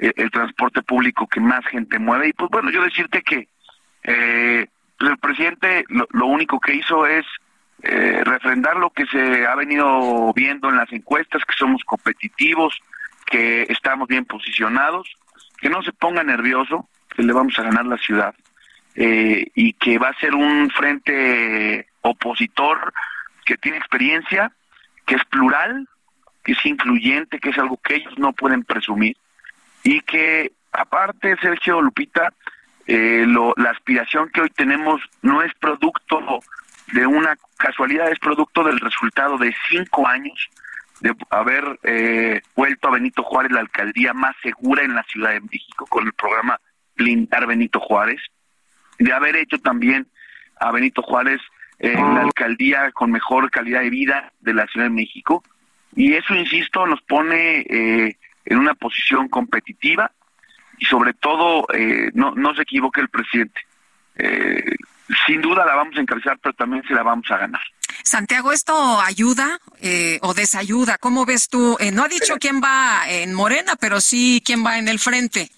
eh, 0.00 0.12
el 0.16 0.30
transporte 0.30 0.82
público 0.82 1.26
que 1.26 1.40
más 1.40 1.64
gente 1.66 1.98
mueve. 1.98 2.28
Y 2.28 2.32
pues 2.32 2.50
bueno, 2.50 2.70
yo 2.70 2.82
decirte 2.82 3.22
que 3.22 3.48
eh, 4.02 4.66
el 4.98 5.18
presidente 5.18 5.84
lo, 5.88 6.26
único 6.26 6.58
que 6.58 6.74
hizo 6.74 7.06
es 7.06 7.26
eh, 7.82 8.22
refrendar 8.24 8.76
lo 8.76 8.90
que 8.90 9.06
se 9.06 9.46
ha 9.46 9.54
venido 9.54 10.32
viendo 10.34 10.68
en 10.68 10.76
las 10.76 10.92
encuestas, 10.92 11.44
que 11.44 11.54
somos 11.54 11.84
competitivos, 11.84 12.80
que 13.26 13.66
estamos 13.68 14.08
bien 14.08 14.24
posicionados, 14.24 15.08
que 15.58 15.68
no 15.68 15.82
se 15.82 15.92
ponga 15.92 16.22
nervioso, 16.24 16.88
que 17.14 17.22
le 17.22 17.32
vamos 17.32 17.58
a 17.58 17.62
ganar 17.62 17.86
la 17.86 17.98
ciudad 17.98 18.34
eh, 18.94 19.46
y 19.54 19.74
que 19.74 19.98
va 19.98 20.08
a 20.08 20.20
ser 20.20 20.34
un 20.34 20.70
frente 20.70 21.86
opositor 22.00 22.92
que 23.44 23.56
tiene 23.56 23.78
experiencia, 23.78 24.52
que 25.06 25.16
es 25.16 25.24
plural, 25.26 25.88
que 26.42 26.52
es 26.52 26.66
incluyente, 26.66 27.38
que 27.38 27.50
es 27.50 27.58
algo 27.58 27.78
que 27.82 27.96
ellos 27.96 28.18
no 28.18 28.32
pueden 28.32 28.64
presumir 28.64 29.16
y 29.82 30.00
que 30.02 30.52
aparte 30.72 31.36
Sergio 31.40 31.80
Lupita 31.80 32.32
eh, 32.86 33.24
la 33.56 33.70
aspiración 33.70 34.30
que 34.30 34.40
hoy 34.40 34.50
tenemos 34.50 35.00
no 35.22 35.42
es 35.42 35.54
producto 35.54 36.40
de 36.92 37.06
una 37.06 37.36
casualidad, 37.56 38.10
es 38.10 38.18
producto 38.18 38.64
del 38.64 38.80
resultado 38.80 39.38
de 39.38 39.54
cinco 39.68 40.08
años 40.08 40.48
de 41.00 41.14
haber 41.30 41.78
eh, 41.84 42.42
vuelto 42.56 42.88
a 42.88 42.92
Benito 42.92 43.22
Juárez 43.22 43.52
la 43.52 43.60
alcaldía 43.60 44.12
más 44.12 44.34
segura 44.42 44.82
en 44.82 44.94
la 44.94 45.04
Ciudad 45.04 45.30
de 45.30 45.40
México 45.40 45.86
con 45.86 46.04
el 46.04 46.12
programa 46.12 46.60
Blindar 46.96 47.46
Benito 47.46 47.80
Juárez, 47.80 48.20
de 48.98 49.12
haber 49.12 49.36
hecho 49.36 49.58
también 49.58 50.08
a 50.58 50.72
Benito 50.72 51.00
Juárez 51.00 51.40
eh, 51.78 51.94
la 51.94 52.22
alcaldía 52.22 52.90
con 52.90 53.10
mejor 53.10 53.50
calidad 53.50 53.80
de 53.80 53.90
vida 53.90 54.32
de 54.40 54.52
la 54.52 54.66
Ciudad 54.66 54.86
de 54.86 54.94
México. 54.94 55.42
Y 55.94 56.14
eso, 56.14 56.34
insisto, 56.34 56.86
nos 56.86 57.00
pone 57.02 57.64
en 58.44 58.58
una 58.58 58.74
posición 58.74 59.28
competitiva 59.28 60.10
y 60.78 60.86
sobre 60.86 61.12
todo 61.14 61.66
eh, 61.74 62.10
no, 62.14 62.34
no 62.34 62.54
se 62.54 62.62
equivoque 62.62 63.00
el 63.00 63.08
presidente. 63.08 63.60
Eh, 64.16 64.76
sin 65.26 65.40
duda 65.40 65.64
la 65.66 65.74
vamos 65.74 65.96
a 65.96 66.00
encabezar, 66.00 66.38
pero 66.42 66.54
también 66.54 66.82
se 66.86 66.94
la 66.94 67.02
vamos 67.02 67.30
a 67.30 67.36
ganar. 67.36 67.60
Santiago, 68.02 68.52
¿esto 68.52 69.00
ayuda 69.00 69.58
eh, 69.80 70.18
o 70.22 70.34
desayuda? 70.34 70.98
¿Cómo 70.98 71.26
ves 71.26 71.48
tú? 71.48 71.76
no 71.92 72.04
ha 72.04 72.08
dicho 72.08 72.36
quién 72.40 72.60
va 72.62 73.02
en 73.08 73.34
Morena, 73.34 73.76
pero 73.78 74.00
sí 74.00 74.42
quién 74.44 74.64
va 74.64 74.78
en 74.78 74.88
el 74.88 74.98
frente. 74.98 75.50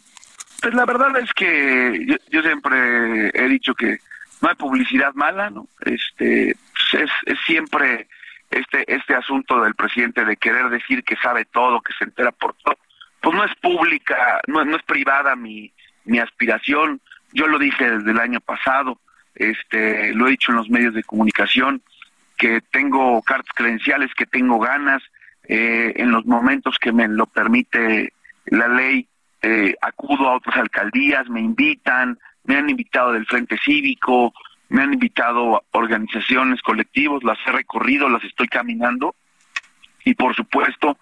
Pues 0.60 0.74
la 0.74 0.84
verdad 0.84 1.16
es 1.18 1.32
que 1.32 2.18
yo, 2.30 2.42
siempre 2.42 3.30
he 3.34 3.48
dicho 3.48 3.74
que 3.74 3.98
no 4.40 4.48
hay 4.48 4.54
publicidad 4.54 5.12
mala, 5.14 5.50
¿no? 5.50 5.66
Este 5.80 6.56
pues 6.72 7.04
es, 7.04 7.10
es 7.26 7.38
siempre 7.46 8.08
este 8.52 8.84
este 8.94 9.14
asunto 9.14 9.62
del 9.62 9.74
presidente 9.74 10.24
de 10.24 10.36
querer 10.36 10.68
decir 10.68 11.02
que 11.04 11.16
sabe 11.16 11.44
todo, 11.46 11.80
que 11.80 11.92
se 11.94 12.04
entera 12.04 12.32
por 12.32 12.54
todo 12.54 12.76
pues 13.22 13.36
no 13.36 13.44
es 13.44 13.54
pública, 13.62 14.40
no, 14.48 14.64
no 14.64 14.76
es 14.76 14.82
privada 14.82 15.36
mi, 15.36 15.72
mi 16.04 16.18
aspiración. 16.18 17.00
Yo 17.32 17.46
lo 17.46 17.58
dije 17.58 17.88
desde 17.88 18.10
el 18.10 18.18
año 18.18 18.40
pasado, 18.40 18.98
este, 19.36 20.12
lo 20.12 20.26
he 20.26 20.32
dicho 20.32 20.50
en 20.50 20.58
los 20.58 20.68
medios 20.68 20.92
de 20.92 21.04
comunicación, 21.04 21.80
que 22.36 22.60
tengo 22.72 23.22
cartas 23.22 23.52
credenciales, 23.54 24.12
que 24.14 24.26
tengo 24.26 24.58
ganas, 24.58 25.02
eh, 25.44 25.92
en 25.96 26.10
los 26.10 26.26
momentos 26.26 26.78
que 26.78 26.92
me 26.92 27.06
lo 27.06 27.26
permite 27.26 28.12
la 28.46 28.66
ley, 28.66 29.06
eh, 29.40 29.76
acudo 29.80 30.28
a 30.28 30.36
otras 30.36 30.56
alcaldías, 30.56 31.28
me 31.28 31.40
invitan, 31.40 32.18
me 32.44 32.56
han 32.56 32.68
invitado 32.68 33.12
del 33.12 33.26
Frente 33.26 33.56
Cívico, 33.64 34.34
me 34.72 34.82
han 34.82 34.94
invitado 34.94 35.64
organizaciones, 35.72 36.62
colectivos, 36.62 37.22
las 37.22 37.38
he 37.46 37.52
recorrido, 37.52 38.08
las 38.08 38.24
estoy 38.24 38.48
caminando 38.48 39.14
y 40.02 40.14
por 40.14 40.34
supuesto 40.34 40.98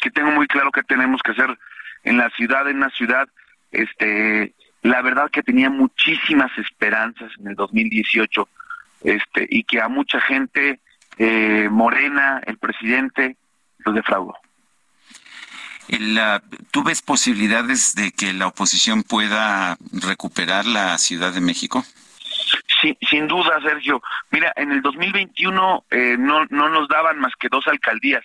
que 0.00 0.10
tengo 0.10 0.32
muy 0.32 0.48
claro 0.48 0.72
que 0.72 0.82
tenemos 0.82 1.22
que 1.22 1.30
hacer 1.30 1.56
en 2.02 2.16
la 2.16 2.30
ciudad, 2.30 2.68
en 2.68 2.80
la 2.80 2.90
ciudad, 2.90 3.28
este, 3.70 4.54
la 4.82 5.02
verdad 5.02 5.30
que 5.30 5.44
tenía 5.44 5.70
muchísimas 5.70 6.50
esperanzas 6.58 7.30
en 7.38 7.46
el 7.46 7.54
2018, 7.54 8.48
este, 9.04 9.46
y 9.48 9.62
que 9.62 9.80
a 9.80 9.86
mucha 9.86 10.20
gente, 10.20 10.80
eh, 11.16 11.68
Morena, 11.70 12.42
el 12.44 12.58
presidente, 12.58 13.36
lo 13.78 13.92
defraudó. 13.92 14.34
¿Tú 16.72 16.82
ves 16.82 17.02
posibilidades 17.02 17.94
de 17.94 18.10
que 18.10 18.32
la 18.32 18.48
oposición 18.48 19.04
pueda 19.04 19.76
recuperar 19.92 20.66
la 20.66 20.98
Ciudad 20.98 21.32
de 21.32 21.40
México? 21.40 21.84
Sin 23.00 23.28
duda, 23.28 23.60
Sergio. 23.62 24.02
Mira, 24.30 24.52
en 24.56 24.72
el 24.72 24.82
2021 24.82 25.84
eh, 25.90 26.16
no, 26.18 26.44
no 26.50 26.68
nos 26.68 26.88
daban 26.88 27.18
más 27.18 27.34
que 27.36 27.48
dos 27.48 27.66
alcaldías 27.68 28.24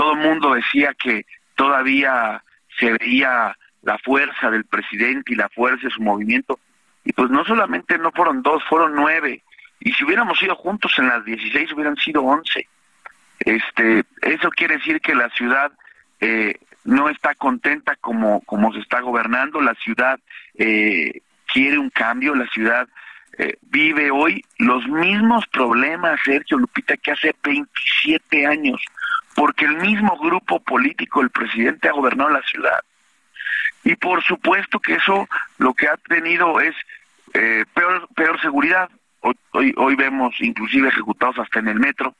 todo 0.00 0.14
el 0.14 0.20
mundo 0.20 0.54
decía 0.54 0.94
que 0.94 1.26
todavía 1.54 2.42
se 2.78 2.90
veía 2.92 3.54
la 3.82 3.98
fuerza 3.98 4.50
del 4.50 4.64
presidente 4.64 5.34
y 5.34 5.36
la 5.36 5.50
fuerza 5.50 5.88
de 5.88 5.90
su 5.90 6.00
movimiento. 6.00 6.58
Y 7.04 7.12
pues 7.12 7.28
no 7.28 7.44
solamente 7.44 7.98
no 7.98 8.10
fueron 8.10 8.40
dos, 8.40 8.64
fueron 8.64 8.94
nueve. 8.94 9.42
Y 9.78 9.92
si 9.92 10.02
hubiéramos 10.04 10.42
ido 10.42 10.56
juntos 10.56 10.94
en 10.96 11.08
las 11.08 11.22
16 11.22 11.74
hubieran 11.74 11.96
sido 11.96 12.22
once. 12.22 12.66
Este, 13.40 14.04
eso 14.22 14.48
quiere 14.48 14.78
decir 14.78 15.02
que 15.02 15.14
la 15.14 15.28
ciudad 15.30 15.70
eh, 16.18 16.58
no 16.84 17.10
está 17.10 17.34
contenta 17.34 17.94
como, 17.96 18.40
como 18.46 18.72
se 18.72 18.80
está 18.80 19.00
gobernando, 19.00 19.60
la 19.60 19.74
ciudad 19.74 20.18
eh, 20.54 21.20
quiere 21.52 21.76
un 21.76 21.90
cambio, 21.90 22.34
la 22.34 22.46
ciudad 22.46 22.88
eh, 23.40 23.56
vive 23.62 24.10
hoy 24.10 24.44
los 24.58 24.86
mismos 24.86 25.46
problemas, 25.46 26.20
Sergio 26.24 26.58
Lupita, 26.58 26.96
que 26.96 27.12
hace 27.12 27.34
27 27.42 28.46
años 28.46 28.80
porque 29.34 29.64
el 29.64 29.76
mismo 29.76 30.18
grupo 30.18 30.60
político, 30.60 31.22
el 31.22 31.30
presidente, 31.30 31.88
ha 31.88 31.92
gobernado 31.92 32.28
la 32.28 32.42
ciudad. 32.42 32.80
Y 33.84 33.96
por 33.96 34.22
supuesto 34.22 34.78
que 34.80 34.94
eso 34.94 35.28
lo 35.56 35.72
que 35.72 35.88
ha 35.88 35.96
tenido 35.96 36.60
es 36.60 36.74
eh, 37.32 37.64
peor, 37.72 38.06
peor 38.14 38.38
seguridad. 38.40 38.90
Hoy, 39.20 39.72
hoy, 39.76 39.94
vemos 39.96 40.34
inclusive 40.40 40.88
ejecutados 40.88 41.38
hasta 41.38 41.60
en 41.60 41.68
el 41.68 41.80
metro. 41.80 42.14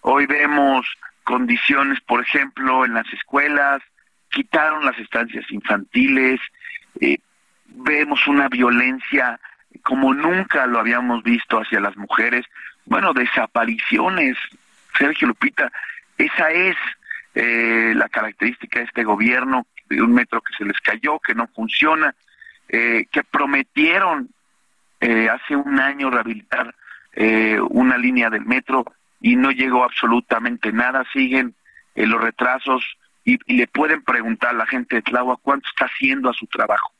Hoy 0.00 0.24
vemos 0.24 0.86
condiciones, 1.24 2.00
por 2.00 2.22
ejemplo, 2.22 2.84
en 2.84 2.94
las 2.94 3.12
escuelas, 3.12 3.82
quitaron 4.30 4.84
las 4.84 4.98
estancias 4.98 5.44
infantiles, 5.50 6.40
eh, 7.00 7.18
vemos 7.66 8.26
una 8.26 8.48
violencia 8.48 9.38
como 9.86 10.12
nunca 10.12 10.66
lo 10.66 10.80
habíamos 10.80 11.22
visto 11.22 11.60
hacia 11.60 11.78
las 11.78 11.96
mujeres, 11.96 12.44
bueno, 12.86 13.14
desapariciones, 13.14 14.36
Sergio 14.98 15.28
Lupita, 15.28 15.70
esa 16.18 16.50
es 16.50 16.74
eh, 17.36 17.92
la 17.94 18.08
característica 18.08 18.80
de 18.80 18.86
este 18.86 19.04
gobierno, 19.04 19.64
de 19.88 20.02
un 20.02 20.12
metro 20.12 20.40
que 20.40 20.52
se 20.58 20.64
les 20.64 20.80
cayó, 20.80 21.20
que 21.20 21.36
no 21.36 21.46
funciona, 21.46 22.12
eh, 22.68 23.06
que 23.12 23.22
prometieron 23.22 24.28
eh, 25.00 25.28
hace 25.28 25.54
un 25.54 25.78
año 25.78 26.10
rehabilitar 26.10 26.74
una 27.70 27.96
línea 27.96 28.28
del 28.28 28.44
metro 28.44 28.84
y 29.22 29.36
no 29.36 29.50
llegó 29.50 29.84
absolutamente 29.84 30.70
nada, 30.70 31.02
siguen 31.14 31.54
los 31.94 32.20
retrasos 32.20 32.84
y, 33.24 33.38
le 33.56 33.66
pueden 33.68 34.02
preguntar 34.02 34.50
a 34.50 34.58
la 34.58 34.66
gente 34.66 34.96
de 34.96 35.02
Tláhuac 35.02 35.40
cuánto 35.40 35.66
está 35.66 35.86
haciendo 35.86 36.28
a 36.28 36.34
su 36.34 36.46
trabajo. 36.46 36.92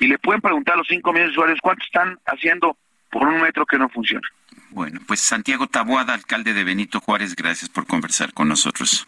Y 0.00 0.06
le 0.06 0.18
pueden 0.18 0.40
preguntar 0.40 0.74
a 0.74 0.78
los 0.78 0.88
cinco 0.88 1.12
millones 1.12 1.30
de 1.30 1.38
usuarios 1.38 1.58
cuánto 1.62 1.84
están 1.84 2.18
haciendo 2.26 2.76
por 3.10 3.26
un 3.28 3.40
metro 3.40 3.64
que 3.64 3.78
no 3.78 3.88
funciona. 3.88 4.26
Bueno, 4.70 5.00
pues 5.06 5.20
Santiago 5.20 5.68
Tabuada, 5.68 6.14
alcalde 6.14 6.52
de 6.52 6.64
Benito 6.64 7.00
Juárez, 7.00 7.36
gracias 7.36 7.68
por 7.68 7.86
conversar 7.86 8.32
con 8.32 8.48
nosotros. 8.48 9.06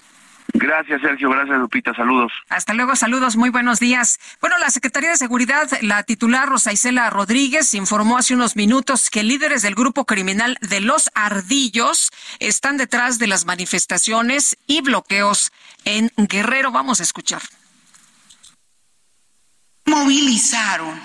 Gracias, 0.55 1.01
Sergio. 1.01 1.29
Gracias, 1.31 1.59
Lupita. 1.59 1.93
Saludos. 1.95 2.33
Hasta 2.49 2.73
luego, 2.73 2.95
saludos. 2.97 3.37
Muy 3.37 3.51
buenos 3.51 3.81
días. 3.81 4.19
Bueno, 4.41 4.57
la 4.59 4.71
Secretaría 4.71 5.11
de 5.11 5.17
Seguridad, 5.17 5.69
la 5.83 6.03
titular 6.05 6.49
Rosa 6.49 6.73
Isela 6.73 7.11
Rodríguez, 7.11 7.75
informó 7.75 8.17
hace 8.17 8.35
unos 8.35 8.57
minutos 8.57 9.11
que 9.11 9.23
líderes 9.23 9.63
del 9.63 9.75
grupo 9.75 10.05
criminal 10.05 10.57
de 10.61 10.81
Los 10.81 11.11
Ardillos 11.15 12.11
están 12.39 12.77
detrás 12.77 13.19
de 13.19 13.27
las 13.27 13.45
manifestaciones 13.45 14.57
y 14.67 14.83
bloqueos 14.83 15.53
en 15.85 16.11
Guerrero. 16.17 16.71
Vamos 16.71 17.01
a 17.01 17.03
escuchar. 17.03 17.43
Movilizaron 19.87 21.01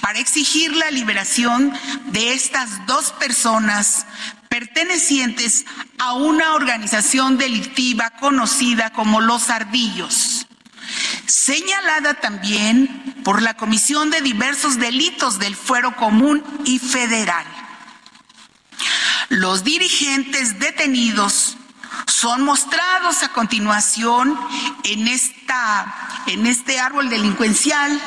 para 0.00 0.18
exigir 0.18 0.74
la 0.74 0.90
liberación 0.90 1.72
de 2.06 2.32
estas 2.32 2.86
dos 2.86 3.12
personas 3.12 4.06
pertenecientes 4.48 5.64
a 5.98 6.14
una 6.14 6.54
organización 6.54 7.38
delictiva 7.38 8.10
conocida 8.10 8.90
como 8.90 9.20
Los 9.20 9.50
Ardillos, 9.50 10.46
señalada 11.26 12.14
también 12.14 13.20
por 13.22 13.42
la 13.42 13.54
Comisión 13.54 14.10
de 14.10 14.20
diversos 14.20 14.78
delitos 14.78 15.38
del 15.38 15.54
Fuero 15.54 15.94
Común 15.94 16.42
y 16.64 16.78
Federal. 16.78 17.46
Los 19.28 19.62
dirigentes 19.62 20.58
detenidos 20.58 21.56
son 22.06 22.42
mostrados 22.42 23.22
a 23.22 23.32
continuación 23.32 24.38
en, 24.84 25.08
esta, 25.08 26.22
en 26.26 26.46
este 26.46 26.78
árbol 26.80 27.08
delincuencial 27.08 28.00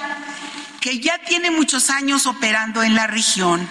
que 0.80 1.00
ya 1.00 1.18
tiene 1.20 1.50
muchos 1.50 1.90
años 1.90 2.26
operando 2.26 2.84
en 2.84 2.96
la 2.96 3.08
región. 3.08 3.68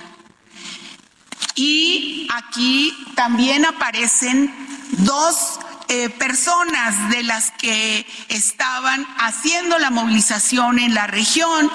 Y 1.54 2.26
aquí 2.32 2.96
también 3.14 3.66
aparecen 3.66 4.54
dos 4.98 5.60
eh, 5.88 6.08
personas 6.08 7.10
de 7.10 7.22
las 7.22 7.50
que 7.50 8.06
estaban 8.28 9.06
haciendo 9.18 9.78
la 9.78 9.90
movilización 9.90 10.78
en 10.78 10.94
la 10.94 11.06
región 11.06 11.70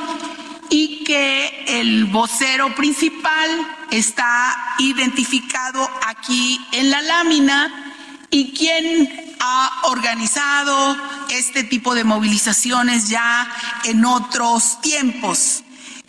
y 0.70 1.04
que 1.04 1.66
el 1.68 2.06
vocero 2.06 2.74
principal 2.76 3.50
está 3.92 4.76
identificado 4.80 5.88
aquí 6.08 6.66
en 6.72 6.90
la 6.90 7.02
lámina 7.04 7.94
y 8.30 8.54
quien 8.54 9.36
ha 9.40 9.82
organizado 9.84 10.98
este 11.30 11.64
tipo 11.64 11.96
de 11.96 12.04
movilizaciones 12.04 13.10
ya 13.10 13.50
en 13.86 14.04
otros 14.06 14.82
tiempos 14.82 15.64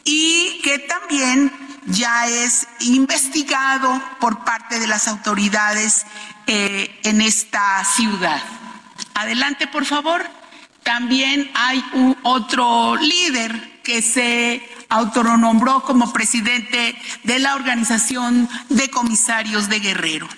y 0.05 0.61
que 0.63 0.79
también 0.79 1.53
ya 1.87 2.27
es 2.27 2.67
investigado 2.81 4.03
por 4.21 4.45
parte 4.45 4.79
de 4.79 4.87
las 4.87 5.09
autoridades 5.09 6.07
eh, 6.47 6.99
en 7.03 7.21
esta 7.21 7.85
ciudad. 7.85 8.43
Adelante, 9.15 9.67
por 9.67 9.85
favor. 9.85 10.25
También 10.83 11.51
hay 11.55 11.85
otro 12.23 12.97
líder 12.97 13.83
que 13.83 14.01
se 14.01 14.67
autonombró 14.89 15.83
como 15.83 16.13
presidente 16.13 16.97
de 17.25 17.39
la 17.39 17.55
Organización 17.55 18.49
de 18.71 18.89
Comisarios 18.89 19.69
de 19.69 19.81
Guerrero. 19.81 20.29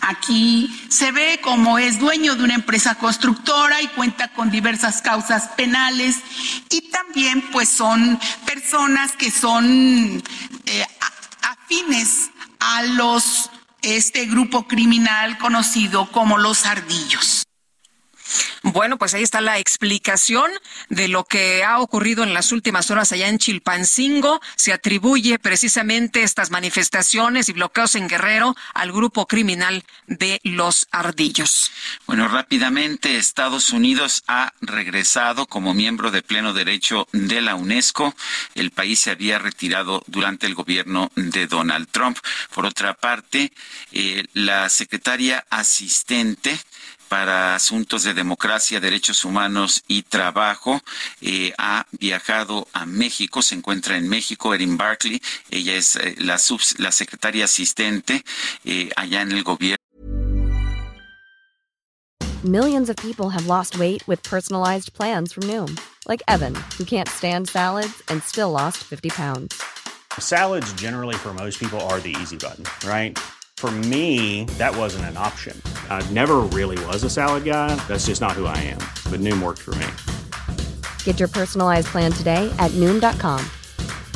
Aquí 0.00 0.86
se 0.88 1.12
ve 1.12 1.40
como 1.42 1.78
es 1.78 1.98
dueño 1.98 2.34
de 2.34 2.44
una 2.44 2.54
empresa 2.54 2.94
constructora 2.94 3.82
y 3.82 3.88
cuenta 3.88 4.28
con 4.28 4.50
diversas 4.50 5.02
causas 5.02 5.48
penales 5.56 6.16
y 6.70 6.90
también 6.90 7.42
pues 7.50 7.68
son 7.68 8.18
personas 8.46 9.12
que 9.12 9.30
son 9.30 10.22
eh, 10.66 10.86
afines 11.42 12.30
a 12.60 12.82
los 12.82 13.50
este 13.82 14.26
grupo 14.26 14.66
criminal 14.66 15.38
conocido 15.38 16.10
como 16.10 16.38
los 16.38 16.66
ardillos. 16.66 17.37
Bueno, 18.62 18.98
pues 18.98 19.14
ahí 19.14 19.22
está 19.22 19.40
la 19.40 19.58
explicación 19.58 20.50
de 20.88 21.08
lo 21.08 21.24
que 21.24 21.64
ha 21.64 21.80
ocurrido 21.80 22.24
en 22.24 22.34
las 22.34 22.52
últimas 22.52 22.90
horas 22.90 23.12
allá 23.12 23.28
en 23.28 23.38
Chilpancingo. 23.38 24.40
Se 24.56 24.72
atribuye 24.72 25.38
precisamente 25.38 26.22
estas 26.22 26.50
manifestaciones 26.50 27.48
y 27.48 27.52
bloqueos 27.52 27.94
en 27.94 28.08
Guerrero 28.08 28.56
al 28.74 28.92
grupo 28.92 29.26
criminal 29.26 29.84
de 30.06 30.40
los 30.44 30.88
ardillos. 30.90 31.70
Bueno, 32.06 32.28
rápidamente 32.28 33.16
Estados 33.16 33.70
Unidos 33.70 34.24
ha 34.26 34.52
regresado 34.60 35.46
como 35.46 35.74
miembro 35.74 36.10
de 36.10 36.22
pleno 36.22 36.52
derecho 36.52 37.08
de 37.12 37.40
la 37.40 37.54
UNESCO. 37.54 38.14
El 38.54 38.70
país 38.70 39.00
se 39.00 39.10
había 39.10 39.38
retirado 39.38 40.02
durante 40.06 40.46
el 40.46 40.54
gobierno 40.54 41.10
de 41.14 41.46
Donald 41.46 41.88
Trump. 41.90 42.18
Por 42.54 42.66
otra 42.66 42.94
parte, 42.94 43.52
eh, 43.92 44.24
la 44.32 44.68
secretaria 44.68 45.44
asistente 45.50 46.58
para 47.08 47.54
Asuntos 47.54 48.04
de 48.04 48.14
Democracia, 48.14 48.80
Derechos 48.80 49.24
Humanos 49.24 49.82
y 49.88 50.02
Trabajo. 50.02 50.80
Eh, 51.20 51.52
ha 51.58 51.86
viajado 51.92 52.68
a 52.72 52.86
México, 52.86 53.42
se 53.42 53.54
encuentra 53.54 53.96
en 53.96 54.08
México, 54.08 54.54
Erin 54.54 54.76
Barkley. 54.76 55.20
Ella 55.50 55.74
es 55.76 55.96
eh, 55.96 56.14
la, 56.18 56.38
sub, 56.38 56.60
la 56.78 56.92
secretaria 56.92 57.46
asistente 57.46 58.24
eh, 58.64 58.90
allá 58.96 59.22
en 59.22 59.32
el 59.32 59.42
gobierno. 59.42 59.78
Millions 62.44 62.88
of 62.88 62.94
people 62.96 63.30
have 63.30 63.48
lost 63.48 63.80
weight 63.80 64.06
with 64.06 64.22
personalized 64.22 64.92
plans 64.92 65.32
from 65.32 65.42
Noom, 65.48 65.76
like 66.06 66.22
Evan, 66.28 66.54
who 66.78 66.84
can't 66.84 67.08
stand 67.08 67.48
salads 67.48 68.00
and 68.08 68.22
still 68.22 68.52
lost 68.52 68.78
50 68.84 69.08
pounds. 69.08 69.60
Salads, 70.20 70.72
generally, 70.74 71.16
for 71.16 71.34
most 71.34 71.58
people, 71.58 71.80
are 71.90 71.98
the 71.98 72.14
easy 72.20 72.36
button, 72.36 72.64
right? 72.88 73.18
For 73.58 73.72
me, 73.90 74.44
that 74.56 74.76
wasn't 74.76 75.06
an 75.06 75.16
option. 75.16 75.60
I 75.90 76.00
never 76.12 76.36
really 76.54 76.78
was 76.86 77.02
a 77.02 77.10
salad 77.10 77.44
guy. 77.44 77.74
That's 77.88 78.06
just 78.06 78.20
not 78.20 78.38
who 78.38 78.46
I 78.46 78.56
am. 78.58 78.78
But 79.10 79.18
Noom 79.18 79.42
worked 79.42 79.58
for 79.58 79.74
me. 79.74 79.88
Get 81.02 81.18
your 81.18 81.26
personalized 81.26 81.88
plan 81.88 82.12
today 82.12 82.48
at 82.60 82.70
Noom.com. 82.76 83.44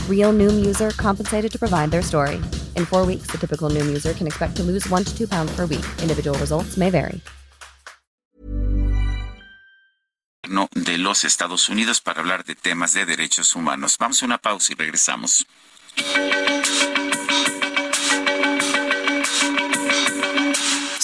Real 0.09 0.33
Noom 0.33 0.65
user 0.65 0.93
compensated 0.93 1.51
to 1.51 1.59
provide 1.59 1.91
their 1.91 2.03
story. 2.03 2.37
In 2.77 2.87
four 2.87 3.05
weeks, 3.05 3.27
the 3.33 3.39
typical 3.39 3.69
Noom 3.69 3.87
user 3.87 4.13
can 4.13 4.29
expect 4.29 4.55
to 4.59 4.63
lose 4.63 4.89
one 4.89 5.03
to 5.03 5.13
two 5.13 5.27
pounds 5.27 5.51
per 5.57 5.67
week. 5.67 5.85
Individual 6.01 6.39
results 6.39 6.77
may 6.77 6.91
vary. 6.91 7.21
de 10.75 10.99
los 10.99 11.25
Estados 11.25 11.69
Unidos 11.69 12.01
para 12.01 12.21
hablar 12.21 12.45
de 12.45 12.55
temas 12.55 12.93
de 12.93 13.07
derechos 13.07 13.55
humanos. 13.55 13.97
Vamos 13.99 14.23
a 14.23 14.27
una 14.27 14.39
pausa 14.39 14.73
y 14.73 14.77
regresamos. 14.77 15.47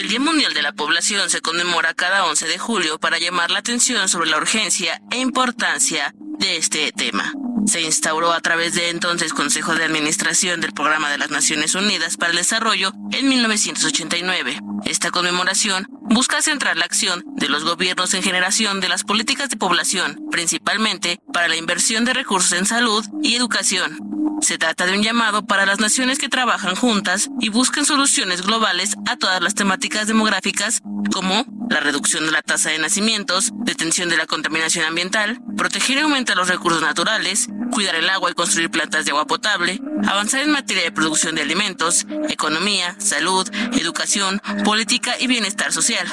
El 0.00 0.08
Día 0.08 0.18
Mundial 0.18 0.54
de 0.54 0.62
la 0.62 0.72
Población 0.72 1.28
se 1.28 1.42
conmemora 1.42 1.92
cada 1.92 2.24
11 2.24 2.48
de 2.48 2.58
julio 2.58 2.98
para 2.98 3.18
llamar 3.18 3.50
la 3.50 3.58
atención 3.58 4.08
sobre 4.08 4.30
la 4.30 4.38
urgencia 4.38 5.02
e 5.10 5.18
importancia 5.18 6.14
de 6.38 6.56
este 6.56 6.92
tema. 6.92 7.32
Se 7.66 7.82
instauró 7.82 8.32
a 8.32 8.40
través 8.40 8.74
de 8.74 8.90
entonces 8.90 9.32
Consejo 9.32 9.74
de 9.74 9.84
Administración 9.84 10.60
del 10.60 10.72
Programa 10.72 11.10
de 11.10 11.18
las 11.18 11.30
Naciones 11.30 11.74
Unidas 11.74 12.16
para 12.16 12.30
el 12.30 12.38
Desarrollo 12.38 12.92
en 13.12 13.28
1989. 13.28 14.60
Esta 14.84 15.10
conmemoración 15.10 15.86
busca 16.02 16.42
centrar 16.42 16.76
la 16.76 16.86
acción 16.86 17.22
de 17.36 17.48
los 17.48 17.64
gobiernos 17.64 18.14
en 18.14 18.22
generación 18.22 18.80
de 18.80 18.88
las 18.88 19.04
políticas 19.04 19.50
de 19.50 19.56
población, 19.56 20.20
principalmente 20.30 21.20
para 21.32 21.48
la 21.48 21.56
inversión 21.56 22.04
de 22.04 22.14
recursos 22.14 22.52
en 22.52 22.66
salud 22.66 23.04
y 23.22 23.34
educación, 23.34 23.98
se 24.40 24.56
trata 24.56 24.86
de 24.86 24.96
un 24.96 25.02
llamado 25.02 25.44
para 25.44 25.66
las 25.66 25.80
naciones 25.80 26.18
que 26.18 26.28
trabajan 26.28 26.74
juntas 26.74 27.28
y 27.40 27.50
busquen 27.50 27.84
soluciones 27.84 28.42
globales 28.42 28.96
a 29.06 29.16
todas 29.16 29.42
las 29.42 29.54
temáticas 29.54 30.06
demográficas 30.06 30.80
como 31.12 31.44
la 31.68 31.80
reducción 31.80 32.24
de 32.24 32.32
la 32.32 32.42
tasa 32.42 32.70
de 32.70 32.78
nacimientos, 32.78 33.50
detención 33.64 34.08
de 34.08 34.16
la 34.16 34.26
contaminación 34.26 34.86
ambiental, 34.86 35.40
proteger 35.56 35.98
y 35.98 36.00
aumentar 36.00 36.19
los 36.34 36.48
recursos 36.48 36.82
naturales, 36.82 37.48
cuidar 37.72 37.94
el 37.94 38.08
agua 38.10 38.30
y 38.30 38.34
construir 38.34 38.70
plantas 38.70 39.04
de 39.04 39.12
agua 39.12 39.26
potable, 39.26 39.80
avanzar 40.06 40.42
en 40.42 40.50
materia 40.50 40.82
de 40.82 40.92
producción 40.92 41.34
de 41.34 41.42
alimentos, 41.42 42.06
economía, 42.28 42.94
salud, 42.98 43.48
educación, 43.72 44.40
política 44.64 45.14
y 45.18 45.26
bienestar 45.26 45.72
social. 45.72 46.06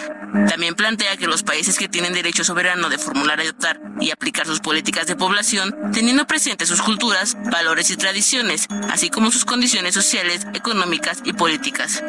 También 0.49 0.75
plantea 0.75 1.17
que 1.17 1.27
los 1.27 1.43
países 1.43 1.77
que 1.77 1.89
tienen 1.89 2.13
derecho 2.13 2.43
soberano 2.43 2.89
de 2.89 2.97
formular, 2.97 3.39
adoptar 3.39 3.79
y 3.99 4.11
aplicar 4.11 4.45
sus 4.45 4.59
políticas 4.59 5.07
de 5.07 5.15
población, 5.15 5.75
teniendo 5.93 6.27
presentes 6.27 6.69
sus 6.69 6.81
culturas, 6.81 7.37
valores 7.51 7.89
y 7.89 7.97
tradiciones, 7.97 8.67
así 8.89 9.09
como 9.09 9.31
sus 9.31 9.45
condiciones 9.45 9.93
sociales, 9.93 10.45
económicas 10.53 11.21
y 11.25 11.33
políticas. 11.33 12.03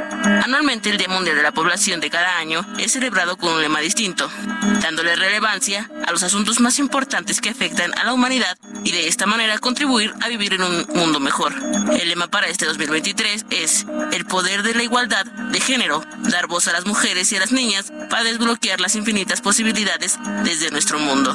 Anualmente 0.44 0.90
el 0.90 0.98
Día 0.98 1.08
Mundial 1.08 1.36
de 1.36 1.42
la 1.42 1.52
Población 1.52 2.00
de 2.00 2.10
cada 2.10 2.38
año 2.38 2.64
es 2.78 2.92
celebrado 2.92 3.36
con 3.36 3.52
un 3.52 3.62
lema 3.62 3.80
distinto, 3.80 4.30
dándole 4.82 5.16
relevancia 5.16 5.90
a 6.06 6.12
los 6.12 6.22
asuntos 6.22 6.60
más 6.60 6.78
importantes 6.78 7.40
que 7.40 7.50
afectan 7.50 7.87
a 7.96 8.04
la 8.04 8.12
humanidad 8.12 8.58
y 8.84 8.92
de 8.92 9.08
esta 9.08 9.26
manera 9.26 9.58
contribuir 9.58 10.14
a 10.20 10.28
vivir 10.28 10.54
en 10.54 10.62
un 10.62 10.86
mundo 10.94 11.20
mejor. 11.20 11.54
El 12.00 12.08
lema 12.08 12.28
para 12.28 12.48
este 12.48 12.66
2023 12.66 13.46
es 13.50 13.86
el 14.12 14.24
poder 14.24 14.62
de 14.62 14.74
la 14.74 14.82
igualdad 14.82 15.24
de 15.26 15.60
género, 15.60 16.04
dar 16.30 16.46
voz 16.46 16.68
a 16.68 16.72
las 16.72 16.86
mujeres 16.86 17.32
y 17.32 17.36
a 17.36 17.40
las 17.40 17.52
niñas 17.52 17.92
para 18.10 18.24
desbloquear 18.24 18.80
las 18.80 18.94
infinitas 18.94 19.40
posibilidades 19.40 20.18
desde 20.44 20.70
nuestro 20.70 20.98
mundo. 20.98 21.34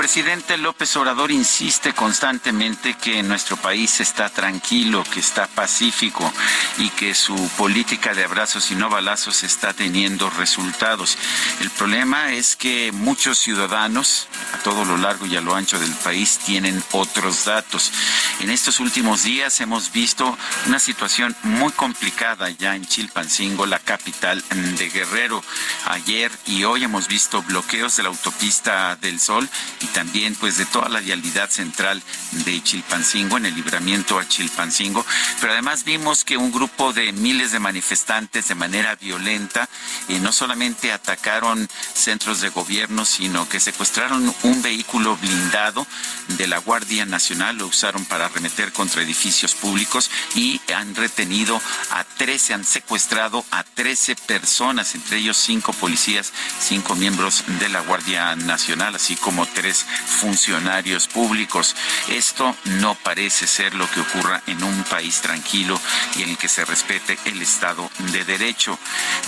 Presidente 0.00 0.56
López 0.56 0.96
Obrador 0.96 1.30
insiste 1.30 1.92
constantemente 1.92 2.94
que 2.94 3.22
nuestro 3.22 3.58
país 3.58 4.00
está 4.00 4.30
tranquilo, 4.30 5.04
que 5.04 5.20
está 5.20 5.46
pacífico 5.46 6.32
y 6.78 6.88
que 6.88 7.14
su 7.14 7.36
política 7.58 8.14
de 8.14 8.24
abrazos 8.24 8.70
y 8.70 8.76
no 8.76 8.88
balazos 8.88 9.42
está 9.42 9.74
teniendo 9.74 10.30
resultados. 10.30 11.18
El 11.60 11.68
problema 11.68 12.32
es 12.32 12.56
que 12.56 12.92
muchos 12.92 13.36
ciudadanos 13.36 14.26
a 14.54 14.62
todo 14.62 14.86
lo 14.86 14.96
largo 14.96 15.26
y 15.26 15.36
a 15.36 15.42
lo 15.42 15.54
ancho 15.54 15.78
del 15.78 15.92
país 15.92 16.38
tienen 16.38 16.82
otros 16.92 17.44
datos. 17.44 17.92
En 18.40 18.48
estos 18.48 18.80
últimos 18.80 19.24
días 19.24 19.60
hemos 19.60 19.92
visto 19.92 20.34
una 20.66 20.78
situación 20.78 21.36
muy 21.42 21.72
complicada 21.72 22.48
ya 22.48 22.74
en 22.74 22.86
Chilpancingo, 22.86 23.66
la 23.66 23.78
capital 23.78 24.42
de 24.78 24.88
Guerrero. 24.88 25.44
Ayer 25.84 26.32
y 26.46 26.64
hoy 26.64 26.84
hemos 26.84 27.06
visto 27.06 27.42
bloqueos 27.42 27.98
de 27.98 28.04
la 28.04 28.08
autopista 28.08 28.96
del 28.96 29.20
Sol 29.20 29.46
también 29.92 30.34
pues 30.34 30.58
de 30.58 30.66
toda 30.66 30.88
la 30.88 31.00
vialidad 31.00 31.50
central 31.50 32.02
de 32.32 32.62
Chilpancingo, 32.62 33.36
en 33.36 33.46
el 33.46 33.54
libramiento 33.54 34.18
a 34.18 34.26
Chilpancingo. 34.26 35.04
Pero 35.40 35.52
además 35.52 35.84
vimos 35.84 36.24
que 36.24 36.36
un 36.36 36.52
grupo 36.52 36.92
de 36.92 37.12
miles 37.12 37.52
de 37.52 37.58
manifestantes 37.58 38.48
de 38.48 38.54
manera 38.54 38.96
violenta 38.96 39.68
y 40.08 40.14
no 40.14 40.32
solamente 40.32 40.92
atacaron 40.92 41.68
centros 41.94 42.40
de 42.40 42.50
gobierno, 42.50 43.04
sino 43.04 43.48
que 43.48 43.60
secuestraron 43.60 44.34
un 44.42 44.62
vehículo 44.62 45.16
blindado 45.16 45.86
de 46.28 46.46
la 46.46 46.58
Guardia 46.58 47.06
Nacional, 47.06 47.58
lo 47.58 47.66
usaron 47.66 48.04
para 48.04 48.26
arremeter 48.26 48.72
contra 48.72 49.02
edificios 49.02 49.54
públicos 49.54 50.10
y 50.34 50.60
han 50.74 50.94
retenido 50.94 51.60
a 51.90 52.04
13, 52.04 52.54
han 52.54 52.64
secuestrado 52.64 53.44
a 53.50 53.64
13 53.64 54.16
personas, 54.16 54.94
entre 54.94 55.18
ellos 55.18 55.36
cinco 55.36 55.72
policías, 55.72 56.32
cinco 56.60 56.94
miembros 56.94 57.44
de 57.58 57.68
la 57.68 57.80
Guardia 57.80 58.36
Nacional, 58.36 58.94
así 58.94 59.16
como 59.16 59.46
tres 59.46 59.79
funcionarios 59.84 61.08
públicos. 61.08 61.74
Esto 62.08 62.56
no 62.64 62.94
parece 62.94 63.46
ser 63.46 63.74
lo 63.74 63.90
que 63.90 64.00
ocurra 64.00 64.42
en 64.46 64.62
un 64.62 64.82
país 64.84 65.20
tranquilo 65.20 65.80
y 66.16 66.22
en 66.22 66.30
el 66.30 66.38
que 66.38 66.48
se 66.48 66.64
respete 66.64 67.18
el 67.24 67.40
Estado 67.42 67.90
de 68.12 68.24
Derecho. 68.24 68.78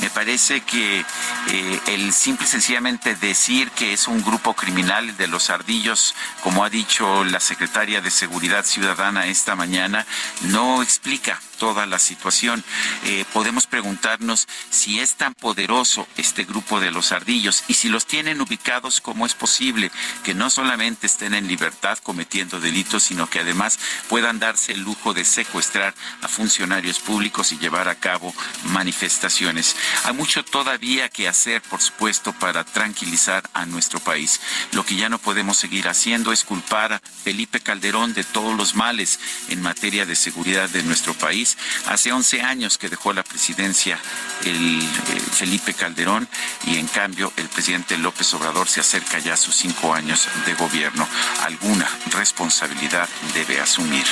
Me 0.00 0.10
parece 0.10 0.62
que 0.62 1.04
eh, 1.48 1.80
el 1.86 2.12
simple 2.12 2.46
y 2.46 2.48
sencillamente 2.48 3.14
decir 3.16 3.70
que 3.70 3.92
es 3.92 4.08
un 4.08 4.22
grupo 4.22 4.54
criminal 4.54 5.16
de 5.16 5.28
los 5.28 5.50
ardillos, 5.50 6.14
como 6.42 6.64
ha 6.64 6.70
dicho 6.70 7.24
la 7.24 7.40
secretaria 7.40 8.00
de 8.00 8.10
Seguridad 8.10 8.64
Ciudadana 8.64 9.26
esta 9.26 9.54
mañana, 9.54 10.06
no 10.42 10.82
explica 10.82 11.40
toda 11.62 11.86
la 11.86 12.00
situación. 12.00 12.64
Eh, 13.04 13.24
podemos 13.32 13.68
preguntarnos 13.68 14.48
si 14.70 14.98
es 14.98 15.14
tan 15.14 15.32
poderoso 15.32 16.08
este 16.16 16.42
grupo 16.42 16.80
de 16.80 16.90
los 16.90 17.12
ardillos 17.12 17.62
y 17.68 17.74
si 17.74 17.88
los 17.88 18.04
tienen 18.04 18.40
ubicados, 18.40 19.00
¿cómo 19.00 19.26
es 19.26 19.34
posible 19.34 19.92
que 20.24 20.34
no 20.34 20.50
solamente 20.50 21.06
estén 21.06 21.34
en 21.34 21.46
libertad 21.46 21.98
cometiendo 22.02 22.58
delitos, 22.58 23.04
sino 23.04 23.30
que 23.30 23.38
además 23.38 23.78
puedan 24.08 24.40
darse 24.40 24.72
el 24.72 24.80
lujo 24.80 25.14
de 25.14 25.24
secuestrar 25.24 25.94
a 26.20 26.26
funcionarios 26.26 26.98
públicos 26.98 27.52
y 27.52 27.58
llevar 27.58 27.88
a 27.88 27.94
cabo 27.94 28.34
manifestaciones? 28.64 29.76
Hay 30.02 30.14
mucho 30.14 30.44
todavía 30.44 31.10
que 31.10 31.28
hacer, 31.28 31.62
por 31.62 31.80
supuesto, 31.80 32.32
para 32.32 32.64
tranquilizar 32.64 33.48
a 33.54 33.66
nuestro 33.66 34.00
país. 34.00 34.40
Lo 34.72 34.84
que 34.84 34.96
ya 34.96 35.08
no 35.08 35.20
podemos 35.20 35.58
seguir 35.58 35.86
haciendo 35.86 36.32
es 36.32 36.42
culpar 36.42 36.94
a 36.94 37.02
Felipe 37.22 37.60
Calderón 37.60 38.14
de 38.14 38.24
todos 38.24 38.56
los 38.56 38.74
males 38.74 39.20
en 39.48 39.62
materia 39.62 40.06
de 40.06 40.16
seguridad 40.16 40.68
de 40.68 40.82
nuestro 40.82 41.14
país 41.14 41.51
Hace 41.86 42.12
11 42.12 42.42
años 42.42 42.78
que 42.78 42.88
dejó 42.88 43.12
la 43.12 43.22
presidencia 43.22 43.98
el, 44.44 44.82
eh, 44.82 45.20
Felipe 45.32 45.74
Calderón 45.74 46.28
y 46.64 46.78
en 46.78 46.86
cambio 46.86 47.32
el 47.36 47.48
presidente 47.48 47.96
López 47.98 48.32
Obrador 48.34 48.68
se 48.68 48.80
acerca 48.80 49.18
ya 49.18 49.34
a 49.34 49.36
sus 49.36 49.54
cinco 49.54 49.94
años 49.94 50.28
de 50.46 50.54
gobierno. 50.54 51.06
Alguna 51.42 51.88
responsabilidad 52.12 53.08
debe 53.34 53.60
asumir. 53.60 54.04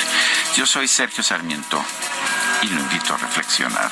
Yo 0.55 0.65
soy 0.65 0.87
Sergio 0.87 1.23
Sarmiento 1.23 1.83
y 2.61 2.67
lo 2.67 2.79
invito 2.79 3.13
a 3.13 3.17
reflexionar. 3.17 3.91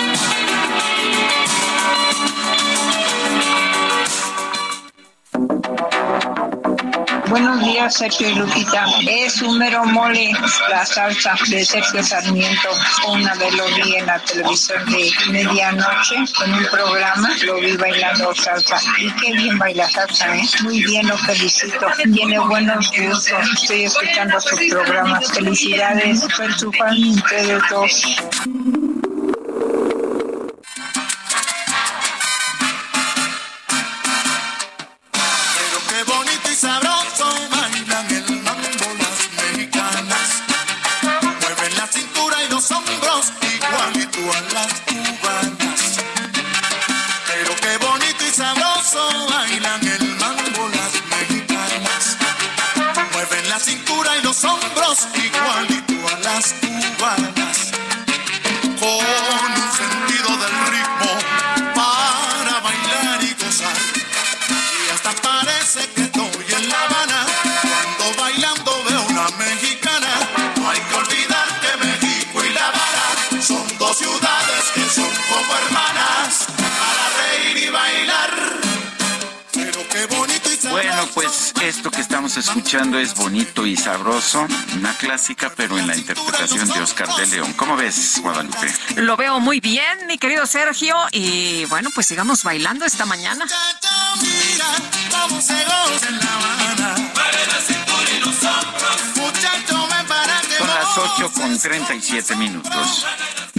Buenos 7.31 7.61
días, 7.61 7.93
Sergio 7.95 8.29
y 8.29 8.35
Lupita. 8.35 8.85
Es 9.07 9.41
un 9.41 9.57
mero 9.57 9.85
mole 9.85 10.33
la 10.69 10.85
salsa 10.85 11.33
de 11.47 11.63
Sergio 11.63 12.03
Sarmiento. 12.03 12.67
Una 13.07 13.33
vez 13.35 13.55
lo 13.55 13.65
vi 13.67 13.95
en 13.95 14.05
la 14.05 14.19
televisión 14.19 14.85
de 14.87 15.09
medianoche 15.31 16.15
en 16.17 16.53
un 16.53 16.65
programa. 16.65 17.29
Lo 17.45 17.55
vi 17.55 17.77
bailando 17.77 18.35
salsa. 18.35 18.81
Y 18.97 19.09
qué 19.13 19.31
bien 19.31 19.57
baila 19.57 19.89
salsa, 19.89 20.35
¿eh? 20.35 20.43
Muy 20.63 20.83
bien, 20.83 21.07
lo 21.07 21.17
felicito. 21.19 21.87
Tiene 22.13 22.37
buenos 22.37 22.91
gustos. 22.91 23.49
Estoy 23.61 23.83
escuchando 23.85 24.41
sus 24.41 24.59
programas. 24.69 25.31
Felicidades. 25.31 26.27
Soy 26.35 26.51
su 26.51 26.69
fan 26.73 26.97
de 27.29 27.59
dos. 27.69 29.00
hombros 54.43 55.07
igualito 55.15 56.07
a 56.07 56.19
las 56.19 56.53
cubanas. 56.53 57.70
Que 81.93 82.01
estamos 82.01 82.37
escuchando 82.37 82.97
es 82.97 83.15
bonito 83.15 83.65
y 83.65 83.75
sabroso, 83.75 84.47
una 84.75 84.95
clásica, 84.97 85.51
pero 85.55 85.77
en 85.77 85.87
la 85.87 85.95
interpretación 85.95 86.67
de 86.69 86.81
Oscar 86.81 87.07
de 87.15 87.27
León. 87.27 87.53
¿Cómo 87.53 87.75
ves, 87.75 88.19
Guadalupe? 88.21 88.73
Lo 88.95 89.17
veo 89.17 89.39
muy 89.39 89.59
bien, 89.59 90.07
mi 90.07 90.17
querido 90.17 90.45
Sergio, 90.45 90.95
y 91.11 91.65
bueno, 91.65 91.89
pues 91.93 92.07
sigamos 92.07 92.43
bailando 92.43 92.85
esta 92.85 93.05
mañana. 93.05 93.45
Son 100.57 100.67
las 100.67 100.97
8 100.97 101.31
con 101.33 101.59
37 101.59 102.35
minutos. 102.35 103.05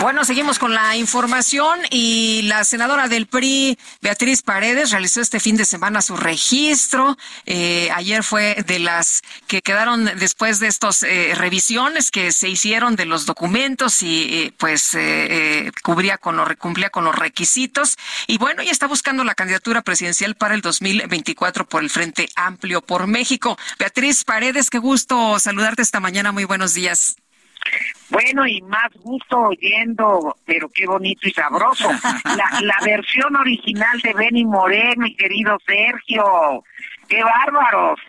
Bueno, 0.00 0.24
seguimos 0.24 0.58
con 0.58 0.72
la 0.72 0.96
información 0.96 1.78
y 1.90 2.40
la 2.44 2.64
senadora 2.64 3.06
del 3.06 3.26
PRI, 3.26 3.78
Beatriz 4.00 4.40
Paredes, 4.40 4.92
realizó 4.92 5.20
este 5.20 5.40
fin 5.40 5.58
de 5.58 5.66
semana 5.66 6.00
su 6.00 6.16
registro. 6.16 7.18
Eh, 7.44 7.90
ayer 7.94 8.24
fue 8.24 8.64
de 8.66 8.78
las 8.78 9.20
que 9.46 9.60
quedaron 9.60 10.06
después 10.18 10.58
de 10.58 10.68
estas 10.68 11.02
eh, 11.02 11.34
revisiones 11.36 12.10
que 12.10 12.32
se 12.32 12.48
hicieron 12.48 12.96
de 12.96 13.04
los 13.04 13.26
documentos 13.26 14.02
y 14.02 14.22
eh, 14.32 14.52
pues 14.56 14.96
cubría 15.82 16.16
con 16.16 16.38
lo, 16.38 16.46
cumplía 16.56 16.88
con 16.88 17.04
los 17.04 17.14
requisitos. 17.14 17.98
Y 18.26 18.38
bueno, 18.38 18.62
ella 18.62 18.72
está 18.72 18.86
buscando 18.86 19.22
la 19.22 19.34
candidatura 19.34 19.82
presidencial 19.82 20.34
para 20.34 20.54
el 20.54 20.62
2024 20.62 21.68
por 21.68 21.82
el 21.82 21.90
Frente 21.90 22.30
Amplio 22.36 22.80
por 22.80 23.06
México. 23.06 23.58
Beatriz 23.78 24.24
Paredes, 24.24 24.70
qué 24.70 24.78
gusto 24.78 25.38
saludarte 25.38 25.82
esta 25.82 26.00
mañana. 26.00 26.32
Muy 26.32 26.44
buenos 26.44 26.72
días. 26.72 27.19
Bueno, 28.10 28.46
y 28.46 28.60
más 28.62 28.90
gusto 29.02 29.38
oyendo, 29.38 30.36
pero 30.44 30.68
qué 30.68 30.86
bonito 30.86 31.28
y 31.28 31.32
sabroso. 31.32 31.88
La, 32.24 32.60
la 32.60 32.76
versión 32.84 33.36
original 33.36 34.00
de 34.00 34.12
Benny 34.14 34.44
Moré, 34.44 34.94
mi 34.96 35.14
querido 35.14 35.58
Sergio. 35.66 36.64
¡Qué 37.08 37.22
bárbaros! 37.22 38.00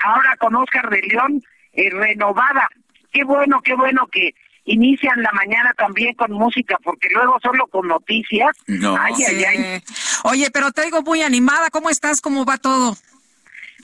ahora 0.00 0.36
con 0.38 0.54
Oscar 0.56 0.88
de 0.90 1.00
León, 1.02 1.42
eh, 1.72 1.90
renovada. 1.90 2.68
Qué 3.12 3.24
bueno, 3.24 3.60
qué 3.62 3.74
bueno 3.74 4.06
que 4.06 4.34
inician 4.64 5.22
la 5.22 5.32
mañana 5.32 5.72
también 5.76 6.14
con 6.14 6.32
música, 6.32 6.76
porque 6.82 7.08
luego 7.10 7.38
solo 7.42 7.66
con 7.68 7.88
noticias. 7.88 8.56
No. 8.66 8.96
Ay, 9.00 9.14
ay, 9.26 9.44
ay. 9.44 9.82
Oye, 10.24 10.50
pero 10.52 10.72
te 10.72 10.82
digo 10.82 11.02
muy 11.02 11.22
animada. 11.22 11.70
¿Cómo 11.70 11.90
estás? 11.90 12.20
¿Cómo 12.20 12.44
va 12.44 12.58
todo? 12.58 12.96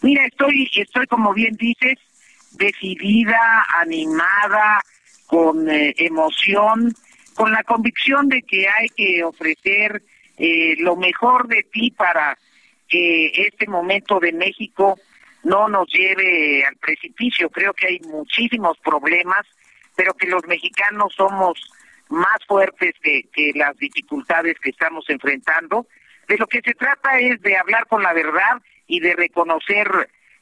Mira, 0.02 0.26
estoy, 0.26 0.70
estoy 0.74 1.06
como 1.06 1.32
bien 1.32 1.54
dices, 1.56 1.98
decidida, 2.52 3.66
animada, 3.80 4.82
con 5.26 5.68
eh, 5.70 5.94
emoción, 5.98 6.94
con 7.34 7.52
la 7.52 7.62
convicción 7.64 8.28
de 8.28 8.42
que 8.42 8.68
hay 8.68 8.88
que 8.90 9.24
ofrecer 9.24 10.02
eh, 10.36 10.74
lo 10.78 10.96
mejor 10.96 11.48
de 11.48 11.62
ti 11.64 11.90
para 11.90 12.38
que 12.88 13.32
este 13.34 13.66
momento 13.66 14.20
de 14.20 14.32
México 14.32 14.98
no 15.42 15.68
nos 15.68 15.88
lleve 15.92 16.64
al 16.64 16.76
precipicio. 16.76 17.50
Creo 17.50 17.72
que 17.72 17.86
hay 17.86 18.00
muchísimos 18.00 18.78
problemas, 18.78 19.46
pero 19.96 20.14
que 20.14 20.26
los 20.26 20.46
mexicanos 20.46 21.12
somos 21.16 21.60
más 22.08 22.38
fuertes 22.46 22.94
que, 23.02 23.24
que 23.32 23.52
las 23.54 23.76
dificultades 23.76 24.58
que 24.60 24.70
estamos 24.70 25.04
enfrentando. 25.08 25.86
De 26.28 26.38
lo 26.38 26.46
que 26.46 26.60
se 26.64 26.74
trata 26.74 27.18
es 27.18 27.40
de 27.42 27.56
hablar 27.56 27.86
con 27.86 28.02
la 28.02 28.12
verdad 28.12 28.62
y 28.86 29.00
de 29.00 29.14
reconocer 29.14 29.88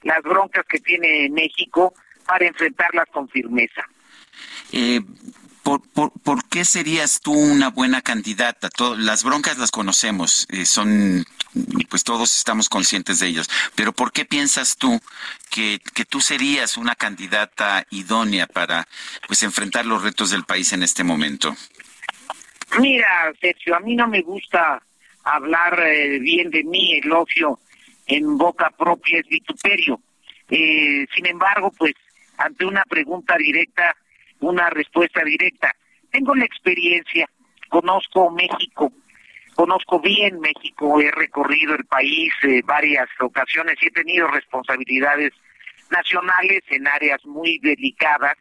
las 0.02 0.22
broncas 0.22 0.64
que 0.66 0.80
tiene 0.80 1.28
México 1.30 1.92
para 2.26 2.46
enfrentarlas 2.46 3.06
con 3.12 3.28
firmeza. 3.28 3.82
Eh, 4.72 5.00
¿por, 5.62 6.48
qué 6.48 6.64
serías 6.64 7.20
tú 7.20 7.32
una 7.32 7.70
buena 7.70 8.02
candidata? 8.02 8.68
las 8.98 9.24
broncas 9.24 9.58
las 9.58 9.70
conocemos, 9.70 10.46
eh, 10.50 10.66
son, 10.66 11.24
pues 11.88 12.04
todos 12.04 12.36
estamos 12.36 12.68
conscientes 12.68 13.20
de 13.20 13.28
ellas, 13.28 13.48
pero 13.74 13.92
¿por 13.92 14.12
qué 14.12 14.24
piensas 14.24 14.76
tú 14.76 15.00
que, 15.50 15.80
que 15.94 16.04
tú 16.04 16.20
serías 16.20 16.76
una 16.76 16.94
candidata 16.94 17.86
idónea 17.90 18.46
para 18.46 18.88
pues 19.26 19.42
enfrentar 19.42 19.86
los 19.86 20.02
retos 20.02 20.30
del 20.30 20.44
país 20.44 20.72
en 20.72 20.82
este 20.82 21.04
momento? 21.04 21.54
Mira, 22.78 23.32
Sergio, 23.40 23.76
a 23.76 23.80
mí 23.80 23.94
no 23.94 24.08
me 24.08 24.22
gusta 24.22 24.82
hablar 25.24 25.78
eh, 25.86 26.18
bien 26.18 26.50
de 26.50 26.64
mí, 26.64 26.94
elogio 26.94 27.58
en 28.06 28.36
boca 28.36 28.70
propia 28.70 29.20
es 29.20 29.28
vituperio. 29.28 30.00
Eh, 30.50 31.06
sin 31.14 31.26
embargo, 31.26 31.72
pues 31.76 31.94
ante 32.36 32.64
una 32.64 32.84
pregunta 32.84 33.36
directa, 33.36 33.94
una 34.42 34.70
respuesta 34.70 35.24
directa. 35.24 35.74
Tengo 36.10 36.34
la 36.34 36.44
experiencia, 36.44 37.28
conozco 37.68 38.30
México, 38.30 38.92
conozco 39.54 40.00
bien 40.00 40.40
México, 40.40 41.00
he 41.00 41.10
recorrido 41.10 41.74
el 41.74 41.84
país 41.86 42.32
eh, 42.42 42.62
varias 42.64 43.08
ocasiones 43.20 43.76
y 43.80 43.86
he 43.86 43.90
tenido 43.90 44.28
responsabilidades 44.28 45.32
nacionales 45.90 46.62
en 46.68 46.86
áreas 46.86 47.24
muy 47.24 47.58
delicadas, 47.58 48.36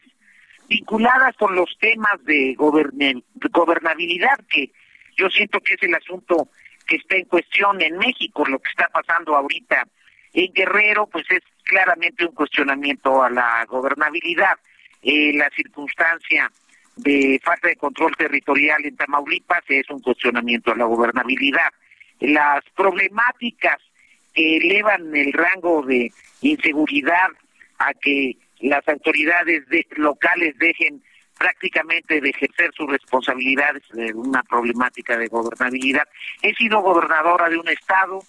vinculadas 0.67 1.35
con 1.37 1.55
los 1.55 1.77
temas 1.79 2.23
de 2.23 2.55
gobernabilidad, 2.55 4.39
que 4.49 4.71
yo 5.17 5.29
siento 5.29 5.59
que 5.59 5.75
es 5.75 5.83
el 5.83 5.95
asunto 5.95 6.49
que 6.87 6.95
está 6.95 7.15
en 7.15 7.25
cuestión 7.25 7.81
en 7.81 7.97
México, 7.97 8.45
lo 8.45 8.59
que 8.59 8.69
está 8.69 8.87
pasando 8.87 9.35
ahorita 9.35 9.87
en 10.33 10.51
Guerrero, 10.53 11.07
pues 11.07 11.25
es 11.29 11.41
claramente 11.63 12.25
un 12.25 12.33
cuestionamiento 12.33 13.21
a 13.21 13.29
la 13.29 13.65
gobernabilidad. 13.65 14.57
Eh, 15.01 15.33
la 15.33 15.49
circunstancia 15.49 16.51
de 16.95 17.39
falta 17.43 17.69
de 17.69 17.75
control 17.75 18.15
territorial 18.15 18.85
en 18.85 18.95
Tamaulipas 18.95 19.63
es 19.67 19.89
un 19.89 20.01
cuestionamiento 20.01 20.71
a 20.71 20.75
la 20.75 20.85
gobernabilidad. 20.85 21.71
Las 22.19 22.63
problemáticas 22.75 23.77
que 24.33 24.57
elevan 24.57 25.15
el 25.15 25.33
rango 25.33 25.81
de 25.83 26.11
inseguridad 26.41 27.29
a 27.79 27.93
que 27.93 28.37
las 28.59 28.87
autoridades 28.87 29.63
locales 29.97 30.55
dejen 30.59 31.01
prácticamente 31.37 32.21
de 32.21 32.29
ejercer 32.29 32.71
sus 32.75 32.87
responsabilidades 32.87 33.81
de 33.93 34.13
una 34.13 34.43
problemática 34.43 35.17
de 35.17 35.27
gobernabilidad. 35.27 36.07
He 36.43 36.53
sido 36.53 36.81
gobernadora 36.81 37.49
de 37.49 37.57
un 37.57 37.67
estado 37.67 38.19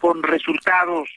con 0.00 0.22
resultados 0.24 1.08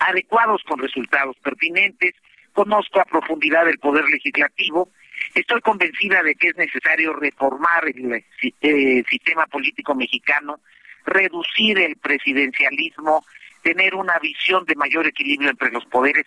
adecuados, 0.00 0.62
con 0.64 0.78
resultados 0.78 1.36
pertinentes, 1.42 2.14
conozco 2.58 3.00
a 3.00 3.04
profundidad 3.04 3.68
el 3.68 3.78
poder 3.78 4.04
legislativo, 4.06 4.90
estoy 5.32 5.60
convencida 5.60 6.24
de 6.24 6.34
que 6.34 6.48
es 6.48 6.56
necesario 6.56 7.12
reformar 7.12 7.86
el 7.86 8.24
eh, 8.60 9.04
sistema 9.08 9.46
político 9.46 9.94
mexicano, 9.94 10.58
reducir 11.06 11.78
el 11.78 11.94
presidencialismo, 11.98 13.24
tener 13.62 13.94
una 13.94 14.18
visión 14.18 14.64
de 14.64 14.74
mayor 14.74 15.06
equilibrio 15.06 15.50
entre 15.50 15.70
los 15.70 15.84
poderes, 15.86 16.26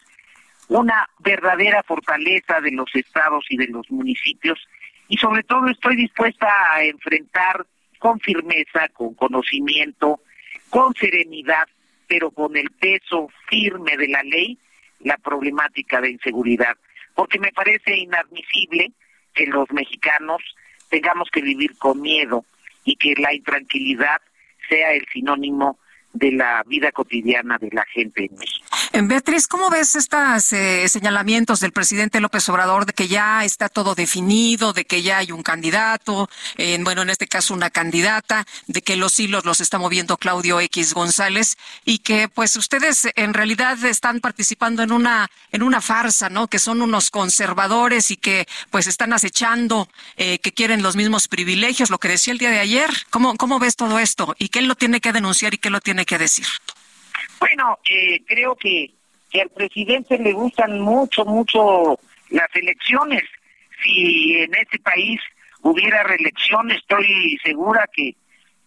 una 0.70 1.10
verdadera 1.20 1.84
fortaleza 1.84 2.62
de 2.62 2.72
los 2.72 2.90
estados 2.95 3.44
y 3.49 3.58
de 3.58 3.68
los 3.68 3.91
municipios. 3.91 4.58
Y 5.10 5.18
sobre 5.18 5.44
todo 5.44 5.68
estoy 5.68 5.98
dispuesta 5.98 6.48
a 6.72 6.82
enfrentar 6.86 7.66
con 7.99 8.22
firmeza, 8.22 8.88
con 8.94 9.16
conocimiento, 9.16 10.22
con 10.70 10.94
serenidad, 10.94 11.68
pero 12.08 12.32
con 12.32 12.56
el 12.56 12.72
peso 12.72 13.28
firme 13.49 13.98
de 13.98 14.08
la 14.08 14.24
ley, 14.24 14.58
la 15.03 15.18
problemática 15.18 16.02
de 16.02 16.11
inseguridad, 16.11 16.76
porque 17.15 17.40
me 17.40 17.52
parece 17.52 17.95
inadmisible 17.95 18.91
que 19.34 19.45
los 19.48 19.69
mexicanos 19.72 20.41
tengamos 20.90 21.30
que 21.32 21.41
vivir 21.41 21.78
con 21.78 22.02
miedo 22.02 22.45
y 22.84 22.95
que 22.95 23.14
la 23.18 23.34
intranquilidad 23.34 24.22
sea 24.69 24.94
el 24.94 25.06
sinónimo 25.11 25.80
de 26.14 26.32
la 26.34 26.64
vida 26.65 26.91
cotidiana 26.91 27.57
de 27.57 27.69
la 27.72 27.86
gente 27.86 28.26
en 28.26 28.36
México. 28.38 28.68
En 28.93 29.07
Beatriz, 29.07 29.47
¿cómo 29.47 29.69
ves 29.69 29.95
estos 29.95 30.51
eh, 30.51 30.85
señalamientos 30.89 31.61
del 31.61 31.72
presidente 31.72 32.19
López 32.19 32.49
Obrador 32.49 32.85
de 32.85 32.91
que 32.91 33.07
ya 33.07 33.45
está 33.45 33.69
todo 33.69 33.95
definido, 33.95 34.73
de 34.73 34.84
que 34.84 35.01
ya 35.01 35.19
hay 35.19 35.31
un 35.31 35.43
candidato, 35.43 36.30
bueno, 36.81 37.01
en 37.01 37.09
este 37.09 37.26
caso 37.26 37.53
una 37.53 37.69
candidata, 37.69 38.45
de 38.68 38.81
que 38.81 38.97
los 38.97 39.18
hilos 39.18 39.45
los 39.45 39.61
está 39.61 39.77
moviendo 39.77 40.18
Claudio 40.18 40.59
X 40.59 40.93
González 40.93 41.57
y 41.85 41.99
que 41.99 42.27
pues 42.27 42.57
ustedes 42.57 43.07
en 43.15 43.34
realidad 43.34 43.81
están 43.85 44.19
participando 44.19 44.84
en 44.84 44.91
una 44.91 45.30
en 45.53 45.63
una 45.63 45.80
farsa, 45.80 46.30
¿no? 46.30 46.49
Que 46.49 46.59
son 46.59 46.81
unos 46.81 47.11
conservadores 47.11 48.11
y 48.11 48.18
que 48.18 48.45
pues 48.72 48.88
están 48.88 49.13
acechando, 49.13 49.88
eh, 50.18 50.39
que 50.39 50.51
quieren 50.51 50.84
los 50.84 50.97
mismos 50.97 51.30
privilegios, 51.30 51.89
lo 51.89 51.97
que 51.97 52.09
decía 52.09 52.34
el 52.34 52.39
día 52.39 52.51
de 52.51 52.59
ayer. 52.59 52.89
¿Cómo, 53.09 53.38
cómo 53.38 53.57
ves 53.57 53.77
todo 53.77 53.99
esto? 53.99 54.35
¿Y 54.38 54.49
qué 54.49 54.61
lo 54.61 54.76
tiene 54.76 54.99
que 54.99 55.13
denunciar 55.13 55.53
y 55.53 55.59
qué 55.59 55.69
lo 55.69 55.80
tiene 55.80 56.05
que 56.05 56.18
decir? 56.18 56.47
Bueno, 57.41 57.80
eh, 57.89 58.22
creo 58.26 58.55
que, 58.55 58.91
que 59.30 59.41
al 59.41 59.49
presidente 59.49 60.18
le 60.18 60.31
gustan 60.31 60.80
mucho, 60.80 61.26
mucho 61.26 61.99
las 62.30 62.47
elecciones. 62.53 63.23
Si 63.84 64.38
en 64.38 64.53
este 64.55 64.80
país 64.80 65.19
hubiera 65.61 66.03
reelección, 66.03 66.72
estoy 66.72 67.38
segura 67.43 67.89
que, 67.91 68.15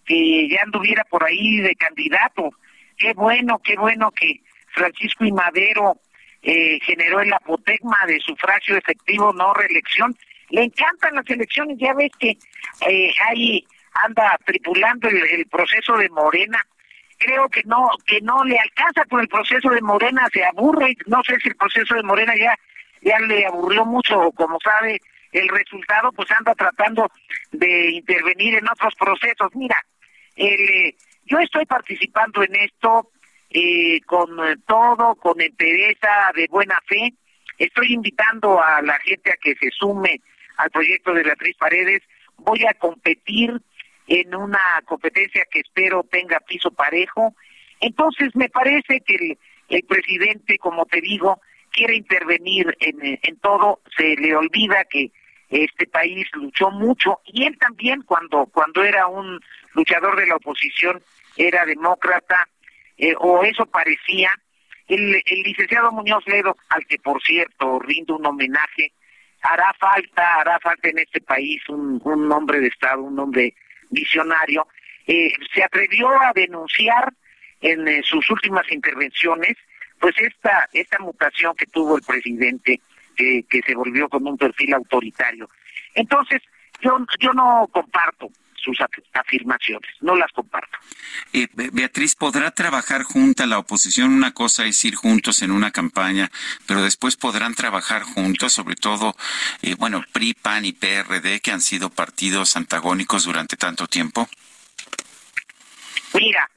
que 0.05 0.49
ya 0.49 0.63
anduviera 0.63 1.05
por 1.05 1.25
ahí 1.25 1.61
de 1.61 1.75
candidato. 1.77 2.51
Qué 2.99 3.13
bueno, 3.15 3.61
qué 3.63 3.77
bueno 3.77 4.11
que 4.11 4.41
Francisco 4.73 5.25
y 5.25 5.33
Madero 5.33 6.01
eh, 6.43 6.79
generó 6.83 7.21
el 7.21 7.33
apotegma 7.33 7.97
de 8.07 8.21
sufragio 8.21 8.77
efectivo, 8.77 9.33
no 9.33 9.55
reelección. 9.55 10.15
Le 10.51 10.65
encantan 10.65 11.15
las 11.15 11.31
elecciones, 11.31 11.79
ya 11.79 11.95
ves 11.95 12.11
que 12.19 12.37
eh, 12.89 13.15
ahí 13.29 13.65
anda 13.95 14.39
tripulando 14.45 15.09
el, 15.09 15.47
proceso 15.47 15.97
de 15.97 16.09
Morena. 16.11 16.59
Creo 17.19 17.49
que 17.49 17.63
no 17.65 17.89
que 18.07 18.21
no 18.21 18.45
le 18.45 18.59
alcanza 18.59 19.05
con 19.07 19.21
el 19.21 19.29
proceso 19.29 19.71
de 19.71 19.81
Morena, 19.81 20.29
se 20.33 20.45
aburre. 20.45 20.97
No 21.07 21.23
sé 21.23 21.37
si 21.41 21.49
el 21.49 21.57
proceso 21.57 21.95
de 21.95 22.03
Morena 22.03 22.35
ya 22.37 22.55
ya 23.03 23.19
le 23.21 23.47
aburrió 23.47 23.85
mucho, 23.85 24.31
como 24.33 24.59
sabe 24.61 25.01
el 25.33 25.49
resultado, 25.49 26.13
pues 26.13 26.31
anda 26.31 26.55
tratando 26.55 27.11
de 27.53 27.91
intervenir 27.91 28.55
en 28.55 28.69
otros 28.69 28.95
procesos. 28.95 29.51
Mira, 29.55 29.77
el, 30.37 30.95
yo 31.27 31.39
estoy 31.39 31.67
participando 31.67 32.43
en 32.43 32.55
esto 32.57 33.11
eh, 33.51 34.01
con 34.07 34.31
todo, 34.67 35.15
con 35.17 35.41
entereza, 35.41 36.33
de 36.35 36.47
buena 36.49 36.79
fe. 36.87 37.13
Estoy 37.59 37.93
invitando 37.93 38.63
a 38.63 38.83
la 38.83 38.99
gente 39.01 39.31
a 39.31 39.37
que 39.37 39.55
se 39.57 39.71
sume 39.71 40.21
al 40.57 40.71
proyecto 40.71 41.13
de 41.13 41.23
Beatriz 41.23 41.57
Paredes. 41.57 42.03
Voy 42.37 42.65
a 42.67 42.75
competir 42.75 43.61
en 44.07 44.35
una 44.35 44.83
competencia 44.85 45.45
que 45.51 45.61
espero 45.61 46.05
tenga 46.11 46.41
piso 46.41 46.71
parejo. 46.71 47.35
Entonces, 47.81 48.35
me 48.35 48.49
parece 48.49 49.01
que 49.01 49.15
el, 49.15 49.39
el 49.69 49.83
presidente, 49.85 50.59
como 50.59 50.87
te 50.87 51.01
digo, 51.01 51.41
quiere 51.71 51.97
intervenir 51.97 52.77
en, 52.81 53.19
en 53.23 53.37
todo. 53.39 53.81
Se 53.97 54.17
le 54.17 54.35
olvida 54.37 54.85
que 54.85 55.11
este 55.51 55.87
país 55.87 56.27
luchó 56.33 56.71
mucho 56.71 57.21
y 57.27 57.45
él 57.45 57.57
también 57.59 58.03
cuando 58.03 58.47
cuando 58.47 58.83
era 58.83 59.07
un 59.07 59.41
luchador 59.75 60.17
de 60.19 60.27
la 60.27 60.37
oposición 60.37 61.03
era 61.37 61.67
demócrata 61.67 62.49
eh, 62.97 63.15
o 63.19 63.45
eso 63.45 63.67
parecía. 63.67 64.31
El, 64.87 65.23
el 65.25 65.43
licenciado 65.43 65.93
Muñoz 65.93 66.27
Ledo, 66.27 66.57
al 66.69 66.85
que 66.87 66.99
por 66.99 67.23
cierto 67.23 67.79
rindo 67.79 68.17
un 68.17 68.27
homenaje, 68.27 68.93
hará 69.41 69.73
falta, 69.79 70.41
hará 70.41 70.59
falta 70.61 70.89
en 70.89 70.99
este 70.99 71.21
país 71.21 71.63
un, 71.69 72.01
un 72.05 72.31
hombre 72.33 72.61
de 72.61 72.69
Estado, 72.69 73.03
un 73.03 73.19
hombre 73.19 73.55
visionario, 73.95 74.67
eh, 75.07 75.33
se 75.55 75.63
atrevió 75.63 76.09
a 76.09 76.33
denunciar 76.35 77.13
en 77.61 77.89
eh, 77.89 78.03
sus 78.05 78.29
últimas 78.31 78.71
intervenciones, 78.71 79.57
pues 79.99 80.15
esta, 80.19 80.69
esta 80.73 80.99
mutación 80.99 81.55
que 81.57 81.67
tuvo 81.67 81.97
el 81.97 82.03
presidente, 82.03 82.81
que 83.17 83.63
se 83.65 83.75
volvió 83.77 84.09
con 84.09 84.27
un 84.27 84.37
perfil 84.37 84.75
autoritario. 84.75 85.49
Entonces, 85.95 86.43
yo, 86.83 86.99
yo 87.21 87.33
no 87.33 87.69
comparto 87.71 88.29
sus 88.65 88.79
afirmaciones. 89.13 89.91
No 90.01 90.17
las 90.17 90.33
comparto. 90.33 90.79
Eh, 91.33 91.49
Beatriz, 91.53 92.15
¿podrá 92.17 92.51
trabajar 92.51 93.03
junta 93.03 93.47
la 93.47 93.59
oposición? 93.59 94.13
Una 94.13 94.33
cosa 94.33 94.65
es 94.65 94.85
ir 94.85 94.95
juntos 94.95 95.43
en 95.43 95.51
una 95.51 95.71
campaña, 95.71 96.31
pero 96.67 96.83
después 96.83 97.17
podrán 97.17 97.55
trabajar 97.55 98.03
juntos, 98.03 98.53
sobre 98.53 98.77
todo, 98.77 99.15
eh, 99.63 99.75
bueno, 99.79 100.05
PRI, 100.13 100.35
PAN 100.35 100.65
y 100.65 100.73
PRD, 100.73 101.41
que 101.41 101.53
han 101.53 101.61
sido 101.61 101.91
partidos 101.91 102.57
antagónicos 102.57 103.25
durante 103.25 103.57
tanto 103.57 103.87
tiempo. 103.87 104.29
Mira, 106.15 106.49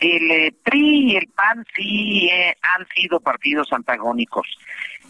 el 0.00 0.30
eh, 0.30 0.54
PRI 0.64 1.12
y 1.12 1.16
el 1.16 1.28
PAN 1.28 1.64
sí 1.74 2.28
han 2.62 2.86
sido 2.94 3.20
partidos 3.20 3.72
antagónicos. 3.72 4.46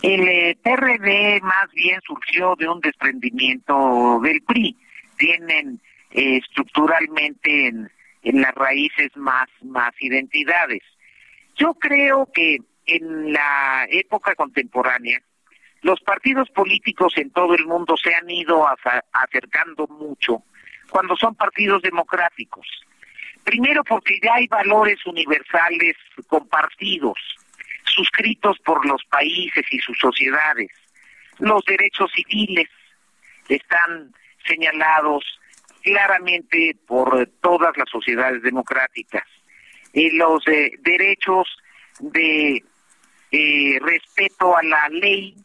El 0.02 0.56
PRD 0.58 1.40
más 1.40 1.70
bien 1.72 2.00
surgió 2.06 2.54
de 2.56 2.68
un 2.68 2.80
desprendimiento 2.80 4.20
del 4.22 4.42
PRI. 4.42 4.76
Tienen 5.16 5.80
estructuralmente 6.16 7.68
en, 7.68 7.90
en 8.22 8.40
las 8.40 8.54
raíces 8.54 9.14
más, 9.16 9.48
más 9.62 9.92
identidades. 10.00 10.82
Yo 11.56 11.74
creo 11.74 12.28
que 12.32 12.58
en 12.86 13.32
la 13.32 13.86
época 13.90 14.34
contemporánea, 14.34 15.20
los 15.82 16.00
partidos 16.00 16.48
políticos 16.50 17.12
en 17.16 17.30
todo 17.30 17.54
el 17.54 17.66
mundo 17.66 17.96
se 17.96 18.14
han 18.14 18.28
ido 18.30 18.66
acercando 19.12 19.86
mucho 19.86 20.42
cuando 20.90 21.16
son 21.16 21.34
partidos 21.34 21.82
democráticos. 21.82 22.66
Primero 23.44 23.84
porque 23.84 24.18
ya 24.22 24.34
hay 24.34 24.48
valores 24.48 25.04
universales 25.06 25.96
compartidos, 26.26 27.18
suscritos 27.84 28.58
por 28.64 28.84
los 28.86 29.04
países 29.04 29.64
y 29.70 29.78
sus 29.78 29.96
sociedades. 29.98 30.70
Los 31.38 31.64
derechos 31.64 32.10
civiles 32.12 32.68
están 33.48 34.12
señalados 34.46 35.38
claramente 35.86 36.76
por 36.84 37.28
todas 37.40 37.76
las 37.76 37.88
sociedades 37.88 38.42
democráticas. 38.42 39.22
Eh, 39.92 40.10
los 40.14 40.44
derechos 40.44 41.46
de 42.00 42.64
eh, 43.30 43.78
respeto 43.80 44.56
a 44.56 44.64
la 44.64 44.88
ley, 44.88 45.36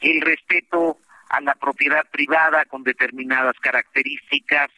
el 0.00 0.20
respeto 0.20 0.98
a 1.28 1.40
la 1.40 1.54
propiedad 1.54 2.04
privada 2.10 2.64
con 2.64 2.82
determinadas 2.82 3.54
características, 3.60 4.68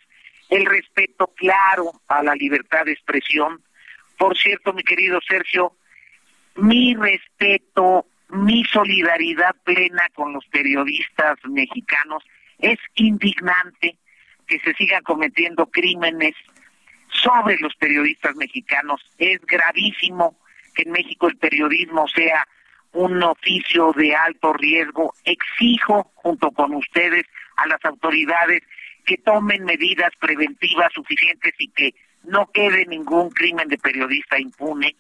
el 0.51 0.67
respeto 0.67 1.29
claro 1.35 1.93
a 2.09 2.23
la 2.23 2.35
libertad 2.35 2.85
de 2.85 2.93
expresión. 2.93 3.63
Por 4.19 4.37
cierto, 4.37 4.75
mi 4.75 4.83
querido 4.83 5.19
Sergio, 5.27 5.73
mi 6.57 6.95
respeto, 6.95 8.05
mi 8.29 8.65
solidaridad 8.67 9.57
plena 9.65 10.11
con 10.15 10.35
los 10.35 10.45
periodistas 10.49 11.39
mexicanos 11.49 12.23
es 12.59 12.79
indignante 12.97 13.97
que 14.47 14.59
se 14.61 14.75
sigan 14.75 15.03
cometiendo 15.03 15.67
crímenes 15.67 16.35
sobre 17.09 17.57
los 17.59 17.75
periodistas 17.77 18.35
mexicanos. 18.37 19.01
Es 19.19 19.41
gravísimo 19.47 20.37
que 20.75 20.83
en 20.83 20.93
México 20.93 21.29
el 21.29 21.37
periodismo 21.37 22.07
sea 22.09 22.47
un 22.93 23.23
oficio 23.23 23.93
de 23.93 24.15
alto 24.15 24.53
riesgo. 24.53 25.15
Exijo, 25.25 26.11
junto 26.15 26.51
con 26.51 26.75
ustedes, 26.75 27.25
a 27.57 27.67
las 27.67 27.85
autoridades 27.85 28.63
que 29.05 29.19
tomen 29.19 29.65
medidas 29.65 30.11
preventivas 30.19 30.93
suficientes 30.93 31.55
y 31.59 31.69
que 31.69 31.95
no 32.25 32.51
quede 32.53 32.87
ningún 32.87 33.31
crimen 33.31 33.69
de 33.69 33.79
periodista 33.79 34.39
impune. 34.39 34.97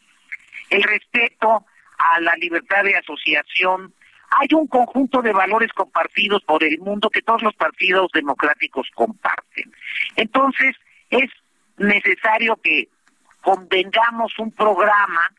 El 0.70 0.82
respeto 0.82 1.66
a 1.98 2.20
la 2.20 2.34
libertad 2.36 2.84
de 2.84 2.96
asociación, 2.96 3.92
hay 4.30 4.48
un 4.52 4.66
conjunto 4.66 5.22
de 5.22 5.32
valores 5.32 5.72
compartidos 5.72 6.42
por 6.44 6.62
el 6.64 6.78
mundo 6.78 7.10
que 7.10 7.22
todos 7.22 7.42
los 7.42 7.54
partidos 7.54 8.10
democráticos 8.12 8.88
comparten. 8.94 9.72
Entonces, 10.16 10.74
es 11.10 11.30
necesario 11.78 12.56
que 12.56 12.88
convengamos 13.40 14.38
un 14.38 14.50
programa 14.50 15.30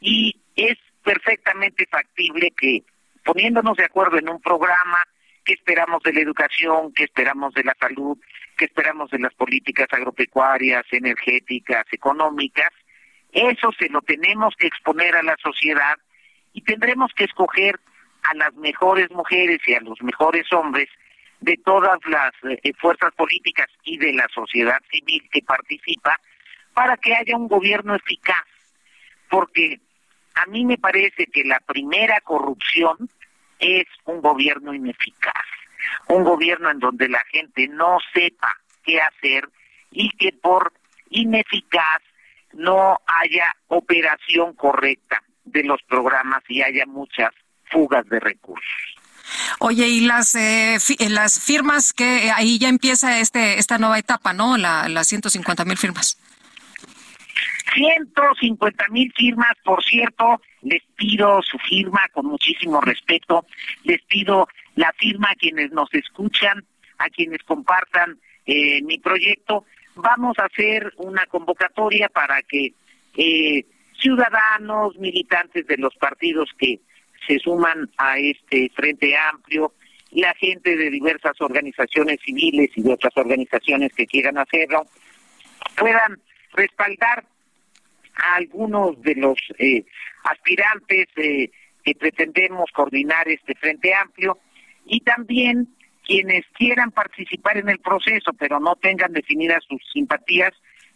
y 0.00 0.36
es 0.56 0.76
perfectamente 1.02 1.86
factible 1.86 2.50
que 2.56 2.82
poniéndonos 3.24 3.76
de 3.76 3.84
acuerdo 3.84 4.18
en 4.18 4.28
un 4.28 4.40
programa, 4.40 4.98
que 5.44 5.54
esperamos 5.54 6.02
de 6.02 6.12
la 6.12 6.20
educación, 6.20 6.92
que 6.92 7.04
esperamos 7.04 7.54
de 7.54 7.64
la 7.64 7.76
salud, 7.78 8.18
que 8.56 8.66
esperamos 8.66 9.10
de 9.10 9.18
las 9.18 9.34
políticas 9.34 9.86
agropecuarias, 9.90 10.84
energéticas, 10.90 11.84
económicas, 11.92 12.70
eso 13.32 13.72
se 13.78 13.88
lo 13.88 14.00
tenemos 14.02 14.54
que 14.56 14.68
exponer 14.68 15.16
a 15.16 15.22
la 15.22 15.36
sociedad 15.42 15.96
y 16.52 16.62
tendremos 16.62 17.12
que 17.14 17.24
escoger 17.24 17.80
a 18.24 18.34
las 18.34 18.54
mejores 18.54 19.10
mujeres 19.10 19.60
y 19.66 19.74
a 19.74 19.80
los 19.80 20.00
mejores 20.02 20.50
hombres 20.52 20.88
de 21.40 21.58
todas 21.58 21.98
las 22.06 22.32
eh, 22.44 22.72
fuerzas 22.78 23.12
políticas 23.14 23.68
y 23.84 23.98
de 23.98 24.12
la 24.14 24.26
sociedad 24.34 24.80
civil 24.90 25.28
que 25.30 25.42
participa 25.42 26.18
para 26.72 26.96
que 26.96 27.14
haya 27.14 27.36
un 27.36 27.48
gobierno 27.48 27.94
eficaz. 27.94 28.44
Porque 29.28 29.80
a 30.34 30.46
mí 30.46 30.64
me 30.64 30.78
parece 30.78 31.26
que 31.26 31.44
la 31.44 31.60
primera 31.60 32.20
corrupción 32.20 32.96
es 33.58 33.84
un 34.04 34.20
gobierno 34.20 34.74
ineficaz, 34.74 35.46
un 36.08 36.24
gobierno 36.24 36.70
en 36.70 36.78
donde 36.78 37.08
la 37.08 37.22
gente 37.30 37.68
no 37.68 37.98
sepa 38.12 38.58
qué 38.82 39.00
hacer 39.00 39.48
y 39.90 40.10
que 40.10 40.32
por 40.32 40.72
ineficaz 41.10 42.00
no 42.52 42.98
haya 43.06 43.54
operación 43.68 44.54
correcta 44.54 45.22
de 45.44 45.64
los 45.64 45.82
programas 45.82 46.42
y 46.48 46.62
haya 46.62 46.86
muchas 46.86 47.32
fugas 47.74 48.08
de 48.08 48.20
recursos. 48.20 48.94
Oye, 49.58 49.88
y 49.88 50.00
las 50.00 50.34
eh, 50.34 50.78
las 51.08 51.40
firmas 51.40 51.92
que 51.92 52.30
ahí 52.30 52.58
ya 52.58 52.68
empieza 52.68 53.18
este 53.18 53.58
esta 53.58 53.78
nueva 53.78 53.98
etapa, 53.98 54.32
¿no? 54.32 54.56
La, 54.56 54.88
las 54.88 55.08
150 55.08 55.64
mil 55.64 55.76
firmas. 55.76 56.18
150 57.74 58.88
mil 58.90 59.12
firmas, 59.16 59.52
por 59.64 59.82
cierto, 59.82 60.40
les 60.62 60.82
pido 60.94 61.42
su 61.42 61.58
firma 61.58 62.00
con 62.12 62.26
muchísimo 62.26 62.80
respeto, 62.80 63.46
les 63.82 64.00
pido 64.02 64.46
la 64.76 64.92
firma 64.96 65.30
a 65.30 65.34
quienes 65.34 65.72
nos 65.72 65.92
escuchan, 65.92 66.64
a 66.98 67.08
quienes 67.08 67.42
compartan 67.42 68.18
eh, 68.46 68.80
mi 68.82 68.98
proyecto. 68.98 69.64
Vamos 69.96 70.38
a 70.38 70.44
hacer 70.44 70.92
una 70.98 71.26
convocatoria 71.26 72.08
para 72.08 72.42
que 72.42 72.74
eh, 73.16 73.66
ciudadanos, 74.00 74.96
militantes 74.98 75.66
de 75.66 75.78
los 75.78 75.94
partidos 75.96 76.50
que 76.58 76.80
se 77.26 77.38
suman 77.38 77.90
a 77.96 78.18
este 78.18 78.70
Frente 78.74 79.16
Amplio, 79.16 79.74
la 80.10 80.34
gente 80.34 80.76
de 80.76 80.90
diversas 80.90 81.40
organizaciones 81.40 82.18
civiles 82.24 82.70
y 82.74 82.82
de 82.82 82.92
otras 82.92 83.16
organizaciones 83.16 83.92
que 83.92 84.06
quieran 84.06 84.38
hacerlo, 84.38 84.86
puedan 85.76 86.20
respaldar 86.52 87.24
a 88.16 88.36
algunos 88.36 89.00
de 89.02 89.14
los 89.16 89.38
eh, 89.58 89.84
aspirantes 90.24 91.06
eh, 91.16 91.50
que 91.84 91.94
pretendemos 91.94 92.70
coordinar 92.72 93.28
este 93.28 93.54
Frente 93.54 93.94
Amplio 93.94 94.38
y 94.86 95.00
también 95.00 95.68
quienes 96.04 96.44
quieran 96.54 96.90
participar 96.92 97.56
en 97.56 97.68
el 97.68 97.78
proceso 97.78 98.32
pero 98.34 98.60
no 98.60 98.76
tengan 98.76 99.12
definidas 99.12 99.64
sus 99.68 99.80
simpatías 99.92 100.52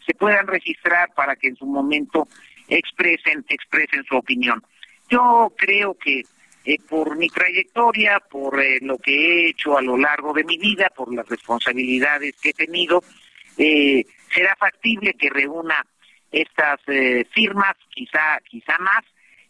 se 0.07 0.15
puedan 0.15 0.47
registrar 0.47 1.13
para 1.15 1.35
que 1.37 1.49
en 1.49 1.57
su 1.57 1.67
momento 1.67 2.29
expresen 2.69 3.45
expresen 3.49 4.05
su 4.05 4.17
opinión. 4.17 4.63
Yo 5.09 5.53
creo 5.57 5.95
que 5.95 6.25
eh, 6.65 6.77
por 6.87 7.17
mi 7.17 7.29
trayectoria, 7.29 8.21
por 8.21 8.61
eh, 8.61 8.79
lo 8.83 8.99
que 8.99 9.13
he 9.15 9.49
hecho 9.49 9.79
a 9.79 9.83
lo 9.83 9.97
largo 9.97 10.35
de 10.35 10.45
mi 10.45 10.59
vida, 10.59 10.91
por 10.95 11.15
las 11.15 11.27
responsabilidades 11.27 12.35
que 12.43 12.51
he 12.51 12.53
tenido, 12.53 13.03
eh, 13.57 14.05
será 14.35 14.55
factible 14.57 15.15
que 15.15 15.31
reúna 15.31 15.87
estas 16.31 16.79
firmas, 17.33 17.75
quizá, 17.89 18.39
quizá 18.51 18.77
más, 18.81 19.03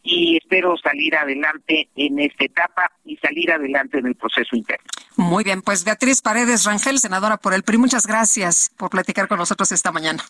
y 0.05 0.37
espero 0.37 0.77
salir 0.77 1.17
adelante 1.17 1.89
en 1.97 2.21
esta 2.21 2.45
etapa 2.45 2.93
y 3.05 3.17
salir 3.17 3.51
adelante 3.51 3.99
en 3.99 4.07
el 4.07 4.15
proceso 4.15 4.55
interno. 4.55 4.87
Muy 5.17 5.43
bien, 5.43 5.61
pues 5.61 5.85
Beatriz 5.85 6.23
Paredes 6.23 6.65
Rangel, 6.65 7.01
senadora 7.01 7.37
por 7.37 7.53
el 7.53 7.65
PRI, 7.65 7.79
muchas 7.79 8.07
gracias 8.07 8.71
por 8.77 8.91
platicar 8.91 9.27
con 9.27 9.39
nosotros 9.39 9.73
esta 9.73 9.91
mañana. 9.91 10.23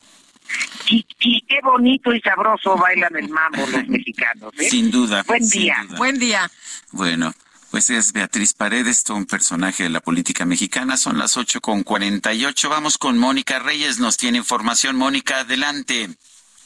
Y, 0.91 1.05
qué 1.47 1.61
bonito 1.63 2.13
y 2.13 2.21
sabroso 2.21 2.77
bailan 2.77 3.15
el 3.17 3.29
mambo 3.29 3.67
los 3.67 3.89
mexicanos. 3.89 4.53
¿eh? 4.59 4.71
Sin 4.71 4.91
duda. 4.91 5.23
Buen 5.27 5.49
día. 5.49 5.87
Buen 5.97 6.19
día. 6.19 6.51
Bueno. 6.93 7.35
Pues 7.71 7.91
es 7.91 8.15
Beatriz 8.15 8.55
Paredes, 8.55 9.05
todo 9.05 9.19
un 9.19 9.27
personaje 9.27 9.83
de 9.83 9.91
la 9.91 10.01
política 10.01 10.47
mexicana. 10.47 10.97
Son 10.97 11.19
las 11.19 11.37
ocho 11.37 11.61
con 11.61 11.83
cuarenta 11.83 12.33
y 12.33 12.47
ocho. 12.47 12.71
Vamos 12.71 12.97
con 12.97 13.19
Mónica 13.19 13.59
Reyes. 13.59 13.99
Nos 13.99 14.17
tiene 14.17 14.39
información. 14.39 14.97
Mónica, 14.97 15.41
adelante. 15.41 16.09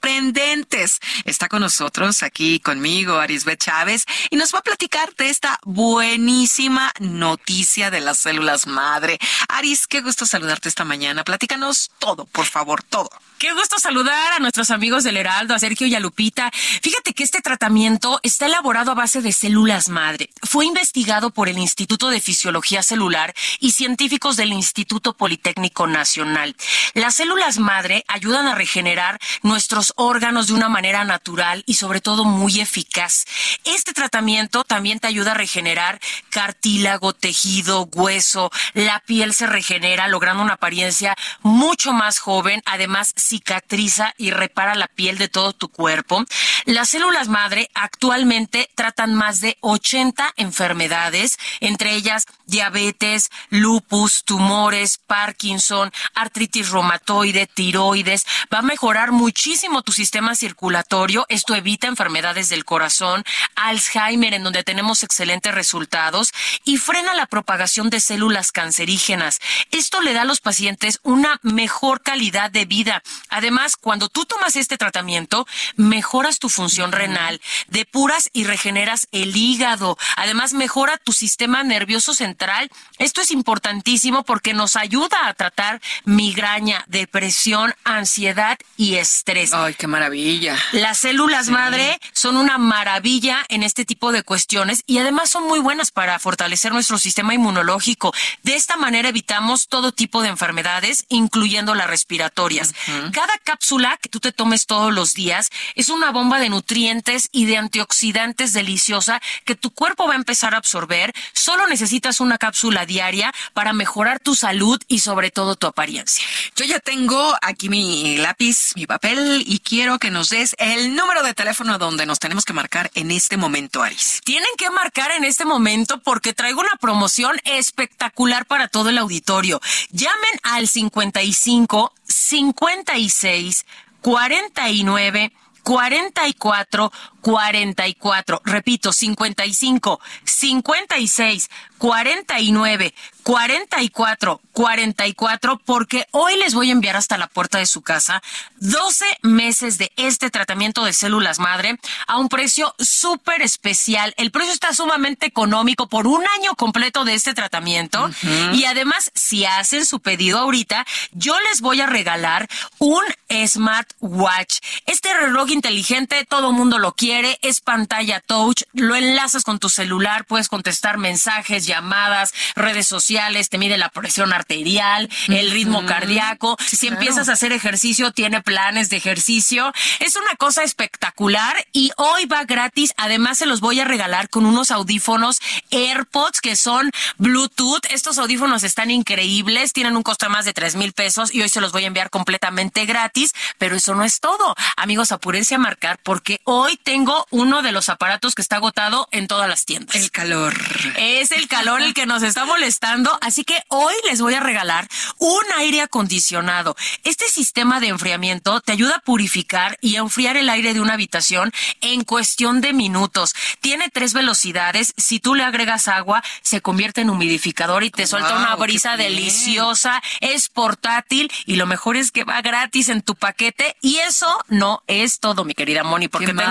sorprendentes. 0.00 1.00
Está 1.24 1.48
con 1.48 1.60
nosotros 1.60 2.22
aquí 2.22 2.60
conmigo 2.60 3.18
Arisbet 3.18 3.62
Chávez 3.62 4.04
y 4.30 4.36
nos 4.36 4.54
va 4.54 4.60
a 4.60 4.62
platicar 4.62 5.14
de 5.16 5.28
esta 5.28 5.58
buenísima 5.64 6.92
noticia 7.00 7.90
de 7.90 8.00
las 8.00 8.18
células 8.18 8.66
madre. 8.66 9.18
Aris, 9.48 9.86
qué 9.86 10.00
gusto 10.00 10.26
saludarte 10.26 10.68
esta 10.68 10.84
mañana. 10.84 11.24
Platícanos 11.24 11.90
todo, 11.98 12.24
por 12.26 12.46
favor, 12.46 12.82
todo. 12.82 13.10
Qué 13.38 13.54
gusto 13.54 13.78
saludar 13.78 14.34
a 14.34 14.38
nuestros 14.38 14.70
amigos 14.70 15.02
del 15.02 15.16
Heraldo, 15.16 15.54
a 15.54 15.58
Sergio 15.58 15.86
y 15.86 15.94
a 15.94 16.00
Lupita. 16.00 16.50
Fíjate 16.52 17.14
que 17.14 17.24
este 17.24 17.40
tratamiento 17.40 18.20
está 18.22 18.44
elaborado 18.44 18.90
a 18.90 18.94
base 18.94 19.22
de 19.22 19.32
células 19.32 19.88
madre. 19.88 20.28
Fue 20.42 20.66
investigado 20.66 21.30
por 21.30 21.48
el 21.48 21.56
Instituto 21.56 22.10
de 22.10 22.20
Fisiología 22.20 22.82
Celular 22.82 23.34
y 23.58 23.72
científicos 23.72 24.36
del 24.36 24.52
Instituto 24.52 25.14
Politécnico 25.14 25.86
Nacional. 25.86 26.54
Las 26.92 27.14
células 27.14 27.58
madre 27.58 28.04
ayudan 28.08 28.46
a 28.46 28.54
regenerar 28.54 29.18
nuestros 29.42 29.89
órganos 29.96 30.46
de 30.46 30.54
una 30.54 30.68
manera 30.68 31.04
natural 31.04 31.62
y 31.66 31.74
sobre 31.74 32.00
todo 32.00 32.24
muy 32.24 32.60
eficaz. 32.60 33.24
Este 33.64 33.92
tratamiento 33.92 34.64
también 34.64 35.00
te 35.00 35.06
ayuda 35.06 35.32
a 35.32 35.34
regenerar 35.34 36.00
cartílago, 36.30 37.12
tejido, 37.12 37.88
hueso. 37.92 38.50
La 38.74 39.00
piel 39.00 39.34
se 39.34 39.46
regenera 39.46 40.08
logrando 40.08 40.42
una 40.42 40.54
apariencia 40.54 41.16
mucho 41.42 41.92
más 41.92 42.18
joven. 42.18 42.62
Además, 42.66 43.12
cicatriza 43.16 44.14
y 44.18 44.30
repara 44.30 44.74
la 44.74 44.88
piel 44.88 45.18
de 45.18 45.28
todo 45.28 45.52
tu 45.52 45.68
cuerpo. 45.68 46.24
Las 46.64 46.90
células 46.90 47.28
madre 47.28 47.68
actualmente 47.74 48.70
tratan 48.74 49.14
más 49.14 49.40
de 49.40 49.56
80 49.60 50.34
enfermedades, 50.36 51.38
entre 51.60 51.94
ellas 51.94 52.26
diabetes, 52.46 53.30
lupus, 53.48 54.24
tumores, 54.24 54.98
Parkinson, 54.98 55.92
artritis 56.14 56.70
reumatoide, 56.70 57.46
tiroides. 57.46 58.26
Va 58.52 58.58
a 58.58 58.62
mejorar 58.62 59.12
muchísimo 59.12 59.79
tu 59.82 59.92
sistema 59.92 60.34
circulatorio. 60.34 61.26
Esto 61.28 61.54
evita 61.54 61.86
enfermedades 61.86 62.48
del 62.48 62.64
corazón, 62.64 63.24
Alzheimer, 63.56 64.34
en 64.34 64.44
donde 64.44 64.64
tenemos 64.64 65.02
excelentes 65.02 65.54
resultados, 65.54 66.32
y 66.64 66.76
frena 66.76 67.14
la 67.14 67.26
propagación 67.26 67.90
de 67.90 68.00
células 68.00 68.52
cancerígenas. 68.52 69.38
Esto 69.70 70.00
le 70.00 70.12
da 70.12 70.22
a 70.22 70.24
los 70.24 70.40
pacientes 70.40 71.00
una 71.02 71.38
mejor 71.42 72.02
calidad 72.02 72.50
de 72.50 72.64
vida. 72.64 73.02
Además, 73.28 73.76
cuando 73.76 74.08
tú 74.08 74.24
tomas 74.24 74.56
este 74.56 74.76
tratamiento, 74.76 75.46
mejoras 75.76 76.38
tu 76.38 76.48
función 76.48 76.92
renal, 76.92 77.40
depuras 77.68 78.30
y 78.32 78.44
regeneras 78.44 79.08
el 79.12 79.36
hígado. 79.36 79.96
Además, 80.16 80.52
mejora 80.52 80.98
tu 80.98 81.12
sistema 81.12 81.62
nervioso 81.62 82.14
central. 82.14 82.70
Esto 82.98 83.20
es 83.20 83.30
importantísimo 83.30 84.24
porque 84.24 84.54
nos 84.54 84.76
ayuda 84.76 85.28
a 85.28 85.34
tratar 85.34 85.80
migraña, 86.04 86.84
depresión, 86.86 87.74
ansiedad 87.84 88.58
y 88.76 88.96
estrés. 88.96 89.52
Ay, 89.52 89.69
qué 89.74 89.86
maravilla. 89.86 90.56
Las 90.72 90.98
células 90.98 91.48
madre 91.48 91.98
son 92.12 92.36
una 92.36 92.58
maravilla 92.58 93.44
en 93.48 93.62
este 93.62 93.84
tipo 93.84 94.12
de 94.12 94.22
cuestiones 94.22 94.82
y 94.86 94.98
además 94.98 95.30
son 95.30 95.46
muy 95.46 95.60
buenas 95.60 95.90
para 95.90 96.18
fortalecer 96.18 96.72
nuestro 96.72 96.98
sistema 96.98 97.34
inmunológico. 97.34 98.12
De 98.42 98.54
esta 98.54 98.76
manera 98.76 99.08
evitamos 99.08 99.68
todo 99.68 99.92
tipo 99.92 100.22
de 100.22 100.28
enfermedades, 100.28 101.04
incluyendo 101.08 101.74
las 101.74 101.88
respiratorias. 101.88 102.74
Cada 103.12 103.38
cápsula 103.44 103.98
que 104.00 104.08
tú 104.08 104.20
te 104.20 104.32
tomes 104.32 104.66
todos 104.66 104.92
los 104.92 105.14
días 105.14 105.50
es 105.74 105.88
una 105.88 106.10
bomba 106.10 106.38
de 106.38 106.50
nutrientes 106.50 107.28
y 107.32 107.46
de 107.46 107.56
antioxidantes 107.56 108.52
deliciosa 108.52 109.20
que 109.44 109.54
tu 109.54 109.70
cuerpo 109.70 110.06
va 110.06 110.14
a 110.14 110.16
empezar 110.16 110.54
a 110.54 110.58
absorber. 110.58 111.12
Solo 111.32 111.66
necesitas 111.66 112.20
una 112.20 112.38
cápsula 112.38 112.86
diaria 112.86 113.32
para 113.54 113.72
mejorar 113.72 114.20
tu 114.20 114.34
salud 114.34 114.80
y 114.88 115.00
sobre 115.00 115.30
todo 115.30 115.56
tu 115.56 115.66
apariencia. 115.66 116.24
Yo 116.56 116.64
ya 116.64 116.80
tengo 116.80 117.34
aquí 117.42 117.68
mi 117.68 118.16
lápiz, 118.18 118.72
mi 118.76 118.86
papel 118.86 119.42
y 119.46 119.59
quiero 119.60 119.98
que 119.98 120.10
nos 120.10 120.30
des 120.30 120.54
el 120.58 120.94
número 120.94 121.22
de 121.22 121.34
teléfono 121.34 121.78
donde 121.78 122.06
nos 122.06 122.18
tenemos 122.18 122.44
que 122.44 122.52
marcar 122.52 122.90
en 122.94 123.10
este 123.10 123.36
momento, 123.36 123.82
Aris. 123.82 124.20
Tienen 124.24 124.48
que 124.56 124.70
marcar 124.70 125.10
en 125.12 125.24
este 125.24 125.44
momento 125.44 126.00
porque 126.00 126.32
traigo 126.32 126.60
una 126.60 126.76
promoción 126.80 127.36
espectacular 127.44 128.46
para 128.46 128.68
todo 128.68 128.88
el 128.88 128.98
auditorio. 128.98 129.60
Llamen 129.90 130.40
al 130.42 130.68
55 130.68 131.94
56 132.06 133.66
49 134.00 135.32
44 135.62 136.92
44. 137.20 138.42
Repito, 138.44 138.92
55 138.92 140.00
56 140.24 141.50
49 141.78 142.94
44 143.30 144.40
44 144.52 145.60
porque 145.64 146.04
hoy 146.10 146.36
les 146.38 146.52
voy 146.52 146.70
a 146.70 146.72
enviar 146.72 146.96
hasta 146.96 147.16
la 147.16 147.28
puerta 147.28 147.58
de 147.58 147.66
su 147.66 147.80
casa 147.80 148.20
12 148.56 149.04
meses 149.22 149.78
de 149.78 149.92
este 149.96 150.30
tratamiento 150.30 150.84
de 150.84 150.92
células 150.92 151.38
madre 151.38 151.78
a 152.08 152.18
un 152.18 152.28
precio 152.28 152.74
súper 152.80 153.40
especial. 153.42 154.14
El 154.16 154.32
precio 154.32 154.52
está 154.52 154.74
sumamente 154.74 155.26
económico 155.26 155.86
por 155.86 156.08
un 156.08 156.24
año 156.38 156.56
completo 156.56 157.04
de 157.04 157.14
este 157.14 157.32
tratamiento 157.32 158.10
y 158.52 158.64
además 158.64 159.12
si 159.14 159.44
hacen 159.44 159.86
su 159.86 160.00
pedido 160.00 160.40
ahorita, 160.40 160.84
yo 161.12 161.38
les 161.48 161.60
voy 161.60 161.80
a 161.80 161.86
regalar 161.86 162.48
un 162.78 163.04
smartwatch. 163.46 164.58
Este 164.86 165.14
reloj 165.14 165.50
inteligente 165.50 166.26
todo 166.28 166.50
mundo 166.50 166.80
lo 166.80 166.94
quiere, 166.94 167.38
es 167.42 167.60
pantalla 167.60 168.18
touch, 168.18 168.64
lo 168.72 168.96
enlazas 168.96 169.44
con 169.44 169.60
tu 169.60 169.68
celular, 169.68 170.24
puedes 170.24 170.48
contestar 170.48 170.98
mensajes, 170.98 171.66
llamadas, 171.66 172.34
redes 172.56 172.88
sociales, 172.88 173.19
te 173.50 173.58
mide 173.58 173.76
la 173.76 173.90
presión 173.90 174.32
arterial, 174.32 175.08
el 175.28 175.50
ritmo 175.50 175.84
cardíaco. 175.84 176.56
si 176.66 176.88
empiezas 176.88 177.28
a 177.28 177.32
hacer 177.32 177.52
ejercicio, 177.52 178.12
tiene 178.12 178.40
planes 178.42 178.88
de 178.88 178.96
ejercicio. 178.96 179.72
Es 179.98 180.16
una 180.16 180.36
cosa 180.36 180.62
espectacular 180.62 181.54
y 181.72 181.92
hoy 181.96 182.24
va 182.26 182.44
gratis. 182.44 182.92
Además, 182.96 183.38
se 183.38 183.46
los 183.46 183.60
voy 183.60 183.80
a 183.80 183.84
regalar 183.84 184.28
con 184.30 184.46
unos 184.46 184.70
audífonos 184.70 185.40
AirPods 185.70 186.40
que 186.40 186.56
son 186.56 186.90
Bluetooth. 187.18 187.84
Estos 187.90 188.18
audífonos 188.18 188.62
están 188.62 188.90
increíbles, 188.90 189.72
tienen 189.72 189.96
un 189.96 190.02
costo 190.02 190.26
de 190.26 190.30
más 190.30 190.44
de 190.44 190.52
tres 190.52 190.76
mil 190.76 190.92
pesos 190.92 191.34
y 191.34 191.42
hoy 191.42 191.48
se 191.48 191.60
los 191.60 191.72
voy 191.72 191.84
a 191.84 191.88
enviar 191.88 192.10
completamente 192.10 192.86
gratis. 192.86 193.32
Pero 193.58 193.76
eso 193.76 193.94
no 193.94 194.04
es 194.04 194.20
todo. 194.20 194.54
Amigos, 194.76 195.12
apúrense 195.12 195.54
a 195.54 195.58
marcar 195.58 195.98
porque 196.02 196.40
hoy 196.44 196.78
tengo 196.82 197.26
uno 197.30 197.62
de 197.62 197.72
los 197.72 197.88
aparatos 197.88 198.34
que 198.34 198.42
está 198.42 198.56
agotado 198.56 199.08
en 199.10 199.28
todas 199.28 199.48
las 199.48 199.66
tiendas. 199.66 199.94
El 199.96 200.10
calor. 200.10 200.54
Es 200.96 201.32
el 201.32 201.48
calor 201.48 201.82
el 201.82 201.94
que 201.94 202.06
nos 202.06 202.22
está 202.22 202.44
molestando. 202.44 202.99
Así 203.20 203.44
que 203.44 203.62
hoy 203.68 203.94
les 204.04 204.20
voy 204.20 204.34
a 204.34 204.40
regalar 204.40 204.88
un 205.18 205.42
aire 205.58 205.80
acondicionado. 205.80 206.76
Este 207.04 207.26
sistema 207.28 207.80
de 207.80 207.88
enfriamiento 207.88 208.60
te 208.60 208.72
ayuda 208.72 208.96
a 208.96 209.00
purificar 209.00 209.78
y 209.80 209.96
a 209.96 210.00
enfriar 210.00 210.36
el 210.36 210.48
aire 210.48 210.74
de 210.74 210.80
una 210.80 210.94
habitación 210.94 211.52
en 211.80 212.04
cuestión 212.04 212.60
de 212.60 212.72
minutos. 212.72 213.34
Tiene 213.60 213.90
tres 213.90 214.12
velocidades. 214.12 214.92
Si 214.96 215.20
tú 215.20 215.34
le 215.34 215.44
agregas 215.44 215.88
agua, 215.88 216.22
se 216.42 216.60
convierte 216.60 217.00
en 217.00 217.10
humidificador 217.10 217.84
y 217.84 217.90
te 217.90 218.06
suelta 218.06 218.36
una 218.36 218.56
brisa 218.56 218.96
deliciosa. 218.96 220.02
Es 220.20 220.48
portátil 220.48 221.30
y 221.46 221.56
lo 221.56 221.66
mejor 221.66 221.96
es 221.96 222.10
que 222.10 222.24
va 222.24 222.40
gratis 222.42 222.88
en 222.88 223.02
tu 223.02 223.14
paquete. 223.14 223.76
Y 223.80 223.98
eso 223.98 224.26
no 224.48 224.82
es 224.86 225.20
todo, 225.20 225.44
mi 225.44 225.54
querida 225.54 225.84
Moni, 225.84 226.08
porque 226.08 226.34
tengo 226.34 226.42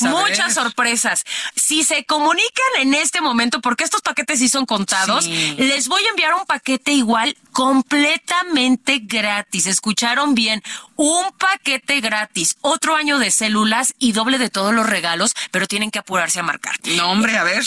muchas 0.00 0.54
sorpresas. 0.54 1.24
Si 1.56 1.84
se 1.84 2.04
comunican 2.04 2.80
en 2.80 2.94
este 2.94 3.20
momento, 3.20 3.60
porque 3.60 3.84
estos 3.84 4.02
paquetes 4.02 4.38
sí 4.38 4.48
son 4.48 4.66
contados, 4.66 5.26
les 5.26 5.88
voy 5.90 6.06
a 6.06 6.10
enviar 6.10 6.34
un 6.34 6.46
paquete 6.46 6.92
igual 6.92 7.36
completamente 7.52 9.00
gratis. 9.02 9.66
Escucharon 9.66 10.36
bien, 10.36 10.62
un 10.94 11.32
paquete 11.32 12.00
gratis, 12.00 12.56
otro 12.60 12.94
año 12.94 13.18
de 13.18 13.32
células 13.32 13.94
y 13.98 14.12
doble 14.12 14.38
de 14.38 14.50
todos 14.50 14.72
los 14.72 14.88
regalos, 14.88 15.34
pero 15.50 15.66
tienen 15.66 15.90
que 15.90 15.98
apurarse 15.98 16.38
a 16.38 16.44
marcar. 16.44 16.76
No, 16.96 17.10
hombre, 17.10 17.36
a 17.36 17.42
ver. 17.42 17.64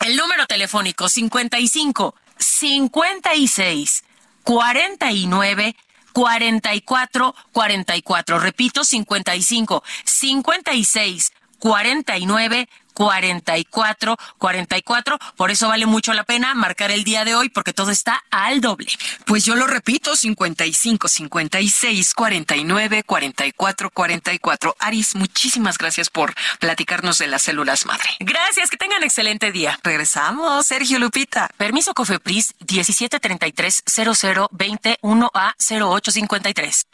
El 0.00 0.16
número 0.16 0.46
telefónico 0.46 1.08
55 1.08 2.16
56 2.36 4.04
49 4.42 5.76
44 6.12 7.34
44. 7.52 8.38
Repito, 8.40 8.84
55 8.84 9.84
56 10.04 11.32
49 11.60 12.68
44 12.92 14.16
44. 14.38 15.18
Por 15.36 15.50
eso 15.50 15.68
vale 15.68 15.86
mucho 15.86 16.12
la 16.12 16.24
pena 16.24 16.54
marcar 16.54 16.90
el 16.90 17.04
día 17.04 17.24
de 17.24 17.34
hoy 17.34 17.48
porque 17.48 17.72
todo 17.72 17.90
está 17.90 18.24
al 18.30 18.60
doble. 18.60 18.88
Pues 19.26 19.44
yo 19.44 19.56
lo 19.56 19.66
repito, 19.66 20.16
55 20.16 21.08
56 21.08 22.14
49 22.14 23.02
44 23.04 23.90
44. 23.90 24.76
Aris, 24.78 25.14
muchísimas 25.14 25.78
gracias 25.78 26.10
por 26.10 26.34
platicarnos 26.60 27.18
de 27.18 27.26
las 27.26 27.42
células 27.42 27.86
madre. 27.86 28.08
Gracias, 28.20 28.70
que 28.70 28.76
tengan 28.76 29.02
excelente 29.02 29.52
día. 29.52 29.78
Regresamos, 29.82 30.66
Sergio 30.66 30.98
Lupita. 30.98 31.50
Permiso 31.56 31.94
Cofepris 31.94 32.54
1733 32.60 33.82
0021 33.86 35.30
a 35.34 35.54
0853. 35.58 36.86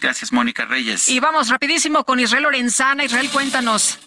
Gracias, 0.00 0.32
Mónica 0.32 0.64
Reyes. 0.64 1.08
Y 1.08 1.20
vamos 1.20 1.48
rapidísimo 1.48 2.04
con 2.04 2.20
Israel 2.20 2.44
Lorenzana. 2.44 3.04
Israel, 3.04 3.30
cuéntanos. 3.30 3.98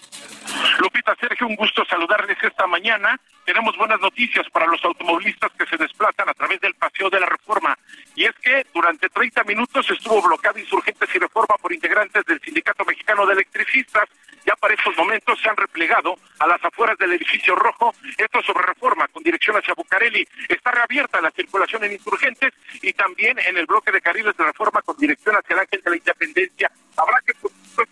Lupita, 0.79 1.15
Sergio, 1.19 1.47
un 1.47 1.55
gusto 1.55 1.83
saludarles 1.85 2.37
esta 2.41 2.65
mañana. 2.67 3.19
Tenemos 3.45 3.75
buenas 3.77 3.99
noticias 3.99 4.47
para 4.49 4.67
los 4.67 4.83
automovilistas 4.83 5.51
que 5.57 5.65
se 5.65 5.77
desplazan 5.77 6.29
a 6.29 6.33
través 6.33 6.59
del 6.61 6.73
Paseo 6.75 7.09
de 7.09 7.19
la 7.19 7.25
Reforma. 7.25 7.77
Y 8.15 8.25
es 8.25 8.35
que 8.35 8.65
durante 8.73 9.09
30 9.09 9.43
minutos 9.43 9.89
estuvo 9.89 10.21
bloqueado 10.21 10.59
Insurgentes 10.59 11.09
y 11.13 11.19
Reforma 11.19 11.55
por 11.61 11.73
integrantes 11.73 12.23
del 12.25 12.39
Sindicato 12.41 12.85
Mexicano 12.85 13.25
de 13.25 13.33
Electricistas. 13.33 14.07
Ya 14.45 14.55
para 14.55 14.73
estos 14.73 14.95
momentos 14.95 15.39
se 15.41 15.49
han 15.49 15.57
replegado 15.57 16.15
a 16.39 16.47
las 16.47 16.63
afueras 16.63 16.97
del 16.97 17.11
edificio 17.13 17.55
rojo. 17.55 17.93
Esto 18.17 18.41
sobre 18.43 18.65
Reforma 18.65 19.07
con 19.07 19.23
dirección 19.23 19.57
hacia 19.57 19.73
Bucareli. 19.73 20.27
Está 20.47 20.71
reabierta 20.71 21.21
la 21.21 21.31
circulación 21.31 21.83
en 21.83 21.93
Insurgentes 21.93 22.53
y 22.81 22.93
también 22.93 23.37
en 23.39 23.57
el 23.57 23.65
bloque 23.65 23.91
de 23.91 24.01
carriles 24.01 24.35
de 24.37 24.45
Reforma 24.45 24.81
con 24.81 24.95
dirección 24.97 25.35
hacia 25.35 25.53
el 25.53 25.59
Ángel 25.59 25.81
de 25.83 25.89
la 25.89 25.97
Independencia. 25.97 26.71
Habrá 26.95 27.19
que 27.25 27.33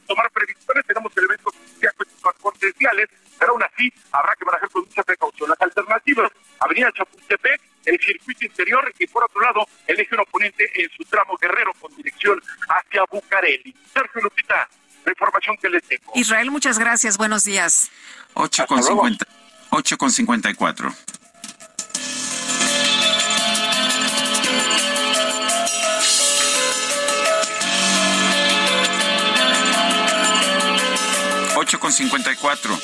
tomar 0.08 0.30
previsiones. 0.32 0.86
Tenemos 0.86 1.16
elementos 1.18 1.54
potenciales, 2.42 3.10
pero 3.40 3.52
aún 3.54 3.64
así 3.64 3.92
habrá 4.12 4.36
que 4.36 4.46
manejar 4.46 4.70
con 4.70 4.84
mucha 4.84 5.04
precaución. 5.04 5.50
Las 5.50 5.62
alternativas, 5.62 6.32
Avenida 6.60 6.92
Chapultepec, 6.92 7.62
el 7.86 8.00
circuito 8.00 8.46
interior 8.46 8.94
y 9.00 9.08
por 9.08 9.24
otro 9.24 9.42
lado 9.42 9.66
el 9.88 10.00
eje 10.00 10.16
oponente 10.18 10.70
en 10.76 10.90
su 10.92 11.04
tramo 11.06 11.38
guerrero 11.38 11.74
con 11.80 11.96
dirección 11.96 12.42
hacia 12.68 13.04
Bucareli. 13.10 13.74
Sergio 13.94 14.22
Lupita, 14.22 14.68
la 15.06 15.12
información 15.12 15.58
que 15.58 15.70
les 15.70 15.84
tengo. 15.84 16.12
Israel, 16.16 16.52
muchas 16.52 16.78
gracias, 16.78 17.18
buenos 17.18 17.46
días. 17.46 17.90
8 18.34 18.68
con, 18.68 18.84
50, 18.84 19.26
8 19.72 19.98
con 19.98 20.12
54. 20.12 20.94
Con 31.76 31.92
54. 31.92 32.80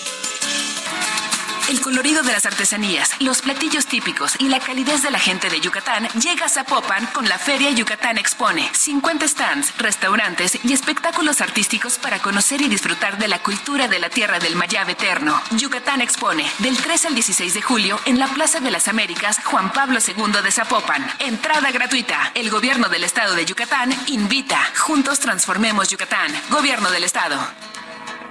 El 1.70 1.80
colorido 1.80 2.22
de 2.22 2.34
las 2.34 2.46
artesanías, 2.46 3.12
los 3.22 3.42
platillos 3.42 3.86
típicos 3.86 4.36
y 4.38 4.50
la 4.50 4.60
calidez 4.60 5.02
de 5.02 5.10
la 5.10 5.20
gente 5.20 5.50
de 5.50 5.62
Yucatán 5.62 6.10
llega 6.10 6.46
a 6.48 6.50
Zapopan 6.50 7.06
con 7.08 7.30
la 7.30 7.40
Feria 7.40 7.72
Yucatán 7.72 8.18
Expone. 8.18 8.70
50 8.74 9.28
stands, 9.30 9.78
restaurantes 9.78 10.60
y 10.62 10.74
espectáculos 10.74 11.40
artísticos 11.40 11.98
para 11.98 12.20
conocer 12.20 12.62
y 12.62 12.68
disfrutar 12.68 13.18
de 13.18 13.30
la 13.30 13.40
cultura 13.40 13.88
de 13.88 14.00
la 14.00 14.10
tierra 14.10 14.40
del 14.40 14.58
Mayab 14.58 14.90
eterno. 14.90 15.42
Yucatán 15.52 16.02
Expone, 16.02 16.46
del 16.60 16.76
3 16.76 17.06
al 17.06 17.16
16 17.16 17.54
de 17.54 17.62
julio 17.62 17.98
en 18.06 18.20
la 18.20 18.28
Plaza 18.28 18.60
de 18.60 18.70
las 18.70 18.90
Américas 18.90 19.40
Juan 19.46 19.72
Pablo 19.72 20.00
II 20.06 20.42
de 20.44 20.52
Zapopan. 20.52 21.08
Entrada 21.20 21.72
gratuita. 21.72 22.34
El 22.36 22.50
gobierno 22.50 22.90
del 22.90 23.06
estado 23.06 23.34
de 23.36 23.46
Yucatán 23.46 23.96
invita. 24.08 24.60
Juntos 24.78 25.20
transformemos 25.20 25.88
Yucatán. 25.88 26.30
Gobierno 26.50 26.92
del 26.92 27.06
estado. 27.06 27.40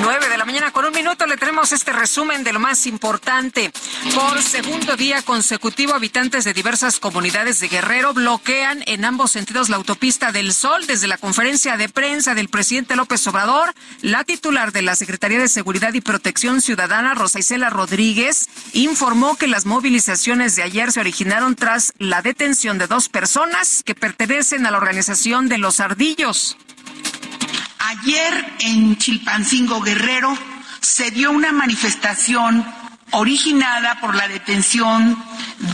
9 0.00 0.28
de 0.28 0.38
la 0.38 0.44
mañana 0.44 0.72
con 0.72 0.84
un 0.84 0.92
minuto 0.92 1.26
le 1.26 1.36
tenemos 1.36 1.72
este 1.72 1.92
resumen 1.92 2.44
de 2.44 2.52
lo 2.52 2.60
más 2.60 2.86
importante. 2.86 3.70
Por 4.14 4.42
segundo 4.42 4.96
día 4.96 5.22
consecutivo, 5.22 5.94
habitantes 5.94 6.44
de 6.44 6.54
diversas 6.54 6.98
comunidades 6.98 7.60
de 7.60 7.68
Guerrero 7.68 8.14
bloquean 8.14 8.82
en 8.86 9.04
ambos 9.04 9.32
sentidos 9.32 9.68
la 9.68 9.76
autopista 9.76 10.32
del 10.32 10.54
Sol. 10.54 10.86
Desde 10.86 11.08
la 11.08 11.18
conferencia 11.18 11.76
de 11.76 11.88
prensa 11.88 12.34
del 12.34 12.48
presidente 12.48 12.96
López 12.96 13.26
Obrador, 13.26 13.74
la 14.00 14.24
titular 14.24 14.72
de 14.72 14.82
la 14.82 14.96
Secretaría 14.96 15.38
de 15.38 15.48
Seguridad 15.48 15.92
y 15.94 16.00
Protección 16.00 16.60
Ciudadana, 16.60 17.14
Rosa 17.14 17.38
Isela 17.38 17.70
Rodríguez, 17.70 18.48
informó 18.72 19.36
que 19.36 19.46
las 19.46 19.66
movilizaciones 19.66 20.56
de 20.56 20.62
ayer 20.62 20.90
se 20.90 21.00
originaron 21.00 21.54
tras 21.54 21.92
la 21.98 22.22
detención 22.22 22.78
de 22.78 22.86
dos 22.86 23.08
personas 23.08 23.82
que 23.84 23.94
pertenecen 23.94 24.66
a 24.66 24.70
la 24.70 24.78
organización 24.78 25.48
de 25.48 25.58
los 25.58 25.80
Ardillos. 25.80 26.56
Ayer 27.84 28.54
en 28.60 28.96
Chilpancingo 28.96 29.80
Guerrero 29.80 30.38
se 30.80 31.10
dio 31.10 31.32
una 31.32 31.50
manifestación 31.50 32.64
originada 33.10 34.00
por 34.00 34.14
la 34.14 34.28
detención 34.28 35.20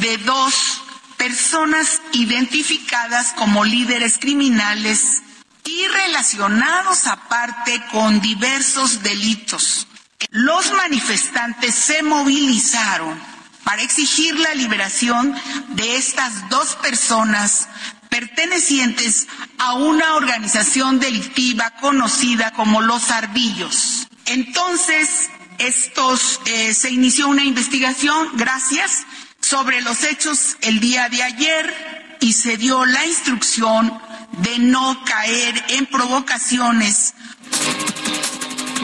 de 0.00 0.16
dos 0.18 0.82
personas 1.18 2.00
identificadas 2.12 3.34
como 3.34 3.62
líderes 3.62 4.16
criminales 4.18 5.22
y 5.64 5.86
relacionados 5.86 7.06
aparte 7.06 7.82
con 7.92 8.22
diversos 8.22 9.02
delitos. 9.02 9.86
Los 10.30 10.72
manifestantes 10.72 11.74
se 11.74 12.02
movilizaron 12.02 13.20
para 13.64 13.82
exigir 13.82 14.38
la 14.40 14.54
liberación 14.54 15.34
de 15.68 15.96
estas 15.96 16.48
dos 16.48 16.74
personas 16.76 17.68
pertenecientes 18.08 19.26
a 19.58 19.74
una 19.74 20.14
organización 20.14 21.00
delictiva 21.00 21.72
conocida 21.80 22.52
como 22.52 22.80
los 22.80 23.10
Ardillos. 23.10 24.06
Entonces, 24.26 25.30
estos, 25.58 26.40
eh, 26.46 26.74
se 26.74 26.90
inició 26.90 27.28
una 27.28 27.44
investigación, 27.44 28.28
gracias, 28.34 29.04
sobre 29.40 29.80
los 29.80 30.02
hechos 30.04 30.56
el 30.60 30.80
día 30.80 31.08
de 31.08 31.22
ayer 31.22 32.16
y 32.20 32.32
se 32.32 32.56
dio 32.56 32.84
la 32.84 33.06
instrucción 33.06 33.98
de 34.42 34.58
no 34.58 35.02
caer 35.04 35.64
en 35.68 35.86
provocaciones 35.86 37.14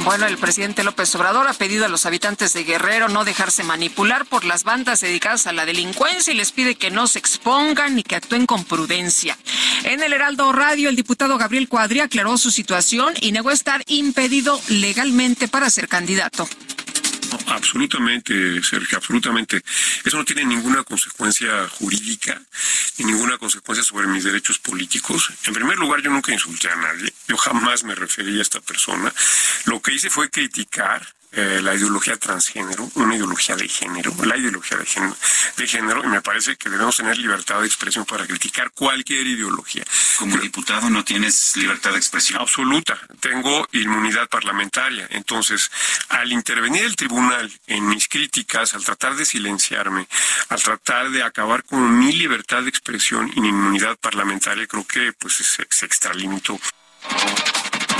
bueno, 0.04 0.26
el 0.26 0.36
presidente 0.36 0.84
López 0.84 1.14
Obrador 1.14 1.48
ha 1.48 1.54
pedido 1.54 1.86
a 1.86 1.88
los 1.88 2.04
habitantes 2.04 2.52
de 2.52 2.64
Guerrero 2.64 3.08
no 3.08 3.24
dejarse 3.24 3.64
manipular 3.64 4.26
por 4.26 4.44
las 4.44 4.62
bandas 4.62 5.00
dedicadas 5.00 5.46
a 5.46 5.52
la 5.52 5.64
delincuencia 5.64 6.32
y 6.32 6.36
les 6.36 6.52
pide 6.52 6.74
que 6.74 6.90
no 6.90 7.06
se 7.06 7.18
expongan 7.18 7.96
ni 7.96 8.02
que 8.02 8.16
actúen 8.16 8.44
con 8.44 8.64
prudencia. 8.64 9.38
En 9.84 10.02
el 10.02 10.12
Heraldo 10.12 10.52
Radio, 10.52 10.88
el 10.90 10.96
diputado 10.96 11.38
Gabriel 11.38 11.68
Cuadri 11.68 12.00
aclaró 12.00 12.36
su 12.36 12.50
situación 12.50 13.14
y 13.20 13.32
negó 13.32 13.50
estar 13.50 13.82
impedido 13.86 14.60
legalmente 14.68 15.48
para 15.48 15.70
ser 15.70 15.88
candidato. 15.88 16.48
Absolutamente, 17.46 18.62
Sergio, 18.62 18.98
absolutamente. 18.98 19.62
Eso 20.04 20.16
no 20.16 20.24
tiene 20.24 20.44
ninguna 20.44 20.82
consecuencia 20.82 21.68
jurídica 21.68 22.40
ni 22.98 23.06
ninguna 23.06 23.38
consecuencia 23.38 23.84
sobre 23.84 24.06
mis 24.06 24.24
derechos 24.24 24.58
políticos. 24.58 25.30
En 25.46 25.54
primer 25.54 25.78
lugar, 25.78 26.00
yo 26.02 26.10
nunca 26.10 26.32
insulté 26.32 26.68
a 26.68 26.76
nadie. 26.76 27.12
Yo 27.28 27.36
jamás 27.36 27.84
me 27.84 27.94
referí 27.94 28.38
a 28.38 28.42
esta 28.42 28.60
persona. 28.60 29.12
Lo 29.64 29.80
que 29.80 29.94
hice 29.94 30.10
fue 30.10 30.30
criticar 30.30 31.06
eh, 31.36 31.60
la 31.62 31.74
ideología 31.74 32.16
transgénero, 32.16 32.90
una 32.94 33.16
ideología 33.16 33.56
de 33.56 33.68
género, 33.68 34.12
la 34.24 34.36
ideología 34.36 34.78
de 34.78 34.86
género, 34.86 35.16
de 35.56 35.66
género, 35.66 36.04
y 36.04 36.08
me 36.08 36.20
parece 36.20 36.56
que 36.56 36.70
debemos 36.70 36.96
tener 36.96 37.18
libertad 37.18 37.60
de 37.60 37.66
expresión 37.66 38.04
para 38.04 38.26
criticar 38.26 38.70
cualquier 38.70 39.26
ideología. 39.26 39.84
Como 40.18 40.36
diputado 40.36 40.90
no 40.90 41.04
tienes 41.04 41.56
libertad 41.56 41.92
de 41.92 41.98
expresión. 41.98 42.40
Absoluta, 42.40 42.98
tengo 43.20 43.66
inmunidad 43.72 44.28
parlamentaria. 44.28 45.06
Entonces, 45.10 45.70
al 46.08 46.32
intervenir 46.32 46.84
el 46.84 46.96
tribunal 46.96 47.52
en 47.66 47.86
mis 47.88 48.08
críticas, 48.08 48.74
al 48.74 48.84
tratar 48.84 49.16
de 49.16 49.24
silenciarme, 49.24 50.06
al 50.48 50.62
tratar 50.62 51.10
de 51.10 51.22
acabar 51.22 51.64
con 51.64 51.98
mi 51.98 52.12
libertad 52.12 52.62
de 52.62 52.68
expresión 52.68 53.30
y 53.34 53.40
mi 53.40 53.48
inmunidad 53.48 53.96
parlamentaria, 53.96 54.66
creo 54.66 54.86
que 54.86 55.12
pues 55.12 55.34
se, 55.34 55.66
se 55.68 55.86
extralimitó. 55.86 56.60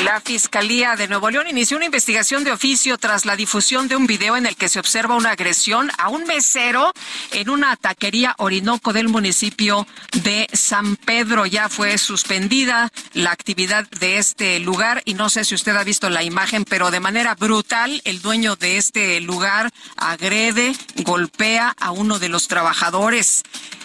La 0.02 0.20
Fiscalía 0.20 0.96
de 0.96 1.06
Nuevo 1.06 1.30
León 1.30 1.46
inició 1.48 1.76
una 1.76 1.86
investigación 1.86 2.42
de 2.42 2.50
oficio 2.50 2.98
tras 2.98 3.24
la 3.24 3.36
difusión 3.36 3.86
de 3.86 3.96
un 3.96 4.06
video 4.06 4.36
en 4.36 4.44
el 4.44 4.56
que 4.56 4.68
se 4.68 4.80
observa 4.80 5.14
una 5.14 5.30
agresión 5.30 5.90
a 5.98 6.08
un 6.08 6.24
mesero 6.24 6.92
en 7.30 7.48
una 7.48 7.76
taquería 7.76 8.34
Orinoco 8.38 8.92
del 8.92 9.08
municipio 9.08 9.86
de 10.24 10.48
San 10.52 10.96
Pedro. 10.96 11.46
Ya 11.46 11.68
fue 11.68 11.96
suspendida 11.96 12.90
la 13.12 13.30
actividad 13.30 13.88
de 14.00 14.18
este 14.18 14.58
lugar 14.58 15.00
y 15.04 15.14
no 15.14 15.30
sé 15.30 15.44
si 15.44 15.54
usted 15.54 15.76
ha 15.76 15.84
visto 15.84 16.10
la 16.10 16.24
imagen, 16.24 16.64
pero 16.64 16.90
de 16.90 17.00
manera 17.00 17.34
brutal 17.36 18.02
el 18.04 18.20
dueño 18.20 18.56
de 18.56 18.78
este 18.78 19.20
lugar 19.20 19.70
agrede, 19.96 20.74
golpea 20.96 21.74
a 21.78 21.92
uno 21.92 22.18
de 22.18 22.28
los 22.28 22.48
trabajadores. 22.48 23.44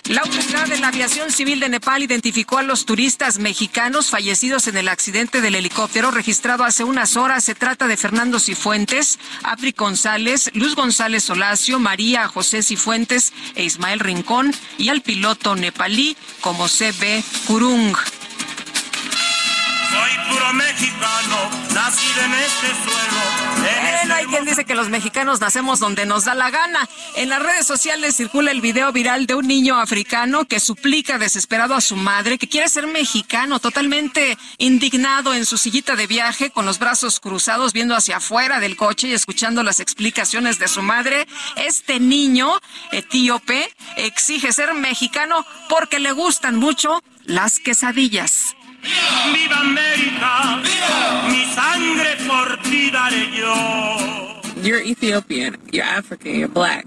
La 0.10 0.22
autoridad 0.22 0.66
de 0.66 0.80
la 0.80 0.88
aviación 0.88 1.32
civil 1.32 1.60
de 1.60 1.70
Nepal 1.70 2.02
identificó 2.02 2.58
a 2.58 2.64
los 2.64 2.88
turistas 2.88 3.38
mexicanos 3.38 4.10
fallecidos 4.10 4.66
en 4.66 4.76
el 4.76 4.88
accidente 4.88 5.40
del 5.40 5.54
helicóptero 5.54 6.10
registrado 6.10 6.64
hace 6.64 6.84
unas 6.84 7.16
horas. 7.16 7.44
Se 7.44 7.54
trata 7.54 7.86
de 7.86 7.96
Fernando 7.96 8.40
Cifuentes, 8.40 9.20
Apri 9.44 9.72
González, 9.72 10.50
Luz 10.56 10.76
González 10.76 11.24
Solacio, 11.26 11.78
María 11.78 12.28
José 12.28 12.64
Cifuentes 12.64 13.34
e 13.54 13.64
Ismael 13.64 14.00
Rincón 14.00 14.52
y 14.80 14.90
al 14.90 15.02
piloto 15.02 15.56
nepalí 15.56 16.18
como 16.42 16.68
CB 16.68 17.24
Kurung. 17.46 17.96
Soy 19.92 20.12
puro 20.28 20.54
mexicano, 20.54 21.52
nacido 21.72 22.22
en 22.24 22.34
este 22.34 22.68
suelo. 22.84 23.49
Bueno, 23.82 24.16
hay 24.16 24.26
quien 24.26 24.46
dice 24.46 24.66
que 24.66 24.76
los 24.76 24.90
mexicanos 24.90 25.40
nacemos 25.40 25.80
donde 25.80 26.06
nos 26.06 26.26
da 26.26 26.36
la 26.36 26.50
gana. 26.50 26.88
En 27.16 27.30
las 27.30 27.42
redes 27.42 27.66
sociales 27.66 28.16
circula 28.16 28.52
el 28.52 28.62
video 28.62 28.92
viral 28.92 29.28
de 29.28 29.36
un 29.36 29.48
niño 29.48 29.80
africano 29.80 30.46
que 30.46 30.60
suplica 30.60 31.18
desesperado 31.18 31.76
a 31.76 31.82
su 31.82 31.96
madre 31.96 32.38
que 32.38 32.48
quiere 32.48 32.70
ser 32.70 32.88
mexicano, 32.88 33.60
totalmente 33.60 34.38
indignado 34.58 35.34
en 35.34 35.46
su 35.46 35.58
sillita 35.58 35.96
de 35.96 36.08
viaje, 36.08 36.52
con 36.52 36.66
los 36.66 36.80
brazos 36.80 37.20
cruzados, 37.20 37.74
viendo 37.74 37.96
hacia 37.96 38.18
afuera 38.18 38.60
del 38.60 38.76
coche 38.76 39.08
y 39.08 39.14
escuchando 39.14 39.64
las 39.64 39.80
explicaciones 39.80 40.60
de 40.60 40.68
su 40.68 40.82
madre. 40.82 41.28
Este 41.56 42.00
niño 42.00 42.54
etíope 42.92 43.74
exige 43.98 44.52
ser 44.54 44.74
mexicano 44.74 45.46
porque 45.68 46.00
le 46.00 46.12
gustan 46.12 46.56
mucho 46.56 47.02
las 47.26 47.60
quesadillas. 47.60 48.56
¡Viva 48.82 49.60
América! 49.60 50.62
¡Viva! 50.64 51.28
Mi 51.30 51.46
sangre 51.54 52.18
por 52.28 52.62
ti 52.64 52.90
daré 52.92 53.30
yo. 53.36 53.54
You're 54.62 54.82
Ethiopian, 54.82 55.58
you're 55.72 55.86
African, 55.86 56.36
you're 56.36 56.48
black. 56.48 56.86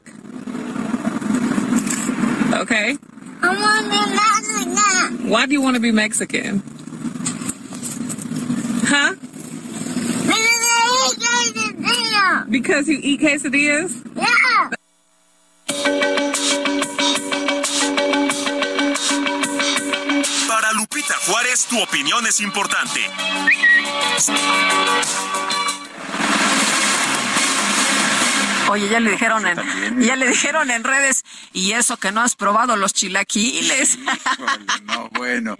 Okay? 2.54 2.96
I 3.42 3.48
want 3.48 3.84
to 3.84 3.90
be 3.90 4.00
Mexican. 4.14 5.30
Why 5.30 5.46
do 5.46 5.52
you 5.52 5.62
want 5.62 5.76
to 5.76 5.80
be 5.80 5.90
Mexican? 5.90 6.62
Huh? 8.84 9.14
Because 12.50 12.86
you 12.86 12.98
eat 13.02 13.20
quesadillas? 13.20 14.04
Yeah. 14.14 14.70
Para 20.52 20.70
Lupita 20.74 21.14
Juárez, 21.26 21.64
tu 21.64 21.82
opinión 21.82 22.26
es 22.26 22.38
importante. 22.42 23.00
Oye, 28.72 28.88
ya 28.88 29.00
le 29.00 29.10
dijeron 29.10 29.46
en, 29.46 30.00
ya 30.00 30.16
le 30.16 30.26
dijeron 30.26 30.70
en 30.70 30.82
redes, 30.82 31.26
y 31.52 31.72
eso 31.72 31.98
que 31.98 32.10
no 32.10 32.22
has 32.22 32.36
probado 32.36 32.74
los 32.74 32.94
chilaquiles. 32.94 33.98
no, 34.84 35.10
bueno. 35.10 35.58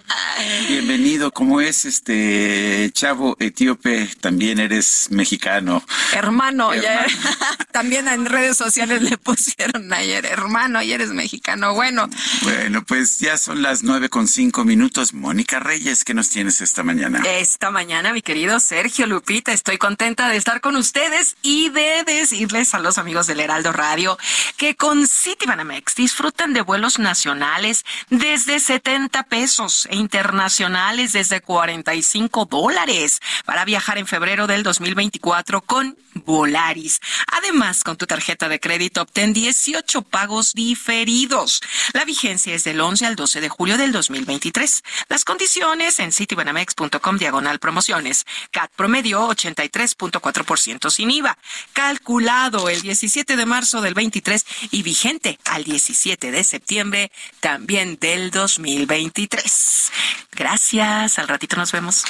Bienvenido, 0.67 1.31
¿cómo 1.31 1.61
es 1.61 1.85
este 1.85 2.91
chavo 2.95 3.37
etíope? 3.39 4.09
También 4.23 4.59
eres 4.61 5.09
mexicano. 5.11 5.85
Hermano, 6.15 6.75
ya 6.75 7.05
también 7.71 8.09
en 8.09 8.25
redes 8.25 8.57
sociales 8.57 9.03
le 9.03 9.19
pusieron 9.19 9.93
ayer, 9.93 10.25
hermano, 10.25 10.81
y 10.81 10.93
eres 10.93 11.11
mexicano. 11.11 11.75
Bueno. 11.75 12.09
Bueno, 12.41 12.83
pues 12.83 13.19
ya 13.19 13.37
son 13.37 13.61
las 13.61 13.83
nueve 13.83 14.09
con 14.09 14.27
cinco 14.27 14.65
minutos. 14.65 15.13
Mónica 15.13 15.61
Reyes, 15.61 16.05
¿qué 16.05 16.15
nos 16.15 16.31
tienes 16.31 16.63
esta 16.63 16.83
mañana? 16.83 17.23
Esta 17.27 17.71
mañana, 17.71 18.15
mi 18.15 18.23
querido 18.23 18.59
Sergio 18.59 19.07
Lupita, 19.07 19.53
estoy 19.53 19.77
contenta 19.77 20.31
de 20.31 20.39
estar 20.39 20.63
con 20.63 20.77
ustedes 20.77 21.37
y 21.43 21.69
de 21.69 22.05
decirles 22.07 22.73
a 22.73 22.79
los 22.79 23.02
amigos 23.03 23.27
del 23.27 23.41
Heraldo 23.41 23.73
Radio 23.73 24.17
que 24.57 24.77
con 24.77 25.07
Citibanamex 25.09 25.97
disfruten 25.97 26.53
de 26.55 26.61
vuelos 26.63 27.01
nacionales 27.01 27.85
desde 28.11 28.61
70 28.61 29.25
pesos 29.25 29.87
e 29.91 29.97
internacionales 29.97 31.13
desde 31.13 31.41
45 31.41 32.47
dólares 32.47 33.21
para 33.45 33.65
viajar 33.65 33.99
en 33.99 34.07
febrero 34.07 34.47
del 34.47 34.63
2024 34.63 35.63
con 35.63 35.97
Volaris. 36.15 37.01
Además, 37.33 37.85
con 37.85 37.97
tu 37.97 38.07
tarjeta 38.07 38.49
de 38.49 38.61
crédito 38.61 39.03
obtén 39.03 39.33
18 39.33 40.03
pagos 40.03 40.53
diferidos. 40.53 41.61
La 41.93 42.05
vigencia 42.05 42.55
es 42.55 42.65
del 42.65 42.81
11 42.81 43.07
al 43.07 43.17
12 43.17 43.41
de 43.41 43.49
julio 43.49 43.79
del 43.79 43.93
2023. 43.93 44.83
Las 45.09 45.25
condiciones 45.25 45.99
en 45.99 46.13
citibanamex.com 46.13 47.17
diagonal 47.17 47.59
promociones. 47.59 48.25
CAT 48.51 48.71
promedio 48.77 49.29
83.4% 49.29 50.91
sin 50.91 51.11
IVA. 51.11 51.39
Calculado 51.73 52.69
el 52.69 52.83
17 52.93 53.37
de 53.37 53.47
marzo 53.47 53.81
del 53.81 53.95
23 53.95 54.45
y 54.71 54.83
vigente 54.83 55.39
al 55.47 55.65
17 55.65 56.31
de 56.31 56.45
septiembre 56.45 57.11
también 57.41 57.97
del 57.99 58.31
2023. 58.31 59.91
Gracias. 60.33 61.19
Al 61.19 61.27
ratito 61.27 61.57
nos 61.57 61.73
vemos. 61.73 62.05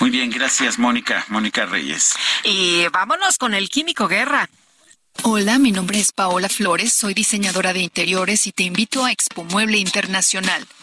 Muy 0.00 0.10
bien, 0.10 0.30
gracias 0.30 0.80
Mónica, 0.80 1.24
Mónica 1.28 1.64
Reyes. 1.64 2.14
Y 2.42 2.88
vámonos 2.88 3.38
con 3.38 3.54
el 3.54 3.68
Químico 3.68 4.08
Guerra. 4.08 4.50
Hola, 5.22 5.60
mi 5.60 5.70
nombre 5.70 6.00
es 6.00 6.10
Paola 6.10 6.48
Flores, 6.48 6.92
soy 6.92 7.14
diseñadora 7.14 7.72
de 7.72 7.82
interiores 7.82 8.48
y 8.48 8.52
te 8.52 8.64
invito 8.64 9.04
a 9.04 9.12
Expo 9.12 9.44
Mueble 9.44 9.78
Internacional 9.78 10.66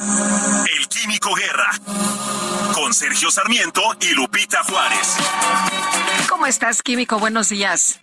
El 0.00 0.88
Químico 0.88 1.34
Guerra. 1.34 1.72
Con 2.72 2.94
Sergio 2.94 3.32
Sarmiento 3.32 3.82
y 4.00 4.10
Lupita 4.10 4.62
Juárez. 4.62 5.16
¿Cómo 6.28 6.46
estás, 6.46 6.84
Químico? 6.84 7.18
Buenos 7.18 7.48
días. 7.48 7.98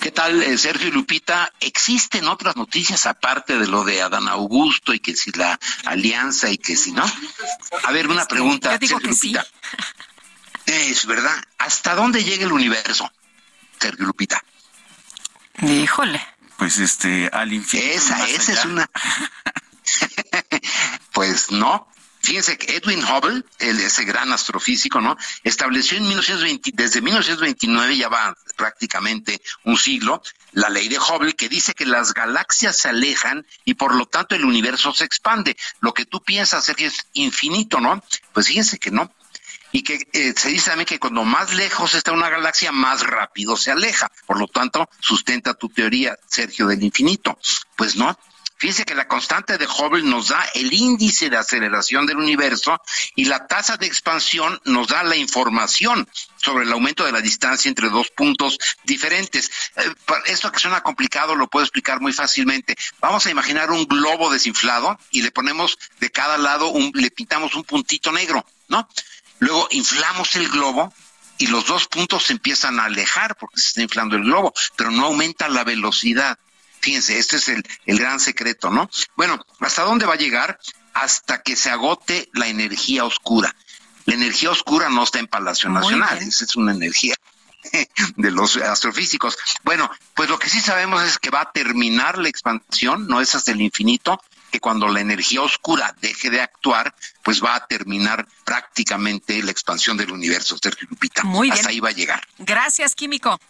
¿Qué 0.00 0.10
tal, 0.12 0.42
eh, 0.42 0.56
Sergio 0.56 0.88
y 0.88 0.92
Lupita? 0.92 1.52
¿Existen 1.60 2.26
otras 2.26 2.56
noticias 2.56 3.04
aparte 3.04 3.58
de 3.58 3.66
lo 3.66 3.84
de 3.84 4.00
Adán 4.00 4.28
Augusto 4.28 4.94
y 4.94 5.00
que 5.00 5.14
si 5.14 5.30
la 5.32 5.58
alianza 5.84 6.48
y 6.48 6.56
que 6.56 6.74
si 6.74 6.92
no? 6.92 7.04
A 7.84 7.92
ver, 7.92 8.08
una 8.08 8.24
pregunta, 8.24 8.70
Sergio 8.78 8.98
Lupita. 8.98 9.46
Es 10.64 11.04
verdad. 11.04 11.36
¿Hasta 11.58 11.94
dónde 11.94 12.24
llega 12.24 12.46
el 12.46 12.52
universo, 12.52 13.12
Sergio 13.78 14.06
Lupita? 14.06 14.42
Híjole. 15.60 16.26
Pues 16.56 16.78
este, 16.78 17.28
al 17.30 17.52
infinito. 17.52 17.90
Esa, 17.90 18.26
esa 18.26 18.52
es 18.54 18.64
una. 18.64 18.88
pues 21.26 21.50
no. 21.50 21.88
Fíjense 22.20 22.56
que 22.56 22.76
Edwin 22.76 23.04
Hubble, 23.04 23.44
ese 23.58 24.04
gran 24.04 24.32
astrofísico, 24.32 25.00
¿no? 25.00 25.16
Estableció 25.44 25.98
en 25.98 26.04
1920, 26.04 26.70
desde 26.74 27.00
1929, 27.00 27.96
ya 27.96 28.08
va 28.08 28.36
prácticamente 28.56 29.40
un 29.64 29.76
siglo, 29.76 30.22
la 30.52 30.70
ley 30.70 30.88
de 30.88 30.98
Hubble 30.98 31.34
que 31.34 31.48
dice 31.48 31.74
que 31.74 31.84
las 31.84 32.14
galaxias 32.14 32.76
se 32.76 32.88
alejan 32.88 33.46
y 33.64 33.74
por 33.74 33.94
lo 33.94 34.06
tanto 34.06 34.34
el 34.34 34.44
universo 34.44 34.92
se 34.92 35.04
expande. 35.04 35.56
Lo 35.80 35.94
que 35.94 36.04
tú 36.04 36.22
piensas 36.22 36.72
que 36.76 36.86
es 36.86 37.06
infinito, 37.12 37.80
¿no? 37.80 38.02
Pues 38.32 38.46
fíjense 38.46 38.78
que 38.78 38.90
no. 38.90 39.12
Y 39.72 39.82
que 39.82 40.08
eh, 40.12 40.32
se 40.36 40.48
dice 40.48 40.70
también 40.70 40.86
que 40.86 40.98
cuando 40.98 41.24
más 41.24 41.54
lejos 41.54 41.94
está 41.94 42.12
una 42.12 42.30
galaxia, 42.30 42.72
más 42.72 43.02
rápido 43.02 43.56
se 43.56 43.72
aleja. 43.72 44.10
Por 44.26 44.38
lo 44.38 44.46
tanto, 44.46 44.88
sustenta 45.00 45.54
tu 45.54 45.68
teoría, 45.68 46.16
Sergio, 46.26 46.66
del 46.66 46.82
infinito. 46.82 47.38
Pues 47.76 47.96
no, 47.96 48.16
Fíjense 48.58 48.84
que 48.84 48.94
la 48.94 49.06
constante 49.06 49.58
de 49.58 49.66
Hubble 49.66 50.02
nos 50.02 50.28
da 50.28 50.42
el 50.54 50.72
índice 50.72 51.28
de 51.28 51.36
aceleración 51.36 52.06
del 52.06 52.16
universo 52.16 52.80
y 53.14 53.26
la 53.26 53.46
tasa 53.46 53.76
de 53.76 53.86
expansión 53.86 54.58
nos 54.64 54.88
da 54.88 55.02
la 55.02 55.16
información 55.16 56.08
sobre 56.36 56.64
el 56.64 56.72
aumento 56.72 57.04
de 57.04 57.12
la 57.12 57.20
distancia 57.20 57.68
entre 57.68 57.90
dos 57.90 58.10
puntos 58.10 58.58
diferentes. 58.84 59.50
Eh, 59.76 59.94
esto 60.26 60.50
que 60.50 60.58
suena 60.58 60.82
complicado 60.82 61.34
lo 61.34 61.48
puedo 61.48 61.64
explicar 61.64 62.00
muy 62.00 62.14
fácilmente. 62.14 62.76
Vamos 63.00 63.26
a 63.26 63.30
imaginar 63.30 63.70
un 63.70 63.84
globo 63.84 64.32
desinflado 64.32 64.98
y 65.10 65.20
le 65.20 65.30
ponemos 65.30 65.78
de 66.00 66.10
cada 66.10 66.38
lado, 66.38 66.68
un, 66.68 66.92
le 66.94 67.10
pintamos 67.10 67.54
un 67.54 67.64
puntito 67.64 68.10
negro, 68.10 68.46
¿no? 68.68 68.88
Luego 69.38 69.68
inflamos 69.70 70.34
el 70.36 70.48
globo 70.48 70.94
y 71.38 71.48
los 71.48 71.66
dos 71.66 71.88
puntos 71.88 72.24
se 72.24 72.32
empiezan 72.32 72.80
a 72.80 72.84
alejar 72.84 73.36
porque 73.36 73.60
se 73.60 73.68
está 73.68 73.82
inflando 73.82 74.16
el 74.16 74.22
globo, 74.22 74.54
pero 74.76 74.90
no 74.90 75.06
aumenta 75.06 75.48
la 75.48 75.64
velocidad. 75.64 76.38
Fíjense, 76.86 77.18
este 77.18 77.38
es 77.38 77.48
el, 77.48 77.64
gran 77.84 78.20
secreto, 78.20 78.70
¿no? 78.70 78.88
Bueno, 79.16 79.44
¿hasta 79.58 79.82
dónde 79.82 80.06
va 80.06 80.14
a 80.14 80.18
llegar? 80.18 80.60
Hasta 80.94 81.42
que 81.42 81.56
se 81.56 81.68
agote 81.68 82.30
la 82.32 82.46
energía 82.46 83.04
oscura. 83.04 83.56
La 84.04 84.14
energía 84.14 84.52
oscura 84.52 84.88
no 84.88 85.02
está 85.02 85.18
en 85.18 85.26
Palacio 85.26 85.68
Nacional, 85.68 86.18
esa 86.18 86.44
es 86.44 86.54
una 86.54 86.70
energía 86.70 87.16
de 88.16 88.30
los 88.30 88.56
astrofísicos. 88.56 89.36
Bueno, 89.64 89.90
pues 90.14 90.30
lo 90.30 90.38
que 90.38 90.48
sí 90.48 90.60
sabemos 90.60 91.02
es 91.02 91.18
que 91.18 91.30
va 91.30 91.40
a 91.40 91.50
terminar 91.50 92.18
la 92.18 92.28
expansión, 92.28 93.08
no 93.08 93.20
es 93.20 93.34
hasta 93.34 93.50
el 93.50 93.62
infinito, 93.62 94.22
que 94.52 94.60
cuando 94.60 94.86
la 94.86 95.00
energía 95.00 95.42
oscura 95.42 95.92
deje 96.00 96.30
de 96.30 96.40
actuar, 96.40 96.94
pues 97.24 97.42
va 97.42 97.56
a 97.56 97.66
terminar 97.66 98.28
prácticamente 98.44 99.42
la 99.42 99.50
expansión 99.50 99.96
del 99.96 100.12
universo, 100.12 100.56
Sergio 100.62 100.86
Lupita. 100.88 101.24
Muy 101.24 101.50
Hasta 101.50 101.70
ahí 101.70 101.80
va 101.80 101.88
a 101.88 101.92
llegar. 101.92 102.24
Gracias, 102.38 102.94
Químico. 102.94 103.40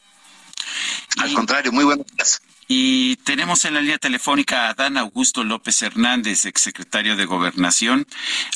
Al 1.19 1.35
contrario, 1.35 1.71
muy 1.71 1.85
buenos 1.85 2.07
días. 2.07 2.41
Y 2.69 3.17
tenemos 3.17 3.65
en 3.65 3.75
la 3.75 3.81
línea 3.81 3.99
telefónica 3.99 4.67
a 4.67 4.71
Adán 4.71 4.97
Augusto 4.97 5.45
López 5.45 5.81
Hernández, 5.83 6.47
exsecretario 6.47 7.15
de 7.15 7.25
Gobernación, 7.25 8.07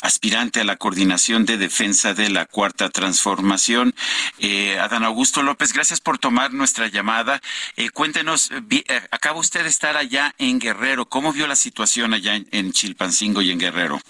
aspirante 0.01 0.59
a 0.59 0.63
la 0.65 0.75
coordinación 0.75 1.45
de 1.45 1.57
defensa 1.57 2.13
de 2.13 2.29
la 2.29 2.45
Cuarta 2.45 2.89
Transformación. 2.89 3.95
Eh, 4.39 4.77
Adán 4.79 5.05
Augusto 5.05 5.43
López, 5.43 5.71
gracias 5.71 6.01
por 6.01 6.17
tomar 6.17 6.51
nuestra 6.51 6.87
llamada. 6.87 7.41
Eh, 7.77 7.89
cuéntenos, 7.89 8.51
eh, 8.51 9.01
acaba 9.11 9.39
usted 9.39 9.63
de 9.63 9.69
estar 9.69 9.95
allá 9.95 10.35
en 10.37 10.59
Guerrero. 10.59 11.05
¿Cómo 11.05 11.31
vio 11.31 11.47
la 11.47 11.55
situación 11.55 12.13
allá 12.13 12.35
en, 12.35 12.71
Chilpancingo 12.73 13.41
y 13.41 13.51
en 13.51 13.59
Guerrero? 13.59 14.01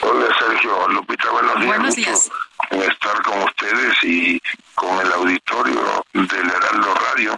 Hola 0.00 0.26
Sergio, 0.38 0.88
Lupita, 0.88 1.30
buenos 1.30 1.60
días. 1.60 1.66
Buenos 1.66 1.96
días. 1.96 2.30
Estar 2.70 3.22
con 3.22 3.42
ustedes 3.42 3.96
y 4.04 4.40
con 4.74 5.04
el 5.04 5.12
auditorio 5.12 6.04
del 6.12 6.50
Heraldo 6.50 6.94
Radio. 6.94 7.36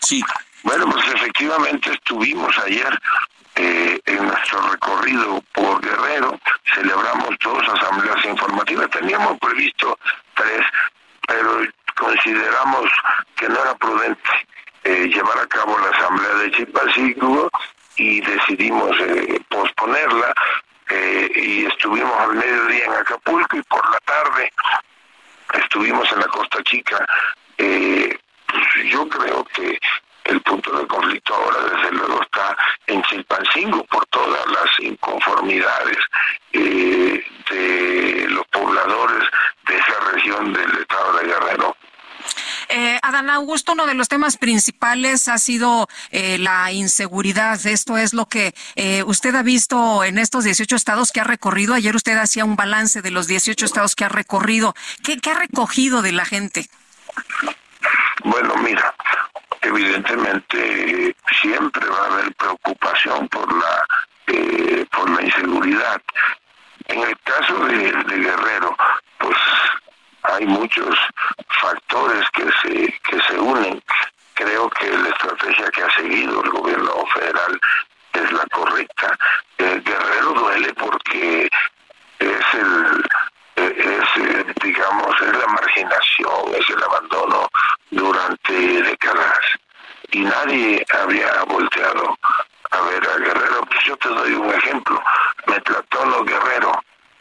Sí. 0.00 0.22
Bueno, 0.62 0.86
pues 0.90 1.06
efectivamente 1.14 1.92
estuvimos 1.92 2.56
ayer 2.58 2.98
eh, 3.54 4.00
en 4.06 4.26
nuestro 4.26 4.60
recorrido 4.70 5.42
por 5.52 5.80
Guerrero, 5.80 6.38
celebramos 6.74 7.30
dos 7.42 7.68
asambleas 7.68 8.24
informativas, 8.24 8.90
teníamos 8.90 9.38
previsto 9.38 9.98
tres, 10.34 10.64
pero 11.26 11.62
consideramos 11.96 12.90
que 13.36 13.48
no 13.48 13.60
era 13.60 13.74
prudente 13.76 14.30
eh, 14.84 15.08
llevar 15.12 15.38
a 15.38 15.46
cabo 15.46 15.78
la 15.78 15.96
asamblea 15.96 16.34
de 16.34 16.50
Chipacículo 16.52 17.50
y 17.96 18.20
decidimos 18.20 18.96
eh, 19.00 19.40
posponerla 19.48 20.34
y 21.34 21.66
estuvimos 21.66 22.18
al 22.18 22.34
mediodía 22.34 22.86
en 22.86 22.92
Acapulco 22.92 23.58
y 23.58 23.62
por 23.64 23.90
la 23.90 23.98
tarde 24.00 24.50
estuvimos 25.54 26.10
en 26.12 26.20
la 26.20 26.26
Costa 26.28 26.62
Chica 26.64 27.06
eh, 27.58 28.18
yo 28.90 29.08
creo 29.08 29.44
que 29.54 29.78
el 30.24 30.40
punto 30.42 30.78
de 30.78 30.86
conflicto 30.86 31.34
ahora 31.34 31.74
desde 31.74 31.92
luego 31.92 32.22
está 32.22 32.56
en 32.86 33.02
Chilpancingo 33.04 33.84
por 33.84 34.04
todas 34.06 34.46
las 34.48 34.80
inconformidades 34.80 35.96
eh, 36.52 37.24
de 37.50 38.26
los 38.28 38.46
pobladores 38.48 39.24
de 39.66 39.76
esa 39.78 40.12
región 40.12 40.52
del 40.52 40.70
estado 40.78 41.18
de 41.18 41.26
Guerrero. 41.26 41.76
Eh, 42.70 42.98
Adán 43.02 43.30
Augusto, 43.30 43.72
uno 43.72 43.86
de 43.86 43.94
los 43.94 44.08
temas 44.08 44.36
principales 44.36 45.28
ha 45.28 45.38
sido 45.38 45.88
eh, 46.10 46.36
la 46.38 46.70
inseguridad. 46.72 47.64
Esto 47.66 47.96
es 47.96 48.12
lo 48.12 48.26
que 48.26 48.54
eh, 48.76 49.02
usted 49.06 49.34
ha 49.34 49.42
visto 49.42 50.04
en 50.04 50.18
estos 50.18 50.44
18 50.44 50.76
estados 50.76 51.10
que 51.10 51.20
ha 51.20 51.24
recorrido. 51.24 51.72
Ayer 51.72 51.96
usted 51.96 52.18
hacía 52.18 52.44
un 52.44 52.56
balance 52.56 53.00
de 53.00 53.10
los 53.10 53.26
18 53.26 53.64
estados 53.64 53.94
que 53.94 54.04
ha 54.04 54.10
recorrido. 54.10 54.74
¿Qué, 55.02 55.18
qué 55.18 55.30
ha 55.30 55.38
recogido 55.38 56.02
de 56.02 56.12
la 56.12 56.26
gente? 56.26 56.68
Bueno, 58.24 58.54
mira, 58.56 58.94
evidentemente 59.62 61.14
siempre 61.40 61.86
va 61.86 62.02
a 62.02 62.14
haber 62.14 62.34
preocupación 62.34 63.28
por 63.28 63.52
la 63.52 63.86
eh, 64.26 64.86
por 64.90 65.08
la 65.10 65.22
inseguridad. 65.22 66.00
En 66.86 67.02
el 67.02 67.18
caso 67.20 67.54
de, 67.66 67.92
Guerrero, 68.08 68.76
pues 69.18 69.36
hay 70.22 70.46
muchos 70.46 70.98
factores 71.60 72.28
que 72.30 72.50
se 72.62 73.00
que 73.08 73.20
se 73.22 73.38
unen. 73.38 73.82
creo 74.34 74.70
que 74.70 74.88
la 74.90 75.08
estrategia 75.08 75.70
que 75.70 75.82
ha 75.82 75.90
seguido 75.96 76.42
el 76.42 76.50
gobierno 76.50 77.06
federal 77.14 77.60
es 78.12 78.32
la 78.32 78.44
correcta. 78.46 79.16
Eh, 79.58 79.80
Guerrero 79.84 80.32
duele 80.34 80.72
porque 80.74 81.48
es 82.18 82.54
el 82.54 83.04
es 83.66 84.54
digamos 84.62 85.20
es 85.20 85.36
la 85.36 85.46
marginación, 85.46 86.54
es 86.54 86.70
el 86.70 86.82
abandono 86.82 87.48
durante 87.90 88.52
décadas. 88.82 89.38
Y 90.10 90.20
nadie 90.20 90.84
había 91.02 91.42
volteado 91.44 92.18
a 92.70 92.80
ver 92.82 93.08
a 93.08 93.16
Guerrero. 93.18 93.60
Pues 93.66 93.84
yo 93.84 93.96
te 93.96 94.08
doy 94.08 94.32
un 94.32 94.54
ejemplo, 94.54 95.02
Metlatono 95.46 96.24
Guerrero, 96.24 96.72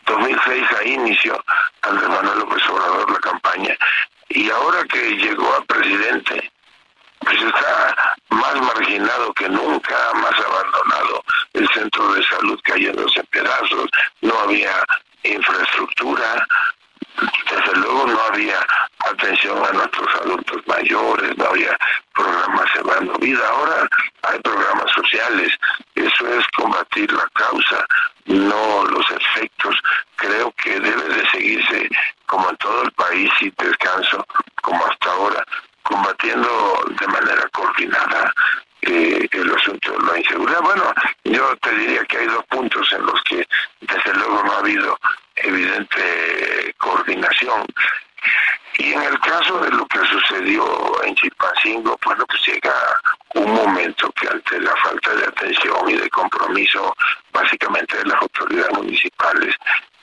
2006 0.06 0.64
ahí 0.80 0.94
inició 0.94 1.44
Andrés 1.82 2.10
Manuel 2.10 2.40
López 2.40 2.68
Obrador 2.70 3.12
la 3.12 3.20
campaña. 3.20 3.78
Y 4.30 4.50
ahora 4.50 4.84
que 4.86 5.18
llegó 5.18 5.54
a 5.54 5.64
presidente 5.66 6.52
pues 7.20 7.42
está 7.42 7.96
más 8.30 8.56
marginado 8.62 9.34
que 9.34 9.50
nunca, 9.50 9.96
más 10.14 10.34
abandonado, 10.40 11.24
el 11.54 11.68
centro 11.70 12.14
de 12.14 12.24
salud 12.24 12.60
cayéndose 12.64 13.20
en 13.20 13.26
pedazos, 13.28 13.90
no 14.22 14.40
había 14.40 14.72
infraestructura, 15.34 16.48
desde 17.50 17.80
luego 17.80 18.08
no 18.08 18.20
había 18.32 18.60
atención 19.12 19.64
a 19.66 19.72
nuestros 19.72 20.16
adultos 20.16 20.62
mayores, 20.68 21.38
no 21.38 21.46
había 21.46 21.78
programas 22.14 22.66
Llevando 22.76 23.14
Vida, 23.16 23.48
ahora 23.50 23.88
hay 24.24 24.40
programas 24.40 24.92
sociales, 24.92 25.54
eso 25.96 26.28
es 26.28 26.46
combatir 26.56 27.12
la 27.12 27.28
causa, 27.34 27.86
no 28.26 28.86
los 28.86 29.10
efectos. 29.12 29.76
Creo 30.16 30.52
que 30.64 30.80
debe 30.80 31.04
de 31.10 31.30
seguirse 31.30 31.90
como 32.26 32.50
en 32.50 32.58
todo 32.58 32.84
el 32.84 32.92
país 32.92 33.32
y 33.42 33.52
descanso, 33.58 34.26
como 34.62 34.86
hasta 34.86 35.12
ahora, 35.12 35.44
combatiendo 35.84 36.86
de 37.00 37.08
manera 37.08 37.48
coordinada 37.54 38.34
eh, 38.82 39.28
el 39.32 39.56
asunto 39.56 39.92
de 39.92 40.12
la 40.12 40.20
inseguridad. 40.20 40.62
Bueno, 40.62 40.94
yo 41.24 41.56
te 41.58 41.72
diría 41.76 42.04
que 42.06 42.18
hay 42.18 42.28
dos 42.28 42.46
puntos 42.46 42.92
en 42.92 43.06
los 43.06 43.22
que 43.24 43.48
desde 43.82 44.14
luego 44.14 44.44
no 44.44 44.52
ha 44.54 44.60
habido 44.60 44.98
evidente 45.36 46.74
coordinación. 46.78 47.66
Y 48.80 48.94
en 48.94 49.02
el 49.02 49.20
caso 49.20 49.60
de 49.60 49.72
lo 49.72 49.86
que 49.88 50.00
sucedió 50.06 51.04
en 51.04 51.16
Chilpancingo, 51.16 51.98
bueno, 52.06 52.26
pues 52.28 52.46
llega 52.46 52.74
un 53.34 53.52
momento 53.54 54.12
que 54.12 54.28
ante 54.28 54.60
la 54.60 54.76
falta 54.76 55.16
de 55.16 55.26
atención 55.26 55.90
y 55.90 55.96
de 55.96 56.10
compromiso 56.10 56.94
básicamente 57.32 57.98
de 57.98 58.06
las 58.06 58.22
autoridades 58.22 58.74
municipales, 58.74 59.56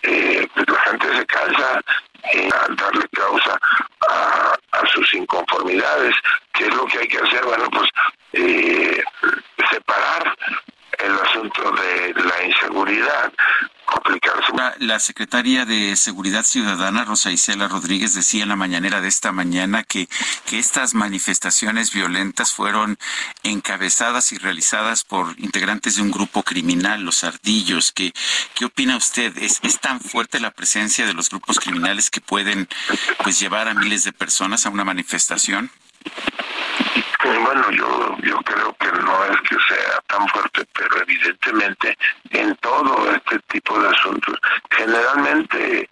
eh, 0.03 0.47
pues 0.55 0.69
la 0.69 0.81
gente 0.81 1.17
se 1.17 1.27
cansa 1.27 1.81
en 2.33 2.49
darle 2.77 3.09
causa 3.13 3.59
a, 4.09 4.57
sus 4.93 5.15
inconformidades. 5.15 6.15
¿Qué 6.53 6.67
es 6.67 6.75
lo 6.75 6.85
que 6.87 6.99
hay 6.99 7.09
que 7.09 7.19
hacer? 7.19 7.45
Bueno, 7.45 7.69
pues 7.71 7.89
eh, 8.33 9.03
separar 9.71 10.37
el 10.99 11.15
asunto 11.21 11.73
de 11.73 12.15
la 12.23 12.45
inseguridad, 12.45 13.33
la, 14.87 15.01
secretaria 15.01 15.65
de 15.65 15.97
Seguridad 15.97 16.45
Ciudadana, 16.45 17.05
Rosa 17.05 17.31
Isela 17.31 17.69
Rodríguez, 17.69 18.15
decía 18.15 18.43
en 18.43 18.49
la 18.49 18.57
mañanera 18.57 19.01
de 19.01 19.09
esta 19.09 19.33
mañana 19.33 19.83
que, 19.83 20.09
que 20.47 20.59
estas 20.59 20.95
manifestaciones 20.95 21.93
violentas 21.93 22.53
fueron 22.53 22.99
encabezadas 23.43 24.33
y 24.33 24.39
realizadas 24.39 25.05
por 25.05 25.39
integrantes 25.39 25.97
de 25.97 26.03
un 26.03 26.11
grupo 26.11 26.43
criminal, 26.43 27.03
los 27.03 27.25
Ardillos. 27.25 27.93
¿Qué, 27.93 28.13
qué 28.55 28.65
opina 28.67 28.97
usted? 28.97 29.37
¿Es, 29.39 29.59
¿Es 29.63 29.81
tan 29.81 30.01
fuerte 30.01 30.41
la 30.41 30.53
presencia 30.53 31.07
de 31.07 31.15
los 31.15 31.29
grupos 31.31 31.59
criminales 31.59 32.11
que 32.11 32.21
pueden 32.21 32.69
pues 33.23 33.41
llevar 33.41 33.69
a 33.69 33.75
miles 33.75 34.05
de 34.05 34.13
personas 34.13 34.67
a 34.67 34.71
una 34.71 34.85
manifestación? 34.85 35.71
Bueno, 37.45 37.71
yo, 37.73 38.17
yo 38.23 38.39
creo 38.39 38.75
que 38.81 38.91
no 39.03 39.25
es 39.27 39.39
que 39.43 39.57
sea 39.69 40.01
tan 40.07 40.27
fuerte, 40.29 40.65
pero 40.73 41.03
evidentemente 41.03 41.95
en 42.31 42.57
todo 42.57 43.13
este 43.13 43.39
tipo 43.53 43.79
de 43.79 43.89
asuntos, 43.91 44.35
generalmente 44.71 45.87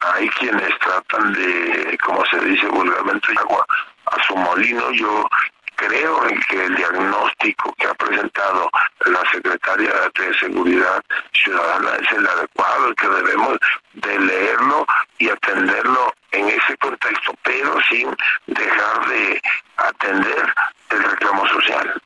hay 0.00 0.28
quienes 0.28 0.78
tratan 0.78 1.32
de, 1.32 1.98
como 2.04 2.24
se 2.26 2.38
dice 2.44 2.68
vulgarmente, 2.68 3.32
agua 3.36 3.66
a 4.12 4.22
su 4.22 4.36
molino. 4.36 4.92
Yo 4.92 5.28
creo 5.76 6.28
en 6.28 6.40
que 6.42 6.64
el 6.64 6.74
diagnóstico 6.76 7.72
que 7.78 7.86
ha 7.86 7.94
presentado 7.94 8.70
la 9.06 9.30
secretaria 9.30 9.92
de 10.18 10.34
Seguridad 10.38 11.02
Ciudadana 11.32 11.96
es 12.00 12.12
el 12.12 12.26
adecuado, 12.26 12.88
el 12.88 12.94
que 12.96 13.08
debemos 13.08 13.58
de 13.94 14.18
leerlo 14.20 14.86
y 15.18 15.28
atenderlo 15.30 16.12
en 16.32 16.48
ese 16.48 16.76
contexto, 16.78 17.34
pero 17.42 17.80
sin 17.88 18.14
dejar 18.46 19.08
de 19.08 19.42
atender 19.76 20.54
el 20.90 21.02
reclamo 21.02 21.46
social. 21.48 22.02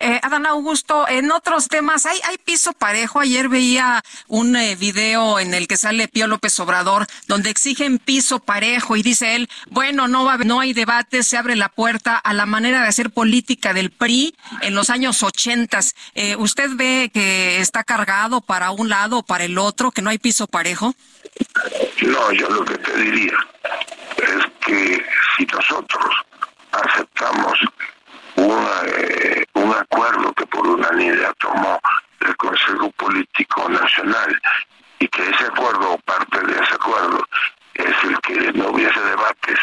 Eh, 0.00 0.20
Adán 0.22 0.46
Augusto, 0.46 1.06
en 1.08 1.30
otros 1.32 1.68
temas, 1.68 2.06
¿hay, 2.06 2.18
hay 2.28 2.38
piso 2.38 2.72
parejo? 2.72 3.20
Ayer 3.20 3.48
veía 3.48 4.02
un 4.26 4.56
eh, 4.56 4.76
video 4.76 5.38
en 5.38 5.54
el 5.54 5.66
que 5.66 5.76
sale 5.76 6.08
Pío 6.08 6.26
López 6.26 6.58
Obrador, 6.60 7.06
donde 7.26 7.50
exigen 7.50 7.98
piso 7.98 8.38
parejo 8.38 8.96
y 8.96 9.02
dice 9.02 9.36
él, 9.36 9.48
bueno, 9.70 10.08
no, 10.08 10.24
va, 10.24 10.38
no 10.38 10.60
hay 10.60 10.72
debate, 10.72 11.22
se 11.22 11.36
abre 11.36 11.56
la 11.56 11.68
puerta 11.68 12.16
a 12.16 12.32
la 12.34 12.46
manera 12.46 12.82
de 12.82 12.88
hacer 12.88 13.10
política 13.10 13.72
del 13.72 13.90
PRI 13.90 14.34
en 14.60 14.74
los 14.74 14.90
años 14.90 15.22
ochentas. 15.22 15.94
Eh, 16.14 16.36
¿Usted 16.36 16.70
ve 16.74 17.10
que 17.12 17.60
está 17.60 17.84
cargado 17.84 18.40
para 18.40 18.70
un 18.70 18.88
lado 18.88 19.18
o 19.18 19.22
para 19.22 19.44
el 19.44 19.58
otro, 19.58 19.90
que 19.90 20.02
no 20.02 20.10
hay 20.10 20.18
piso 20.18 20.46
parejo? 20.46 20.94
No, 22.02 22.32
yo 22.32 22.48
lo 22.48 22.64
que 22.64 22.78
te 22.78 22.96
diría 22.96 23.36
es 24.16 24.44
que 24.64 25.02
si 25.36 25.46
nosotros 25.46 26.14
aceptamos 26.72 27.58
eh, 28.38 29.44
un 29.54 29.72
acuerdo 29.72 30.32
que 30.34 30.46
por 30.46 30.66
unanimidad 30.66 31.34
tomó 31.38 31.80
el 32.20 32.36
Consejo 32.36 32.90
Político 32.92 33.68
Nacional 33.68 34.40
y 35.00 35.08
que 35.08 35.28
ese 35.28 35.44
acuerdo 35.44 35.92
o 35.92 35.98
parte 35.98 36.40
de 36.46 36.52
ese 36.52 36.74
acuerdo 36.74 37.24
es 37.74 38.04
el 38.04 38.18
que 38.20 38.52
no 38.52 38.68
hubiese 38.68 39.00
debates 39.00 39.58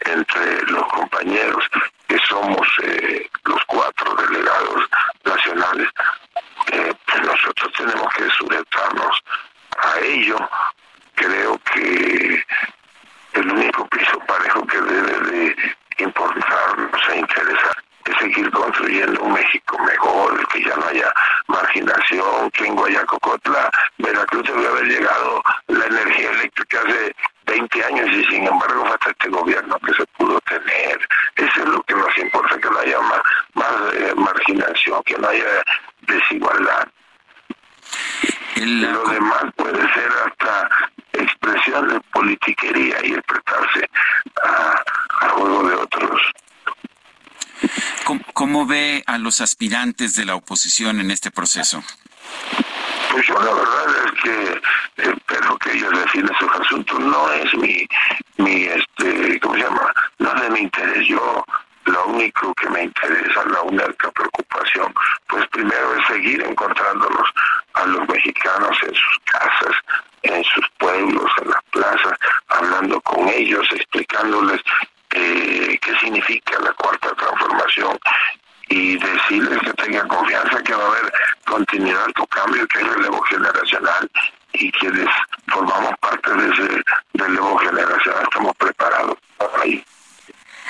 entre 0.00 0.62
los 0.62 0.86
compañeros 0.88 1.64
que 2.08 2.18
somos 2.28 2.66
eh, 2.84 3.28
los 3.44 3.62
cuatro 3.66 4.14
delegados 4.14 4.88
nacionales, 5.24 5.88
pues 6.66 7.22
nosotros 7.22 7.72
tenemos 7.76 8.14
que 8.14 8.28
sujetarnos 8.30 9.20
a 9.78 9.98
ello. 10.00 10.36
Creo 11.14 11.58
que 11.72 12.44
el 13.32 13.50
único 13.50 13.86
piso 13.88 14.18
parejo 14.20 14.66
que 14.66 14.80
debe 14.80 15.20
de 15.30 15.56
importarnos 15.98 17.08
e 17.10 17.18
interesar 17.18 17.85
es 18.12 18.18
seguir 18.18 18.50
construyendo 18.50 19.20
un 19.22 19.32
México 19.32 19.78
mejor, 19.78 20.46
que 20.48 20.62
ya 20.62 20.76
no 20.76 20.86
haya 20.86 21.12
marginación, 21.48 22.50
que 22.52 22.66
en 22.66 22.74
Guayacocotla, 22.74 23.70
Veracruz 23.98 24.44
debe 24.46 24.68
haber 24.68 24.84
llegado 24.84 25.42
la 25.68 25.86
energía 25.86 26.30
eléctrica 26.30 26.80
hace 26.86 27.14
20 27.46 27.84
años 27.84 28.08
y 28.12 28.24
sin 28.24 28.46
embargo 28.46 28.84
fue 28.84 28.94
hasta 28.94 29.10
este 29.10 29.28
gobierno 29.28 29.78
que 29.80 29.94
se 29.94 30.06
pudo 30.18 30.40
tener. 30.42 31.08
Eso 31.36 31.62
es 31.62 31.68
lo 31.68 31.82
que 31.82 31.94
nos 31.94 32.18
importa, 32.18 32.58
que 32.58 32.70
no 32.70 32.78
haya 32.78 33.00
más, 33.54 33.70
eh, 33.94 34.14
marginación, 34.16 35.02
que 35.04 35.16
no 35.18 35.28
haya 35.28 35.62
desigualdad. 36.02 36.88
Lo 38.56 39.04
demás 39.10 39.44
puede 39.56 39.80
ser 39.92 40.10
hasta 40.26 40.68
expresión 41.12 41.88
de 41.88 42.00
politiquería 42.12 42.96
y 43.04 43.14
expresarse 43.14 43.88
a, 44.42 44.82
a 45.20 45.28
juego 45.30 45.68
de 45.68 45.74
otros. 45.76 46.20
¿Cómo, 48.32 48.66
ve 48.66 49.02
a 49.06 49.18
los 49.18 49.40
aspirantes 49.40 50.14
de 50.14 50.24
la 50.24 50.34
oposición 50.34 51.00
en 51.00 51.10
este 51.10 51.30
proceso? 51.30 51.82
Pues 53.10 53.26
yo 53.26 53.34
la 53.34 53.52
verdad 53.52 53.86
es 54.04 54.22
que 54.22 54.62
espero 54.96 55.56
que 55.58 55.72
ellos 55.72 55.90
definen 55.98 56.32
sus 56.38 56.50
asuntos. 56.60 56.98
No 57.00 57.32
es 57.32 57.54
mi, 57.54 57.86
mi 58.36 58.64
este, 58.64 59.40
¿cómo 59.40 59.54
se 59.54 59.62
llama? 59.62 59.92
No 60.18 60.34
es 60.34 60.42
de 60.42 60.50
mi 60.50 60.60
interés. 60.60 61.08
Yo 61.08 61.44
lo 61.86 62.06
único 62.06 62.52
que 62.54 62.68
me 62.68 62.84
interesa, 62.84 63.44
la 63.46 63.62
única 63.62 64.10
preocupación, 64.10 64.92
pues 65.28 65.46
primero 65.48 65.96
es 65.96 66.06
seguir 66.06 66.42
encontrándolos 66.42 67.28
a 67.74 67.86
los 67.86 68.08
mexicanos 68.08 68.76
en 68.82 68.94
sus 68.94 69.18
casas, 69.24 69.76
en 70.22 70.44
sus 70.44 70.68
pueblos, 70.78 71.30
en 71.42 71.50
las 71.50 71.62
plazas, 71.70 72.18
hablando 72.48 73.00
con 73.02 73.28
ellos, 73.28 73.66
explicándoles 73.72 74.60
eh, 75.16 75.78
qué 75.80 75.98
significa 75.98 76.58
la 76.60 76.72
cuarta 76.74 77.10
transformación 77.14 77.98
y 78.68 78.98
decirles 78.98 79.58
que 79.60 79.72
tengan 79.74 80.08
confianza 80.08 80.62
que 80.62 80.74
va 80.74 80.84
a 80.84 80.88
haber 80.88 81.12
continuidad 81.46 82.06
tu 82.14 82.26
cambio, 82.26 82.66
que 82.68 82.78
hay 82.78 82.84
relevo 82.84 83.20
generacional 83.22 84.10
y 84.52 84.70
quienes 84.72 85.08
formamos 85.48 85.94
parte 86.00 86.32
de 86.34 86.52
ese 86.52 86.82
relevo 87.14 87.56
generacional 87.58 88.24
estamos 88.24 88.56
preparados 88.56 89.16
para 89.38 89.62
ahí. 89.62 89.84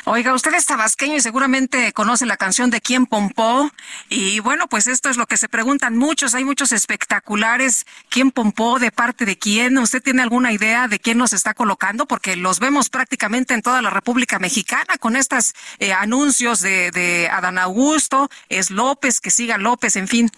Oiga, 0.09 0.35
usted 0.35 0.55
es 0.55 0.66
tabasqueño 0.66 1.16
y 1.16 1.20
seguramente 1.20 1.93
conoce 1.93 2.27
la 2.27 2.37
canción 2.37 2.70
de 2.70 2.81
Quién 2.81 3.07
Pompó. 3.07 3.73
Y 4.09 4.39
bueno, 4.39 4.69
pues 4.69 4.87
esto 4.87 5.11
es 5.11 5.16
lo 5.16 5.27
que 5.27 5.37
se 5.37 5.49
preguntan 5.49 5.99
muchos. 5.99 6.37
Hay 6.37 6.45
muchos 6.45 6.70
espectaculares. 6.70 7.87
¿Quién 8.09 8.31
pompó? 8.31 8.78
¿De 8.78 8.93
parte 8.93 9.24
de 9.24 9.37
quién? 9.37 9.77
¿Usted 9.78 10.01
tiene 10.01 10.23
alguna 10.23 10.53
idea 10.53 10.87
de 10.87 11.01
quién 11.01 11.19
nos 11.19 11.33
está 11.33 11.55
colocando? 11.55 12.07
Porque 12.07 12.37
los 12.37 12.61
vemos 12.61 12.89
prácticamente 12.89 13.53
en 13.55 13.62
toda 13.62 13.83
la 13.83 13.91
República 13.91 14.39
Mexicana 14.39 14.97
con 15.01 15.16
estos 15.16 15.55
eh, 15.81 15.93
anuncios 15.93 16.61
de, 16.61 16.93
de 16.93 17.28
Adán 17.28 17.59
Augusto, 17.59 18.31
es 18.49 18.70
López, 18.70 19.20
que 19.20 19.31
siga 19.33 19.59
López, 19.59 19.97
en 19.97 20.07
fin. 20.07 20.31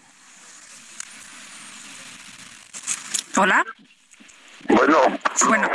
Hola. 3.36 3.66
Bueno, 4.66 4.96
bueno. 5.46 5.68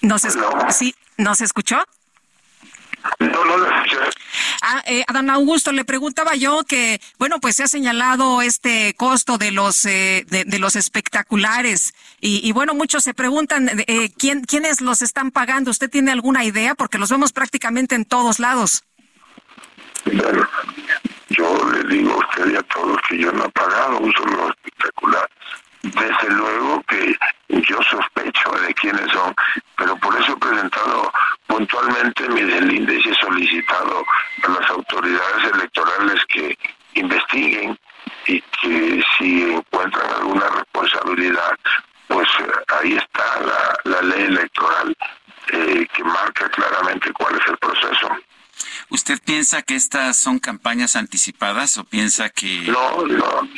¿Nos, 0.00 0.22
sí, 0.70 0.94
¿Nos 1.18 1.42
escuchó? 1.42 1.84
No, 3.18 3.44
no 3.44 3.56
lo 3.56 3.66
escuché. 3.66 3.96
Ah, 4.62 4.82
eh, 4.86 5.04
Adán 5.06 5.30
Augusto, 5.30 5.72
le 5.72 5.84
preguntaba 5.84 6.34
yo 6.34 6.64
que, 6.64 7.00
bueno, 7.18 7.40
pues 7.40 7.56
se 7.56 7.62
ha 7.62 7.68
señalado 7.68 8.42
este 8.42 8.94
costo 8.94 9.38
de 9.38 9.52
los 9.52 9.84
eh, 9.86 10.24
de, 10.28 10.58
los 10.58 10.76
espectaculares 10.76 11.94
y, 12.20 12.50
bueno, 12.52 12.74
muchos 12.74 13.04
se 13.04 13.14
preguntan 13.14 13.68
eh, 13.86 14.10
quién 14.18 14.42
quiénes 14.44 14.80
los 14.80 15.02
están 15.02 15.30
pagando. 15.30 15.70
¿Usted 15.70 15.90
tiene 15.90 16.10
alguna 16.10 16.44
idea? 16.44 16.74
Porque 16.74 16.98
los 16.98 17.10
vemos 17.10 17.32
prácticamente 17.32 17.94
en 17.94 18.04
todos 18.04 18.38
lados. 18.38 18.84
Yo 21.28 21.70
le 21.70 21.94
digo 21.94 22.12
a 22.12 22.18
usted 22.18 22.52
y 22.52 22.56
a 22.56 22.62
todos 22.62 22.96
que 23.08 23.18
yo 23.18 23.32
no 23.32 23.44
he 23.44 23.50
pagado 23.50 23.98
un 23.98 24.12
solo 24.12 24.48
espectacular. 24.48 25.28
Desde 25.94 26.30
luego 26.30 26.82
que 26.88 27.16
yo 27.48 27.80
sospecho 27.82 28.50
de 28.50 28.74
quiénes 28.74 29.10
son, 29.12 29.34
pero 29.76 29.96
por 29.98 30.20
eso 30.20 30.32
he 30.32 30.36
presentado 30.36 31.12
puntualmente 31.46 32.28
mi 32.28 32.42
delinde 32.42 33.00
y 33.04 33.08
he 33.08 33.14
solicitado 33.14 34.04
a 34.42 34.48
las 34.48 34.70
autoridades 34.70 35.52
electorales 35.54 36.24
que 36.26 36.58
investiguen 36.94 37.78
y 38.26 38.40
que 38.60 39.02
si 39.16 39.42
encuentran 39.42 40.12
alguna 40.14 40.48
responsabilidad, 40.48 41.56
pues 42.08 42.28
eh, 42.40 42.50
ahí 42.80 42.96
está 42.96 43.40
la, 43.84 44.02
ley 44.02 44.24
electoral 44.24 44.96
eh, 45.52 45.86
que 45.94 46.04
marca 46.04 46.48
claramente 46.48 47.12
cuál 47.12 47.36
es 47.36 47.46
el 47.48 47.56
proceso. 47.58 48.08
¿Usted 48.88 49.20
piensa 49.24 49.62
que 49.62 49.74
estas 49.74 50.16
son 50.16 50.38
campañas 50.38 50.96
anticipadas 50.96 51.76
o 51.76 51.84
piensa 51.84 52.30
que... 52.30 52.62
No, 52.62 53.06
no, 53.06 53.48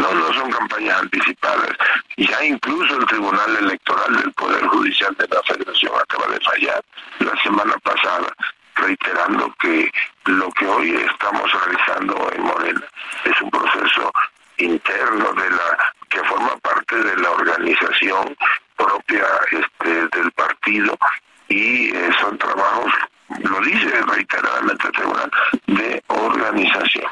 no, 0.00 0.14
no 0.14 0.32
son 0.32 0.50
campañas 0.50 1.00
anticipadas. 1.00 1.70
Ya 2.16 2.44
incluso 2.44 2.96
el 2.96 3.06
Tribunal 3.06 3.56
Electoral 3.56 4.16
del 4.16 4.32
Poder 4.32 4.66
Judicial 4.66 5.14
de 5.18 5.28
la 5.28 5.42
Federación 5.42 5.92
acaba 6.00 6.26
de 6.28 6.40
fallar 6.40 6.82
la 7.20 7.42
semana 7.42 7.74
pasada 7.82 8.32
reiterando 8.74 9.52
que 9.60 9.90
lo 10.26 10.50
que 10.52 10.66
hoy 10.66 10.94
estamos 11.10 11.50
realizando 11.52 12.30
en 12.34 12.42
Morena 12.42 12.86
es 13.24 13.40
un 13.42 13.50
proceso 13.50 14.12
interno 14.58 15.32
de 15.34 15.50
la 15.50 15.94
que 16.08 16.22
forma 16.24 16.56
parte 16.58 16.96
de 16.96 17.16
la 17.16 17.30
organización 17.30 18.36
propia 18.76 19.26
este, 19.50 20.08
del 20.16 20.30
partido 20.32 20.96
y 21.48 21.94
eh, 21.94 22.10
son 22.20 22.38
trabajos 22.38 22.92
lo 23.42 23.60
dice 23.60 23.90
reiteradamente 24.06 24.86
el 24.86 24.92
Tribunal, 24.92 25.30
de 25.66 26.02
organización. 26.08 27.10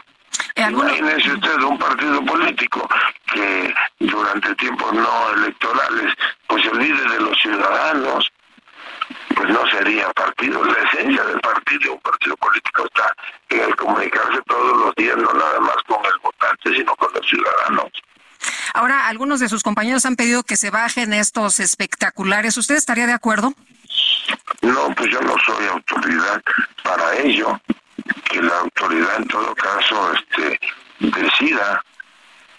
Imagínese 0.57 1.33
usted 1.33 1.61
un 1.63 1.79
partido 1.79 2.25
político 2.25 2.89
que 3.33 3.75
durante 4.01 4.55
tiempos 4.55 4.93
no 4.95 5.33
electorales, 5.35 6.15
pues 6.47 6.65
el 6.67 6.79
líder 6.79 7.11
de 7.11 7.21
los 7.21 7.39
ciudadanos, 7.39 8.33
pues 9.35 9.49
no 9.51 9.67
sería 9.69 10.11
partido. 10.13 10.65
La 10.65 10.89
esencia 10.89 11.25
del 11.25 11.41
partido, 11.41 11.93
un 11.95 12.01
partido 12.01 12.37
político 12.37 12.87
está 12.87 13.15
en 13.51 13.61
el 13.61 13.77
comunicarse 13.77 14.41
todos 14.47 14.77
los 14.79 14.95
días, 14.95 15.17
no 15.17 15.33
nada 15.33 15.61
más 15.61 15.77
con 15.87 16.05
el 16.07 16.19
votante, 16.23 16.75
sino 16.75 16.97
con 16.97 17.13
los 17.13 17.27
ciudadanos. 17.29 17.93
Ahora, 18.75 19.09
de 19.41 19.49
sus 19.49 19.63
compañeros 19.63 20.07
han 20.07 20.17
pedido 20.17 20.43
que 20.43 20.57
se 20.57 20.71
bajen 20.71 21.13
estos 21.13 21.61
espectaculares. 21.61 22.57
¿Usted 22.57 22.77
estaría 22.77 23.07
de 23.07 23.13
acuerdo? 23.13 23.55
No, 24.63 24.95
pues 24.95 25.11
yo 25.11 25.21
no 25.21 25.35
soy 25.45 25.67
autoridad 25.67 26.43
para 26.83 27.17
ello. 27.17 27.61
Que 28.25 28.43
la 28.43 28.59
autoridad 28.59 29.17
en 29.17 29.29
todo 29.29 29.55
caso 29.55 30.13
este, 30.13 30.61
decida. 30.99 31.83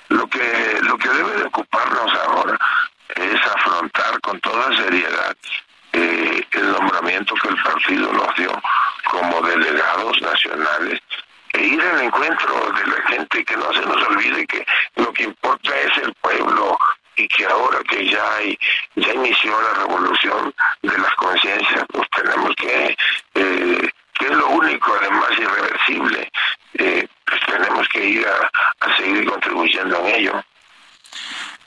Lo 0.09 0.25
que, 0.27 0.79
lo 0.83 0.97
que 0.97 1.09
debe 1.09 1.31
de 1.35 1.43
ocuparnos 1.43 2.13
ahora 2.27 2.57
es 3.15 3.41
afrontar 3.45 4.21
con 4.21 4.39
toda 4.39 4.75
seriedad 4.77 5.35
eh, 5.91 6.45
el 6.51 6.71
nombramiento 6.71 7.35
que 7.35 7.49
el 7.49 7.61
partido 7.61 8.13
nos 8.13 8.33
dio 8.37 8.61
como 9.11 9.41
delegados 9.41 10.21
nacionales 10.21 11.01
e 11.53 11.63
ir 11.63 11.81
al 11.81 12.01
encuentro 12.01 12.71
de 12.71 12.87
la 12.87 13.01
gente, 13.09 13.43
que 13.43 13.57
no 13.57 13.73
se 13.73 13.81
nos 13.81 14.07
olvide 14.07 14.45
que 14.47 14.65
lo 14.95 15.11
que 15.11 15.23
importa 15.23 15.77
es 15.77 15.97
el 15.97 16.13
pueblo, 16.21 16.77
y 17.17 17.27
que 17.27 17.45
ahora 17.45 17.79
que 17.89 18.07
ya 18.09 18.35
hay 18.35 18.57
ya 18.95 19.13
inició 19.13 19.59
la 19.61 19.73
revolución 19.81 20.53
de 20.83 20.97
las 20.97 21.13
conciencias 21.15 21.83
pues 21.91 22.07
tenemos 22.15 22.55
que 22.55 22.95
eh, 23.33 23.89
que 24.13 24.25
es 24.25 24.31
lo 24.31 24.47
único 24.49 24.95
además 25.01 25.31
irreversible 25.37 26.29
eh, 26.75 27.07
pues 27.25 27.41
tenemos 27.47 27.87
que 27.89 28.05
ir 28.05 28.27
a, 28.27 28.85
a 28.85 28.97
seguir 28.97 29.25
contribuyendo 29.25 29.97
en 30.05 30.15
ello 30.15 30.43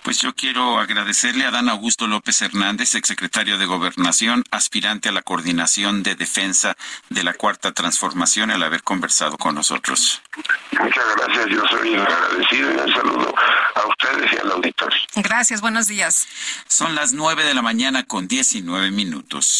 pues 0.03 0.23
yo 0.23 0.33
quiero 0.61 0.79
agradecerle 0.79 1.47
a 1.47 1.51
Dan 1.51 1.71
Augusto 1.71 2.07
López 2.07 2.43
Hernández, 2.43 2.95
exsecretario 2.95 3.57
de 3.57 3.65
Gobernación, 3.65 4.45
aspirante 4.51 5.09
a 5.09 5.13
la 5.13 5.23
coordinación 5.23 6.03
de 6.03 6.15
defensa 6.15 6.77
de 7.09 7.25
la 7.25 7.33
Cuarta 7.33 7.73
Transformación, 7.73 8.51
al 8.51 8.63
haber 8.63 8.83
conversado 8.83 9.39
con 9.39 9.55
nosotros. 9.55 10.21
Muchas 10.79 11.05
gracias, 11.17 11.47
yo 11.47 11.63
soy 11.67 11.95
agradecido 11.95 12.73
y 12.73 12.77
un 12.77 12.93
saludo 12.93 13.35
a 13.75 13.87
ustedes 13.87 14.33
y 14.35 14.37
al 14.37 14.53
auditor. 14.53 14.93
Gracias, 15.17 15.63
buenos 15.63 15.87
días. 15.87 16.29
Son 16.69 16.95
las 16.95 17.15
nueve 17.15 17.43
de 17.45 17.55
la 17.55 17.63
mañana 17.63 18.05
con 18.05 18.29
diecinueve 18.29 18.91
minutos. 18.91 19.60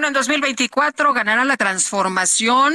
Bueno, 0.00 0.08
en 0.08 0.14
2024 0.14 1.12
ganará 1.12 1.44
la 1.44 1.58
transformación 1.58 2.74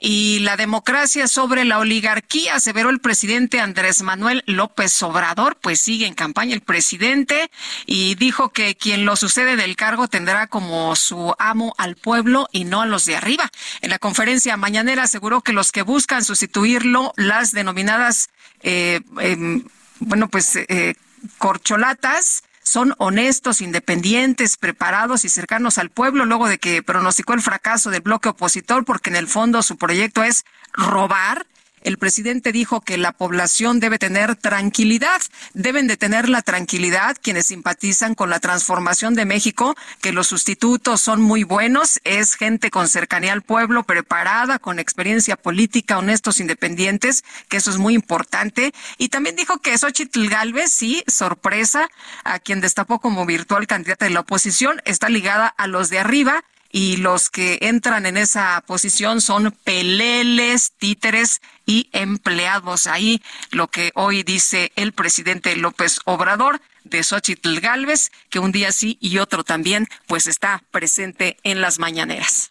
y 0.00 0.40
la 0.40 0.56
democracia 0.56 1.28
sobre 1.28 1.64
la 1.64 1.78
oligarquía, 1.78 2.56
aseveró 2.56 2.90
el 2.90 2.98
presidente 2.98 3.60
Andrés 3.60 4.02
Manuel 4.02 4.42
López 4.46 5.00
Obrador, 5.04 5.54
pues 5.54 5.80
sigue 5.80 6.08
en 6.08 6.14
campaña 6.14 6.52
el 6.52 6.62
presidente 6.62 7.48
y 7.86 8.16
dijo 8.16 8.48
que 8.48 8.74
quien 8.74 9.04
lo 9.04 9.14
sucede 9.14 9.54
del 9.54 9.76
cargo 9.76 10.08
tendrá 10.08 10.48
como 10.48 10.96
su 10.96 11.32
amo 11.38 11.76
al 11.78 11.94
pueblo 11.94 12.48
y 12.50 12.64
no 12.64 12.82
a 12.82 12.86
los 12.86 13.04
de 13.04 13.14
arriba. 13.14 13.48
En 13.80 13.90
la 13.90 14.00
conferencia 14.00 14.56
mañanera 14.56 15.04
aseguró 15.04 15.42
que 15.42 15.52
los 15.52 15.70
que 15.70 15.82
buscan 15.82 16.24
sustituirlo, 16.24 17.12
las 17.14 17.52
denominadas, 17.52 18.30
eh, 18.64 19.00
em, 19.20 19.62
bueno, 20.00 20.26
pues 20.26 20.56
eh, 20.56 20.96
corcholatas, 21.38 22.42
son 22.64 22.94
honestos, 22.98 23.60
independientes, 23.60 24.56
preparados 24.56 25.24
y 25.24 25.28
cercanos 25.28 25.78
al 25.78 25.90
pueblo 25.90 26.24
luego 26.24 26.48
de 26.48 26.58
que 26.58 26.82
pronosticó 26.82 27.34
el 27.34 27.42
fracaso 27.42 27.90
del 27.90 28.00
bloque 28.00 28.30
opositor 28.30 28.84
porque 28.84 29.10
en 29.10 29.16
el 29.16 29.28
fondo 29.28 29.62
su 29.62 29.76
proyecto 29.76 30.24
es 30.24 30.44
robar 30.72 31.46
el 31.84 31.98
presidente 31.98 32.50
dijo 32.50 32.80
que 32.80 32.98
la 32.98 33.12
población 33.12 33.78
debe 33.78 33.98
tener 33.98 34.36
tranquilidad, 34.36 35.20
deben 35.52 35.86
de 35.86 35.96
tener 35.96 36.28
la 36.28 36.42
tranquilidad 36.42 37.16
quienes 37.22 37.46
simpatizan 37.46 38.14
con 38.14 38.30
la 38.30 38.40
transformación 38.40 39.14
de 39.14 39.26
México, 39.26 39.76
que 40.00 40.12
los 40.12 40.26
sustitutos 40.26 41.00
son 41.00 41.20
muy 41.20 41.44
buenos, 41.44 42.00
es 42.04 42.34
gente 42.34 42.70
con 42.70 42.88
cercanía 42.88 43.32
al 43.32 43.42
pueblo, 43.42 43.84
preparada, 43.84 44.58
con 44.58 44.78
experiencia 44.78 45.36
política, 45.36 45.98
honestos, 45.98 46.40
independientes, 46.40 47.22
que 47.48 47.58
eso 47.58 47.70
es 47.70 47.78
muy 47.78 47.94
importante. 47.94 48.72
Y 48.98 49.10
también 49.10 49.36
dijo 49.36 49.58
que 49.58 49.76
Xochitl 49.76 50.28
Galvez, 50.28 50.72
sí, 50.72 51.04
sorpresa, 51.06 51.90
a 52.24 52.38
quien 52.38 52.60
destapó 52.60 52.98
como 52.98 53.26
virtual 53.26 53.66
candidata 53.66 54.06
de 54.06 54.10
la 54.10 54.20
oposición, 54.20 54.80
está 54.86 55.10
ligada 55.10 55.48
a 55.48 55.66
los 55.66 55.90
de 55.90 55.98
arriba 55.98 56.44
y 56.74 56.96
los 56.96 57.30
que 57.30 57.58
entran 57.62 58.04
en 58.04 58.16
esa 58.16 58.60
posición 58.66 59.20
son 59.20 59.52
peleles, 59.62 60.72
títeres 60.76 61.40
y 61.66 61.88
empleados. 61.92 62.86
Ahí 62.86 63.22
lo 63.50 63.68
que 63.68 63.92
hoy 63.94 64.22
dice 64.22 64.72
el 64.76 64.92
presidente 64.92 65.56
López 65.56 66.00
Obrador 66.04 66.60
de 66.84 67.02
Xochitl 67.02 67.60
Galvez, 67.60 68.12
que 68.30 68.38
un 68.38 68.52
día 68.52 68.70
sí 68.72 68.98
y 69.00 69.18
otro 69.18 69.42
también, 69.44 69.88
pues 70.06 70.26
está 70.26 70.62
presente 70.70 71.38
en 71.42 71.60
las 71.60 71.78
mañaneras. 71.78 72.50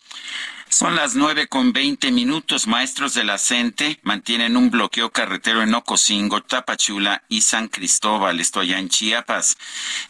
Son 0.74 0.96
las 0.96 1.14
nueve 1.14 1.46
con 1.46 1.72
veinte 1.72 2.12
minutos. 2.12 2.66
Maestros 2.66 3.14
de 3.14 3.24
la 3.24 3.38
CENTE 3.38 4.00
mantienen 4.02 4.58
un 4.58 4.72
bloqueo 4.72 5.12
carretero 5.12 5.62
en 5.62 5.76
Ocosingo, 5.76 6.42
Tapachula 6.42 7.22
y 7.30 7.42
San 7.42 7.68
Cristóbal, 7.68 8.40
esto 8.40 8.60
allá 8.60 8.80
en 8.80 8.90
Chiapas. 8.90 9.56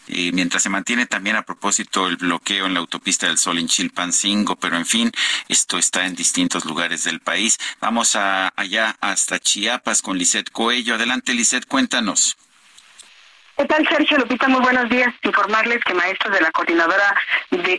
Eh, 0.08 0.32
mientras 0.32 0.64
se 0.64 0.70
mantiene 0.70 1.06
también 1.06 1.36
a 1.36 1.42
propósito 1.42 2.08
el 2.08 2.16
bloqueo 2.16 2.66
en 2.66 2.76
la 2.76 2.80
autopista 2.80 3.28
del 3.28 3.38
Sol 3.38 3.60
en 3.60 3.68
Chilpancingo, 3.68 4.56
pero 4.56 4.78
en 4.78 4.86
fin, 4.86 5.12
esto 5.50 5.78
está 5.78 6.06
en 6.06 6.16
distintos 6.16 6.64
lugares 6.64 7.04
del 7.04 7.20
país. 7.20 7.58
Vamos 7.82 8.16
a, 8.16 8.48
allá 8.56 8.96
hasta 9.02 9.40
Chiapas 9.40 10.02
con 10.02 10.18
Lisette 10.18 10.50
Coello. 10.50 10.96
Adelante, 10.96 11.34
Lisette, 11.34 11.66
cuéntanos. 11.66 12.38
¿Qué 13.56 13.66
tal, 13.66 13.88
Sergio 13.88 14.18
Lupita? 14.18 14.48
Muy 14.48 14.62
buenos 14.62 14.90
días. 14.90 15.14
Informarles 15.22 15.84
que 15.84 15.94
maestros 15.94 16.34
de 16.34 16.42
la 16.42 16.50
Coordinadora 16.52 17.16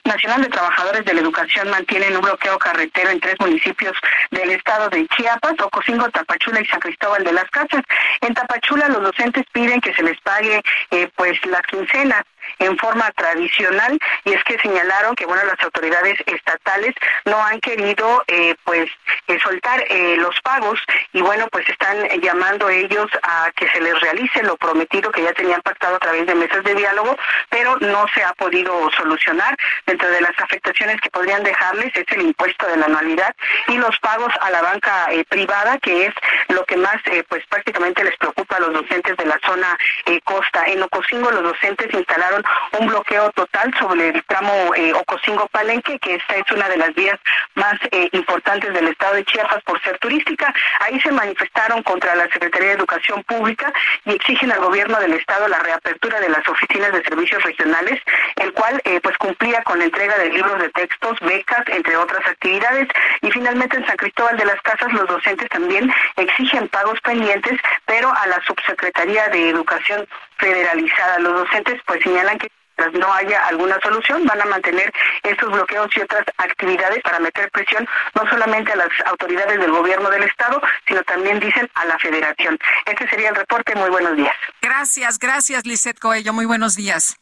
Nacional 0.05 0.43
de 0.43 0.49
Trabajadores 0.49 1.05
de 1.05 1.15
la 1.15 1.21
Educación 1.21 1.69
mantienen 1.69 2.15
un 2.15 2.23
bloqueo 2.23 2.57
carretero 2.59 3.11
en 3.11 3.19
tres 3.19 3.35
municipios 3.41 3.93
del 4.31 4.51
estado 4.51 4.89
de 4.91 5.05
Chiapas, 5.09 5.55
Ocosingo, 5.61 6.09
Tapachula 6.11 6.61
y 6.61 6.67
San 6.67 6.79
Cristóbal 6.79 7.25
de 7.25 7.33
las 7.33 7.51
Casas. 7.51 7.83
En 8.21 8.35
Tapachula 8.35 8.89
los 8.89 9.03
docentes 9.03 9.45
piden 9.53 9.81
que 9.81 9.93
se 9.95 10.05
les 10.05 10.19
pague 10.21 10.63
eh, 10.93 11.09
pues 11.17 11.45
las 11.47 11.63
quincenas 11.63 12.23
en 12.59 12.77
forma 12.79 13.11
tradicional 13.13 13.99
y 14.25 14.33
es 14.33 14.43
que 14.45 14.59
señalaron 14.59 15.15
que 15.15 15.27
bueno 15.27 15.45
las 15.45 15.61
autoridades 15.61 16.19
estatales 16.27 16.95
no 17.25 17.43
han 17.43 17.61
querido 17.61 18.23
eh, 18.27 18.55
pues 18.65 18.91
eh, 19.29 19.39
soltar 19.41 19.85
eh, 19.89 20.17
los 20.19 20.39
pagos 20.41 20.79
y 21.13 21.21
bueno 21.21 21.47
pues 21.51 21.69
están 21.69 22.09
llamando 22.21 22.69
ellos 22.69 23.11
a 23.23 23.51
que 23.57 23.69
se 23.69 23.81
les 23.81 23.99
realice 24.01 24.43
lo 24.43 24.57
prometido 24.57 25.11
que 25.11 25.23
ya 25.23 25.33
tenían 25.33 25.61
pactado 25.63 25.97
a 25.97 25.99
través 25.99 26.27
de 26.27 26.35
mesas 26.35 26.63
de 26.65 26.75
diálogo 26.75 27.17
pero 27.51 27.77
no 27.81 28.07
se 28.15 28.23
ha 28.23 28.33
podido 28.35 28.91
solucionar. 28.93 29.57
Dentro 29.87 30.09
de 30.11 30.21
las 30.21 30.39
afectaciones 30.39 31.01
que 31.01 31.11
podrían 31.11 31.43
dejarles 31.43 31.95
es 31.95 32.05
el 32.09 32.23
impuesto 32.23 32.67
de 32.67 32.77
la 32.77 32.87
anualidad 32.87 33.35
y 33.69 33.77
los 33.77 33.99
pagos 34.01 34.33
a 34.41 34.51
la 34.51 34.63
banca 34.63 35.09
privada 35.29 35.79
que 35.79 36.07
es 36.07 36.15
lo 36.49 36.65
que 36.65 36.77
más 36.77 36.97
pues 37.29 37.45
prácticamente 37.49 38.05
les 38.05 38.17
preocupa 38.17 38.57
a 38.57 38.61
los 38.61 38.73
docentes 38.73 39.17
de 39.17 39.27
la 39.27 39.39
zona 39.45 39.77
costa. 40.25 40.65
En 40.67 40.83
Ocosingo 40.83 41.31
los 41.31 41.43
docentes 41.43 41.93
instalaron 41.93 42.34
un 42.79 42.87
bloqueo 42.87 43.31
total 43.33 43.73
sobre 43.79 44.09
el 44.09 44.25
tramo 44.25 44.75
eh, 44.75 44.93
Ocosingo-Palenque, 44.95 45.99
que 45.99 46.15
esta 46.15 46.37
es 46.37 46.51
una 46.51 46.69
de 46.69 46.77
las 46.77 46.95
vías 46.95 47.19
más 47.55 47.75
eh, 47.91 48.09
importantes 48.13 48.73
del 48.73 48.89
estado 48.89 49.15
de 49.15 49.25
Chiapas 49.25 49.63
por 49.65 49.81
ser 49.83 49.99
turística. 49.99 50.53
Ahí 50.81 51.01
se 51.01 51.13
manifestaron 51.13 51.83
contra 51.83 52.15
la 52.15 52.29
Secretaría 52.29 52.69
de 52.69 52.75
Educación 52.75 53.23
Pública 53.25 53.73
y 54.05 54.15
exigen 54.15 54.53
al 54.53 54.61
gobierno 54.61 54.99
del 55.01 55.15
estado 55.15 55.49
la 55.49 55.59
reapertura 55.61 56.21
de 56.21 56.29
las 56.29 56.47
oficinas 56.49 56.93
de 56.93 57.03
servicios 57.03 57.43
regionales, 57.43 58.01
el 58.37 58.53
cual 58.53 58.81
eh, 58.85 59.01
pues 59.03 59.17
cumplía 59.19 59.63
con 59.63 59.79
la 59.79 59.85
entrega 59.85 60.17
de 60.19 60.31
libros 60.31 60.59
de 60.61 60.71
textos, 60.71 61.19
becas, 61.21 61.65
entre 61.69 61.97
otras 61.97 62.27
actividades. 62.27 62.89
Y 63.23 63.31
finalmente 63.31 63.77
en 63.77 63.87
San 63.87 63.97
Cristóbal 63.97 64.37
de 64.37 64.45
las 64.45 64.61
Casas 64.63 64.93
los 64.93 65.07
docentes 65.07 65.49
también 65.49 65.93
exigen 66.17 66.69
pagos 66.69 67.01
pendientes, 67.01 67.59
pero 67.87 68.13
a 68.13 68.27
la 68.27 68.41
Subsecretaría 68.47 69.29
de 69.29 69.51
Educación 69.51 70.07
federalizada. 70.39 71.19
Los 71.19 71.35
docentes 71.45 71.81
pues 71.87 72.03
señalan 72.03 72.39
que 72.39 72.49
no 72.93 73.13
haya 73.13 73.47
alguna 73.47 73.79
solución, 73.83 74.25
van 74.27 74.41
a 74.41 74.47
mantener 74.47 74.93
estos 75.23 75.51
bloqueos 75.51 75.89
y 75.97 76.01
otras 76.01 76.25
actividades 76.39 77.01
para 77.03 77.21
meter 77.21 77.51
presión 77.51 77.87
no 78.15 78.29
solamente 78.29 78.73
a 78.73 78.77
las 78.77 78.89
autoridades 79.07 79.61
del 79.61 79.71
gobierno 79.71 80.11
del 80.11 80.25
estado, 80.25 80.61
sino 80.87 81.03
también 81.05 81.41
dicen 81.41 81.71
a 81.75 81.85
la 81.85 81.99
federación. 81.99 82.59
Este 82.87 83.09
sería 83.09 83.31
el 83.31 83.37
reporte. 83.37 83.75
Muy 83.75 83.91
buenos 83.91 84.17
días. 84.17 84.35
Gracias, 84.61 85.19
gracias, 85.19 85.65
Lisette 85.65 85.99
Coello. 85.99 86.33
Muy 86.33 86.47
buenos 86.47 86.77
días. 86.77 87.17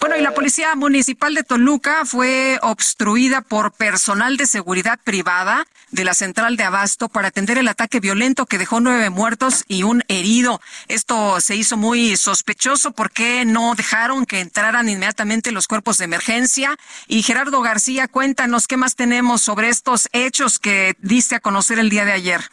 Bueno, 0.00 0.16
y 0.16 0.22
la 0.22 0.34
Policía 0.34 0.74
Municipal 0.74 1.34
de 1.34 1.44
Toluca 1.44 2.04
fue 2.04 2.58
obstruida 2.62 3.40
por 3.40 3.72
personal 3.72 4.36
de 4.36 4.46
seguridad 4.46 4.98
privada 5.02 5.66
de 5.90 6.04
la 6.04 6.14
central 6.14 6.56
de 6.56 6.64
Abasto 6.64 7.08
para 7.08 7.28
atender 7.28 7.58
el 7.58 7.68
ataque 7.68 8.00
violento 8.00 8.46
que 8.46 8.58
dejó 8.58 8.80
nueve 8.80 9.10
muertos 9.10 9.64
y 9.68 9.84
un 9.84 10.02
herido. 10.08 10.60
Esto 10.88 11.40
se 11.40 11.54
hizo 11.54 11.76
muy 11.76 12.16
sospechoso 12.16 12.92
porque 12.92 13.44
no 13.44 13.74
dejaron 13.74 14.26
que 14.26 14.40
entraran 14.40 14.88
inmediatamente 14.88 15.52
los 15.52 15.68
cuerpos 15.68 15.98
de 15.98 16.06
emergencia. 16.06 16.76
Y 17.06 17.22
Gerardo 17.22 17.60
García, 17.60 18.08
cuéntanos 18.08 18.66
qué 18.66 18.76
más 18.76 18.96
tenemos 18.96 19.42
sobre 19.42 19.68
estos 19.68 20.08
hechos 20.12 20.58
que 20.58 20.96
diste 20.98 21.36
a 21.36 21.40
conocer 21.40 21.78
el 21.78 21.90
día 21.90 22.04
de 22.04 22.12
ayer. 22.12 22.50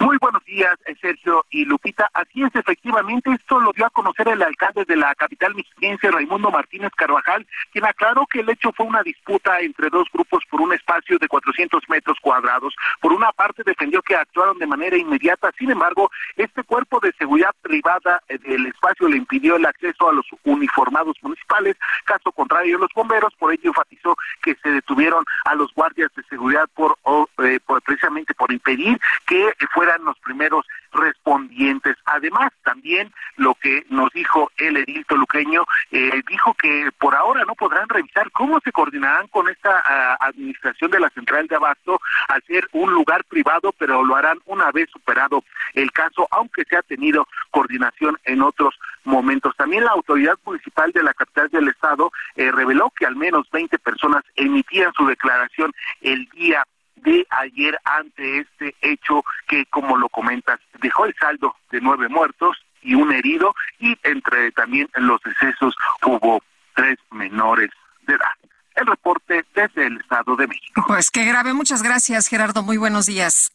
Muy 0.00 0.16
buenos 0.18 0.42
días, 0.46 0.78
Sergio 1.02 1.44
y 1.50 1.66
Lupita. 1.66 2.08
Así 2.14 2.42
es, 2.42 2.54
efectivamente, 2.54 3.30
esto 3.32 3.60
lo 3.60 3.70
dio 3.72 3.84
a 3.84 3.90
conocer 3.90 4.28
el 4.28 4.42
alcalde 4.42 4.86
de 4.86 4.96
la 4.96 5.14
capital 5.14 5.54
mexiquense, 5.54 6.10
Raimundo 6.10 6.50
Martínez 6.50 6.90
Carvajal, 6.96 7.46
quien 7.70 7.84
aclaró 7.84 8.26
que 8.26 8.40
el 8.40 8.48
hecho 8.48 8.72
fue 8.72 8.86
una 8.86 9.02
disputa 9.02 9.60
entre 9.60 9.90
dos 9.90 10.08
grupos 10.10 10.42
por 10.48 10.62
un 10.62 10.72
espacio 10.72 11.18
de 11.18 11.28
400 11.28 11.82
metros 11.90 12.16
cuadrados. 12.22 12.74
Por 13.02 13.12
una 13.12 13.30
parte, 13.32 13.62
defendió 13.62 14.00
que 14.00 14.16
actuaron 14.16 14.58
de 14.58 14.66
manera 14.66 14.96
inmediata, 14.96 15.52
sin 15.58 15.70
embargo, 15.70 16.10
este 16.34 16.62
cuerpo 16.62 16.98
de 17.00 17.12
seguridad 17.18 17.54
privada 17.60 18.22
eh, 18.28 18.38
del 18.38 18.68
espacio 18.68 19.06
le 19.06 19.18
impidió 19.18 19.56
el 19.56 19.66
acceso 19.66 20.08
a 20.08 20.14
los 20.14 20.24
uniformados 20.44 21.18
municipales, 21.20 21.76
caso 22.06 22.32
contrario 22.32 22.78
los 22.78 22.92
bomberos, 22.94 23.34
por 23.38 23.52
ello 23.52 23.68
enfatizó 23.68 24.16
que 24.40 24.56
se 24.62 24.70
detuvieron 24.70 25.26
a 25.44 25.54
los 25.54 25.74
guardias 25.74 26.10
de 26.16 26.22
seguridad 26.22 26.66
por, 26.74 26.96
eh, 27.44 27.60
por 27.66 27.82
precisamente 27.82 28.32
por 28.32 28.50
impedir 28.50 28.98
que 29.26 29.52
fuera 29.74 29.89
los 29.98 30.18
primeros 30.20 30.66
respondientes. 30.92 31.96
Además, 32.04 32.52
también 32.64 33.12
lo 33.36 33.54
que 33.54 33.84
nos 33.90 34.10
dijo 34.12 34.50
el 34.56 34.76
edilto 34.76 35.16
luqueño, 35.16 35.64
eh, 35.90 36.22
dijo 36.28 36.54
que 36.54 36.90
por 36.98 37.14
ahora 37.14 37.44
no 37.44 37.54
podrán 37.54 37.88
revisar 37.88 38.30
cómo 38.32 38.60
se 38.60 38.72
coordinarán 38.72 39.28
con 39.28 39.48
esta 39.48 39.82
ah, 39.84 40.16
administración 40.20 40.90
de 40.90 41.00
la 41.00 41.10
central 41.10 41.46
de 41.46 41.56
abasto 41.56 42.00
al 42.28 42.42
ser 42.44 42.68
un 42.72 42.92
lugar 42.92 43.24
privado, 43.24 43.72
pero 43.78 44.04
lo 44.04 44.16
harán 44.16 44.38
una 44.46 44.70
vez 44.70 44.88
superado 44.90 45.44
el 45.74 45.90
caso, 45.92 46.26
aunque 46.30 46.64
se 46.64 46.76
ha 46.76 46.82
tenido 46.82 47.26
coordinación 47.50 48.18
en 48.24 48.42
otros 48.42 48.74
momentos. 49.04 49.56
También 49.56 49.84
la 49.84 49.92
autoridad 49.92 50.38
municipal 50.44 50.92
de 50.92 51.02
la 51.02 51.14
capital 51.14 51.48
del 51.48 51.68
estado 51.68 52.12
eh, 52.36 52.50
reveló 52.50 52.90
que 52.90 53.06
al 53.06 53.16
menos 53.16 53.48
20 53.50 53.78
personas 53.78 54.24
emitían 54.36 54.92
su 54.94 55.06
declaración 55.06 55.72
el 56.00 56.28
día 56.30 56.64
de 57.02 57.26
ayer 57.30 57.78
ante 57.84 58.40
este 58.40 58.74
hecho 58.80 59.22
que, 59.48 59.66
como 59.66 59.96
lo 59.96 60.08
comentas, 60.08 60.60
dejó 60.80 61.06
el 61.06 61.14
saldo 61.18 61.56
de 61.70 61.80
nueve 61.80 62.08
muertos 62.08 62.56
y 62.82 62.94
un 62.94 63.12
herido 63.12 63.54
y 63.78 63.96
entre 64.02 64.52
también 64.52 64.88
los 64.94 65.20
decesos 65.22 65.74
hubo 66.04 66.42
tres 66.74 66.98
menores 67.10 67.70
de 68.06 68.14
edad. 68.14 68.32
El 68.74 68.86
reporte 68.86 69.44
desde 69.54 69.86
el 69.86 69.98
Estado 69.98 70.36
de 70.36 70.46
México. 70.46 70.84
Pues 70.86 71.10
qué 71.10 71.24
grave. 71.24 71.52
Muchas 71.52 71.82
gracias, 71.82 72.28
Gerardo. 72.28 72.62
Muy 72.62 72.76
buenos 72.76 73.06
días. 73.06 73.52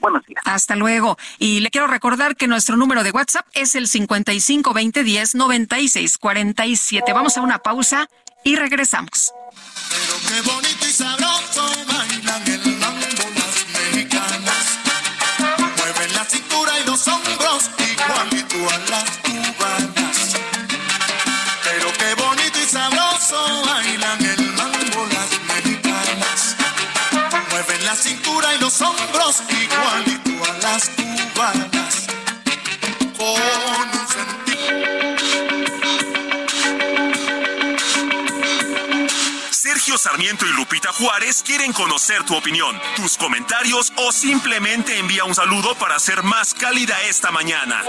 Buenos 0.00 0.24
días. 0.26 0.42
Hasta 0.46 0.76
luego. 0.76 1.18
Y 1.38 1.60
le 1.60 1.70
quiero 1.70 1.86
recordar 1.86 2.36
que 2.36 2.46
nuestro 2.46 2.76
número 2.76 3.02
de 3.02 3.10
WhatsApp 3.10 3.46
es 3.52 3.74
el 3.74 3.88
55 3.88 4.72
20 4.72 5.04
10 5.04 5.34
96 5.34 6.18
47. 6.18 7.12
Vamos 7.12 7.36
a 7.36 7.42
una 7.42 7.58
pausa 7.58 8.08
y 8.44 8.56
regresamos. 8.56 9.32
Pero 9.90 10.14
qué 10.28 10.48
bonito 10.48 10.86
y 10.86 10.92
sabroso 10.92 11.66
la 27.88 27.96
cintura 27.96 28.54
y 28.54 28.58
los 28.58 28.82
hombros 28.82 29.42
igualito 29.48 30.44
a 30.44 30.58
las 30.58 30.90
cubanas. 30.90 32.06
Con 33.16 33.30
un 33.30 33.88
Sergio 39.50 39.96
Sarmiento 39.96 40.44
y 40.44 40.50
Lupita 40.52 40.92
Juárez 40.92 41.42
quieren 41.42 41.72
conocer 41.72 42.24
tu 42.24 42.36
opinión, 42.36 42.78
tus 42.94 43.16
comentarios 43.16 43.90
o 43.96 44.12
simplemente 44.12 44.98
envía 44.98 45.24
un 45.24 45.34
saludo 45.34 45.74
para 45.76 45.96
hacer 45.96 46.22
más 46.22 46.52
cálida 46.52 46.94
esta 47.08 47.30
mañana. 47.30 47.82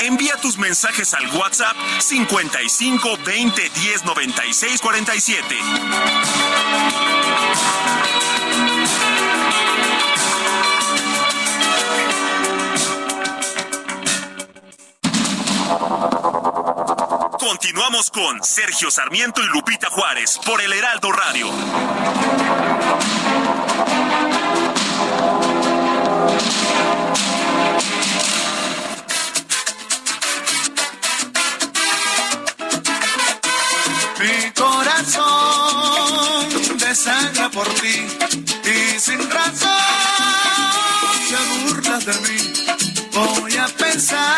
Envía 0.00 0.34
tus 0.38 0.58
mensajes 0.58 1.14
al 1.14 1.28
WhatsApp 1.36 1.76
55 2.00 3.18
20 3.24 3.70
10 3.70 4.04
96 4.04 4.80
47. 4.80 5.58
Continuamos 17.48 18.10
con 18.10 18.44
Sergio 18.44 18.90
Sarmiento 18.90 19.40
y 19.42 19.46
Lupita 19.46 19.88
Juárez 19.88 20.38
por 20.44 20.60
el 20.60 20.70
Heraldo 20.70 21.10
Radio. 21.10 21.50
Mi 34.20 34.50
corazón 34.52 35.58
desangra 36.76 37.48
por 37.48 37.66
ti 37.76 38.06
y 38.62 39.00
sin 39.00 39.30
razón 39.30 39.70
se 41.26 41.36
burlas 41.64 42.04
de 42.04 42.12
mí. 42.12 42.36
Voy 43.14 43.56
a 43.56 43.68
pensar 43.68 44.36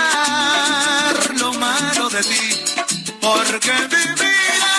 lo 1.40 1.52
malo 1.54 2.08
de 2.08 2.22
ti 2.22 2.59
porque 3.34 3.72
mi 3.72 4.04
vida 4.20 4.72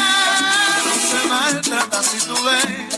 no 0.85 0.93
se 1.09 1.27
maltrata 1.27 2.03
si 2.03 2.17
tú 2.27 2.35
ves. 2.43 2.90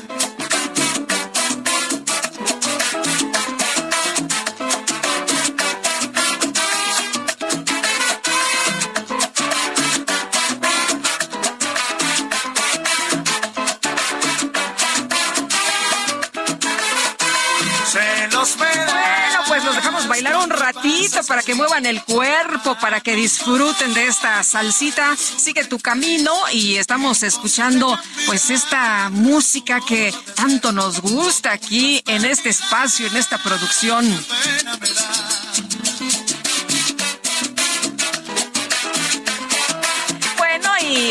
Para 21.27 21.41
que 21.41 21.55
muevan 21.55 21.85
el 21.85 22.03
cuerpo, 22.03 22.75
para 22.79 22.99
que 22.99 23.15
disfruten 23.15 23.93
de 23.93 24.07
esta 24.07 24.43
salsita. 24.43 25.15
Sigue 25.15 25.63
tu 25.63 25.79
camino 25.79 26.33
y 26.51 26.75
estamos 26.75 27.23
escuchando 27.23 27.97
pues 28.25 28.49
esta 28.49 29.09
música 29.09 29.79
que 29.87 30.13
tanto 30.35 30.71
nos 30.71 31.01
gusta 31.01 31.51
aquí 31.51 32.03
en 32.07 32.25
este 32.25 32.49
espacio, 32.49 33.07
en 33.07 33.15
esta 33.15 33.37
producción. 33.37 34.05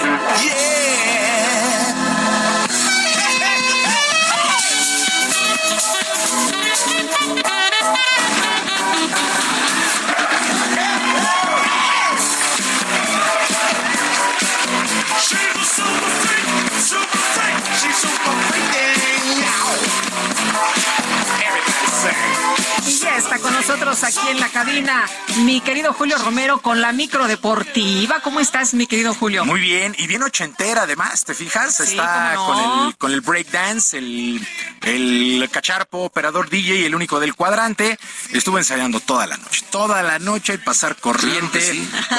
Está 23.19 23.39
con 23.41 23.53
nosotros 23.53 24.05
aquí 24.05 24.29
en 24.31 24.39
la 24.39 24.49
cabina 24.49 25.05
mi 25.39 25.61
querido 25.61 25.93
Julio 25.93 26.17
Romero 26.19 26.63
con 26.63 26.81
la 26.81 26.93
micro 26.93 27.27
deportiva. 27.27 28.21
¿Cómo 28.23 28.39
estás, 28.39 28.75
mi 28.75 28.87
querido 28.87 29.13
Julio? 29.13 29.45
Muy 29.45 29.61
bien, 29.61 29.95
y 29.99 30.07
bien 30.07 30.23
ochentera 30.23 30.83
además, 30.83 31.25
¿te 31.25 31.35
fijas? 31.35 31.77
Sí, 31.77 31.83
Está 31.83 32.37
con 32.37 32.59
el, 32.87 32.97
con 32.97 33.13
el 33.13 33.21
breakdance, 33.21 33.99
el, 33.99 34.47
el 34.83 35.49
cacharpo, 35.51 36.05
operador 36.05 36.49
DJ, 36.49 36.87
el 36.87 36.95
único 36.95 37.19
del 37.19 37.35
cuadrante. 37.35 37.99
Estuvo 38.31 38.57
ensayando 38.57 39.01
toda 39.01 39.27
la 39.27 39.37
noche, 39.37 39.65
toda 39.71 40.03
la 40.05 40.21
noche 40.21 40.55
y 40.55 40.59
pasar 40.59 40.95
corriente 40.97 41.61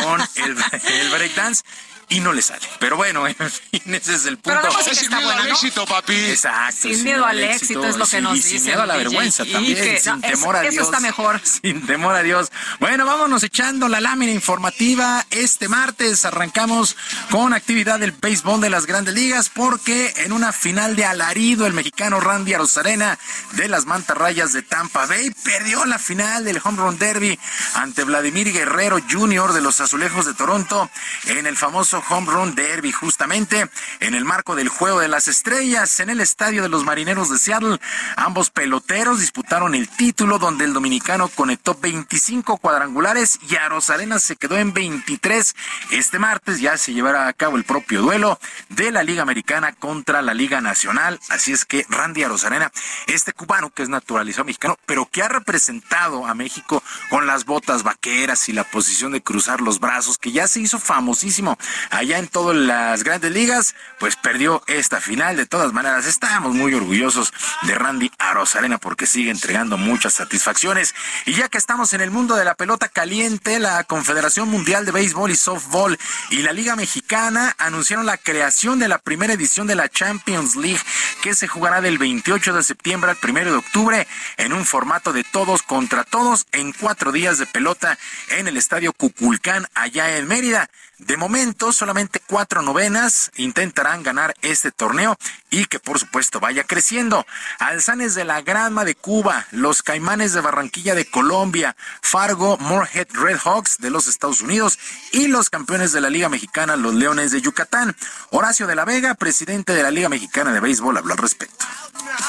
con 0.03 0.21
el, 0.35 0.57
el 0.83 1.09
breakdance. 1.11 1.63
Y 2.11 2.21
no 2.21 2.33
le 2.33 2.41
sale. 2.41 2.67
Pero 2.79 2.97
bueno, 2.97 3.27
en 3.27 3.35
fin, 3.35 3.93
ese 3.93 4.15
es 4.15 4.25
el 4.25 4.37
punto. 4.37 4.59
Pero 4.61 4.73
música 4.73 4.91
está 5.01 5.19
buena, 5.19 5.43
¿no? 5.45 5.85
papi. 5.85 6.13
Exacto. 6.15 6.75
Sin 6.81 7.03
miedo 7.03 7.25
al 7.25 7.39
éxito 7.39 7.85
es 7.85 7.97
lo 7.97 8.05
que 8.05 8.17
sí, 8.17 8.21
nos 8.21 8.37
y 8.37 8.41
sin 8.41 8.51
dicen, 8.53 8.65
miedo 8.67 8.81
a 8.81 8.85
la 8.87 8.95
vergüenza 8.97 9.43
Y 9.45 9.51
también, 9.51 9.75
que- 9.75 9.99
sin 9.99 10.13
no, 10.13 10.27
eso- 10.27 10.27
temor 10.39 10.55
a 10.55 10.61
eso 10.63 10.71
Dios. 10.71 10.85
está 10.85 10.99
mejor. 10.99 11.39
Sin 11.61 11.85
temor 11.85 12.15
a 12.15 12.23
Dios. 12.23 12.51
Bueno, 12.79 13.05
vámonos 13.05 13.43
echando 13.43 13.87
la 13.89 14.01
lámina 14.01 14.31
informativa. 14.31 15.25
Este 15.29 15.67
martes 15.67 16.25
arrancamos 16.25 16.95
con 17.29 17.53
actividad 17.53 17.99
del 17.99 18.11
béisbol 18.11 18.59
de 18.61 18.69
las 18.69 18.85
grandes 18.85 19.13
ligas 19.13 19.49
porque 19.49 20.13
en 20.17 20.31
una 20.31 20.51
final 20.51 20.95
de 20.95 21.05
alarido 21.05 21.67
el 21.67 21.73
mexicano 21.73 22.19
Randy 22.19 22.53
Arozarena 22.53 23.17
de 23.53 23.67
las 23.67 23.85
mantarrayas 23.85 24.53
de 24.53 24.61
Tampa 24.63 25.05
Bay 25.05 25.29
perdió 25.43 25.85
la 25.85 25.99
final 25.99 26.43
del 26.43 26.59
Home 26.63 26.77
Run 26.77 26.97
Derby 26.97 27.37
ante 27.75 28.03
Vladimir 28.03 28.51
Guerrero 28.51 28.99
Jr. 29.09 29.53
de 29.53 29.61
los 29.61 29.79
Azulejos 29.79 30.25
de 30.25 30.33
Toronto 30.33 30.89
en 31.25 31.45
el 31.45 31.55
famoso 31.55 31.98
Home 32.09 32.31
Run 32.31 32.55
Derby 32.55 32.91
justamente 32.91 33.69
en 33.99 34.15
el 34.15 34.25
marco 34.25 34.55
del 34.55 34.69
Juego 34.69 34.99
de 34.99 35.07
las 35.07 35.27
Estrellas 35.27 35.99
en 35.99 36.09
el 36.09 36.21
estadio 36.21 36.61
de 36.61 36.69
los 36.69 36.83
Marineros 36.83 37.29
de 37.29 37.37
Seattle. 37.37 37.79
Ambos 38.15 38.49
peloteros 38.49 39.19
disputaron 39.19 39.75
el 39.75 39.89
título 39.89 40.39
donde 40.39 40.65
el 40.65 40.73
dominicano 40.73 41.27
conectó 41.27 41.75
25 41.75 42.57
cuadrangulares 42.57 43.39
y 43.49 43.55
Arozarena 43.55 44.19
se 44.19 44.35
quedó 44.35 44.57
en 44.57 44.73
23. 44.73 45.55
Este 45.91 46.19
martes 46.19 46.59
ya 46.59 46.77
se 46.77 46.93
llevará 46.93 47.27
a 47.27 47.33
cabo 47.33 47.57
el 47.57 47.63
propio 47.63 48.01
duelo 48.01 48.39
de 48.69 48.91
la 48.91 49.03
Liga 49.03 49.21
Americana 49.21 49.73
contra 49.73 50.21
la 50.21 50.33
Liga 50.33 50.61
Nacional. 50.61 51.19
Así 51.29 51.51
es 51.51 51.65
que 51.65 51.85
Randy 51.89 52.23
Arozarena, 52.23 52.71
este 53.07 53.33
cubano 53.33 53.69
que 53.69 53.83
es 53.83 53.89
naturalizado 53.89 54.45
mexicano, 54.45 54.77
pero 54.85 55.07
que 55.11 55.23
ha 55.23 55.27
representado 55.27 56.25
a 56.25 56.33
México 56.33 56.83
con 57.09 57.27
las 57.27 57.45
botas 57.45 57.83
vaqueras 57.83 58.49
y 58.49 58.53
la 58.53 58.63
posición 58.63 59.11
de 59.11 59.21
cruzar 59.21 59.61
los 59.61 59.79
brazos, 59.79 60.17
que 60.17 60.31
ya 60.31 60.47
se 60.47 60.59
hizo 60.59 60.79
famosísimo 60.79 61.57
allá 61.89 62.19
en 62.19 62.27
todas 62.27 62.55
las 62.55 63.03
grandes 63.03 63.31
ligas, 63.31 63.75
pues 63.99 64.15
perdió 64.15 64.63
esta 64.67 65.01
final. 65.01 65.37
De 65.37 65.45
todas 65.45 65.73
maneras, 65.73 66.05
estamos 66.05 66.53
muy 66.53 66.73
orgullosos 66.73 67.33
de 67.63 67.75
Randy 67.75 68.11
Arozarena 68.17 68.77
porque 68.77 69.05
sigue 69.05 69.31
entregando 69.31 69.77
muchas 69.77 70.13
satisfacciones. 70.13 70.95
Y 71.25 71.33
ya 71.33 71.49
que 71.49 71.57
estamos 71.57 71.93
en 71.93 72.01
el 72.01 72.11
mundo 72.11 72.35
de 72.35 72.45
la 72.45 72.55
pelota 72.55 72.87
caliente, 72.87 73.59
la 73.59 73.83
Confederación 73.83 74.49
Mundial 74.49 74.85
de 74.85 74.91
Béisbol 74.91 75.31
y 75.31 75.35
Softball 75.35 75.97
y 76.29 76.41
la 76.41 76.53
Liga 76.53 76.75
Mexicana 76.75 77.55
anunciaron 77.57 78.05
la 78.05 78.17
creación 78.17 78.79
de 78.79 78.87
la 78.87 78.99
primera 78.99 79.33
edición 79.33 79.67
de 79.67 79.75
la 79.75 79.89
Champions 79.89 80.55
League 80.55 80.81
que 81.21 81.33
se 81.33 81.47
jugará 81.47 81.81
del 81.81 81.97
28 81.97 82.53
de 82.53 82.63
septiembre 82.63 83.11
al 83.11 83.17
1 83.21 83.45
de 83.45 83.51
octubre 83.51 84.07
en 84.37 84.53
un 84.53 84.65
formato 84.65 85.13
de 85.13 85.23
todos 85.23 85.63
contra 85.63 86.03
todos 86.03 86.47
en 86.51 86.71
cuatro 86.73 87.11
días 87.11 87.37
de 87.37 87.45
pelota 87.45 87.97
en 88.29 88.47
el 88.47 88.57
Estadio 88.57 88.93
Cuculcán 88.93 89.67
allá 89.73 90.17
en 90.17 90.27
Mérida. 90.27 90.69
De 90.99 91.15
momento, 91.15 91.71
solamente 91.71 92.21
cuatro 92.27 92.61
novenas 92.61 93.31
intentarán 93.37 94.03
ganar 94.03 94.35
este 94.41 94.69
torneo 94.69 95.17
y 95.49 95.65
que 95.65 95.79
por 95.79 95.97
supuesto 95.97 96.41
vaya 96.41 96.65
creciendo. 96.65 97.25
Alzanes 97.57 98.15
de 98.15 98.25
la 98.25 98.41
Granma 98.41 98.83
de 98.83 98.95
Cuba, 98.95 99.47
los 99.51 99.81
Caimanes 99.81 100.33
de 100.33 100.41
Barranquilla 100.41 100.95
de 100.95 101.09
Colombia, 101.09 101.77
Fargo, 102.01 102.57
Moorhead 102.57 103.07
Redhawks 103.13 103.77
de 103.77 103.91
los 103.91 104.07
Estados 104.07 104.41
Unidos 104.41 104.77
y 105.13 105.27
los 105.27 105.49
campeones 105.49 105.93
de 105.93 106.01
la 106.01 106.09
Liga 106.09 106.27
Mexicana, 106.27 106.75
los 106.75 106.93
Leones 106.93 107.31
de 107.31 107.41
Yucatán. 107.41 107.95
Horacio 108.31 108.67
de 108.67 108.75
la 108.75 108.83
Vega, 108.83 109.15
presidente 109.15 109.73
de 109.73 109.83
la 109.83 109.91
Liga 109.91 110.09
Mexicana 110.09 110.51
de 110.51 110.59
Béisbol, 110.59 110.97
habló 110.97 111.13
al 111.13 111.19
respecto. 111.19 111.65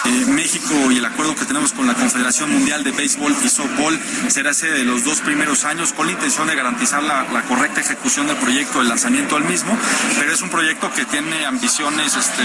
Eh, 0.06 0.24
México 0.26 0.90
y 0.90 0.96
el 0.96 1.04
acuerdo 1.04 1.34
que 1.36 1.44
tenemos 1.44 1.72
con 1.72 1.86
la 1.86 1.94
Confederación 1.94 2.50
Mundial 2.50 2.82
de 2.82 2.90
Béisbol 2.90 3.36
y 3.44 3.48
Softball 3.48 4.00
será 4.28 4.50
ese 4.50 4.68
de 4.68 4.84
los 4.84 5.04
dos 5.04 5.20
primeros 5.20 5.64
años 5.64 5.92
con 5.92 6.06
la 6.06 6.12
intención 6.12 6.48
de 6.48 6.56
garantizar 6.56 7.02
la, 7.02 7.24
correcta 7.48 7.80
ejecución 7.80 8.26
del 8.26 8.36
proyecto, 8.36 8.80
el 8.80 8.88
lanzamiento 8.88 9.36
del 9.36 9.44
mismo, 9.44 9.76
pero 10.18 10.32
es 10.32 10.42
un 10.42 10.50
proyecto 10.50 10.92
que 10.92 11.04
tiene 11.04 11.44
ambiciones 11.44 12.16
este, 12.16 12.44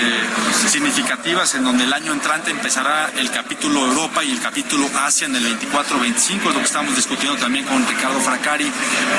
significativas 0.70 1.56
en 1.56 1.64
donde 1.64 1.86
el 1.86 1.94
año 1.94 2.14
entrante 2.14 2.52
empezará 2.52 3.10
el 3.18 3.32
capítulo 3.32 3.86
Europa 3.86 4.24
y 4.24 4.32
el 4.32 4.40
capítulo 4.40 4.88
Asia 4.96 5.26
en 5.26 5.36
el 5.36 5.60
24-25, 5.60 6.38
es 6.38 6.44
lo 6.44 6.54
que 6.54 6.62
estamos 6.62 6.96
discutiendo 6.96 7.38
también 7.38 7.66
con 7.66 7.86
Ricardo 7.88 8.20
Fracari, 8.20 8.72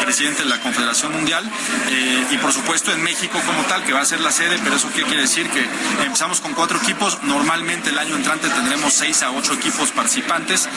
presidente 0.03 0.43
de 0.43 0.49
la 0.49 0.61
Confederación 0.61 1.13
Mundial, 1.13 1.45
eh, 1.91 2.27
y 2.31 2.39
por 2.39 2.53
supuesto 2.53 2.93
en 2.93 3.03
México 3.03 3.41
como 3.47 3.63
tal, 3.65 3.83
que 3.85 3.93
va 3.93 4.01
a 4.01 4.05
ser 4.05 4.21
la 4.21 4.31
sede, 4.31 4.59
pero 4.63 4.77
eso 4.77 4.91
qué 4.95 5.03
quiere 5.03 5.23
decir 5.23 5.49
que 5.51 5.67
empezamos 6.05 6.41
con 6.41 6.53
cuatro 6.55 6.79
equipos, 6.79 7.23
normalmente 7.23 7.96
el 7.97 8.01
año 8.01 8.17
entrante 8.17 8.47
tendremos 8.51 8.93
seis 8.93 9.23
a 9.23 9.31
ocho 9.31 9.55
equipos 9.55 9.91
participantes. 9.91 10.69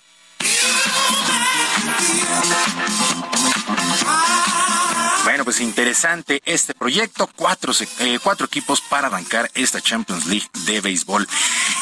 Pues 5.49 5.61
interesante 5.61 6.43
este 6.45 6.75
proyecto. 6.75 7.27
Cuatro, 7.35 7.73
eh, 8.01 8.19
cuatro 8.21 8.45
equipos 8.45 8.81
para 8.81 9.07
arrancar 9.07 9.49
esta 9.55 9.81
Champions 9.81 10.27
League 10.27 10.45
de 10.67 10.79
béisbol. 10.79 11.27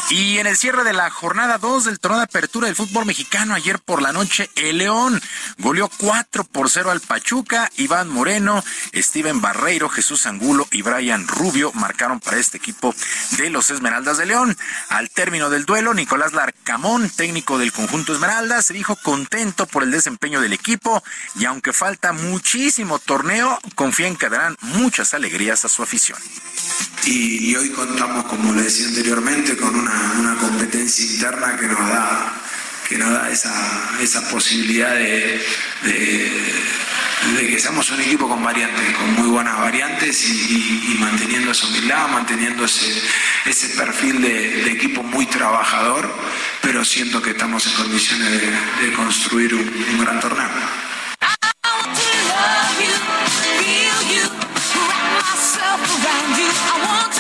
Y 0.09 0.37
en 0.37 0.47
el 0.47 0.55
cierre 0.55 0.85
de 0.85 0.93
la 0.93 1.09
jornada 1.09 1.57
2 1.57 1.83
del 1.83 1.99
torneo 1.99 2.19
de 2.19 2.23
apertura 2.23 2.67
del 2.67 2.77
fútbol 2.77 3.05
mexicano, 3.05 3.53
ayer 3.53 3.79
por 3.79 4.01
la 4.01 4.13
noche, 4.13 4.49
el 4.55 4.77
León 4.77 5.21
goleó 5.57 5.89
4 5.97 6.45
por 6.45 6.69
0 6.69 6.91
al 6.91 7.01
Pachuca. 7.01 7.69
Iván 7.75 8.07
Moreno, 8.07 8.63
Steven 8.95 9.41
Barreiro, 9.41 9.89
Jesús 9.89 10.25
Angulo 10.27 10.65
y 10.71 10.81
Brian 10.81 11.27
Rubio 11.27 11.73
marcaron 11.73 12.21
para 12.21 12.37
este 12.37 12.55
equipo 12.55 12.95
de 13.31 13.49
los 13.49 13.69
Esmeraldas 13.69 14.17
de 14.17 14.27
León. 14.27 14.57
Al 14.87 15.09
término 15.09 15.49
del 15.49 15.65
duelo, 15.65 15.93
Nicolás 15.93 16.31
Larcamón, 16.31 17.09
técnico 17.09 17.57
del 17.57 17.73
conjunto 17.73 18.13
Esmeralda, 18.13 18.61
se 18.61 18.73
dijo 18.73 18.95
contento 18.95 19.67
por 19.67 19.83
el 19.83 19.91
desempeño 19.91 20.39
del 20.39 20.53
equipo 20.53 21.03
y 21.35 21.43
aunque 21.43 21.73
falta 21.73 22.13
muchísimo 22.13 22.99
torneo, 22.99 23.56
confía 23.75 24.07
en 24.07 24.15
que 24.15 24.29
darán 24.29 24.55
muchas 24.61 25.13
alegrías 25.13 25.65
a 25.65 25.69
su 25.69 25.83
afición. 25.83 26.19
Y, 27.05 27.55
hoy 27.55 27.69
contamos, 27.69 28.25
como 28.25 28.53
le 28.53 28.63
decía 28.63 28.87
anteriormente, 28.87 29.55
con 29.55 29.73
una, 29.73 30.35
competencia 30.39 31.05
interna 31.05 31.55
que 31.57 31.67
nos 31.67 31.79
da, 31.79 32.33
que 32.87 32.97
nos 32.97 33.11
da 33.11 33.29
esa, 33.29 33.97
esa 34.01 34.29
posibilidad 34.29 34.93
de, 34.93 35.41
de, 35.83 37.47
que 37.49 37.59
seamos 37.59 37.89
un 37.91 38.01
equipo 38.01 38.27
con 38.27 38.43
variantes, 38.43 38.95
con 38.97 39.13
muy 39.13 39.29
buenas 39.29 39.57
variantes 39.57 40.27
y, 40.27 40.97
manteniendo 40.99 41.51
esa 41.51 41.67
humildad, 41.67 42.09
manteniendo 42.09 42.65
ese, 42.65 43.01
ese 43.45 43.69
perfil 43.69 44.21
de, 44.21 44.71
equipo 44.71 45.01
muy 45.01 45.25
trabajador, 45.27 46.13
pero 46.61 46.83
siento 46.83 47.21
que 47.21 47.31
estamos 47.31 47.65
en 47.67 47.73
condiciones 47.73 48.31
de, 48.81 48.93
construir 48.93 49.53
un 49.53 49.99
gran 50.03 50.19
torneo. 50.19 50.49
heal 53.63 54.01
you. 54.13 54.46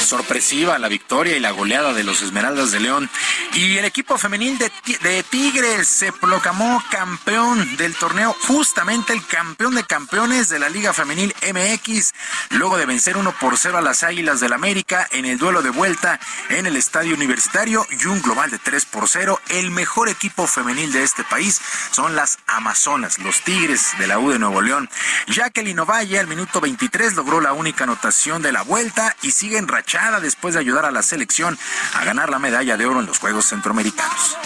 Sorpresiva 0.07 0.77
la 0.79 0.87
victoria 0.87 1.35
y 1.35 1.41
la 1.41 1.51
goleada 1.51 1.93
de 1.93 2.05
los 2.05 2.21
Esmeraldas 2.21 2.71
de 2.71 2.79
León. 2.79 3.09
Y 3.53 3.77
el 3.77 3.83
equipo 3.83 4.17
femenil 4.17 4.57
de, 4.57 5.23
Tigres 5.23 5.87
se 5.87 6.13
proclamó 6.13 6.81
campeón 6.89 7.75
del 7.75 7.93
torneo, 7.93 8.33
justamente 8.47 9.11
el 9.11 9.25
campeón 9.25 9.75
de 9.75 9.83
campeones 9.83 10.47
de 10.47 10.59
la 10.59 10.69
Liga 10.69 10.93
Femenil 10.93 11.35
MX, 11.41 12.13
luego 12.51 12.77
de 12.77 12.85
vencer 12.85 13.17
1 13.17 13.35
por 13.39 13.57
0 13.57 13.79
a 13.79 13.81
las 13.81 14.03
Águilas 14.03 14.39
del 14.39 14.53
América 14.53 15.07
en 15.11 15.25
el 15.25 15.37
duelo 15.37 15.61
de 15.61 15.71
vuelta 15.71 16.19
en 16.49 16.67
el 16.67 16.77
Estadio 16.77 17.13
Universitario 17.13 17.85
y 17.91 18.05
un 18.05 18.21
global 18.21 18.49
de 18.49 18.59
3 18.59 18.85
por 18.85 19.09
0. 19.09 19.41
El 19.49 19.71
mejor 19.71 20.07
equipo 20.07 20.47
femenil 20.47 20.93
de 20.93 21.03
este 21.03 21.23
país 21.25 21.59
son 21.91 22.15
las 22.15 22.37
Amazonas, 22.47 23.19
los 23.19 23.41
Tigres 23.41 23.87
de 23.97 24.07
la 24.07 24.19
U 24.19 24.29
de 24.29 24.39
Nuevo 24.39 24.61
León. 24.61 24.89
Jacqueline 25.27 25.79
Ovalle 25.79 26.19
al 26.19 26.27
minuto 26.27 26.61
23 26.61 27.15
logró 27.15 27.41
la 27.41 27.51
única 27.51 27.85
anotación 27.97 28.43
de 28.43 28.51
la 28.51 28.61
vuelta 28.61 29.15
y 29.23 29.31
sigue 29.31 29.57
enrachada 29.57 30.19
después 30.19 30.53
de 30.53 30.59
ayudar 30.59 30.85
a 30.85 30.91
la 30.91 31.01
selección 31.01 31.57
a 31.95 32.05
ganar 32.05 32.29
la 32.29 32.37
medalla 32.37 32.77
de 32.77 32.85
oro 32.85 32.99
en 32.99 33.07
los 33.07 33.17
Juegos 33.17 33.47
Centroamericanos. 33.47 34.37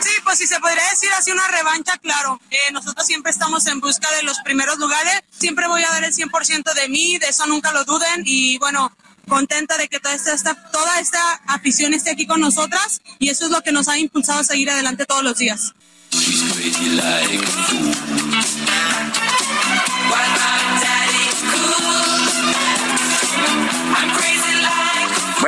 Sí, 0.00 0.12
pues 0.24 0.38
si 0.38 0.46
se 0.46 0.58
podría 0.60 0.88
decir 0.88 1.10
así 1.18 1.30
una 1.30 1.46
revancha, 1.48 1.98
claro. 1.98 2.40
Eh, 2.50 2.72
nosotros 2.72 3.06
siempre 3.06 3.32
estamos 3.32 3.66
en 3.66 3.80
busca 3.80 4.10
de 4.12 4.22
los 4.22 4.38
primeros 4.40 4.78
lugares. 4.78 5.20
Siempre 5.30 5.68
voy 5.68 5.82
a 5.82 5.90
dar 5.90 6.04
el 6.04 6.14
100% 6.14 6.72
de 6.72 6.88
mí, 6.88 7.18
de 7.18 7.28
eso 7.28 7.46
nunca 7.46 7.70
lo 7.72 7.84
duden. 7.84 8.22
Y 8.24 8.56
bueno, 8.58 8.90
contenta 9.28 9.76
de 9.76 9.88
que 9.88 10.00
toda 10.00 10.14
esta, 10.14 10.54
toda 10.70 10.98
esta 10.98 11.34
afición 11.46 11.92
esté 11.92 12.12
aquí 12.12 12.26
con 12.26 12.40
nosotras 12.40 13.02
y 13.18 13.28
eso 13.28 13.44
es 13.44 13.50
lo 13.50 13.60
que 13.60 13.72
nos 13.72 13.88
ha 13.88 13.98
impulsado 13.98 14.40
a 14.40 14.44
seguir 14.44 14.70
adelante 14.70 15.04
todos 15.04 15.22
los 15.22 15.36
días. 15.36 15.74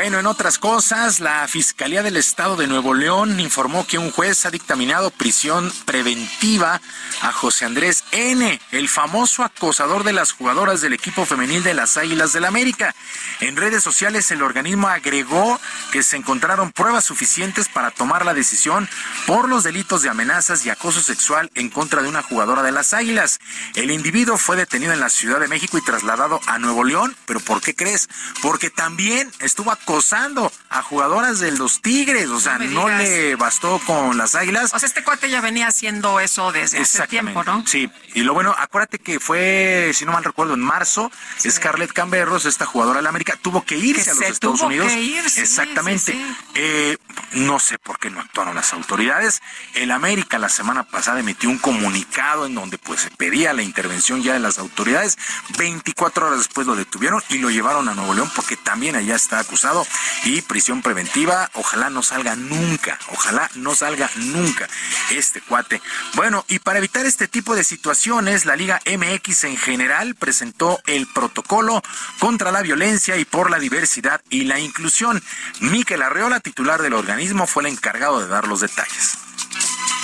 Bueno, 0.09 0.21
en 0.21 0.27
otras 0.27 0.57
cosas, 0.57 1.21
la 1.21 1.47
Fiscalía 1.49 2.03
del 2.03 2.17
Estado 2.17 2.57
de 2.57 2.67
Nuevo 2.67 2.95
León 2.95 3.39
informó 3.41 3.87
que 3.87 3.99
un 3.99 4.11
juez 4.11 4.47
ha 4.47 4.51
dictaminado 4.51 5.11
prisión 5.11 5.71
preventiva 5.85 6.81
a 7.21 7.31
José 7.31 7.67
Andrés 7.67 8.05
N., 8.13 8.59
el 8.73 8.89
famoso 8.89 9.45
acosador 9.45 10.05
de 10.05 10.15
las 10.15 10.33
jugadoras 10.33 10.81
del 10.81 10.95
equipo 10.95 11.27
femenil 11.27 11.63
de 11.63 11.75
las 11.75 11.99
Águilas 11.99 12.33
del 12.33 12.47
América. 12.47 12.95
En 13.41 13.57
redes 13.57 13.83
sociales 13.83 14.31
el 14.31 14.41
organismo 14.41 14.89
agregó 14.89 15.61
que 15.93 16.03
se 16.03 16.17
encontraron 16.17 16.73
pruebas 16.73 17.05
suficientes 17.05 17.69
para 17.69 17.91
tomar 17.91 18.25
la 18.25 18.33
decisión 18.33 18.89
por 19.27 19.47
los 19.47 19.63
delitos 19.63 20.01
de 20.01 20.09
amenazas 20.09 20.65
y 20.65 20.71
acoso 20.71 21.03
sexual 21.03 21.51
en 21.55 21.69
contra 21.69 22.01
de 22.01 22.09
una 22.09 22.23
jugadora 22.23 22.63
de 22.63 22.73
las 22.73 22.95
Águilas. 22.95 23.41
El 23.75 23.91
individuo 23.91 24.39
fue 24.39 24.57
detenido 24.57 24.95
en 24.95 25.01
la 25.01 25.11
Ciudad 25.11 25.39
de 25.39 25.49
México 25.49 25.77
y 25.77 25.83
trasladado 25.85 26.41
a 26.47 26.59
Nuevo 26.59 26.83
León, 26.83 27.15
pero 27.27 27.41
¿por 27.41 27.61
qué 27.61 27.75
crees? 27.75 28.09
Porque 28.41 28.71
también 28.71 29.31
estuvo 29.41 29.71
a 30.13 30.83
jugadoras 30.83 31.39
de 31.39 31.53
los 31.53 31.83
Tigres, 31.83 32.29
o 32.29 32.41
sea, 32.41 32.59
no, 32.59 32.89
le 32.89 33.37
bastó 33.37 33.79
con 33.87 34.17
las 34.17 34.35
Águilas. 34.35 34.73
O 34.73 34.79
sea, 34.79 34.87
este 34.87 35.05
cuate 35.05 35.29
ya 35.29 35.41
venía 35.41 35.67
haciendo 35.67 36.19
eso 36.21 36.51
desde 36.51 36.79
hace 36.79 37.07
tiempo, 37.07 37.45
¿no? 37.45 37.63
Sí, 37.67 37.91
y 38.15 38.23
lo 38.23 38.33
bueno, 38.33 38.55
acuérdate 38.59 38.99
que 38.99 39.21
fue, 39.21 39.91
si 39.95 40.07
no 40.07 40.13
mal 40.13 40.25
recuerdo, 40.25 40.55
en 40.55 40.61
marzo, 40.61 41.11
Scarlett 41.41 41.93
Camberros, 41.93 42.47
esta 42.47 42.65
jugadora 42.65 42.99
de 42.99 43.03
la 43.03 43.11
América, 43.11 43.39
tuvo 43.41 43.65
que 43.65 43.77
irse 43.77 44.11
a 44.11 44.15
los 44.15 44.23
Estados 44.23 44.61
Unidos. 44.63 44.93
Exactamente. 45.37 46.17
Eh, 46.55 46.97
no 47.33 47.59
sé 47.59 47.79
por 47.79 47.99
qué 47.99 48.11
no 48.11 48.21
actuaron 48.21 48.55
las 48.55 48.73
autoridades. 48.73 49.43
El 49.75 49.91
América 49.91 50.39
la 50.39 50.49
semana 50.49 50.85
pasada 50.85 51.21
emitió 51.21 51.51
un 51.51 51.59
comunicado 51.59 52.47
en 52.47 52.55
donde 52.55 52.79
pues 52.79 53.03
se 53.03 53.11
pedía 53.11 53.53
la 53.53 53.63
intervención 53.63 54.23
ya 54.23 54.33
de 54.33 54.41
las 54.41 54.59
autoridades. 54.59 55.19
24 55.59 56.27
horas 56.27 56.39
después 56.39 56.67
lo 56.67 56.75
detuvieron 56.77 57.23
y 57.29 57.39
lo 57.39 57.51
llevaron 57.51 57.89
a 57.89 57.95
Nuevo 57.95 58.15
León 58.15 58.31
porque 58.35 58.57
también 58.57 58.97
allá 58.97 59.15
está 59.15 59.39
acusado 59.39 59.87
y 60.25 60.43
prisión 60.43 60.83
preventiva. 60.83 61.51
Ojalá 61.55 61.91
no 61.91 62.03
salga 62.03 62.37
nunca, 62.37 62.99
ojalá 63.13 63.51
no 63.55 63.75
salga 63.75 64.11
nunca 64.17 64.69
este 65.11 65.41
cuate. 65.41 65.81
Bueno, 66.15 66.45
y 66.49 66.59
para 66.59 66.79
evitar 66.79 67.07
este 67.07 67.29
tipo 67.29 67.55
de 67.55 67.65
situaciones, 67.65 68.45
la 68.45 68.57
Liga 68.57 68.81
MX 68.87 69.45
en 69.45 69.57
general 69.57 70.15
presentó 70.15 70.81
el 70.87 71.07
protocolo 71.07 71.83
contra 72.19 72.53
la 72.53 72.63
violencia 72.63 73.17
y 73.17 73.25
por 73.25 73.51
la 73.51 73.59
diversidad 73.59 74.21
y 74.31 74.45
la 74.45 74.59
inclusión. 74.59 75.23
Miquel 75.61 76.03
Arreola, 76.03 76.41
titular 76.41 76.83
del 76.83 76.95
organismo, 76.95 77.47
fue 77.47 77.63
el 77.65 77.73
encargado 77.73 78.21
de 78.21 78.29
dar 78.29 78.49
los 78.49 78.61
detalles. 78.61 79.19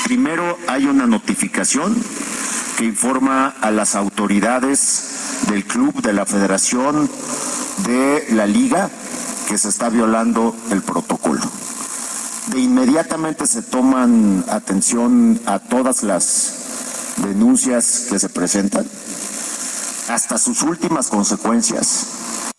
Primero 0.04 0.58
hay 0.68 0.84
una 0.84 1.06
notificación 1.06 2.02
que 2.76 2.84
informa 2.84 3.54
a 3.60 3.70
las 3.70 3.94
autoridades 3.94 5.40
del 5.48 5.64
club, 5.64 6.02
de 6.02 6.12
la 6.12 6.26
federación, 6.26 7.10
de 7.86 8.26
la 8.30 8.46
liga, 8.46 8.90
que 9.48 9.58
se 9.58 9.68
está 9.68 9.88
violando 9.88 10.54
el 10.70 10.82
protocolo. 10.82 11.42
De 12.48 12.60
inmediatamente 12.60 13.46
se 13.46 13.62
toman 13.62 14.44
atención 14.48 15.40
a 15.46 15.58
todas 15.58 16.02
las 16.02 17.14
denuncias 17.16 18.06
que 18.10 18.18
se 18.18 18.28
presentan, 18.28 18.86
hasta 20.08 20.38
sus 20.38 20.62
últimas 20.62 21.08
consecuencias. 21.08 22.53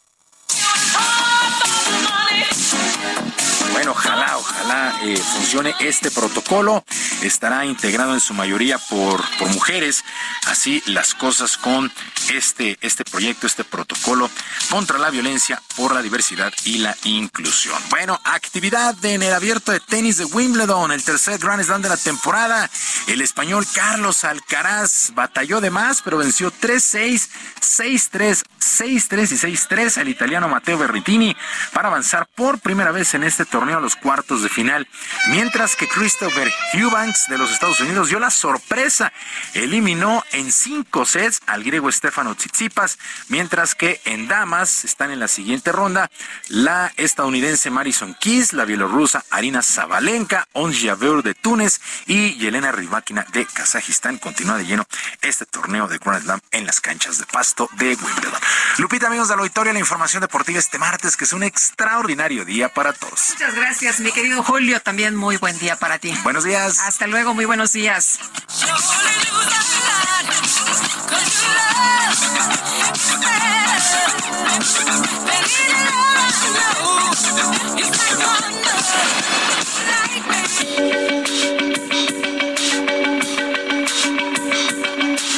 Ojalá, 4.66 4.94
eh, 5.04 5.18
funcione 5.18 5.76
este 5.80 6.12
protocolo. 6.12 6.84
estará 7.22 7.66
integrado 7.66 8.14
en 8.14 8.20
su 8.20 8.34
mayoría 8.34 8.78
por, 8.78 9.24
por 9.38 9.48
mujeres. 9.50 10.04
Así 10.48 10.84
las 10.86 11.14
cosas 11.14 11.58
con 11.58 11.92
este, 12.34 12.78
este 12.82 13.04
proyecto, 13.04 13.48
este 13.48 13.64
protocolo 13.64 14.30
contra 14.70 14.98
la 14.98 15.10
violencia 15.10 15.62
por 15.76 15.94
la 15.94 16.02
diversidad 16.02 16.54
y 16.66 16.80
la 16.80 16.96
inclusión. 17.04 17.82
Bueno, 17.90 18.20
actividad 18.24 18.96
en 19.06 19.24
el 19.24 19.34
abierto 19.34 19.72
de 19.72 19.80
tenis 19.80 20.18
de 20.18 20.26
Wimbledon, 20.26 20.92
el 20.92 21.04
tercer 21.04 21.40
Grand 21.40 21.64
Slam 21.64 21.82
de 21.82 21.90
la 21.90 21.98
temporada. 21.98 22.70
El 23.08 23.22
español 23.22 23.66
Carlos 23.74 24.24
Alcaraz 24.24 25.12
batalló 25.14 25.62
de 25.62 25.72
más, 25.72 26.02
pero 26.02 26.18
venció 26.18 26.52
3-6, 26.52 27.30
6-3, 27.62 28.44
6-3 28.60 29.50
y 29.50 29.56
6-3 29.56 29.98
al 29.98 30.10
italiano 30.10 30.48
Matteo 30.48 30.78
Berrettini 30.78 31.36
para 31.74 31.90
avanzar 31.90 32.28
por 32.36 32.60
primera 32.60 32.92
vez 32.92 33.14
en 33.14 33.24
este 33.24 33.46
torneo 33.46 33.78
a 33.78 33.82
los 33.82 33.96
cuartos 33.96 34.42
de 34.42 34.50
final. 34.56 34.88
Mientras 35.28 35.76
que 35.76 35.88
Christopher 35.88 36.52
Eubanks 36.74 37.28
de 37.28 37.38
los 37.38 37.52
Estados 37.52 37.82
Unidos 37.82 38.08
dio 38.08 38.20
la 38.20 38.30
sorpresa, 38.30 39.12
eliminó 39.54 40.24
en 40.32 40.52
cinco 40.52 41.06
sets 41.06 41.42
al 41.46 41.64
griego 41.64 41.92
Stefano 41.92 42.36
Tsitsipas, 42.36 42.98
mientras 43.28 43.76
que 43.76 44.00
en 44.06 44.30
damas 44.30 44.86
están 44.86 45.12
en 45.12 45.20
la 45.20 45.28
siguiente 45.28 45.74
ronda 45.74 46.10
la 46.48 46.94
estadounidense 46.96 47.70
Marison 47.70 48.16
Keys, 48.16 48.54
la 48.54 48.64
bielorrusa 48.64 49.26
Arina 49.30 49.62
Zabalenka, 49.62 50.48
Ons 50.54 50.80
Jabeur 50.82 51.22
de 51.22 51.34
Túnez 51.34 51.82
y 52.06 52.36
Yelena 52.36 52.72
Rybakina 52.72 53.26
de 53.34 53.46
Kazajistán. 53.46 54.18
Continúa 54.20 54.58
de 54.58 54.66
lleno 54.66 54.88
este 55.22 55.46
torneo 55.46 55.90
de 55.90 55.98
Grand 55.98 56.24
Slam 56.24 56.40
en 56.52 56.66
las 56.66 56.80
canchas 56.80 57.18
de 57.18 57.26
pasto 57.26 57.70
de 57.74 57.88
Wimbledon. 57.96 58.40
Lupita, 58.78 59.08
amigos 59.08 59.28
de 59.28 59.36
la 59.36 59.42
auditorio, 59.42 59.74
la 59.74 59.80
información 59.80 60.22
deportiva 60.22 60.60
este 60.60 60.78
martes, 60.78 61.18
que 61.18 61.26
es 61.26 61.34
un 61.34 61.44
extraordinario 61.44 62.46
día 62.46 62.70
para 62.70 62.94
todos. 62.94 63.32
Muchas 63.32 63.56
gracias, 63.56 64.00
mi 64.00 64.14
querido 64.14 64.45
Julio. 64.46 64.80
También 64.80 65.16
muy 65.16 65.38
buen 65.38 65.58
día 65.58 65.76
para 65.76 65.98
ti. 65.98 66.14
Buenos 66.24 66.44
días. 66.44 66.80
Hasta 66.82 67.08
luego, 67.08 67.34
muy 67.34 67.46
buenos 67.46 67.74
días. 67.74 68.20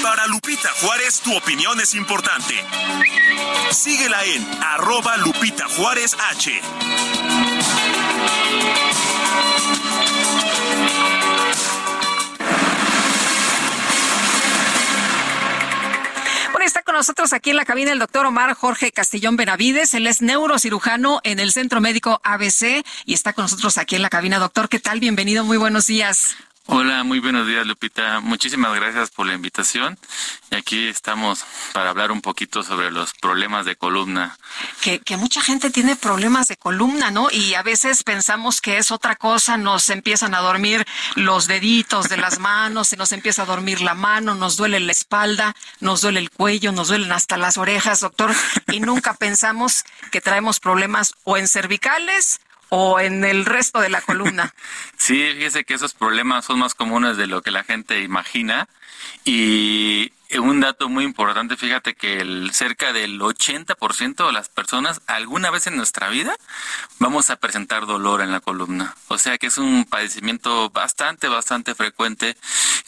Para 0.03 0.27
Lupita 0.27 0.69
Juárez, 0.81 1.21
tu 1.21 1.35
opinión 1.35 1.79
es 1.79 1.95
importante. 1.95 2.55
Síguela 3.71 4.23
en 4.25 4.45
arroba 4.63 5.17
Lupita 5.17 5.65
Juárez 5.77 6.15
H. 6.31 6.61
nosotros 16.97 17.31
aquí 17.31 17.51
en 17.51 17.57
la 17.57 17.65
cabina 17.65 17.91
el 17.91 17.99
doctor 17.99 18.25
Omar 18.25 18.55
Jorge 18.55 18.91
Castillón 18.91 19.37
Benavides. 19.37 19.93
Él 19.93 20.07
es 20.07 20.23
neurocirujano 20.23 21.19
en 21.23 21.39
el 21.39 21.51
Centro 21.51 21.79
Médico 21.79 22.19
ABC 22.23 22.83
y 23.05 23.13
está 23.13 23.33
con 23.33 23.43
nosotros 23.43 23.77
aquí 23.77 23.95
en 23.95 24.01
la 24.01 24.09
cabina. 24.09 24.39
Doctor, 24.39 24.67
¿qué 24.67 24.79
tal? 24.79 24.99
Bienvenido, 24.99 25.43
muy 25.43 25.57
buenos 25.57 25.85
días. 25.85 26.35
Hola, 26.69 27.05
muy 27.05 27.19
buenos 27.19 27.47
días, 27.47 27.65
Lupita. 27.65 28.19
Muchísimas 28.19 28.75
gracias 28.75 29.09
por 29.09 29.25
la 29.25 29.33
invitación. 29.33 29.97
Y 30.51 30.55
aquí 30.55 30.89
estamos 30.89 31.45
para 31.71 31.91
hablar 31.91 32.11
un 32.11 32.19
poquito 32.19 32.61
sobre 32.61 32.91
los 32.91 33.13
problemas 33.13 33.65
de 33.65 33.77
columna. 33.77 34.37
Que, 34.81 34.99
que 34.99 35.15
mucha 35.15 35.41
gente 35.41 35.69
tiene 35.69 35.95
problemas 35.95 36.49
de 36.49 36.57
columna, 36.57 37.09
¿no? 37.09 37.29
Y 37.31 37.53
a 37.53 37.63
veces 37.63 38.03
pensamos 38.03 38.59
que 38.59 38.79
es 38.79 38.91
otra 38.91 39.15
cosa, 39.15 39.55
nos 39.55 39.89
empiezan 39.89 40.35
a 40.35 40.41
dormir 40.41 40.85
los 41.15 41.47
deditos 41.47 42.09
de 42.09 42.17
las 42.17 42.37
manos, 42.41 42.89
se 42.89 42.97
nos 42.97 43.13
empieza 43.13 43.43
a 43.43 43.45
dormir 43.45 43.79
la 43.79 43.93
mano, 43.93 44.35
nos 44.35 44.57
duele 44.57 44.81
la 44.81 44.91
espalda, 44.91 45.55
nos 45.79 46.01
duele 46.01 46.19
el 46.19 46.31
cuello, 46.31 46.73
nos 46.73 46.89
duelen 46.89 47.13
hasta 47.13 47.37
las 47.37 47.57
orejas, 47.57 48.01
doctor. 48.01 48.35
Y 48.73 48.81
nunca 48.81 49.13
pensamos 49.13 49.85
que 50.11 50.19
traemos 50.19 50.59
problemas 50.59 51.13
o 51.23 51.37
en 51.37 51.47
cervicales 51.47 52.41
o 52.69 52.99
en 52.99 53.23
el 53.25 53.45
resto 53.45 53.79
de 53.79 53.89
la 53.89 54.01
columna. 54.01 54.53
Sí, 54.97 55.23
fíjese 55.35 55.63
que 55.63 55.75
esos 55.75 55.93
problemas 55.93 56.43
son 56.45 56.59
más 56.59 56.73
comunes 56.73 57.17
de 57.17 57.27
lo 57.27 57.41
que 57.41 57.51
la 57.51 57.63
gente 57.63 58.01
imagina. 58.01 58.67
Y 59.23 60.11
un 60.37 60.59
dato 60.59 60.89
muy 60.89 61.03
importante, 61.05 61.55
fíjate 61.55 61.93
que 61.95 62.19
el, 62.19 62.51
cerca 62.53 62.91
del 62.93 63.19
80% 63.21 64.25
de 64.27 64.33
las 64.33 64.49
personas 64.49 65.01
alguna 65.07 65.49
vez 65.51 65.67
en 65.67 65.77
nuestra 65.77 66.09
vida 66.09 66.35
vamos 66.99 67.29
a 67.29 67.35
presentar 67.37 67.85
dolor 67.85 68.21
en 68.21 68.31
la 68.31 68.39
columna. 68.41 68.95
O 69.07 69.17
sea 69.17 69.37
que 69.37 69.47
es 69.47 69.57
un 69.57 69.85
padecimiento 69.85 70.69
bastante, 70.71 71.27
bastante 71.27 71.75
frecuente 71.75 72.35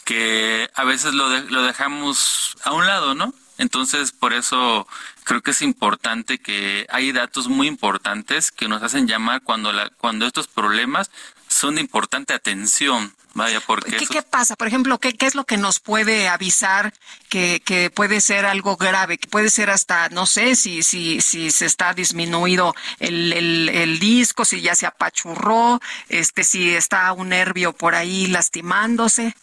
que 0.04 0.68
a 0.74 0.84
veces 0.84 1.14
lo, 1.14 1.30
de- 1.30 1.48
lo 1.50 1.62
dejamos 1.62 2.56
a 2.64 2.72
un 2.72 2.86
lado, 2.86 3.14
¿no? 3.14 3.32
Entonces, 3.60 4.10
por 4.12 4.32
eso 4.32 4.88
creo 5.24 5.42
que 5.42 5.50
es 5.52 5.62
importante 5.62 6.38
que 6.38 6.86
hay 6.90 7.12
datos 7.12 7.46
muy 7.48 7.66
importantes 7.68 8.50
que 8.50 8.68
nos 8.68 8.82
hacen 8.82 9.06
llamar 9.06 9.42
cuando 9.42 9.72
la, 9.72 9.90
cuando 9.90 10.26
estos 10.26 10.48
problemas 10.48 11.10
son 11.48 11.74
de 11.76 11.80
importante 11.82 12.32
atención. 12.32 13.14
Vaya, 13.32 13.60
porque 13.60 13.90
¿Qué, 13.92 13.96
esos- 13.98 14.08
qué 14.08 14.22
pasa? 14.22 14.56
Por 14.56 14.66
ejemplo, 14.66 14.98
¿qué, 14.98 15.12
qué 15.12 15.26
es 15.26 15.36
lo 15.36 15.44
que 15.44 15.56
nos 15.56 15.78
puede 15.78 16.26
avisar 16.26 16.92
que, 17.28 17.62
que 17.64 17.88
puede 17.88 18.20
ser 18.20 18.44
algo 18.44 18.76
grave? 18.76 19.18
Que 19.18 19.28
puede 19.28 19.50
ser 19.50 19.70
hasta, 19.70 20.08
no 20.08 20.26
sé, 20.26 20.56
si, 20.56 20.82
si, 20.82 21.20
si 21.20 21.52
se 21.52 21.66
está 21.66 21.94
disminuido 21.94 22.74
el, 22.98 23.32
el, 23.32 23.68
el 23.68 24.00
disco, 24.00 24.44
si 24.44 24.60
ya 24.62 24.74
se 24.74 24.86
apachurró, 24.86 25.80
este, 26.08 26.42
si 26.42 26.74
está 26.74 27.12
un 27.12 27.28
nervio 27.28 27.72
por 27.72 27.94
ahí 27.94 28.26
lastimándose. 28.26 29.36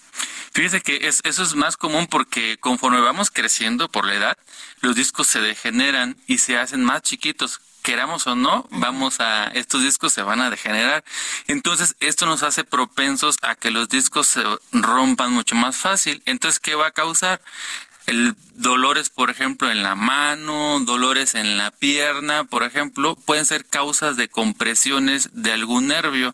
Fíjese 0.58 0.82
que 0.82 1.08
es, 1.08 1.22
eso 1.24 1.44
es 1.44 1.54
más 1.54 1.78
común 1.78 2.08
porque 2.08 2.58
conforme 2.58 3.00
vamos 3.00 3.30
creciendo 3.30 3.90
por 3.90 4.08
la 4.08 4.16
edad, 4.16 4.38
los 4.82 4.96
discos 4.96 5.28
se 5.28 5.40
degeneran 5.40 6.18
y 6.26 6.40
se 6.40 6.58
hacen 6.58 6.84
más 6.84 7.04
chiquitos. 7.04 7.62
Queramos 7.84 8.26
o 8.26 8.36
no, 8.36 8.68
vamos 8.72 9.20
a, 9.20 9.52
estos 9.54 9.84
discos 9.84 10.14
se 10.14 10.24
van 10.24 10.42
a 10.42 10.50
degenerar. 10.50 11.04
Entonces, 11.46 11.96
esto 12.00 12.26
nos 12.26 12.42
hace 12.42 12.64
propensos 12.64 13.36
a 13.44 13.54
que 13.54 13.70
los 13.70 13.88
discos 13.88 14.26
se 14.26 14.44
rompan 14.72 15.32
mucho 15.32 15.54
más 15.54 15.78
fácil. 15.78 16.24
Entonces, 16.26 16.60
¿qué 16.60 16.74
va 16.74 16.88
a 16.88 16.92
causar? 16.92 17.40
El 18.08 18.36
dolores, 18.56 19.10
por 19.10 19.30
ejemplo, 19.30 19.70
en 19.70 19.84
la 19.84 19.96
mano, 19.96 20.80
dolores 20.80 21.36
en 21.36 21.58
la 21.58 21.72
pierna, 21.72 22.46
por 22.46 22.64
ejemplo, 22.64 23.16
pueden 23.16 23.46
ser 23.46 23.66
causas 23.66 24.16
de 24.16 24.30
compresiones 24.30 25.30
de 25.34 25.52
algún 25.52 25.88
nervio, 25.88 26.34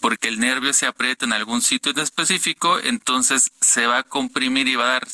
porque 0.00 0.28
el 0.28 0.40
nervio 0.40 0.72
se 0.72 0.86
aprieta 0.86 1.24
en 1.24 1.32
algún 1.32 1.62
sitio 1.62 1.92
en 1.92 2.00
específico, 2.00 2.78
entonces 2.80 3.52
se 3.60 3.86
va 3.86 3.98
a 3.98 4.02
comprimir 4.02 4.66
y 4.66 4.74
va 4.74 4.84
a 4.84 4.92
dar 4.94 5.08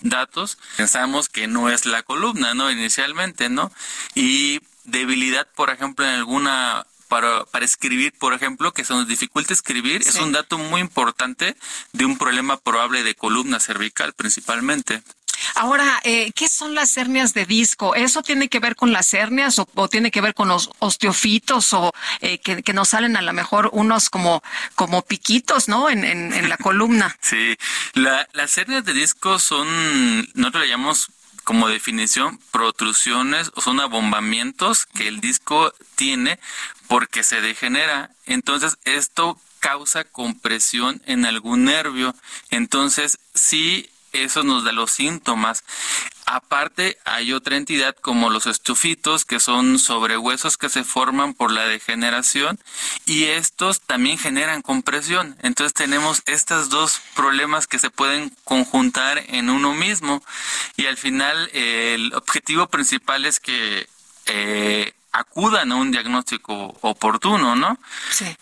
datos. 0.00 0.58
Pensamos 0.76 1.28
que 1.28 1.48
no 1.48 1.68
es 1.70 1.86
la 1.86 2.04
columna, 2.04 2.54
¿no? 2.54 2.70
Inicialmente, 2.70 3.48
¿no? 3.48 3.72
Y 4.14 4.60
debilidad, 4.84 5.46
por 5.54 5.70
ejemplo, 5.70 6.04
en 6.04 6.12
alguna 6.12 6.86
para, 7.08 7.44
para 7.46 7.64
escribir, 7.64 8.12
por 8.18 8.34
ejemplo, 8.34 8.72
que 8.72 8.84
se 8.84 8.92
nos 8.92 9.08
dificulta 9.08 9.54
escribir, 9.54 10.02
es 10.02 10.16
un 10.16 10.32
dato 10.32 10.58
muy 10.58 10.80
importante 10.80 11.56
de 11.92 12.04
un 12.04 12.18
problema 12.18 12.58
probable 12.58 13.02
de 13.02 13.14
columna 13.14 13.60
cervical 13.60 14.12
principalmente. 14.12 15.02
Ahora, 15.54 16.00
eh, 16.04 16.32
¿qué 16.34 16.48
son 16.48 16.74
las 16.74 16.96
hernias 16.96 17.34
de 17.34 17.46
disco? 17.46 17.94
¿Eso 17.94 18.22
tiene 18.22 18.48
que 18.48 18.60
ver 18.60 18.76
con 18.76 18.92
las 18.92 19.12
hernias 19.14 19.58
o, 19.58 19.88
tiene 19.88 20.10
que 20.10 20.20
ver 20.20 20.34
con 20.34 20.48
los 20.48 20.70
osteofitos 20.78 21.72
o 21.72 21.92
eh, 22.20 22.38
que, 22.38 22.62
que 22.62 22.72
nos 22.72 22.90
salen 22.90 23.16
a 23.16 23.22
lo 23.22 23.32
mejor 23.32 23.70
unos 23.72 24.10
como, 24.10 24.42
como 24.74 25.02
piquitos, 25.02 25.68
¿no? 25.68 25.90
En, 25.90 26.04
en, 26.04 26.32
en 26.32 26.48
la 26.48 26.56
columna. 26.56 27.16
Sí, 27.28 27.56
la, 27.92 28.26
las 28.32 28.56
hernias 28.56 28.84
de 28.86 28.94
disco 28.94 29.38
son, 29.38 29.66
nosotros 30.34 30.62
le 30.62 30.68
llamamos 30.70 31.10
como 31.44 31.68
definición 31.68 32.38
protrusiones 32.50 33.50
o 33.54 33.60
son 33.60 33.80
abombamientos 33.80 34.86
que 34.86 35.08
el 35.08 35.20
disco 35.20 35.72
tiene 35.94 36.38
porque 36.88 37.22
se 37.22 37.40
degenera. 37.40 38.10
Entonces, 38.26 38.78
esto 38.84 39.38
causa 39.60 40.04
compresión 40.04 41.02
en 41.06 41.24
algún 41.24 41.64
nervio. 41.64 42.14
Entonces, 42.50 43.18
sí, 43.34 43.88
eso 44.12 44.42
nos 44.42 44.64
da 44.64 44.72
los 44.72 44.90
síntomas. 44.90 45.64
Aparte, 46.26 46.98
hay 47.04 47.32
otra 47.32 47.56
entidad 47.56 47.96
como 47.96 48.28
los 48.28 48.46
estufitos, 48.46 49.24
que 49.24 49.40
son 49.40 49.78
sobrehuesos 49.78 50.58
que 50.58 50.68
se 50.68 50.84
forman 50.84 51.32
por 51.32 51.50
la 51.50 51.64
degeneración 51.64 52.58
y 53.06 53.24
estos 53.24 53.80
también 53.80 54.18
generan 54.18 54.60
compresión. 54.60 55.36
Entonces 55.42 55.72
tenemos 55.72 56.22
estos 56.26 56.68
dos 56.68 57.00
problemas 57.14 57.66
que 57.66 57.78
se 57.78 57.90
pueden 57.90 58.30
conjuntar 58.44 59.24
en 59.28 59.48
uno 59.48 59.74
mismo 59.74 60.22
y 60.76 60.86
al 60.86 60.98
final 60.98 61.48
el 61.54 62.12
objetivo 62.14 62.66
principal 62.66 63.24
es 63.24 63.40
que 63.40 63.88
eh, 64.26 64.92
acudan 65.12 65.72
a 65.72 65.76
un 65.76 65.90
diagnóstico 65.90 66.76
oportuno, 66.82 67.56
¿no? 67.56 67.78
Sí. 68.10 68.36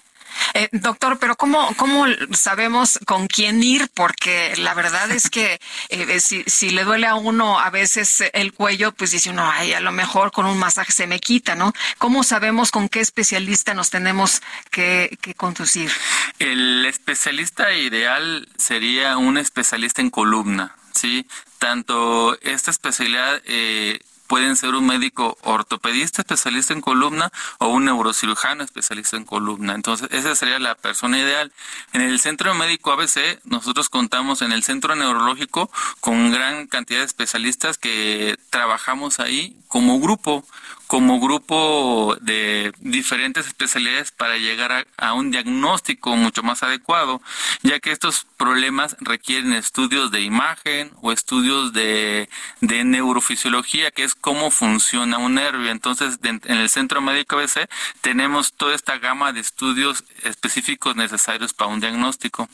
Eh, 0.54 0.68
doctor, 0.72 1.18
pero 1.18 1.36
¿cómo, 1.36 1.74
¿cómo 1.76 2.06
sabemos 2.32 2.98
con 3.06 3.26
quién 3.26 3.62
ir? 3.62 3.90
Porque 3.94 4.54
la 4.56 4.74
verdad 4.74 5.10
es 5.10 5.30
que 5.30 5.60
eh, 5.88 6.20
si, 6.20 6.44
si 6.46 6.70
le 6.70 6.84
duele 6.84 7.06
a 7.06 7.14
uno 7.14 7.58
a 7.58 7.70
veces 7.70 8.24
el 8.32 8.52
cuello, 8.52 8.92
pues 8.92 9.10
dice 9.10 9.30
uno, 9.30 9.48
ay, 9.50 9.72
a 9.72 9.80
lo 9.80 9.92
mejor 9.92 10.32
con 10.32 10.46
un 10.46 10.58
masaje 10.58 10.92
se 10.92 11.06
me 11.06 11.20
quita, 11.20 11.54
¿no? 11.54 11.72
¿Cómo 11.98 12.24
sabemos 12.24 12.70
con 12.70 12.88
qué 12.88 13.00
especialista 13.00 13.74
nos 13.74 13.90
tenemos 13.90 14.42
que, 14.70 15.18
que 15.20 15.34
conducir? 15.34 15.90
El 16.38 16.84
especialista 16.86 17.72
ideal 17.72 18.48
sería 18.56 19.16
un 19.16 19.38
especialista 19.38 20.02
en 20.02 20.10
columna, 20.10 20.74
¿sí? 20.92 21.26
Tanto 21.58 22.38
esta 22.40 22.70
especialidad... 22.70 23.42
Eh, 23.44 24.00
pueden 24.26 24.56
ser 24.56 24.74
un 24.74 24.86
médico 24.86 25.38
ortopedista 25.42 26.22
especialista 26.22 26.74
en 26.74 26.80
columna 26.80 27.30
o 27.58 27.68
un 27.68 27.84
neurocirujano 27.84 28.64
especialista 28.64 29.16
en 29.16 29.24
columna. 29.24 29.74
Entonces, 29.74 30.08
esa 30.12 30.34
sería 30.34 30.58
la 30.58 30.74
persona 30.74 31.18
ideal. 31.18 31.52
En 31.92 32.00
el 32.00 32.20
centro 32.20 32.54
médico 32.54 32.92
ABC, 32.92 33.40
nosotros 33.44 33.88
contamos 33.88 34.42
en 34.42 34.52
el 34.52 34.62
centro 34.62 34.94
neurológico 34.94 35.70
con 36.00 36.30
gran 36.30 36.66
cantidad 36.66 37.00
de 37.00 37.06
especialistas 37.06 37.78
que 37.78 38.36
trabajamos 38.50 39.20
ahí 39.20 39.56
como 39.68 40.00
grupo 40.00 40.44
como 40.86 41.20
grupo 41.20 42.16
de 42.20 42.72
diferentes 42.78 43.46
especialidades 43.46 44.12
para 44.12 44.36
llegar 44.36 44.86
a, 44.96 45.14
un 45.14 45.30
diagnóstico 45.30 46.16
mucho 46.16 46.42
más 46.42 46.62
adecuado, 46.62 47.20
ya 47.62 47.80
que 47.80 47.90
estos 47.90 48.26
problemas 48.36 48.96
requieren 49.00 49.52
estudios 49.52 50.10
de 50.10 50.20
imagen 50.20 50.92
o 51.00 51.12
estudios 51.12 51.72
de, 51.72 52.28
de 52.60 52.84
neurofisiología, 52.84 53.90
que 53.90 54.04
es 54.04 54.14
cómo 54.14 54.50
funciona 54.50 55.18
un 55.18 55.34
nervio. 55.34 55.70
Entonces, 55.70 56.18
en 56.22 56.40
el 56.46 56.68
Centro 56.68 57.00
Médico 57.00 57.36
ABC 57.36 57.68
tenemos 58.00 58.52
toda 58.52 58.74
esta 58.74 58.98
gama 58.98 59.32
de 59.32 59.40
estudios 59.40 60.04
específicos 60.22 60.96
necesarios 60.96 61.52
para 61.52 61.70
un 61.70 61.80
diagnóstico. 61.80 62.48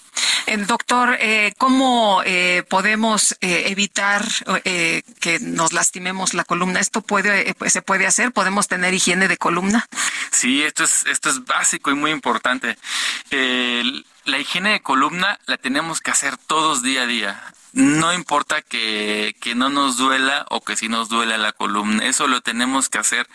El 0.47 0.67
doctor, 0.67 1.17
eh, 1.21 1.55
¿cómo 1.59 2.23
eh, 2.25 2.65
podemos 2.69 3.37
eh, 3.41 3.65
evitar 3.69 4.25
que 4.63 5.39
nos 5.41 5.73
lastimemos 5.73 6.35
la 6.35 6.45
columna? 6.45 6.81
¿Esto 6.81 7.01
puede, 7.01 7.55
se 7.69 7.83
puede 7.83 8.07
hacer? 8.07 8.22
¿Podemos 8.31 8.69
tener 8.69 8.95
higiene 8.95 9.29
de 9.29 9.37
columna? 9.37 9.87
Sí, 10.31 10.63
esto 10.63 10.85
es, 10.85 11.05
esto 11.07 11.31
es 11.31 11.45
básico 11.45 11.91
y 11.91 11.95
muy 11.95 12.11
importante. 12.11 12.79
la 13.31 14.39
higiene 14.39 14.73
de 14.73 14.81
columna 14.83 15.39
la 15.47 15.57
tenemos 15.57 16.01
que 16.01 16.11
hacer 16.11 16.37
todos 16.37 16.83
día 16.83 17.03
a 17.03 17.07
día. 17.07 17.43
No 17.73 18.13
importa 18.13 18.61
que, 18.61 19.35
que 19.41 19.55
no 19.55 19.71
nos 19.71 19.97
duela 19.97 20.47
o 20.51 20.63
que 20.63 20.77
sí 20.77 20.89
nos 20.89 21.09
duela 21.09 21.39
la 21.39 21.53
columna, 21.53 22.05
eso 22.07 22.27
lo 22.27 22.43
tenemos 22.43 22.89
que 22.91 22.99
hacer 22.99 23.27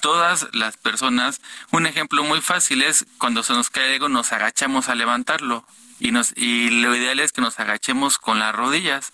todas 0.00 0.48
las 0.52 0.76
personas. 0.76 1.40
Un 1.70 1.86
ejemplo 1.86 2.22
muy 2.22 2.40
fácil 2.40 2.82
es 2.82 3.06
cuando 3.18 3.42
se 3.42 3.54
nos 3.54 3.70
cae 3.70 3.94
algo, 3.94 4.08
nos 4.08 4.32
agachamos 4.32 4.88
a 4.88 4.94
levantarlo 4.94 5.64
y 6.00 6.12
nos 6.12 6.32
y 6.36 6.70
lo 6.70 6.94
ideal 6.94 7.20
es 7.20 7.32
que 7.32 7.40
nos 7.40 7.58
agachemos 7.58 8.18
con 8.18 8.38
las 8.38 8.54
rodillas. 8.54 9.12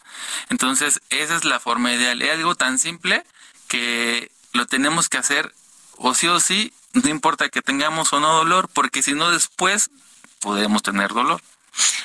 Entonces, 0.51 1.01
esa 1.11 1.37
es 1.37 1.45
la 1.45 1.61
forma 1.61 1.93
ideal. 1.93 2.21
Es 2.23 2.33
algo 2.33 2.55
tan 2.55 2.79
simple 2.79 3.25
que 3.69 4.31
lo 4.55 4.67
tenemos 4.67 5.09
que 5.09 5.19
hacer 5.19 5.53
o 5.99 6.15
sí 6.15 6.29
o 6.29 6.41
sí, 6.41 6.73
no 6.95 7.09
importa 7.09 7.49
que 7.49 7.61
tengamos 7.61 8.13
o 8.13 8.21
no 8.21 8.37
dolor, 8.37 8.69
porque 8.73 9.03
si 9.03 9.13
no 9.13 9.31
después 9.31 9.91
podemos 10.41 10.83
tener 10.83 11.13
dolor. 11.13 11.41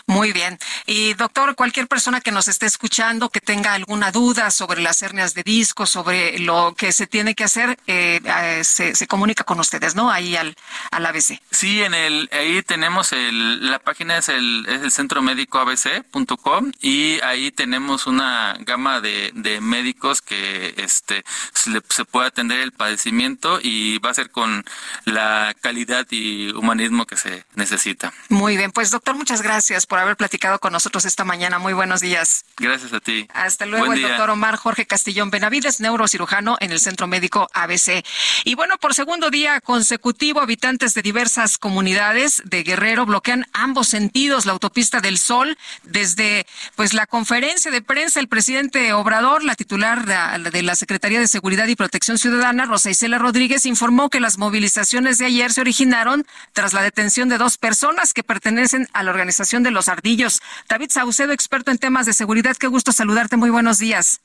Muy 0.07 0.31
bien. 0.31 0.57
Y 0.87 1.13
doctor, 1.13 1.53
cualquier 1.53 1.87
persona 1.87 2.19
que 2.19 2.31
nos 2.31 2.47
esté 2.47 2.65
escuchando, 2.65 3.29
que 3.29 3.41
tenga 3.41 3.73
alguna 3.73 4.11
duda 4.11 4.49
sobre 4.49 4.81
las 4.81 5.03
hernias 5.03 5.35
de 5.35 5.43
disco, 5.43 5.85
sobre 5.85 6.39
lo 6.39 6.73
que 6.75 6.91
se 6.91 7.05
tiene 7.05 7.35
que 7.35 7.43
hacer, 7.43 7.77
eh, 7.85 8.19
eh, 8.25 8.63
se, 8.63 9.07
comunica 9.07 9.43
con 9.43 9.59
ustedes, 9.59 9.93
¿no? 9.93 10.09
Ahí 10.09 10.35
al, 10.35 10.55
al 10.89 11.05
ABC. 11.05 11.39
Sí, 11.51 11.83
en 11.83 11.93
el, 11.93 12.27
ahí 12.31 12.63
tenemos 12.63 13.13
el, 13.13 13.69
la 13.69 13.77
página 13.77 14.17
es 14.17 14.29
el, 14.29 14.65
es 14.67 14.81
el 14.81 14.91
centro 14.91 15.21
médico 15.21 15.59
abc.com 15.59 16.71
y 16.81 17.21
ahí 17.21 17.51
tenemos 17.51 18.07
una 18.07 18.57
gama 18.61 19.01
de, 19.01 19.31
de 19.35 19.61
médicos 19.61 20.23
que 20.23 20.73
este 20.77 21.23
se, 21.53 21.71
se 21.89 22.05
puede 22.05 22.27
atender 22.27 22.59
el 22.61 22.71
padecimiento 22.71 23.59
y 23.61 23.99
va 23.99 24.09
a 24.09 24.15
ser 24.15 24.31
con 24.31 24.65
la 25.05 25.55
calidad 25.61 26.07
y 26.09 26.49
humanismo 26.51 27.05
que 27.05 27.15
se 27.15 27.45
necesita. 27.55 28.11
Muy 28.29 28.57
bien, 28.57 28.71
pues 28.71 28.89
doctor, 28.89 29.15
muchas 29.15 29.43
gracias 29.43 29.58
por 29.87 29.99
haber 29.99 30.15
platicado 30.15 30.59
con 30.59 30.71
nosotros 30.71 31.05
esta 31.05 31.23
mañana. 31.23 31.59
Muy 31.59 31.73
buenos 31.73 32.01
días. 32.01 32.45
Gracias 32.57 32.93
a 32.93 32.99
ti. 32.99 33.27
Hasta 33.33 33.65
luego, 33.65 33.93
el 33.93 34.01
doctor 34.01 34.29
Omar 34.29 34.55
Jorge 34.55 34.85
Castillón 34.85 35.29
Benavides, 35.29 35.79
neurocirujano 35.79 36.57
en 36.59 36.71
el 36.71 36.79
Centro 36.79 37.07
Médico 37.07 37.49
ABC. 37.53 38.05
Y 38.45 38.55
bueno, 38.55 38.77
por 38.77 38.93
segundo 38.93 39.29
día 39.29 39.59
consecutivo, 39.61 40.39
habitantes 40.41 40.93
de 40.93 41.01
diversas 41.01 41.57
comunidades 41.57 42.41
de 42.45 42.63
Guerrero 42.63 43.05
bloquean 43.05 43.45
ambos 43.53 43.89
sentidos 43.89 44.45
la 44.45 44.53
autopista 44.53 45.01
del 45.01 45.17
Sol. 45.17 45.57
Desde 45.83 46.45
pues 46.75 46.93
la 46.93 47.05
conferencia 47.05 47.71
de 47.71 47.81
prensa, 47.81 48.19
el 48.19 48.27
presidente 48.27 48.93
Obrador, 48.93 49.43
la 49.43 49.55
titular 49.55 50.05
de 50.05 50.63
la 50.63 50.75
Secretaría 50.75 51.19
de 51.19 51.27
Seguridad 51.27 51.67
y 51.67 51.75
Protección 51.75 52.17
Ciudadana, 52.17 52.65
Rosa 52.65 52.89
Isela 52.91 53.17
Rodríguez, 53.17 53.65
informó 53.65 54.09
que 54.09 54.19
las 54.19 54.37
movilizaciones 54.37 55.17
de 55.17 55.25
ayer 55.25 55.51
se 55.51 55.61
originaron 55.61 56.25
tras 56.53 56.73
la 56.73 56.81
detención 56.81 57.27
de 57.27 57.37
dos 57.37 57.57
personas 57.57 58.13
que 58.13 58.23
pertenecen 58.23 58.87
a 58.93 59.03
la 59.03 59.11
organización 59.11 59.48
de 59.57 59.71
los 59.71 59.89
ardillos. 59.89 60.41
David 60.69 60.91
Saucedo, 60.91 61.33
experto 61.33 61.71
en 61.71 61.79
temas 61.79 62.05
de 62.05 62.13
seguridad, 62.13 62.55
qué 62.57 62.67
gusto 62.67 62.91
saludarte. 62.91 63.35
Muy 63.35 63.49
buenos 63.49 63.79
días. 63.79 64.21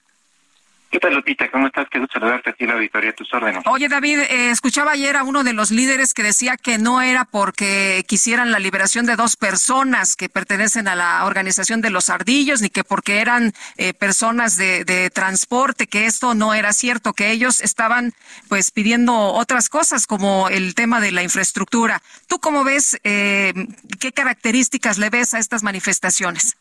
¿Qué 0.94 1.00
tal, 1.00 1.12
Lupita? 1.12 1.50
¿Cómo 1.50 1.66
estás? 1.66 1.88
Qué 1.90 1.98
gusto 1.98 2.20
saludarte 2.20 2.50
aquí 2.50 2.62
en 2.62 2.68
la 2.68 2.76
auditoría 2.76 3.12
tus 3.12 3.34
órdenes. 3.34 3.64
Oye, 3.66 3.88
David, 3.88 4.20
eh, 4.30 4.50
escuchaba 4.50 4.92
ayer 4.92 5.16
a 5.16 5.24
uno 5.24 5.42
de 5.42 5.52
los 5.52 5.72
líderes 5.72 6.14
que 6.14 6.22
decía 6.22 6.56
que 6.56 6.78
no 6.78 7.02
era 7.02 7.24
porque 7.24 8.04
quisieran 8.06 8.52
la 8.52 8.60
liberación 8.60 9.04
de 9.04 9.16
dos 9.16 9.34
personas 9.34 10.14
que 10.14 10.28
pertenecen 10.28 10.86
a 10.86 10.94
la 10.94 11.24
organización 11.24 11.80
de 11.80 11.90
los 11.90 12.10
ardillos, 12.10 12.62
ni 12.62 12.68
que 12.68 12.84
porque 12.84 13.18
eran 13.18 13.54
eh, 13.76 13.92
personas 13.92 14.56
de, 14.56 14.84
de, 14.84 15.10
transporte, 15.10 15.88
que 15.88 16.06
esto 16.06 16.36
no 16.36 16.54
era 16.54 16.72
cierto, 16.72 17.12
que 17.12 17.32
ellos 17.32 17.60
estaban 17.60 18.12
pues 18.48 18.70
pidiendo 18.70 19.16
otras 19.16 19.68
cosas 19.68 20.06
como 20.06 20.48
el 20.48 20.76
tema 20.76 21.00
de 21.00 21.10
la 21.10 21.24
infraestructura. 21.24 22.02
¿Tú 22.28 22.38
cómo 22.38 22.62
ves, 22.62 23.00
eh, 23.02 23.52
qué 23.98 24.12
características 24.12 24.98
le 24.98 25.10
ves 25.10 25.34
a 25.34 25.40
estas 25.40 25.64
manifestaciones? 25.64 26.56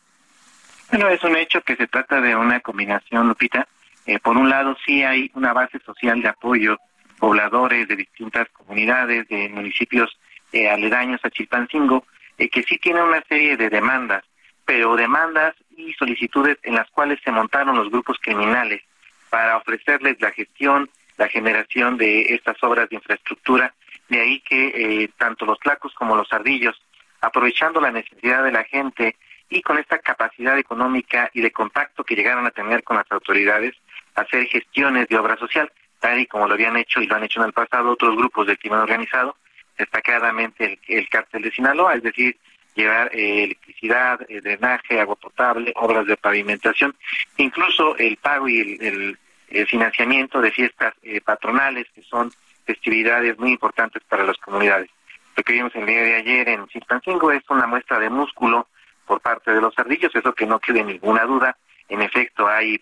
Bueno, 0.90 1.08
es 1.08 1.22
un 1.22 1.36
hecho 1.36 1.60
que 1.62 1.76
se 1.76 1.86
trata 1.86 2.20
de 2.20 2.34
una 2.34 2.58
combinación, 2.58 3.28
Lupita, 3.28 3.68
eh, 4.06 4.18
por 4.18 4.36
un 4.36 4.50
lado, 4.50 4.76
sí 4.84 5.02
hay 5.02 5.30
una 5.34 5.52
base 5.52 5.78
social 5.80 6.20
de 6.20 6.28
apoyo, 6.28 6.78
pobladores 7.18 7.88
de 7.88 7.96
distintas 7.96 8.48
comunidades, 8.50 9.26
de 9.28 9.48
municipios 9.48 10.18
eh, 10.52 10.68
aledaños 10.68 11.20
a 11.24 11.30
Chilpancingo, 11.30 12.04
eh, 12.36 12.48
que 12.48 12.62
sí 12.62 12.78
tienen 12.78 13.04
una 13.04 13.22
serie 13.22 13.56
de 13.56 13.70
demandas, 13.70 14.24
pero 14.64 14.96
demandas 14.96 15.54
y 15.76 15.92
solicitudes 15.94 16.58
en 16.62 16.74
las 16.74 16.90
cuales 16.90 17.18
se 17.24 17.30
montaron 17.30 17.76
los 17.76 17.90
grupos 17.90 18.18
criminales 18.20 18.82
para 19.30 19.56
ofrecerles 19.56 20.20
la 20.20 20.32
gestión, 20.32 20.90
la 21.16 21.28
generación 21.28 21.96
de 21.96 22.34
estas 22.34 22.62
obras 22.62 22.88
de 22.88 22.96
infraestructura, 22.96 23.72
de 24.08 24.20
ahí 24.20 24.40
que 24.40 25.10
tanto 25.16 25.46
los 25.46 25.58
tlacos 25.60 25.94
como 25.94 26.14
los 26.14 26.32
ardillos, 26.32 26.80
aprovechando 27.20 27.80
la 27.80 27.90
necesidad 27.90 28.44
de 28.44 28.52
la 28.52 28.64
gente 28.64 29.16
y 29.48 29.62
con 29.62 29.78
esta 29.78 29.98
capacidad 29.98 30.58
económica 30.58 31.30
y 31.32 31.40
de 31.40 31.52
contacto 31.52 32.04
que 32.04 32.14
llegaron 32.14 32.46
a 32.46 32.50
tener 32.50 32.82
con 32.82 32.96
las 32.96 33.10
autoridades, 33.10 33.74
hacer 34.14 34.46
gestiones 34.46 35.08
de 35.08 35.18
obra 35.18 35.36
social, 35.36 35.70
tal 36.00 36.20
y 36.20 36.26
como 36.26 36.46
lo 36.46 36.54
habían 36.54 36.76
hecho 36.76 37.00
y 37.00 37.06
lo 37.06 37.16
han 37.16 37.24
hecho 37.24 37.40
en 37.40 37.46
el 37.46 37.52
pasado 37.52 37.92
otros 37.92 38.16
grupos 38.16 38.46
del 38.46 38.58
crimen 38.58 38.80
organizado, 38.80 39.36
destacadamente 39.76 40.64
el, 40.64 40.78
el 40.98 41.08
cártel 41.08 41.42
de 41.42 41.50
Sinaloa, 41.50 41.94
es 41.94 42.02
decir, 42.02 42.36
llevar 42.74 43.10
eh, 43.12 43.44
electricidad, 43.44 44.20
eh, 44.28 44.40
drenaje, 44.40 45.00
agua 45.00 45.16
potable, 45.16 45.72
obras 45.76 46.06
de 46.06 46.16
pavimentación, 46.16 46.94
incluso 47.36 47.96
el 47.96 48.16
pago 48.16 48.48
y 48.48 48.78
el, 48.80 49.18
financiamiento 49.68 50.40
de 50.40 50.50
fiestas 50.50 50.94
eh, 51.04 51.20
patronales, 51.20 51.86
que 51.94 52.02
son 52.02 52.32
festividades 52.64 53.38
muy 53.38 53.52
importantes 53.52 54.02
para 54.08 54.24
las 54.24 54.36
comunidades. 54.38 54.90
Lo 55.36 55.44
que 55.44 55.52
vimos 55.52 55.72
el 55.76 55.86
día 55.86 56.02
de 56.02 56.14
ayer 56.16 56.48
en 56.48 56.66
Chilpancingo 56.66 57.30
es 57.30 57.44
una 57.48 57.68
muestra 57.68 58.00
de 58.00 58.10
músculo 58.10 58.66
por 59.06 59.20
parte 59.20 59.52
de 59.52 59.60
los 59.60 59.78
ardillos, 59.78 60.12
eso 60.12 60.32
que 60.34 60.44
no 60.44 60.58
quede 60.58 60.82
ninguna 60.82 61.24
duda, 61.24 61.56
en 61.88 62.02
efecto 62.02 62.48
hay 62.48 62.80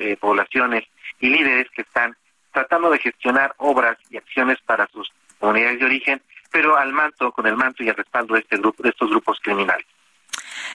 eh, 0.00 0.16
poblaciones 0.18 0.84
y 1.20 1.28
líderes 1.28 1.68
que 1.70 1.82
están 1.82 2.16
tratando 2.52 2.90
de 2.90 2.98
gestionar 2.98 3.54
obras 3.58 3.96
y 4.10 4.16
acciones 4.16 4.58
para 4.66 4.86
sus 4.88 5.10
comunidades 5.38 5.78
de 5.78 5.86
origen, 5.86 6.22
pero 6.50 6.76
al 6.76 6.92
manto, 6.92 7.32
con 7.32 7.46
el 7.46 7.56
manto 7.56 7.82
y 7.82 7.88
el 7.88 7.96
respaldo 7.96 8.34
de 8.34 8.40
este 8.40 8.58
grupo, 8.58 8.82
de 8.82 8.90
estos 8.90 9.08
grupos 9.08 9.38
criminales. 9.42 9.86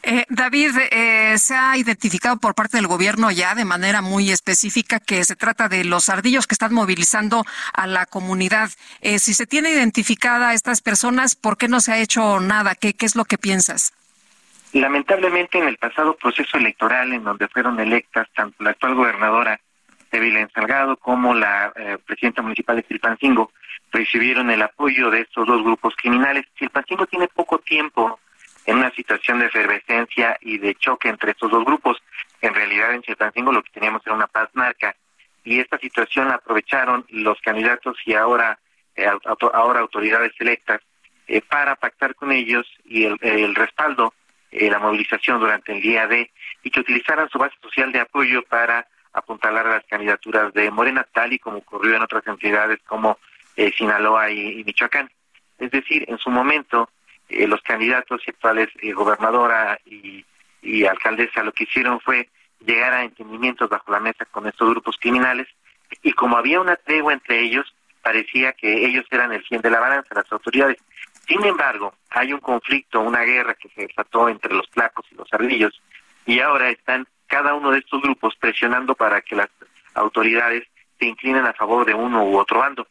Eh, 0.04 0.26
David, 0.30 0.72
eh, 0.92 1.38
se 1.38 1.56
ha 1.56 1.78
identificado 1.78 2.38
por 2.38 2.56
parte 2.56 2.78
del 2.78 2.88
gobierno 2.88 3.32
ya 3.32 3.56
de 3.56 3.66
manera 3.66 4.02
muy 4.02 4.32
específica 4.32 5.00
que 5.00 5.24
se 5.24 5.36
trata 5.36 5.70
de 5.70 5.84
los 5.84 6.10
ardillos 6.10 6.46
que 6.46 6.54
están 6.54 6.74
movilizando 6.74 7.46
a 7.74 7.88
la 7.88 8.06
comunidad. 8.06 8.70
si 9.02 9.34
se 9.34 9.48
tiene 9.48 9.72
identificada 9.72 10.54
estas 10.54 10.82
personas, 10.82 11.36
¿por 11.36 11.58
qué 11.58 11.68
no 11.68 11.80
se 11.80 11.94
ha 11.94 12.00
hecho 12.00 12.40
nada? 12.40 12.76
¿Qué, 12.76 12.94
qué 12.94 13.06
es 13.06 13.16
lo 13.16 13.26
que 13.26 13.38
piensas? 13.38 13.94
Lamentablemente, 14.78 15.58
en 15.58 15.68
el 15.68 15.78
pasado 15.78 16.16
proceso 16.16 16.58
electoral, 16.58 17.12
en 17.12 17.24
donde 17.24 17.48
fueron 17.48 17.80
electas 17.80 18.28
tanto 18.36 18.64
la 18.64 18.72
actual 18.72 18.94
gobernadora 18.94 19.60
de 20.12 20.20
Vilén 20.20 20.50
Salgado 20.54 20.98
como 20.98 21.34
la 21.34 21.74
eh, 21.76 21.98
presidenta 22.06 22.44
municipal 22.44 22.76
de 22.76 22.84
Chilpancingo, 22.84 23.52
recibieron 23.92 24.52
el 24.52 24.62
apoyo 24.62 25.10
de 25.10 25.22
estos 25.22 25.48
dos 25.48 25.64
grupos 25.64 25.96
criminales. 25.96 26.46
Chilpancingo 26.56 27.08
tiene 27.08 27.28
poco 27.28 27.58
tiempo 27.58 28.20
en 28.68 28.78
una 28.78 28.92
situación 28.92 29.40
de 29.40 29.48
efervescencia 29.48 30.38
y 30.42 30.60
de 30.60 30.76
choque 30.76 31.10
entre 31.10 31.32
estos 31.32 31.50
dos 31.50 31.66
grupos. 31.66 31.98
En 32.42 32.54
realidad 32.54 32.94
en 32.94 33.02
Chilpancingo 33.02 33.52
lo 33.52 33.64
que 33.64 33.72
teníamos 33.72 34.04
era 34.06 34.16
una 34.16 34.28
paz 34.28 34.50
narca 34.54 34.96
y 35.44 35.60
esta 35.60 35.80
situación 35.80 36.28
la 36.28 36.36
aprovecharon 36.36 37.04
los 37.10 37.42
candidatos 37.42 37.98
y 38.06 38.14
ahora 38.14 38.60
eh, 38.96 39.10
ahora 39.54 39.80
autoridades 39.80 40.34
electas 40.40 40.82
eh, 41.28 41.42
para 41.42 41.76
pactar 41.76 42.14
con 42.16 42.32
ellos 42.32 42.68
y 42.86 43.06
el, 43.06 43.56
respaldo, 43.56 44.14
eh, 44.52 44.70
la 44.70 44.80
movilización 44.80 45.40
durante 45.40 45.74
el 45.74 45.82
día 45.82 46.08
de 46.08 46.32
y 46.64 46.70
que 46.70 46.80
utilizaran 46.80 47.30
su 47.30 47.38
base 47.38 47.56
social 47.62 47.92
de 47.92 48.00
apoyo 48.00 48.44
para 48.44 48.88
apuntalar 49.14 49.68
a 49.68 49.76
las 49.78 49.86
candidaturas 49.86 50.54
de 50.54 50.70
Morena, 50.70 51.06
tal 51.12 51.34
y 51.34 51.40
como 51.40 51.58
ocurrió 51.58 51.96
en 51.96 52.04
otras 52.04 52.26
entidades 52.28 52.80
como 52.86 53.18
Sinaloa 53.76 54.30
y, 54.30 54.64
Michoacán. 54.64 55.10
Es 55.58 55.72
decir, 55.72 56.06
en 56.08 56.20
su 56.20 56.30
momento, 56.30 56.90
los 57.30 57.62
candidatos 57.62 58.22
y 58.28 58.30
actuales 58.30 58.68
gobernadora 58.94 59.80
y, 59.86 60.24
y 60.62 60.86
alcaldesa 60.86 61.42
lo 61.42 61.52
que 61.52 61.64
hicieron 61.64 62.00
fue 62.00 62.30
llegar 62.60 62.94
a 62.94 63.04
entendimientos 63.04 63.70
bajo 63.70 63.92
la 63.92 64.00
mesa 64.00 64.26
con 64.26 64.46
estos 64.46 64.70
grupos 64.70 64.98
criminales 65.00 65.48
y 66.04 66.12
como 66.14 66.38
había 66.38 66.60
una 66.60 66.76
tregua 66.76 67.14
entre 67.14 67.40
ellos, 67.40 67.74
parecía 68.02 68.54
que 68.54 68.86
ellos 68.86 69.06
eran 69.12 69.34
el 69.34 69.44
fin 69.44 69.62
de 69.62 69.70
la 69.70 69.80
balanza, 69.80 70.16
las 70.16 70.32
autoridades. 70.32 70.78
Sin 71.28 71.44
embargo, 71.44 71.94
hay 72.10 72.32
un 72.32 72.40
conflicto, 72.40 73.02
una 73.02 73.22
guerra 73.22 73.56
que 73.56 73.70
se 73.70 73.88
desató 73.88 74.30
entre 74.30 74.54
los 74.54 74.68
flacos 74.70 75.06
y 75.12 75.16
los 75.16 75.28
ardillos, 75.34 75.82
y 76.26 76.40
ahora 76.40 76.70
están 76.70 77.08
cada 77.28 77.54
uno 77.54 77.72
de 77.72 77.80
estos 77.80 78.02
grupos 78.02 78.36
presionando 78.38 78.96
para 78.96 79.22
que 79.22 79.36
las 79.36 79.50
autoridades 79.94 80.64
se 80.98 81.06
inclinen 81.06 81.46
a 81.46 81.54
favor 81.54 81.86
de 81.86 81.94
uno 81.94 82.24
u 82.24 82.38
otro 82.38 82.60
bando. 82.60 82.88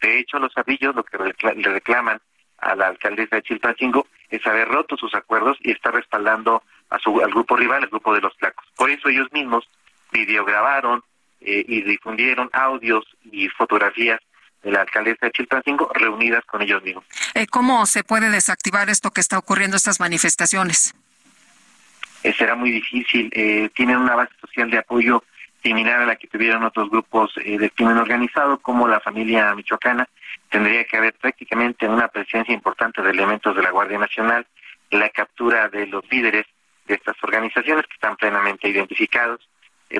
De 0.00 0.18
hecho, 0.18 0.38
los 0.38 0.56
ardillos 0.56 0.94
lo 0.94 1.02
que 1.02 1.18
le 1.18 1.68
reclaman 1.72 2.20
a 2.58 2.74
la 2.74 2.88
alcaldesa 2.88 3.36
de 3.36 3.42
Chilpancingo 3.42 4.06
es 4.28 4.46
haber 4.46 4.68
roto 4.68 4.96
sus 4.96 5.14
acuerdos 5.14 5.56
y 5.60 5.70
estar 5.70 5.94
respaldando 5.94 6.62
a 6.90 6.98
su, 6.98 7.20
al 7.20 7.30
grupo 7.30 7.56
rival, 7.56 7.84
el 7.84 7.88
grupo 7.88 8.14
de 8.14 8.20
los 8.20 8.34
flacos. 8.36 8.66
Por 8.76 8.90
eso 8.90 9.08
ellos 9.08 9.32
mismos 9.32 9.68
videograbaron 10.12 11.02
eh, 11.40 11.64
y 11.66 11.82
difundieron 11.82 12.50
audios 12.52 13.04
y 13.24 13.48
fotografías 13.48 14.20
de 14.62 14.72
la 14.72 14.80
alcaldesa 14.82 15.26
de 15.26 15.32
Chilpancingo 15.32 15.90
reunidas 15.94 16.44
con 16.44 16.62
ellos 16.62 16.82
mismos. 16.82 17.04
Eh, 17.34 17.46
¿Cómo 17.46 17.86
se 17.86 18.04
puede 18.04 18.30
desactivar 18.30 18.90
esto 18.90 19.10
que 19.10 19.20
está 19.20 19.38
ocurriendo, 19.38 19.76
estas 19.76 20.00
manifestaciones? 20.00 20.94
Eh, 22.22 22.32
será 22.36 22.54
muy 22.54 22.70
difícil. 22.70 23.30
Eh, 23.32 23.70
tienen 23.74 23.96
una 23.98 24.16
base 24.16 24.32
social 24.40 24.70
de 24.70 24.78
apoyo 24.78 25.22
similar 25.62 26.00
a 26.00 26.06
la 26.06 26.16
que 26.16 26.28
tuvieron 26.28 26.62
otros 26.62 26.88
grupos 26.88 27.34
de 27.34 27.70
crimen 27.70 27.98
organizado, 27.98 28.58
como 28.58 28.86
la 28.86 29.00
familia 29.00 29.54
michoacana. 29.54 30.08
Tendría 30.48 30.84
que 30.84 30.96
haber 30.96 31.14
prácticamente 31.14 31.88
una 31.88 32.08
presencia 32.08 32.54
importante 32.54 33.02
de 33.02 33.10
elementos 33.10 33.56
de 33.56 33.62
la 33.62 33.70
Guardia 33.70 33.98
Nacional, 33.98 34.46
la 34.90 35.10
captura 35.10 35.68
de 35.68 35.86
los 35.88 36.04
líderes 36.10 36.46
de 36.86 36.94
estas 36.94 37.16
organizaciones 37.22 37.86
que 37.86 37.94
están 37.94 38.16
plenamente 38.16 38.68
identificados. 38.68 39.40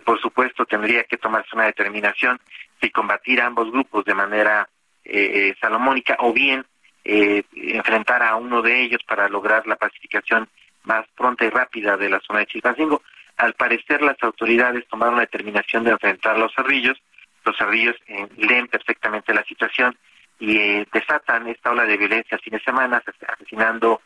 por 0.04 0.20
supuesto, 0.20 0.64
tendría 0.64 1.02
que 1.04 1.16
tomarse 1.16 1.48
una 1.54 1.64
determinación 1.64 2.38
si 2.80 2.90
combatir 2.90 3.40
a 3.40 3.46
ambos 3.46 3.70
grupos 3.70 4.04
de 4.04 4.14
manera 4.14 4.68
eh, 5.04 5.48
eh, 5.50 5.56
salomónica 5.60 6.16
o 6.20 6.32
bien 6.32 6.64
eh, 7.04 7.42
enfrentar 7.54 8.22
a 8.22 8.36
uno 8.36 8.60
de 8.60 8.82
ellos 8.82 9.02
para 9.04 9.28
lograr 9.28 9.66
la 9.66 9.76
pacificación 9.76 10.48
más 10.84 11.06
pronta 11.16 11.44
y 11.44 11.50
rápida 11.50 11.96
de 11.96 12.10
la 12.10 12.20
zona 12.20 12.40
de 12.40 12.46
Chilpancingo. 12.46 13.02
Al 13.36 13.54
parecer 13.54 14.02
las 14.02 14.22
autoridades 14.22 14.86
tomaron 14.88 15.16
la 15.16 15.22
determinación 15.22 15.84
de 15.84 15.92
enfrentar 15.92 16.36
a 16.36 16.38
los 16.38 16.52
cerrillos. 16.54 17.00
Los 17.44 17.56
cerrillos 17.56 17.96
leen 18.36 18.68
perfectamente 18.68 19.32
la 19.32 19.44
situación 19.44 19.96
y 20.38 20.84
desatan 20.92 21.46
esta 21.48 21.70
ola 21.70 21.84
de 21.84 21.96
violencia 21.96 22.38
fin 22.38 22.52
de 22.52 22.60
semana, 22.60 23.02
asesinando 23.28 24.02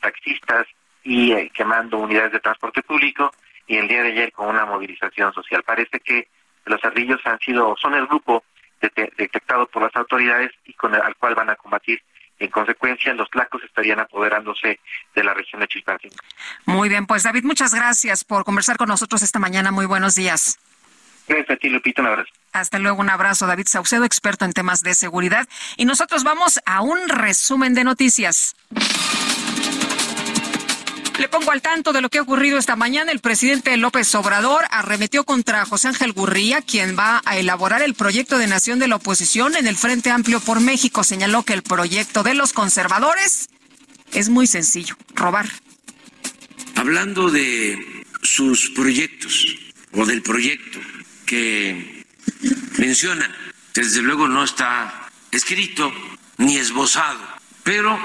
taxistas 0.00 0.66
y 1.02 1.48
quemando 1.50 1.98
unidades 1.98 2.32
de 2.32 2.40
transporte 2.40 2.82
público 2.82 3.30
y 3.66 3.76
el 3.76 3.88
día 3.88 4.02
de 4.02 4.12
ayer 4.12 4.32
con 4.32 4.48
una 4.48 4.66
movilización 4.66 5.32
social. 5.32 5.62
Parece 5.62 6.00
que 6.00 6.28
los 6.66 6.82
ardillos 6.84 7.20
han 7.24 7.38
sido, 7.40 7.76
son 7.80 7.94
el 7.94 8.06
grupo 8.06 8.44
detectado 8.80 9.66
por 9.66 9.82
las 9.82 9.96
autoridades 9.96 10.50
y 10.66 10.74
con 10.74 10.94
el, 10.94 11.00
al 11.00 11.16
cual 11.16 11.34
van 11.34 11.50
a 11.50 11.56
combatir. 11.56 12.02
En 12.38 12.50
consecuencia, 12.50 13.14
los 13.14 13.28
lacos 13.34 13.62
estarían 13.62 14.00
apoderándose 14.00 14.80
de 15.14 15.24
la 15.24 15.34
región 15.34 15.60
de 15.60 15.68
Chilpancingo. 15.68 16.16
Muy 16.66 16.88
bien, 16.88 17.06
pues 17.06 17.22
David, 17.22 17.44
muchas 17.44 17.72
gracias 17.72 18.24
por 18.24 18.44
conversar 18.44 18.76
con 18.76 18.88
nosotros 18.88 19.22
esta 19.22 19.38
mañana. 19.38 19.70
Muy 19.70 19.86
buenos 19.86 20.16
días. 20.16 20.58
Gracias 21.28 21.50
a 21.50 21.56
ti, 21.56 21.70
Lupita. 21.70 22.02
Un 22.02 22.08
abrazo. 22.08 22.30
Hasta 22.52 22.78
luego, 22.78 23.00
un 23.00 23.08
abrazo. 23.08 23.46
David 23.46 23.66
Saucedo, 23.66 24.04
experto 24.04 24.44
en 24.44 24.52
temas 24.52 24.82
de 24.82 24.94
seguridad. 24.94 25.48
Y 25.76 25.84
nosotros 25.84 26.24
vamos 26.24 26.60
a 26.66 26.82
un 26.82 27.08
resumen 27.08 27.74
de 27.74 27.84
noticias. 27.84 28.56
Le 31.18 31.28
pongo 31.28 31.52
al 31.52 31.62
tanto 31.62 31.92
de 31.92 32.00
lo 32.00 32.10
que 32.10 32.18
ha 32.18 32.22
ocurrido 32.22 32.58
esta 32.58 32.74
mañana. 32.74 33.12
El 33.12 33.20
presidente 33.20 33.76
López 33.76 34.12
Obrador 34.16 34.64
arremetió 34.70 35.24
contra 35.24 35.64
José 35.64 35.88
Ángel 35.88 36.12
Gurría, 36.12 36.60
quien 36.60 36.98
va 36.98 37.22
a 37.24 37.38
elaborar 37.38 37.82
el 37.82 37.94
proyecto 37.94 38.36
de 38.36 38.48
nación 38.48 38.80
de 38.80 38.88
la 38.88 38.96
oposición 38.96 39.54
en 39.54 39.68
el 39.68 39.76
Frente 39.76 40.10
Amplio 40.10 40.40
por 40.40 40.60
México. 40.60 41.04
Señaló 41.04 41.44
que 41.44 41.52
el 41.52 41.62
proyecto 41.62 42.24
de 42.24 42.34
los 42.34 42.52
conservadores 42.52 43.48
es 44.12 44.28
muy 44.28 44.48
sencillo, 44.48 44.96
robar. 45.14 45.48
Hablando 46.74 47.30
de 47.30 48.04
sus 48.22 48.70
proyectos 48.70 49.56
o 49.92 50.04
del 50.06 50.22
proyecto 50.22 50.80
que 51.26 52.04
menciona, 52.78 53.32
desde 53.72 54.02
luego 54.02 54.26
no 54.26 54.42
está 54.42 55.10
escrito 55.30 55.92
ni 56.38 56.56
esbozado, 56.56 57.20
pero 57.62 57.96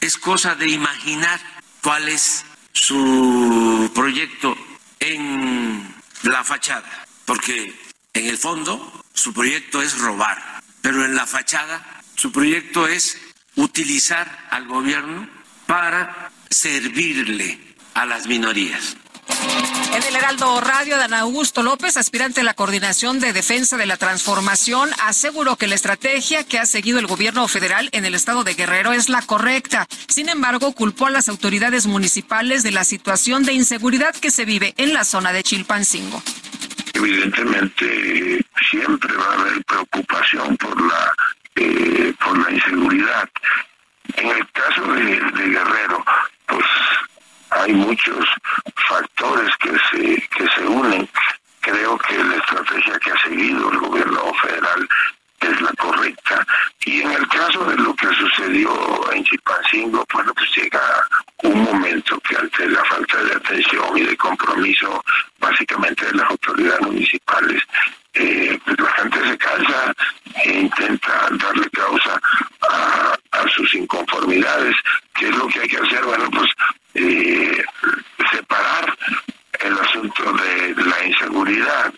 es 0.00 0.18
cosa 0.18 0.54
de 0.54 0.68
imaginar 0.68 1.40
cuál 1.82 2.08
es 2.08 2.44
su 2.72 3.90
proyecto 3.94 4.56
en 5.00 5.94
la 6.22 6.44
fachada, 6.44 7.06
porque 7.24 7.74
en 8.12 8.26
el 8.26 8.38
fondo 8.38 9.04
su 9.14 9.32
proyecto 9.32 9.82
es 9.82 9.98
robar, 9.98 10.62
pero 10.80 11.04
en 11.04 11.14
la 11.14 11.26
fachada 11.26 12.02
su 12.14 12.32
proyecto 12.32 12.88
es 12.88 13.18
utilizar 13.56 14.46
al 14.50 14.66
gobierno 14.66 15.28
para 15.66 16.30
servirle 16.50 17.58
a 17.94 18.06
las 18.06 18.26
minorías. 18.26 18.96
En 19.94 20.02
el 20.02 20.16
Heraldo 20.16 20.60
Radio, 20.60 20.96
Dan 20.96 21.14
Augusto 21.14 21.62
López, 21.62 21.96
aspirante 21.96 22.42
a 22.42 22.44
la 22.44 22.54
Coordinación 22.54 23.20
de 23.20 23.32
Defensa 23.32 23.76
de 23.76 23.86
la 23.86 23.96
Transformación, 23.96 24.90
aseguró 25.02 25.56
que 25.56 25.66
la 25.66 25.74
estrategia 25.74 26.44
que 26.44 26.58
ha 26.58 26.66
seguido 26.66 26.98
el 26.98 27.06
gobierno 27.06 27.48
federal 27.48 27.88
en 27.92 28.04
el 28.04 28.14
estado 28.14 28.44
de 28.44 28.54
Guerrero 28.54 28.92
es 28.92 29.08
la 29.08 29.22
correcta. 29.22 29.86
Sin 30.08 30.28
embargo, 30.28 30.72
culpó 30.72 31.06
a 31.06 31.10
las 31.10 31.28
autoridades 31.28 31.86
municipales 31.86 32.62
de 32.62 32.70
la 32.70 32.84
situación 32.84 33.44
de 33.44 33.54
inseguridad 33.54 34.14
que 34.14 34.30
se 34.30 34.44
vive 34.44 34.74
en 34.76 34.92
la 34.92 35.04
zona 35.04 35.32
de 35.32 35.42
Chilpancingo. 35.42 36.22
Evidentemente, 36.94 38.44
siempre 38.70 39.14
va 39.16 39.24
a 39.24 39.40
haber 39.40 39.64
preocupación 39.64 40.56
por 40.58 40.80
la, 40.80 41.12
eh, 41.56 42.12
por 42.24 42.38
la 42.38 42.52
inseguridad. 42.52 43.28
En 44.16 44.28
el 44.28 44.50
caso 44.52 44.82
de, 44.92 45.04
de 45.04 45.48
Guerrero, 45.48 46.04
pues 46.46 46.64
hay 47.50 47.72
muchos 47.72 48.26
factores 48.88 49.50
que 49.58 49.70
se, 49.90 50.28
que 50.36 50.48
se 50.54 50.66
unen. 50.66 51.08
Creo 51.60 51.98
que 51.98 52.22
la 52.24 52.36
estrategia 52.36 52.98
que 52.98 53.10
ha 53.10 53.22
seguido 53.22 53.70
el 53.70 53.78
gobierno 53.78 54.32
federal 54.42 54.88
es 55.40 55.60
la 55.60 55.72
correcta. 55.74 56.46
Y 56.84 57.02
en 57.02 57.12
el 57.12 57.28
caso 57.28 57.64
de 57.64 57.76
lo 57.76 57.94
que 57.94 58.06
sucedió 58.14 59.12
en 59.12 59.24
Chilpancingo, 59.24 60.04
bueno, 60.12 60.32
pues 60.34 60.48
llega 60.56 60.80
un 61.42 61.62
momento 61.64 62.18
que 62.20 62.36
ante 62.36 62.68
la 62.68 62.84
falta 62.84 63.22
de 63.22 63.34
atención 63.34 63.98
y 63.98 64.02
de 64.02 64.16
compromiso 64.16 65.04
básicamente 65.38 66.06
de 66.06 66.14
las 66.14 66.30
autoridades 66.30 66.80
municipales, 66.80 67.62
eh, 68.14 68.58
pues 68.64 68.80
la 68.80 68.92
gente 68.92 69.28
se 69.28 69.38
cansa 69.38 69.94
e 70.44 70.52
intenta 70.60 71.28
darle 71.30 71.68
causa 71.70 72.20
a 73.32 73.48
sus 73.48 73.74
inconformidades. 73.74 74.74
¿Qué 75.14 75.28
es 75.28 75.36
lo 75.36 75.46
que 75.48 75.60
hay 75.60 75.68
que 75.68 75.78
hacer? 75.78 76.04
Bueno, 76.04 76.30
pues 76.30 76.50
eh, 76.98 77.64
separar 78.32 78.96
el 79.60 79.78
asunto 79.78 80.32
de 80.32 80.74
la 80.84 81.04
inseguridad 81.04 81.92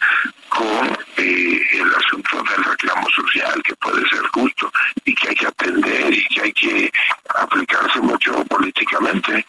con 0.49 0.99
eh, 1.17 1.63
el 1.73 1.95
asunto 1.95 2.43
del 2.43 2.65
reclamo 2.65 3.09
social, 3.11 3.63
que 3.63 3.75
puede 3.77 4.09
ser 4.09 4.23
justo 4.33 4.71
y 5.05 5.15
que 5.15 5.29
hay 5.29 5.35
que 5.35 5.47
atender 5.47 6.13
y 6.13 6.27
que 6.27 6.41
hay 6.43 6.53
que 6.53 6.93
aplicarse 7.35 8.01
mucho 8.01 8.45
políticamente. 8.45 9.47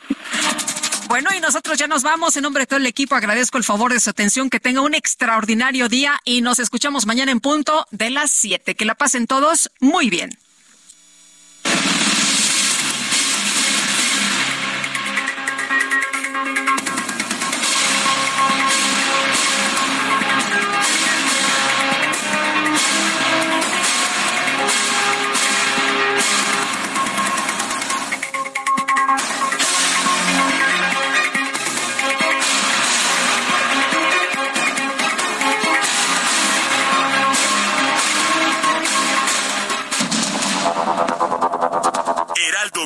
Bueno, 1.07 1.29
y 1.35 1.41
nosotros 1.41 1.77
ya 1.77 1.87
nos 1.87 2.03
vamos. 2.03 2.37
En 2.37 2.43
nombre 2.43 2.61
de 2.61 2.67
todo 2.67 2.79
el 2.79 2.85
equipo 2.85 3.15
agradezco 3.15 3.57
el 3.57 3.65
favor 3.65 3.91
de 3.91 3.99
su 3.99 4.09
atención. 4.09 4.49
Que 4.49 4.61
tenga 4.61 4.79
un 4.79 4.95
extraordinario 4.95 5.89
día 5.89 6.17
y 6.23 6.41
nos 6.41 6.59
escuchamos 6.59 7.05
mañana 7.05 7.33
en 7.33 7.41
punto 7.41 7.85
de 7.91 8.11
las 8.11 8.31
7. 8.31 8.75
Que 8.75 8.85
la 8.85 8.95
pasen 8.95 9.27
todos 9.27 9.69
muy 9.81 10.09
bien. 10.09 10.37